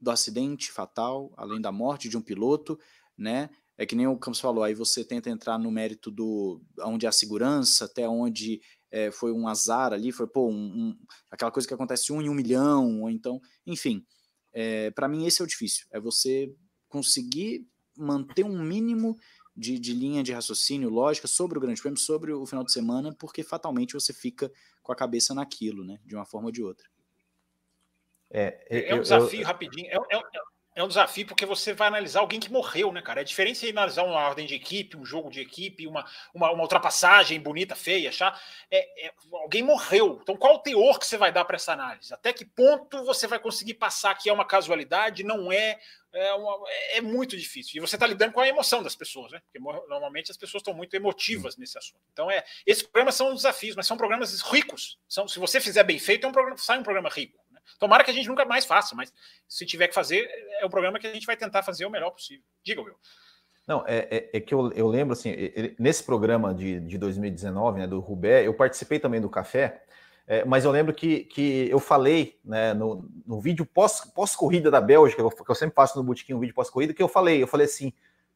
[0.00, 2.78] do acidente fatal, além da morte de um piloto,
[3.16, 3.50] né?
[3.76, 7.08] É que nem o Campos falou, aí você tenta entrar no mérito do onde é
[7.08, 8.60] a segurança, até onde
[8.90, 10.98] é, foi um azar ali, foi pô, um, um,
[11.30, 14.04] aquela coisa que acontece um em um milhão, ou então, enfim.
[14.52, 16.52] É, para mim esse é o difícil, é você
[16.88, 17.66] conseguir
[17.96, 19.16] manter um mínimo
[19.54, 23.14] de, de, linha de raciocínio, lógica sobre o Grande Prêmio, sobre o final de semana,
[23.18, 24.50] porque fatalmente você fica
[24.82, 25.98] com a cabeça naquilo, né?
[26.04, 26.88] De uma forma ou de outra.
[28.30, 29.88] É, é, é um desafio eu, rapidinho.
[29.88, 30.22] É, é,
[30.76, 33.20] é, um desafio porque você vai analisar alguém que morreu, né, cara?
[33.20, 36.62] É diferente você analisar uma ordem de equipe, um jogo de equipe, uma, uma, uma
[36.62, 38.40] ultrapassagem bonita, feia, achar.
[38.70, 40.18] É, é, alguém morreu.
[40.22, 42.12] Então, qual o teor que você vai dar para essa análise?
[42.12, 45.24] Até que ponto você vai conseguir passar que é uma casualidade?
[45.24, 45.78] Não é.
[46.10, 46.58] É, uma,
[46.92, 47.76] é muito difícil.
[47.76, 49.40] E você está lidando com a emoção das pessoas, né?
[49.40, 52.00] Porque normalmente as pessoas estão muito emotivas nesse assunto.
[52.12, 54.98] Então, é, esses programas são desafios, mas são programas ricos.
[55.06, 57.38] São, se você fizer bem feito, é um programa, sai um programa rico.
[57.78, 59.12] Tomara que a gente nunca mais faça, mas
[59.48, 60.28] se tiver que fazer,
[60.60, 62.44] é o programa que a gente vai tentar fazer o melhor possível.
[62.64, 62.96] Diga, Will.
[63.68, 65.34] Não, é, é, é que eu, eu, lembro, assim,
[65.78, 69.82] nesse programa de, de 2019, né, do Rubé, eu participei também do Café,
[70.26, 74.80] é, mas eu lembro que, que eu falei né, no, no vídeo pós-corrida pós da
[74.80, 77.66] Bélgica, que eu sempre faço no Botequim um vídeo pós-corrida, que eu falei, eu falei
[77.66, 77.92] assim,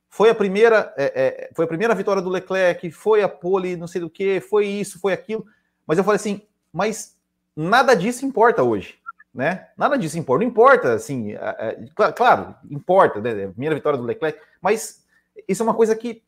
[0.08, 3.86] foi a primeira é, é, foi a primeira vitória do Leclerc, foi a pole, não
[3.86, 5.46] sei do que, foi isso, foi aquilo,
[5.86, 7.18] mas eu falei assim, mas
[7.56, 9.01] nada disso importa hoje
[9.34, 9.68] né?
[9.76, 10.44] Nada disso importa.
[10.44, 13.48] Não importa, assim, é, é, claro, importa, né?
[13.48, 15.04] Primeira vitória do Leclerc, mas
[15.48, 16.22] isso é uma coisa que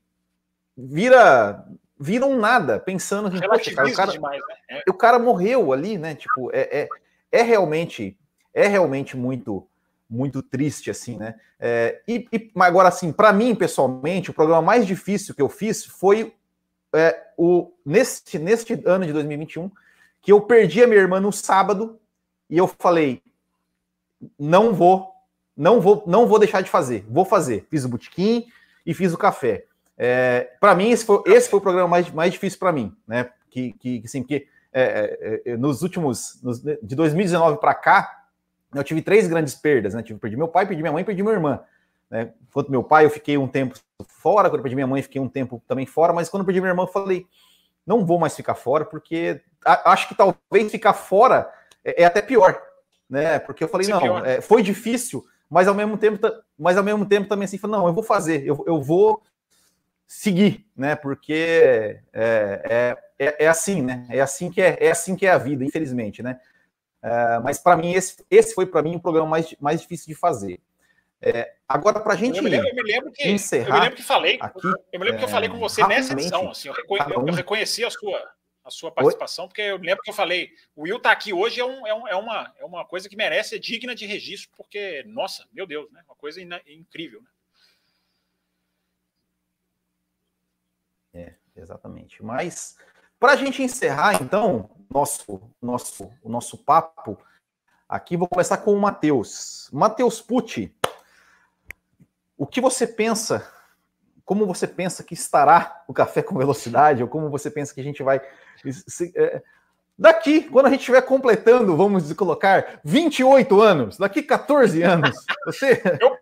[0.77, 1.65] vira
[1.99, 4.83] vira um nada, pensando assim, cara, o cara, demais, né?
[4.89, 6.15] o cara morreu ali, né?
[6.15, 6.89] Tipo, é, é,
[7.31, 8.19] é realmente
[8.53, 9.67] é realmente muito
[10.11, 11.37] muito triste assim, né?
[11.59, 15.85] É, e, e agora assim, para mim pessoalmente, o programa mais difícil que eu fiz
[15.85, 16.35] foi
[16.93, 19.71] é, o neste neste ano de 2021
[20.21, 21.99] que eu perdi a minha irmã no sábado
[22.55, 23.21] e eu falei,
[24.39, 25.11] não vou,
[25.57, 27.67] não vou, não vou deixar de fazer, vou fazer.
[27.69, 28.47] Fiz o botequim
[28.87, 29.65] e fiz o café.
[29.99, 33.29] É, para mim esse foi, esse foi o programa mais, mais difícil para mim, né?
[33.51, 38.25] Que, que assim, porque é, é, é nos últimos, nos, de 2019 para cá,
[38.73, 40.05] eu tive três grandes perdas, né?
[40.05, 41.59] Tive perdi meu pai, perdi minha mãe, perdi minha irmã.
[42.09, 42.33] Né?
[42.49, 43.77] Enquanto meu pai, eu fiquei um tempo
[44.07, 46.61] fora, quando eu perdi minha mãe, fiquei um tempo também fora, mas quando eu perdi
[46.61, 47.27] minha irmã, eu falei,
[47.85, 49.41] não vou mais ficar fora, porque
[49.85, 51.51] acho que talvez ficar fora
[51.85, 52.61] é, é até pior,
[53.09, 53.39] né?
[53.39, 56.19] Porque eu falei, não, é, foi difícil, mas ao mesmo tempo,
[56.59, 59.23] mas ao mesmo tempo também assim, não, eu vou fazer, eu, eu vou
[60.07, 60.97] seguir, né?
[60.97, 64.07] Porque é, é, é, é, assim, né?
[64.11, 66.39] É assim que é, é assim que é a vida, infelizmente, né?
[67.03, 70.15] É, mas para mim, esse, esse foi para mim o programa mais, mais difícil de
[70.15, 70.61] fazer.
[71.21, 72.37] É, agora, para a gente.
[72.37, 74.39] Eu me, lembro, eu me lembro que, encerrar eu me lembro que falei.
[74.41, 76.51] Aqui, eu me lembro que eu falei com você nessa edição.
[76.51, 78.31] Assim, eu, reconhe, eu, reconheci a sua,
[78.65, 79.49] a sua participação, Oi?
[79.49, 82.09] porque eu lembro que eu falei, o Will tá aqui hoje é, um, é, um,
[82.09, 85.91] é, uma, é uma coisa que merece, é digna de registro, porque, nossa, meu Deus,
[85.93, 86.03] né?
[86.07, 87.29] Uma coisa in, incrível, né?
[91.13, 92.23] É, exatamente.
[92.23, 92.77] Mas
[93.21, 97.19] para a gente encerrar, então, nosso, nosso, o nosso papo
[97.89, 99.69] aqui, vou começar com o Matheus.
[99.73, 100.75] Matheus Pucci,
[102.37, 103.54] o que você pensa?
[104.25, 107.03] Como você pensa que estará o café com velocidade?
[107.03, 108.21] Ou como você pensa que a gente vai.
[108.87, 109.43] Se, é,
[109.97, 115.81] Daqui, quando a gente estiver completando, vamos colocar 28 anos, daqui 14 anos, você.
[116.01, 116.19] Eu, eu,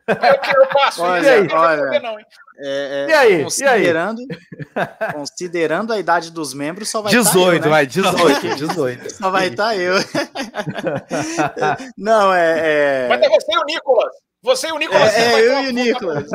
[0.61, 1.49] eu passo, olha, e aí?
[1.51, 2.25] Olha, não, é,
[2.59, 3.43] é, e aí?
[3.43, 4.27] Considerando, e
[4.75, 5.13] aí?
[5.15, 9.11] considerando a idade dos membros, só vai 18, tá vai, 18, 18.
[9.17, 9.95] Só vai estar tá eu.
[11.97, 13.09] não, é, é.
[13.09, 14.13] Mas é você e o Nicolas.
[14.43, 15.15] Você e o Nicolas.
[15.15, 16.31] É, é eu e o Nicolas.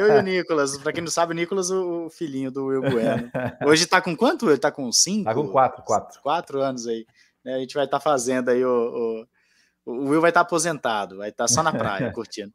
[0.00, 0.78] eu e o Nicolas.
[0.78, 3.30] Pra quem não sabe, o Nicolas, o filhinho do Will Bueno.
[3.66, 4.48] Hoje tá com quanto?
[4.48, 5.24] Ele tá com cinco?
[5.24, 6.22] Tá com quatro, quatro.
[6.22, 7.06] Quatro anos aí.
[7.46, 9.26] A gente vai estar tá fazendo aí o,
[9.84, 12.52] o, o, Will vai estar tá aposentado, vai estar tá só na praia, curtindo.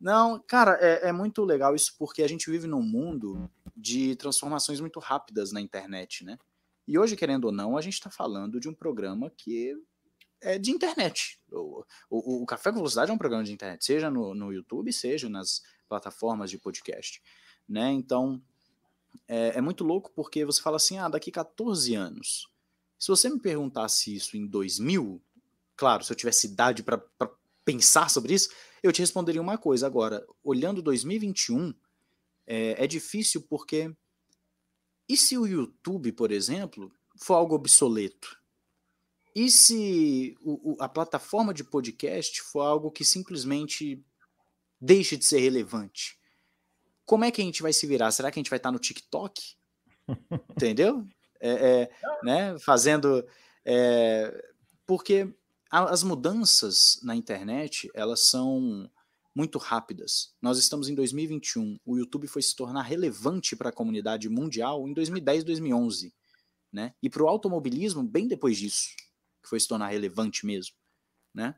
[0.00, 4.80] Não, cara, é, é muito legal isso porque a gente vive num mundo de transformações
[4.80, 6.36] muito rápidas na internet, né?
[6.86, 9.76] E hoje, querendo ou não, a gente está falando de um programa que
[10.44, 11.40] é, de internet.
[11.50, 14.92] O, o, o, Café com Velocidade é um programa de internet, seja no, no YouTube,
[14.92, 17.22] seja nas plataformas de podcast.
[17.68, 17.90] Né?
[17.92, 18.42] Então,
[19.26, 22.48] é, é, muito louco porque você fala assim, ah, daqui 14 anos.
[22.98, 25.20] Se você me perguntasse isso em 2000,
[25.76, 27.02] claro, se eu tivesse idade para
[27.64, 28.50] pensar sobre isso,
[28.82, 29.86] eu te responderia uma coisa.
[29.86, 31.74] Agora, olhando 2021,
[32.46, 33.94] é, é difícil porque.
[35.08, 38.43] E se o YouTube, por exemplo, for algo obsoleto?
[39.34, 44.00] E se o, o, a plataforma de podcast for algo que simplesmente
[44.80, 46.16] deixe de ser relevante?
[47.04, 48.12] Como é que a gente vai se virar?
[48.12, 49.56] Será que a gente vai estar no TikTok?
[50.50, 51.04] Entendeu?
[51.40, 51.90] É, é,
[52.22, 52.58] né?
[52.60, 53.26] Fazendo.
[53.64, 54.52] É,
[54.86, 55.34] porque
[55.68, 58.88] as mudanças na internet elas são
[59.34, 60.32] muito rápidas.
[60.40, 61.80] Nós estamos em 2021.
[61.84, 66.14] O YouTube foi se tornar relevante para a comunidade mundial em 2010, 2011,
[66.72, 66.94] né?
[67.02, 68.90] E para o automobilismo bem depois disso
[69.44, 70.74] que foi se tornar relevante mesmo,
[71.32, 71.54] né?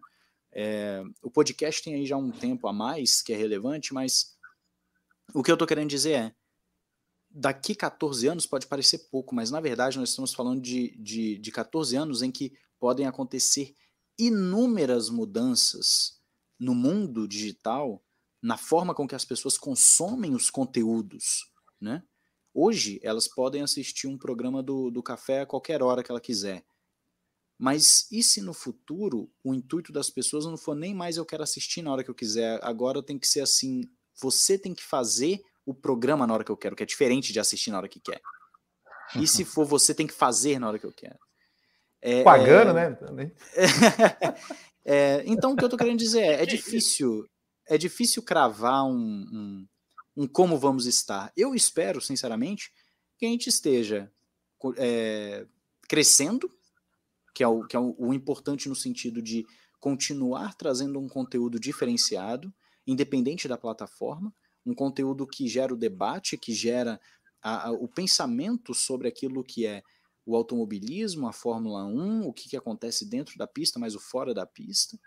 [0.52, 4.36] É, o podcast tem aí já um tempo a mais que é relevante, mas
[5.32, 6.34] o que eu estou querendo dizer é,
[7.30, 11.52] daqui 14 anos pode parecer pouco, mas na verdade nós estamos falando de, de, de
[11.52, 13.74] 14 anos em que podem acontecer
[14.18, 16.20] inúmeras mudanças
[16.58, 18.02] no mundo digital,
[18.42, 22.02] na forma com que as pessoas consomem os conteúdos, né?
[22.58, 26.64] Hoje, elas podem assistir um programa do, do café a qualquer hora que ela quiser.
[27.58, 31.42] Mas e se no futuro o intuito das pessoas não for nem mais eu quero
[31.42, 33.82] assistir na hora que eu quiser, agora tem que ser assim,
[34.20, 37.40] você tem que fazer o programa na hora que eu quero, que é diferente de
[37.40, 38.20] assistir na hora que quer.
[39.16, 41.18] E se for você tem que fazer na hora que eu quero.
[42.02, 43.12] É, Pagando, é...
[43.12, 43.32] né?
[44.84, 47.26] é, então o que eu tô querendo dizer é, é difícil,
[47.66, 49.66] é difícil cravar um, um,
[50.14, 51.32] um, como vamos estar.
[51.34, 52.70] Eu espero, sinceramente,
[53.18, 54.12] que a gente esteja
[54.76, 55.46] é,
[55.88, 56.50] crescendo
[57.36, 59.46] que é, o, que é o, o importante no sentido de
[59.78, 62.50] continuar trazendo um conteúdo diferenciado,
[62.86, 64.34] independente da plataforma,
[64.64, 66.98] um conteúdo que gera o debate, que gera
[67.42, 69.82] a, a, o pensamento sobre aquilo que é
[70.24, 74.32] o automobilismo, a Fórmula 1, o que, que acontece dentro da pista, mas o fora
[74.32, 74.98] da pista.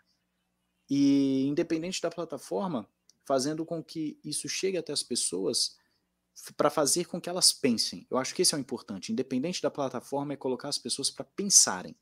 [0.88, 2.88] E independente da plataforma,
[3.26, 5.80] fazendo com que isso chegue até as pessoas
[6.56, 8.06] para fazer com que elas pensem.
[8.08, 9.12] Eu acho que esse é o importante.
[9.12, 11.96] Independente da plataforma, é colocar as pessoas para pensarem.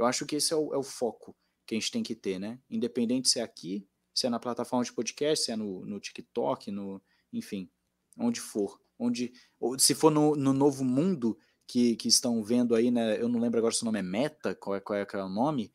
[0.00, 2.38] Eu acho que esse é o, é o, foco que a gente tem que ter,
[2.38, 2.58] né?
[2.68, 6.70] Independente se é aqui, se é na plataforma de podcast, se é no, no TikTok,
[6.70, 7.00] no,
[7.32, 7.70] enfim,
[8.18, 8.80] onde for.
[8.98, 13.20] Onde, ou se for no, no novo mundo que, que estão vendo aí, né?
[13.20, 15.26] Eu não lembro agora se o nome é Meta, qual é, qual é, qual é
[15.26, 15.72] o nome,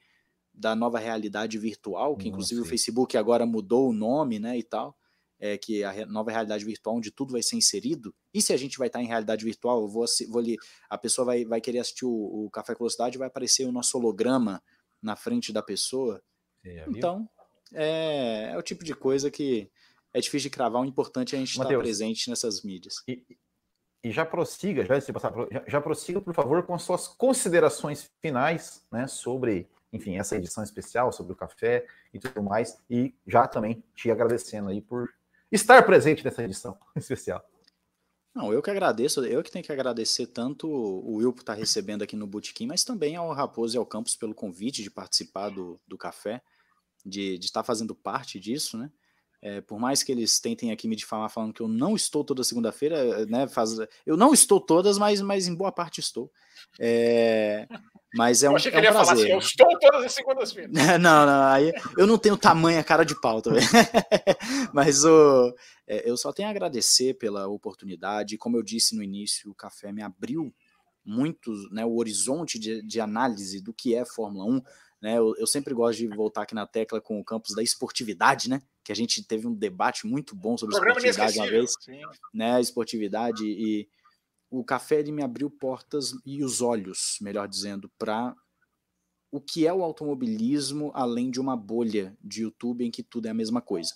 [0.54, 4.98] da nova realidade virtual, que inclusive o Facebook agora mudou o nome, né, e tal
[5.40, 8.14] é, que a nova realidade virtual, onde tudo vai ser inserido.
[8.34, 10.58] E se a gente vai estar em realidade virtual, eu vou, vou ali,
[10.90, 13.98] a pessoa vai, vai querer assistir o, o Café com Velocidade, vai aparecer o nosso
[13.98, 14.62] holograma
[15.02, 16.22] na frente da pessoa.
[16.88, 17.30] Então,
[17.74, 19.70] é, é, o tipo de coisa que
[20.14, 20.82] é difícil de cravar.
[20.82, 23.04] O importante é a gente Mateus, estar presente nessas mídias.
[23.08, 23.24] E,
[24.04, 29.08] e já prossiga, já, já, já prossiga, por favor, com as suas considerações finais né,
[29.08, 32.78] sobre enfim, essa edição especial sobre o café e tudo mais.
[32.90, 35.10] E já também te agradecendo aí por
[35.56, 37.44] estar presente nessa edição especial.
[38.34, 42.02] Não, eu que agradeço, eu que tenho que agradecer tanto o Will por estar recebendo
[42.02, 45.80] aqui no Botequim, mas também ao Raposo e ao Campos pelo convite de participar do,
[45.88, 46.42] do café,
[47.06, 48.92] de, de estar fazendo parte disso, né?
[49.42, 52.44] É, por mais que eles tentem aqui me difamar falando que eu não estou toda
[52.44, 53.48] segunda-feira, né?
[53.48, 56.32] Faz, eu não estou todas, mas, mas em boa parte estou.
[56.80, 57.68] É,
[58.16, 59.08] mas é um, eu achei que é um ele ia prazer.
[59.08, 60.72] falar assim, eu estou todas as segundas-feiras.
[61.02, 63.62] não, não, aí eu não tenho tamanha cara de pau também.
[64.74, 65.54] mas o,
[65.86, 68.38] é, eu só tenho a agradecer pela oportunidade.
[68.38, 70.54] Como eu disse no início, o café me abriu
[71.04, 74.62] muito né, o horizonte de, de análise do que é Fórmula 1.
[75.02, 78.50] Né, eu, eu, sempre gosto de voltar aqui na tecla com o campus da esportividade,
[78.50, 78.62] né?
[78.84, 81.74] Que a gente teve um debate muito bom sobre esportividade uma vez.
[81.80, 82.02] Sim.
[82.34, 83.88] Né, esportividade e
[84.50, 88.36] o café ele me abriu portas e os olhos, melhor dizendo, para
[89.32, 93.32] o que é o automobilismo além de uma bolha de YouTube em que tudo é
[93.32, 93.94] a mesma coisa.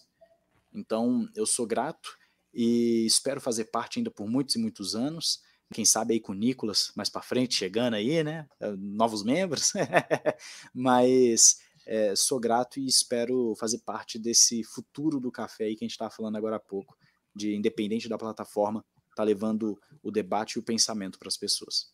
[0.73, 2.17] Então, eu sou grato
[2.53, 5.41] e espero fazer parte ainda por muitos e muitos anos.
[5.73, 8.47] Quem sabe aí com o Nicolas mais para frente, chegando aí, né?
[8.77, 9.73] Novos membros.
[10.73, 15.87] Mas é, sou grato e espero fazer parte desse futuro do café aí que a
[15.87, 16.97] gente estava falando agora há pouco,
[17.35, 21.91] de independente da plataforma, está levando o debate e o pensamento para as pessoas.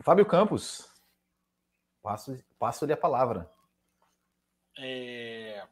[0.00, 0.86] Fábio Campos,
[2.02, 3.50] passo, passo-lhe a palavra.
[4.76, 5.66] É,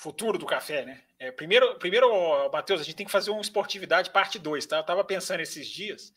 [0.00, 1.02] futuro do café, né?
[1.18, 2.08] É, primeiro, primeiro,
[2.50, 4.76] Matheus, a gente tem que fazer uma esportividade parte 2, tá?
[4.76, 6.10] Eu estava pensando esses dias,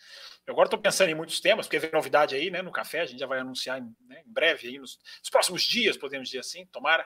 [0.47, 3.05] eu agora estou pensando em muitos temas, porque vem novidade aí, né, no café, a
[3.05, 6.39] gente já vai anunciar em, né, em breve aí, nos, nos próximos dias, podemos dizer
[6.39, 7.05] assim, tomara.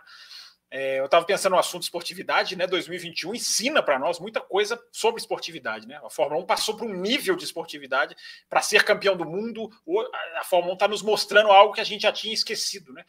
[0.69, 2.67] É, eu estava pensando no assunto esportividade, né?
[2.67, 5.97] 2021 ensina para nós muita coisa sobre esportividade, né?
[6.03, 8.15] A Fórmula 1 passou para um nível de esportividade
[8.49, 9.69] para ser campeão do mundo.
[10.35, 13.05] A Fórmula 1 está nos mostrando algo que a gente já tinha esquecido, né?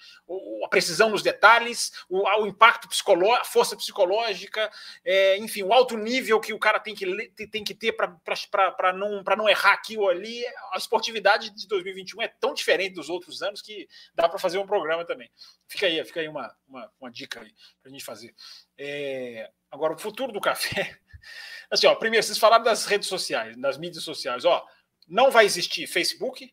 [0.65, 4.71] A precisão nos detalhes, o, o impacto psicológico, a força psicológica,
[5.05, 9.21] é, enfim, o alto nível que o cara tem que, tem que ter para não,
[9.37, 10.47] não errar aqui ou ali.
[10.73, 14.67] A esportividade de 2021 é tão diferente dos outros anos que dá para fazer um
[14.67, 15.29] programa também.
[15.67, 17.48] Fica aí, fica aí uma, uma, uma dica
[17.83, 18.35] para a gente fazer.
[18.77, 20.99] É, agora, o futuro do café.
[21.71, 24.45] Assim, ó, primeiro, vocês falaram das redes sociais, das mídias sociais.
[24.45, 24.65] Ó,
[25.07, 26.53] não vai existir Facebook,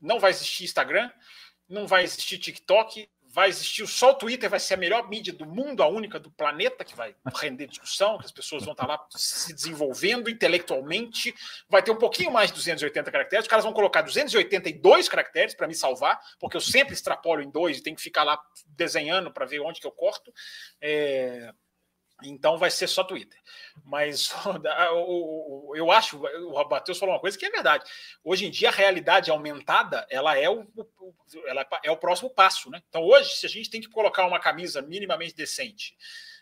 [0.00, 1.10] não vai existir Instagram,
[1.68, 5.44] não vai existir TikTok, vai existir só o Twitter, vai ser a melhor mídia do
[5.44, 9.04] mundo, a única do planeta, que vai render discussão, que as pessoas vão estar lá
[9.10, 11.34] se desenvolvendo intelectualmente.
[11.68, 13.44] Vai ter um pouquinho mais de 280 caracteres.
[13.44, 17.78] Os caras vão colocar 282 caracteres para me salvar, porque eu sempre extrapolo em dois
[17.78, 20.32] e tenho que ficar lá desenhando para ver onde que eu corto.
[20.80, 21.50] É...
[22.28, 23.38] Então vai ser só Twitter.
[23.84, 24.32] Mas
[25.74, 27.84] eu acho, o Matheus falou uma coisa que é verdade.
[28.22, 30.66] Hoje em dia a realidade aumentada ela é o,
[31.46, 32.82] ela é o próximo passo, né?
[32.88, 35.96] Então hoje, se a gente tem que colocar uma camisa minimamente decente,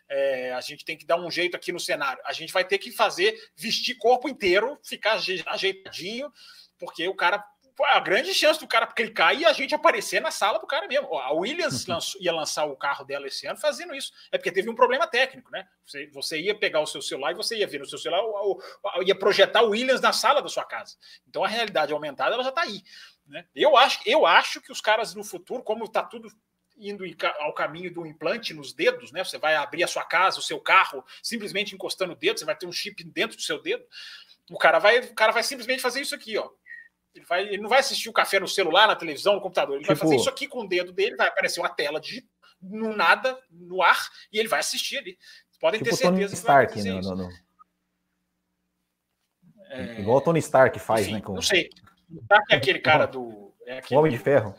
[0.09, 2.23] é, a gente tem que dar um jeito aqui no cenário.
[2.27, 6.31] A gente vai ter que fazer vestir corpo inteiro, ficar ajeitadinho,
[6.79, 7.43] porque o cara
[7.81, 11.15] a grande chance do cara clicar e a gente aparecer na sala do cara mesmo.
[11.19, 11.95] A Williams uhum.
[11.95, 14.13] lançou, ia lançar o carro dela esse ano fazendo isso.
[14.31, 15.67] É porque teve um problema técnico, né?
[15.85, 18.23] Você, você ia pegar o seu celular e você ia ver no seu celular,
[19.05, 20.97] ia projetar o Williams na sala da sua casa.
[21.29, 22.83] Então a realidade aumentada ela já está aí.
[23.27, 23.47] Né?
[23.55, 26.29] Eu, acho, eu acho que os caras no futuro, como está tudo
[26.77, 27.05] indo
[27.41, 29.23] ao caminho do implante nos dedos, né?
[29.23, 32.57] Você vai abrir a sua casa, o seu carro, simplesmente encostando o dedo, você vai
[32.57, 33.85] ter um chip dentro do seu dedo.
[34.51, 36.51] O cara vai, o cara vai simplesmente fazer isso aqui, ó.
[37.15, 39.77] Ele, vai, ele não vai assistir o café no celular, na televisão, no computador.
[39.77, 39.95] Ele tipo...
[39.95, 42.27] vai fazer isso aqui com o dedo dele, vai aparecer uma tela de
[42.61, 45.19] no nada, no ar, e ele vai assistir ali.
[45.61, 47.31] Podem tipo ter certeza Tony Stark, que vai no, no, no...
[49.71, 50.01] É...
[50.01, 51.21] Igual o Tony Stark faz, Enfim, né?
[51.21, 51.35] Com...
[51.35, 51.71] Não sei.
[52.23, 53.55] Stark é aquele cara do.
[53.67, 53.99] É aquele...
[53.99, 54.55] Homem de Ferro.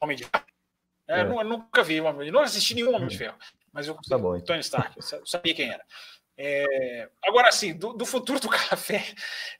[0.00, 0.44] Homem de Ferro.
[1.08, 1.22] É, é.
[1.22, 3.36] Eu nunca vi, não assisti nenhum Homem de Ferro.
[3.72, 4.46] Mas eu tá bom, então.
[4.46, 5.84] Tony Stark, eu sabia quem era.
[6.36, 9.04] É, agora, assim, do, do, futuro do café,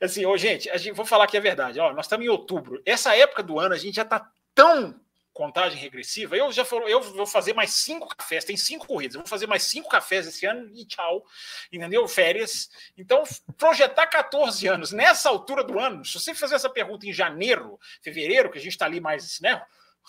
[0.00, 1.78] assim, ô, gente, a gente, vou falar que é verdade.
[1.78, 2.82] Ó, nós estamos em outubro.
[2.84, 5.00] Essa época do ano a gente já está tão
[5.32, 6.36] contagem regressiva.
[6.36, 9.14] Eu já falo, eu vou fazer mais cinco cafés, tem cinco corridas.
[9.14, 11.24] Eu vou fazer mais cinco cafés esse ano e tchau,
[11.72, 12.06] entendeu?
[12.06, 12.68] Férias.
[12.96, 13.22] Então,
[13.56, 18.50] projetar 14 anos nessa altura do ano, se você fazer essa pergunta em janeiro, fevereiro,
[18.50, 19.62] que a gente está ali mais, né?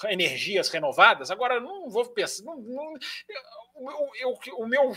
[0.05, 1.31] Energias renovadas.
[1.31, 2.43] Agora, não vou pensar.
[2.43, 2.93] Não, não,
[3.75, 4.93] eu, eu, o meu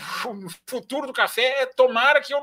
[0.67, 2.39] futuro do café é tomara que eu,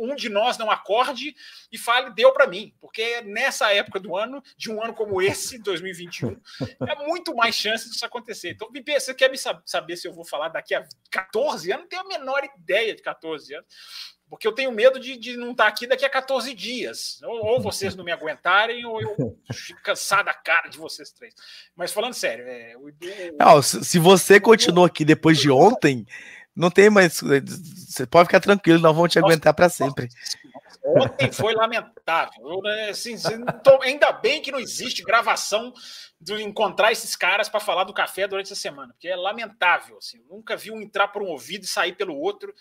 [0.00, 1.34] um de nós não acorde
[1.70, 5.58] e fale, deu para mim, porque nessa época do ano, de um ano como esse,
[5.62, 6.40] 2021,
[6.88, 8.50] é muito mais chance disso acontecer.
[8.50, 11.82] Então, você quer me saber se eu vou falar daqui a 14 anos?
[11.84, 13.66] Não tenho a menor ideia de 14 anos.
[14.28, 17.20] Porque eu tenho medo de, de não estar tá aqui daqui a 14 dias.
[17.22, 21.34] Ou, ou vocês não me aguentarem, ou eu fico cansado da cara de vocês três.
[21.76, 22.90] Mas falando sério, é, o,
[23.38, 26.04] não, se você continua aqui depois de ontem,
[26.56, 27.20] não tem mais.
[27.20, 30.08] Você pode ficar tranquilo, não vão te aguentar para sempre.
[30.82, 32.48] Ontem foi lamentável.
[32.48, 33.16] Eu, né, assim,
[33.62, 35.72] tô, ainda bem que não existe gravação
[36.20, 39.98] de encontrar esses caras para falar do café durante a semana, porque é lamentável.
[39.98, 42.54] Assim, nunca vi um entrar por um ouvido e sair pelo outro.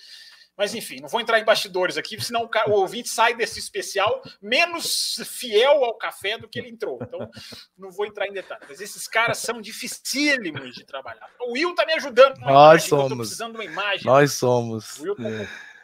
[0.58, 5.22] Mas enfim, não vou entrar em bastidores aqui, senão o, ouvinte sai desse especial menos
[5.26, 6.98] fiel ao café do que ele entrou.
[7.02, 7.30] Então,
[7.78, 8.66] não vou entrar em detalhes.
[8.68, 11.30] Mas esses caras são dificílimos de trabalhar.
[11.42, 12.38] O Will tá me ajudando.
[12.40, 13.12] Nós imagem, somos.
[13.12, 14.06] Eu precisando de uma imagem.
[14.06, 14.98] Nós somos.
[15.00, 15.30] O Will tá...
[15.30, 15.76] é.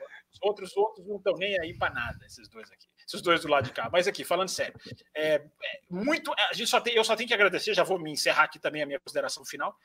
[0.41, 2.88] Outros, outros não estão nem aí para nada, esses dois aqui.
[3.06, 3.90] Esses dois do lado de cá.
[3.91, 4.74] Mas aqui, falando sério,
[5.16, 5.41] é, é
[5.88, 6.33] muito.
[6.50, 8.82] A gente só tem, eu só tenho que agradecer, já vou me encerrar aqui também
[8.82, 9.77] a minha consideração final.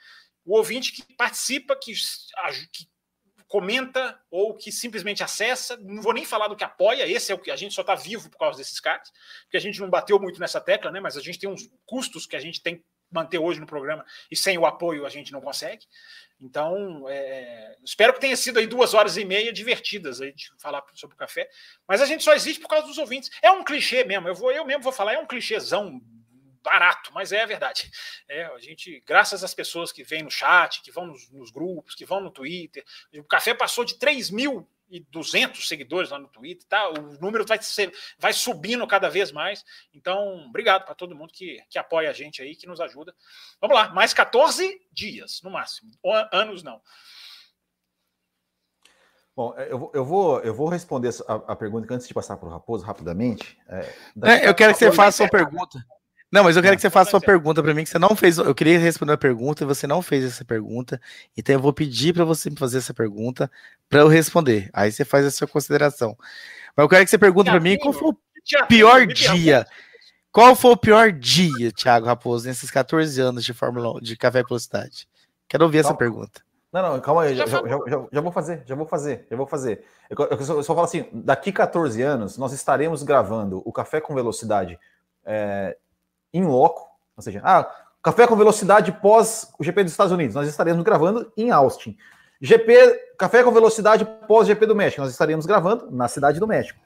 [0.47, 1.93] O ouvinte que participa, que,
[2.73, 2.89] que
[3.49, 5.77] comenta ou que simplesmente acessa.
[5.77, 7.95] Não vou nem falar do que apoia, esse é o que a gente só está
[7.95, 9.11] vivo por causa desses caras,
[9.43, 11.01] porque a gente não bateu muito nessa tecla, né?
[11.01, 14.05] Mas a gente tem uns custos que a gente tem que manter hoje no programa
[14.31, 15.87] e sem o apoio a gente não consegue.
[16.41, 20.85] Então, é, espero que tenha sido aí duas horas e meia divertidas aí de falar
[20.95, 21.49] sobre o café.
[21.89, 23.31] Mas a gente só existe por causa dos ouvintes.
[23.41, 24.29] É um clichê mesmo.
[24.29, 26.01] Eu vou, eu mesmo vou falar, é um clichêzão
[26.67, 27.89] barato, mas é a verdade.
[28.29, 31.95] É, a gente, graças às pessoas que vêm no chat, que vão nos, nos grupos,
[31.95, 36.27] que vão no Twitter, o café passou de 3 mil e 200 seguidores lá no
[36.27, 36.89] Twitter, tá?
[36.89, 39.65] O número vai, ser, vai subindo cada vez mais.
[39.95, 43.15] Então, obrigado para todo mundo que, que apoia a gente aí, que nos ajuda.
[43.61, 45.93] Vamos lá, mais 14 dias, no máximo.
[46.33, 46.81] Anos não.
[49.37, 52.49] Bom, é, eu, eu, vou, eu vou responder a, a pergunta antes de passar para
[52.49, 53.57] o Raposo rapidamente.
[53.69, 53.81] É,
[54.25, 55.79] é, eu quero que você faça a pergunta.
[56.31, 58.39] Não, mas eu quero que você faça uma pergunta para mim que você não fez.
[58.39, 61.01] Eu queria responder a pergunta e você não fez essa pergunta.
[61.37, 63.51] Então eu vou pedir para você me fazer essa pergunta
[63.89, 64.69] para eu responder.
[64.73, 66.17] Aí você faz a sua consideração.
[66.77, 68.17] Mas eu quero que você pergunte para mim qual foi o
[68.69, 69.65] pior dia.
[70.33, 74.43] Qual foi o pior dia, Thiago Raposo, nesses 14 anos de Fórmula 1, de Café
[74.43, 75.09] Velocidade?
[75.49, 75.91] Quero ouvir calma.
[75.91, 76.43] essa pergunta.
[76.71, 79.47] Não, não, calma aí, já, já, já, já, vou fazer, já vou fazer, já vou
[79.47, 79.85] fazer.
[80.11, 83.99] Eu, eu, só, eu só falo assim: daqui 14 anos, nós estaremos gravando o Café
[83.99, 84.79] com Velocidade
[85.25, 85.75] é,
[86.37, 87.69] em loco, ou seja, ah,
[88.03, 91.97] café com velocidade pós o GP dos Estados Unidos, nós estaremos gravando em Austin.
[92.41, 96.79] GP, café com velocidade pós GP do México, nós estaremos gravando na cidade do México.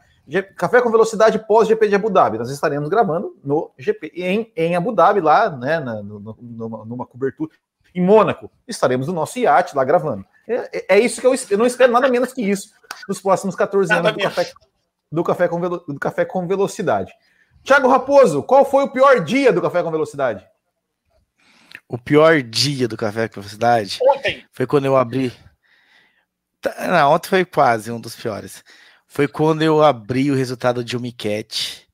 [0.56, 4.76] Café com velocidade pós GP de Abu Dhabi, nós estaremos gravando no GP em, em
[4.76, 7.50] Abu Dhabi lá, né, na, no, numa, numa cobertura
[7.94, 10.24] em Mônaco, estaremos no nosso iate lá gravando.
[10.46, 12.72] É, é, é isso que eu, eu, não espero nada menos que isso
[13.08, 14.52] nos próximos 14 anos do café,
[15.10, 17.12] do café, com, do café com velocidade.
[17.62, 20.46] Tiago Raposo, qual foi o pior dia do Café com Velocidade?
[21.88, 23.98] O pior dia do Café com Velocidade?
[24.02, 24.44] Ontem.
[24.52, 25.32] Foi quando eu abri.
[26.60, 28.62] Tá, não, ontem foi quase um dos piores.
[29.06, 31.86] Foi quando eu abri o resultado de Umicat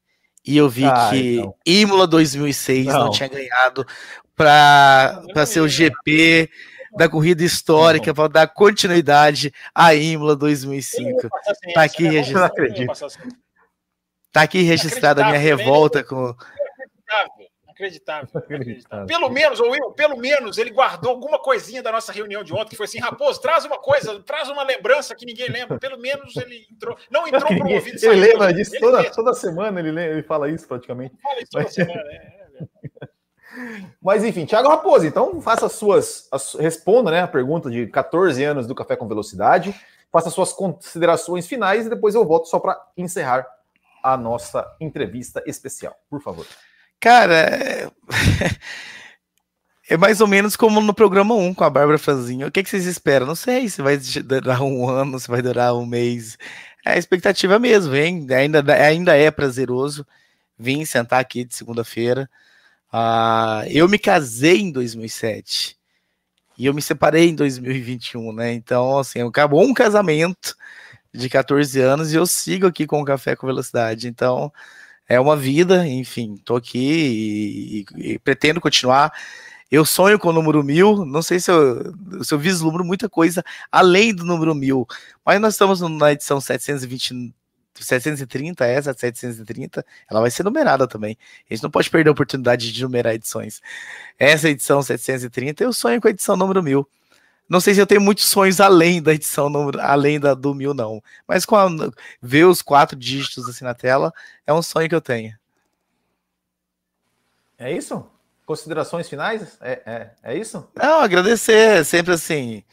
[0.46, 1.54] e eu vi ah, que então.
[1.64, 3.86] Imola 2006 não, não tinha ganhado
[4.36, 6.50] para ser o GP
[6.96, 11.28] da corrida histórica para dar continuidade à Imola 2005.
[11.74, 12.10] Tá aqui né?
[12.10, 12.54] registrado.
[14.36, 15.42] Tá aqui registrada a minha né?
[15.42, 16.36] revolta com.
[17.64, 19.06] Inacreditável, inacreditável.
[19.06, 22.68] Pelo menos, ou Will, pelo menos ele guardou alguma coisinha da nossa reunião de ontem,
[22.68, 25.78] que foi assim: Raposo, traz uma coisa, traz uma lembrança que ninguém lembra.
[25.78, 26.98] Pelo menos ele entrou.
[27.10, 27.96] Não entrou para o ouvido.
[28.04, 31.14] Ele lembra disso ele toda, toda semana, ele, ele fala isso praticamente.
[31.22, 31.72] Fala isso toda Mas...
[31.72, 32.14] semana, é.
[32.60, 33.08] é
[34.02, 36.28] Mas enfim, Thiago Raposo, então faça as suas.
[36.30, 39.74] As, responda né, a pergunta de 14 anos do Café com Velocidade,
[40.12, 43.55] faça suas considerações finais e depois eu volto só para encerrar
[44.12, 46.46] a nossa entrevista especial, por favor.
[47.00, 47.90] Cara, é...
[49.90, 52.46] é mais ou menos como no programa 1 com a Bárbara Franzinho.
[52.46, 53.26] O que, que vocês esperam?
[53.26, 56.38] Não sei se vai durar um ano, se vai durar um mês.
[56.84, 58.24] É a expectativa mesmo, hein?
[58.30, 60.06] Ainda, ainda é prazeroso
[60.56, 62.30] vir sentar aqui de segunda-feira.
[62.92, 65.76] Uh, eu me casei em 2007
[66.56, 68.52] e eu me separei em 2021, né?
[68.52, 70.56] Então, assim, acabou um casamento
[71.16, 74.08] de 14 anos e eu sigo aqui com o Café com Velocidade.
[74.08, 74.52] Então,
[75.08, 79.12] é uma vida, enfim, tô aqui e, e pretendo continuar.
[79.70, 83.44] Eu sonho com o número mil, não sei se eu, se eu vislumbro muita coisa
[83.70, 84.86] além do número mil,
[85.24, 87.34] mas nós estamos na edição 720,
[87.74, 91.18] 730, essa 730, ela vai ser numerada também.
[91.50, 93.60] A gente não pode perder a oportunidade de numerar edições.
[94.18, 96.88] Essa edição 730, eu sonho com a edição número mil.
[97.48, 99.50] Não sei se eu tenho muitos sonhos além da edição,
[99.80, 101.02] além da do mil, não.
[101.26, 101.68] Mas com a,
[102.20, 104.12] ver os quatro dígitos assim na tela
[104.46, 105.36] é um sonho que eu tenho.
[107.58, 108.04] É isso?
[108.44, 109.56] Considerações finais?
[109.60, 110.68] É, é, é isso?
[110.74, 111.84] Não, agradecer.
[111.84, 112.64] Sempre assim.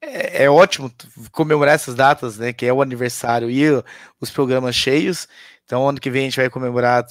[0.00, 0.92] É, é, ótimo
[1.32, 2.52] comemorar essas datas, né?
[2.52, 3.64] Que é o aniversário e
[4.20, 5.26] os programas cheios.
[5.64, 7.06] Então, ano que vem a gente vai comemorar.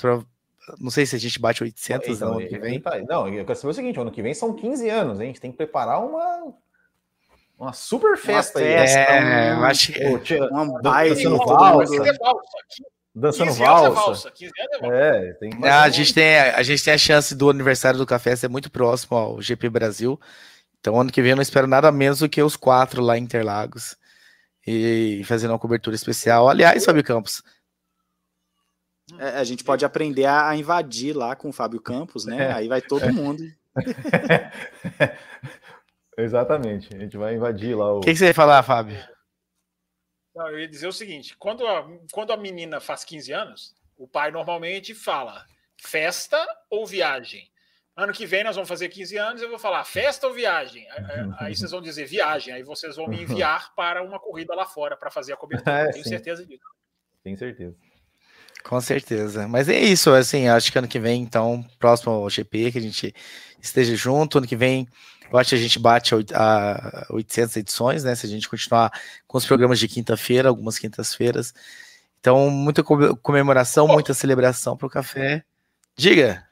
[0.79, 2.81] Não sei se a gente bate 800 então, ano que vem.
[3.07, 5.25] Não, eu quero saber o seguinte: ano que vem são 15 anos, hein?
[5.25, 6.53] A gente tem que preparar uma
[7.57, 9.23] uma super festa, uma festa aí.
[9.23, 11.15] É, eu acho que uma baile.
[13.13, 13.89] dançando valsa.
[13.91, 14.31] valsa.
[14.31, 14.95] 15 anos é valsa.
[14.95, 18.35] É, tem que a, gente tem, a gente tem a chance do aniversário do café
[18.35, 20.19] ser muito próximo ao GP Brasil.
[20.79, 23.23] Então, ano que vem eu não espero nada menos do que os quatro lá em
[23.23, 23.97] Interlagos.
[24.67, 26.49] E fazendo uma cobertura especial.
[26.49, 27.41] Aliás, Fábio Campos.
[29.19, 32.45] É, a gente pode aprender a invadir lá com o Fábio Campos, né?
[32.45, 32.51] É.
[32.51, 33.43] Aí vai todo mundo.
[36.17, 36.95] Exatamente.
[36.95, 37.97] A gente vai invadir lá o.
[37.97, 38.97] O que, que, você ia falar, Fábio?
[40.35, 44.07] Não, eu ia dizer o seguinte: quando a, quando a menina faz 15 anos, o
[44.07, 45.45] pai normalmente fala
[45.77, 46.37] festa
[46.69, 47.49] ou viagem.
[47.95, 50.85] Ano que vem nós vamos fazer 15 anos, eu vou falar festa ou viagem?
[51.39, 54.97] Aí vocês vão dizer viagem, aí vocês vão me enviar para uma corrida lá fora
[54.97, 55.71] para fazer a cobertura.
[55.71, 56.09] É, Tenho sim.
[56.09, 56.65] certeza disso.
[57.23, 57.75] Tenho certeza.
[58.65, 59.47] Com certeza.
[59.47, 62.81] Mas é isso, assim, acho que ano que vem, então, próximo ao GP, que a
[62.81, 63.15] gente
[63.61, 64.39] esteja junto.
[64.39, 64.87] Ano que vem,
[65.31, 68.15] eu acho que a gente bate a 800 edições, né?
[68.15, 68.91] Se a gente continuar
[69.27, 71.53] com os programas de quinta-feira, algumas quintas-feiras.
[72.19, 75.43] Então, muita comemoração, muita celebração para o café.
[75.97, 76.44] Diga!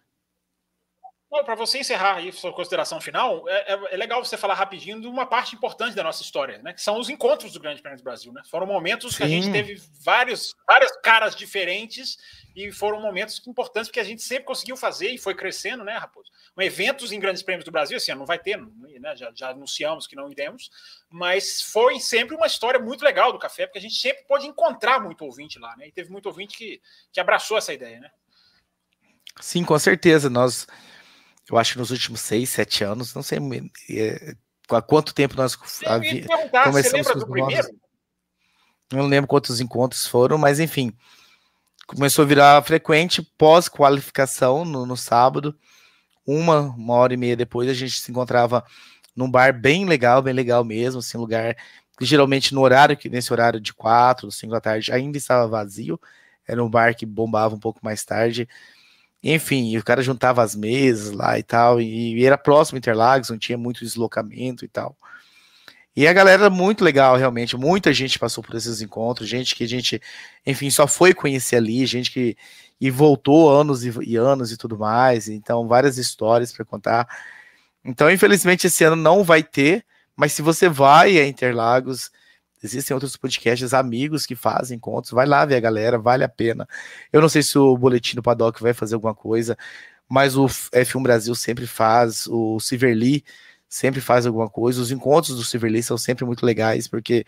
[1.42, 5.08] Para você encerrar aí sua consideração final, é, é, é, legal você falar rapidinho de
[5.08, 6.74] uma parte importante da nossa história, né?
[6.74, 8.44] Que são os encontros do Grande Prêmio do Brasil, né?
[8.50, 9.18] Foram momentos Sim.
[9.18, 12.18] que a gente teve vários, várias caras diferentes
[12.56, 16.32] e foram momentos importantes porque a gente sempre conseguiu fazer e foi crescendo, né, Raposo?
[16.60, 19.16] Eventos em Grandes Prêmios do Brasil, assim, não vai ter, né?
[19.16, 20.70] Já, já anunciamos que não iremos,
[21.10, 25.00] mas foi sempre uma história muito legal do café, porque a gente sempre pôde encontrar
[25.00, 25.88] muito ouvinte lá, né?
[25.88, 26.80] E teve muito ouvinte que,
[27.12, 28.12] que abraçou essa ideia, né?
[29.42, 30.30] Sim, com certeza.
[30.30, 30.68] Nós
[31.50, 33.40] eu acho que nos últimos seis, sete anos, não sei
[33.90, 34.36] é,
[34.70, 37.68] há quanto tempo nós começamos com os primeiro?
[38.92, 40.94] Não lembro quantos encontros foram, mas enfim,
[41.88, 45.58] começou a virar frequente pós-qualificação no, no, sábado.
[46.26, 48.64] Uma, uma hora e meia depois, a gente se encontrava
[49.16, 51.56] num bar bem legal, bem legal mesmo, assim, lugar
[51.98, 56.00] que geralmente no horário, que nesse horário de quatro, cinco da tarde, ainda estava vazio.
[56.48, 58.48] Era um bar que bombava um pouco mais tarde.
[59.24, 63.38] Enfim, o cara juntava as mesas lá e tal, e, e era próximo Interlagos, não
[63.38, 64.98] tinha muito deslocamento e tal.
[65.96, 67.56] E a galera muito legal, realmente.
[67.56, 70.02] Muita gente passou por esses encontros, gente que a gente,
[70.46, 72.36] enfim, só foi conhecer ali, gente que
[72.82, 75.30] e voltou anos e, e anos e tudo mais.
[75.30, 77.08] Então, várias histórias para contar.
[77.86, 79.86] Então, infelizmente, esse ano não vai ter,
[80.16, 82.12] mas se você vai a Interlagos,
[82.64, 85.12] Existem outros podcasts amigos que fazem encontros.
[85.12, 86.68] Vai lá ver a galera, vale a pena.
[87.12, 89.58] Eu não sei se o Boletim do Paddock vai fazer alguma coisa,
[90.08, 93.24] mas o F1 Brasil sempre faz, o Silverly
[93.68, 94.82] sempre faz alguma coisa.
[94.82, 97.26] Os encontros do Silverly são sempre muito legais, porque,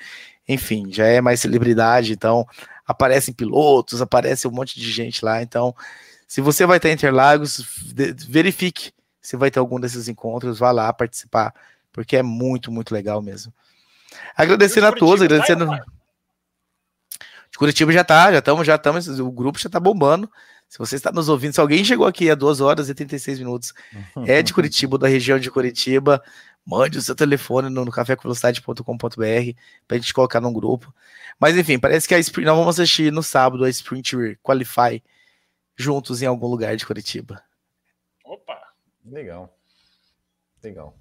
[0.48, 2.46] enfim, já é mais celebridade, então
[2.86, 5.42] aparecem pilotos, aparece um monte de gente lá.
[5.42, 5.76] Então,
[6.28, 7.66] se você vai ter Interlagos,
[8.28, 8.92] verifique
[9.22, 11.52] se vai ter algum desses encontros, vá lá participar,
[11.92, 13.52] porque é muito, muito legal mesmo.
[14.36, 15.68] Agradecendo a todos, agradecendo.
[17.52, 20.30] De Curitiba já tá, já estamos, já estamos, o grupo já tá bombando.
[20.68, 23.74] Se você está nos ouvindo, se alguém chegou aqui a 2 horas e 36 minutos,
[24.28, 26.22] é de Curitiba, da região de Curitiba,
[26.66, 28.84] mande o seu telefone no, no cafécomvelocidade.com.br
[29.88, 30.94] para a gente colocar num grupo.
[31.40, 35.02] Mas enfim, parece que a Sprint, nós vamos assistir no sábado a Sprint Qualify
[35.78, 37.42] juntos em algum lugar de Curitiba.
[38.24, 38.60] Opa!
[39.06, 39.56] Legal.
[40.64, 40.98] Legal.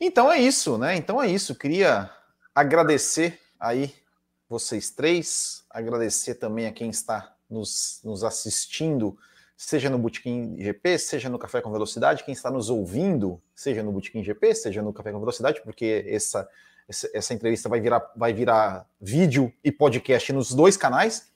[0.00, 0.96] Então é isso, né?
[0.96, 1.54] Então é isso.
[1.54, 2.10] Queria
[2.54, 3.94] agradecer aí
[4.48, 9.16] vocês três, agradecer também a quem está nos, nos assistindo,
[9.56, 13.92] seja no Botequim GP, seja no Café com Velocidade, quem está nos ouvindo, seja no
[13.92, 16.48] Botequim GP, seja no Café com Velocidade, porque essa,
[16.88, 21.30] essa, essa entrevista vai virar, vai virar vídeo e podcast nos dois canais.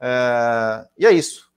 [0.00, 1.52] É, e é isso.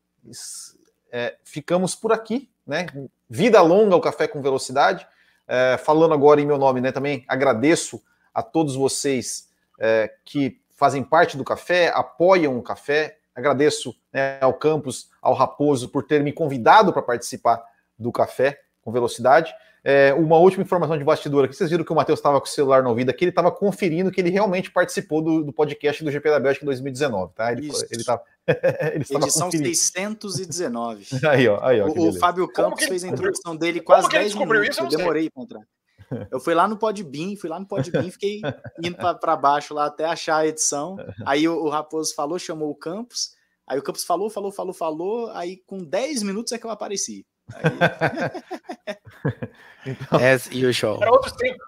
[1.09, 2.85] É, ficamos por aqui, né?
[3.29, 5.07] Vida longa ao Café com Velocidade.
[5.47, 8.01] É, falando agora em meu nome, né, também agradeço
[8.33, 9.49] a todos vocês
[9.79, 13.17] é, que fazem parte do café, apoiam o café.
[13.35, 17.63] Agradeço né, ao Campos, ao Raposo, por ter me convidado para participar
[17.97, 19.53] do café com velocidade.
[19.85, 21.55] É, uma última informação de bastidor aqui.
[21.55, 24.11] Vocês viram que o Matheus estava com o celular no ouvido aqui, ele estava conferindo
[24.11, 27.51] que ele realmente participou do, do, podcast do GP da Bélgica em 2019, tá?
[27.51, 27.85] Ele, Isso.
[27.91, 28.21] ele, tá,
[28.93, 31.05] ele Edição 619.
[31.27, 34.69] aí, ó, aí, ó, o, o Fábio Campos fez a introdução dele quase 10 minutos.
[34.69, 34.79] Isso?
[34.79, 35.61] Eu, eu demorei para entrar.
[36.29, 38.39] Eu fui lá no Podbean, fui lá no Podbean, fiquei
[38.83, 40.95] indo para baixo lá até achar a edição.
[41.25, 43.31] Aí o, o Raposo falou, chamou o Campos.
[43.65, 45.31] Aí o Campos falou, falou, falou, falou.
[45.31, 47.25] Aí com 10 minutos é que eu apareci.
[49.85, 51.01] então, As usual.
[51.01, 51.65] Era outros tempos.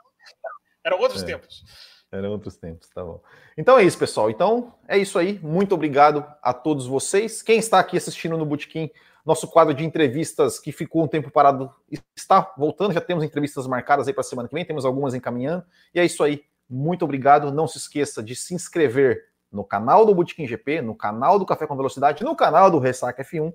[0.83, 1.63] Eram outros é, tempos.
[2.11, 3.21] Eram outros tempos, tá bom.
[3.57, 4.29] Então é isso, pessoal.
[4.29, 5.39] Então é isso aí.
[5.41, 7.41] Muito obrigado a todos vocês.
[7.41, 8.89] Quem está aqui assistindo no Bootkin,
[9.25, 11.73] nosso quadro de entrevistas que ficou um tempo parado
[12.15, 12.93] está voltando.
[12.93, 15.65] Já temos entrevistas marcadas aí para a semana que vem, temos algumas encaminhando.
[15.93, 16.43] E é isso aí.
[16.69, 17.51] Muito obrigado.
[17.51, 21.65] Não se esqueça de se inscrever no canal do Botequim GP, no canal do Café
[21.65, 23.51] com Velocidade, no canal do Ressaca F1.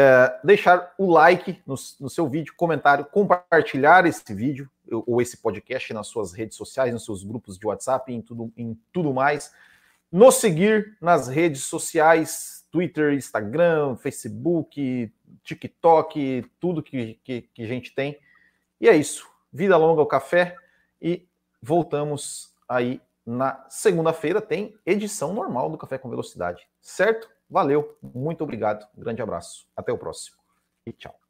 [0.00, 5.92] É, deixar o like no, no, seu vídeo, comentário, compartilhar esse vídeo ou esse podcast
[5.92, 9.52] nas suas redes sociais, nos seus grupos de WhatsApp, em tudo, em tudo mais.
[10.10, 15.12] Nos seguir nas redes sociais, Twitter, Instagram, Facebook,
[15.42, 18.20] TikTok, tudo que, que, que a gente tem.
[18.80, 19.28] E é isso.
[19.52, 20.54] Vida longa ao café
[21.02, 21.26] e
[21.60, 24.40] voltamos aí na segunda-feira.
[24.40, 27.28] Tem edição normal do Café com Velocidade, certo?
[27.50, 30.36] Valeu, muito obrigado, grande abraço, até o próximo
[30.86, 31.27] e tchau.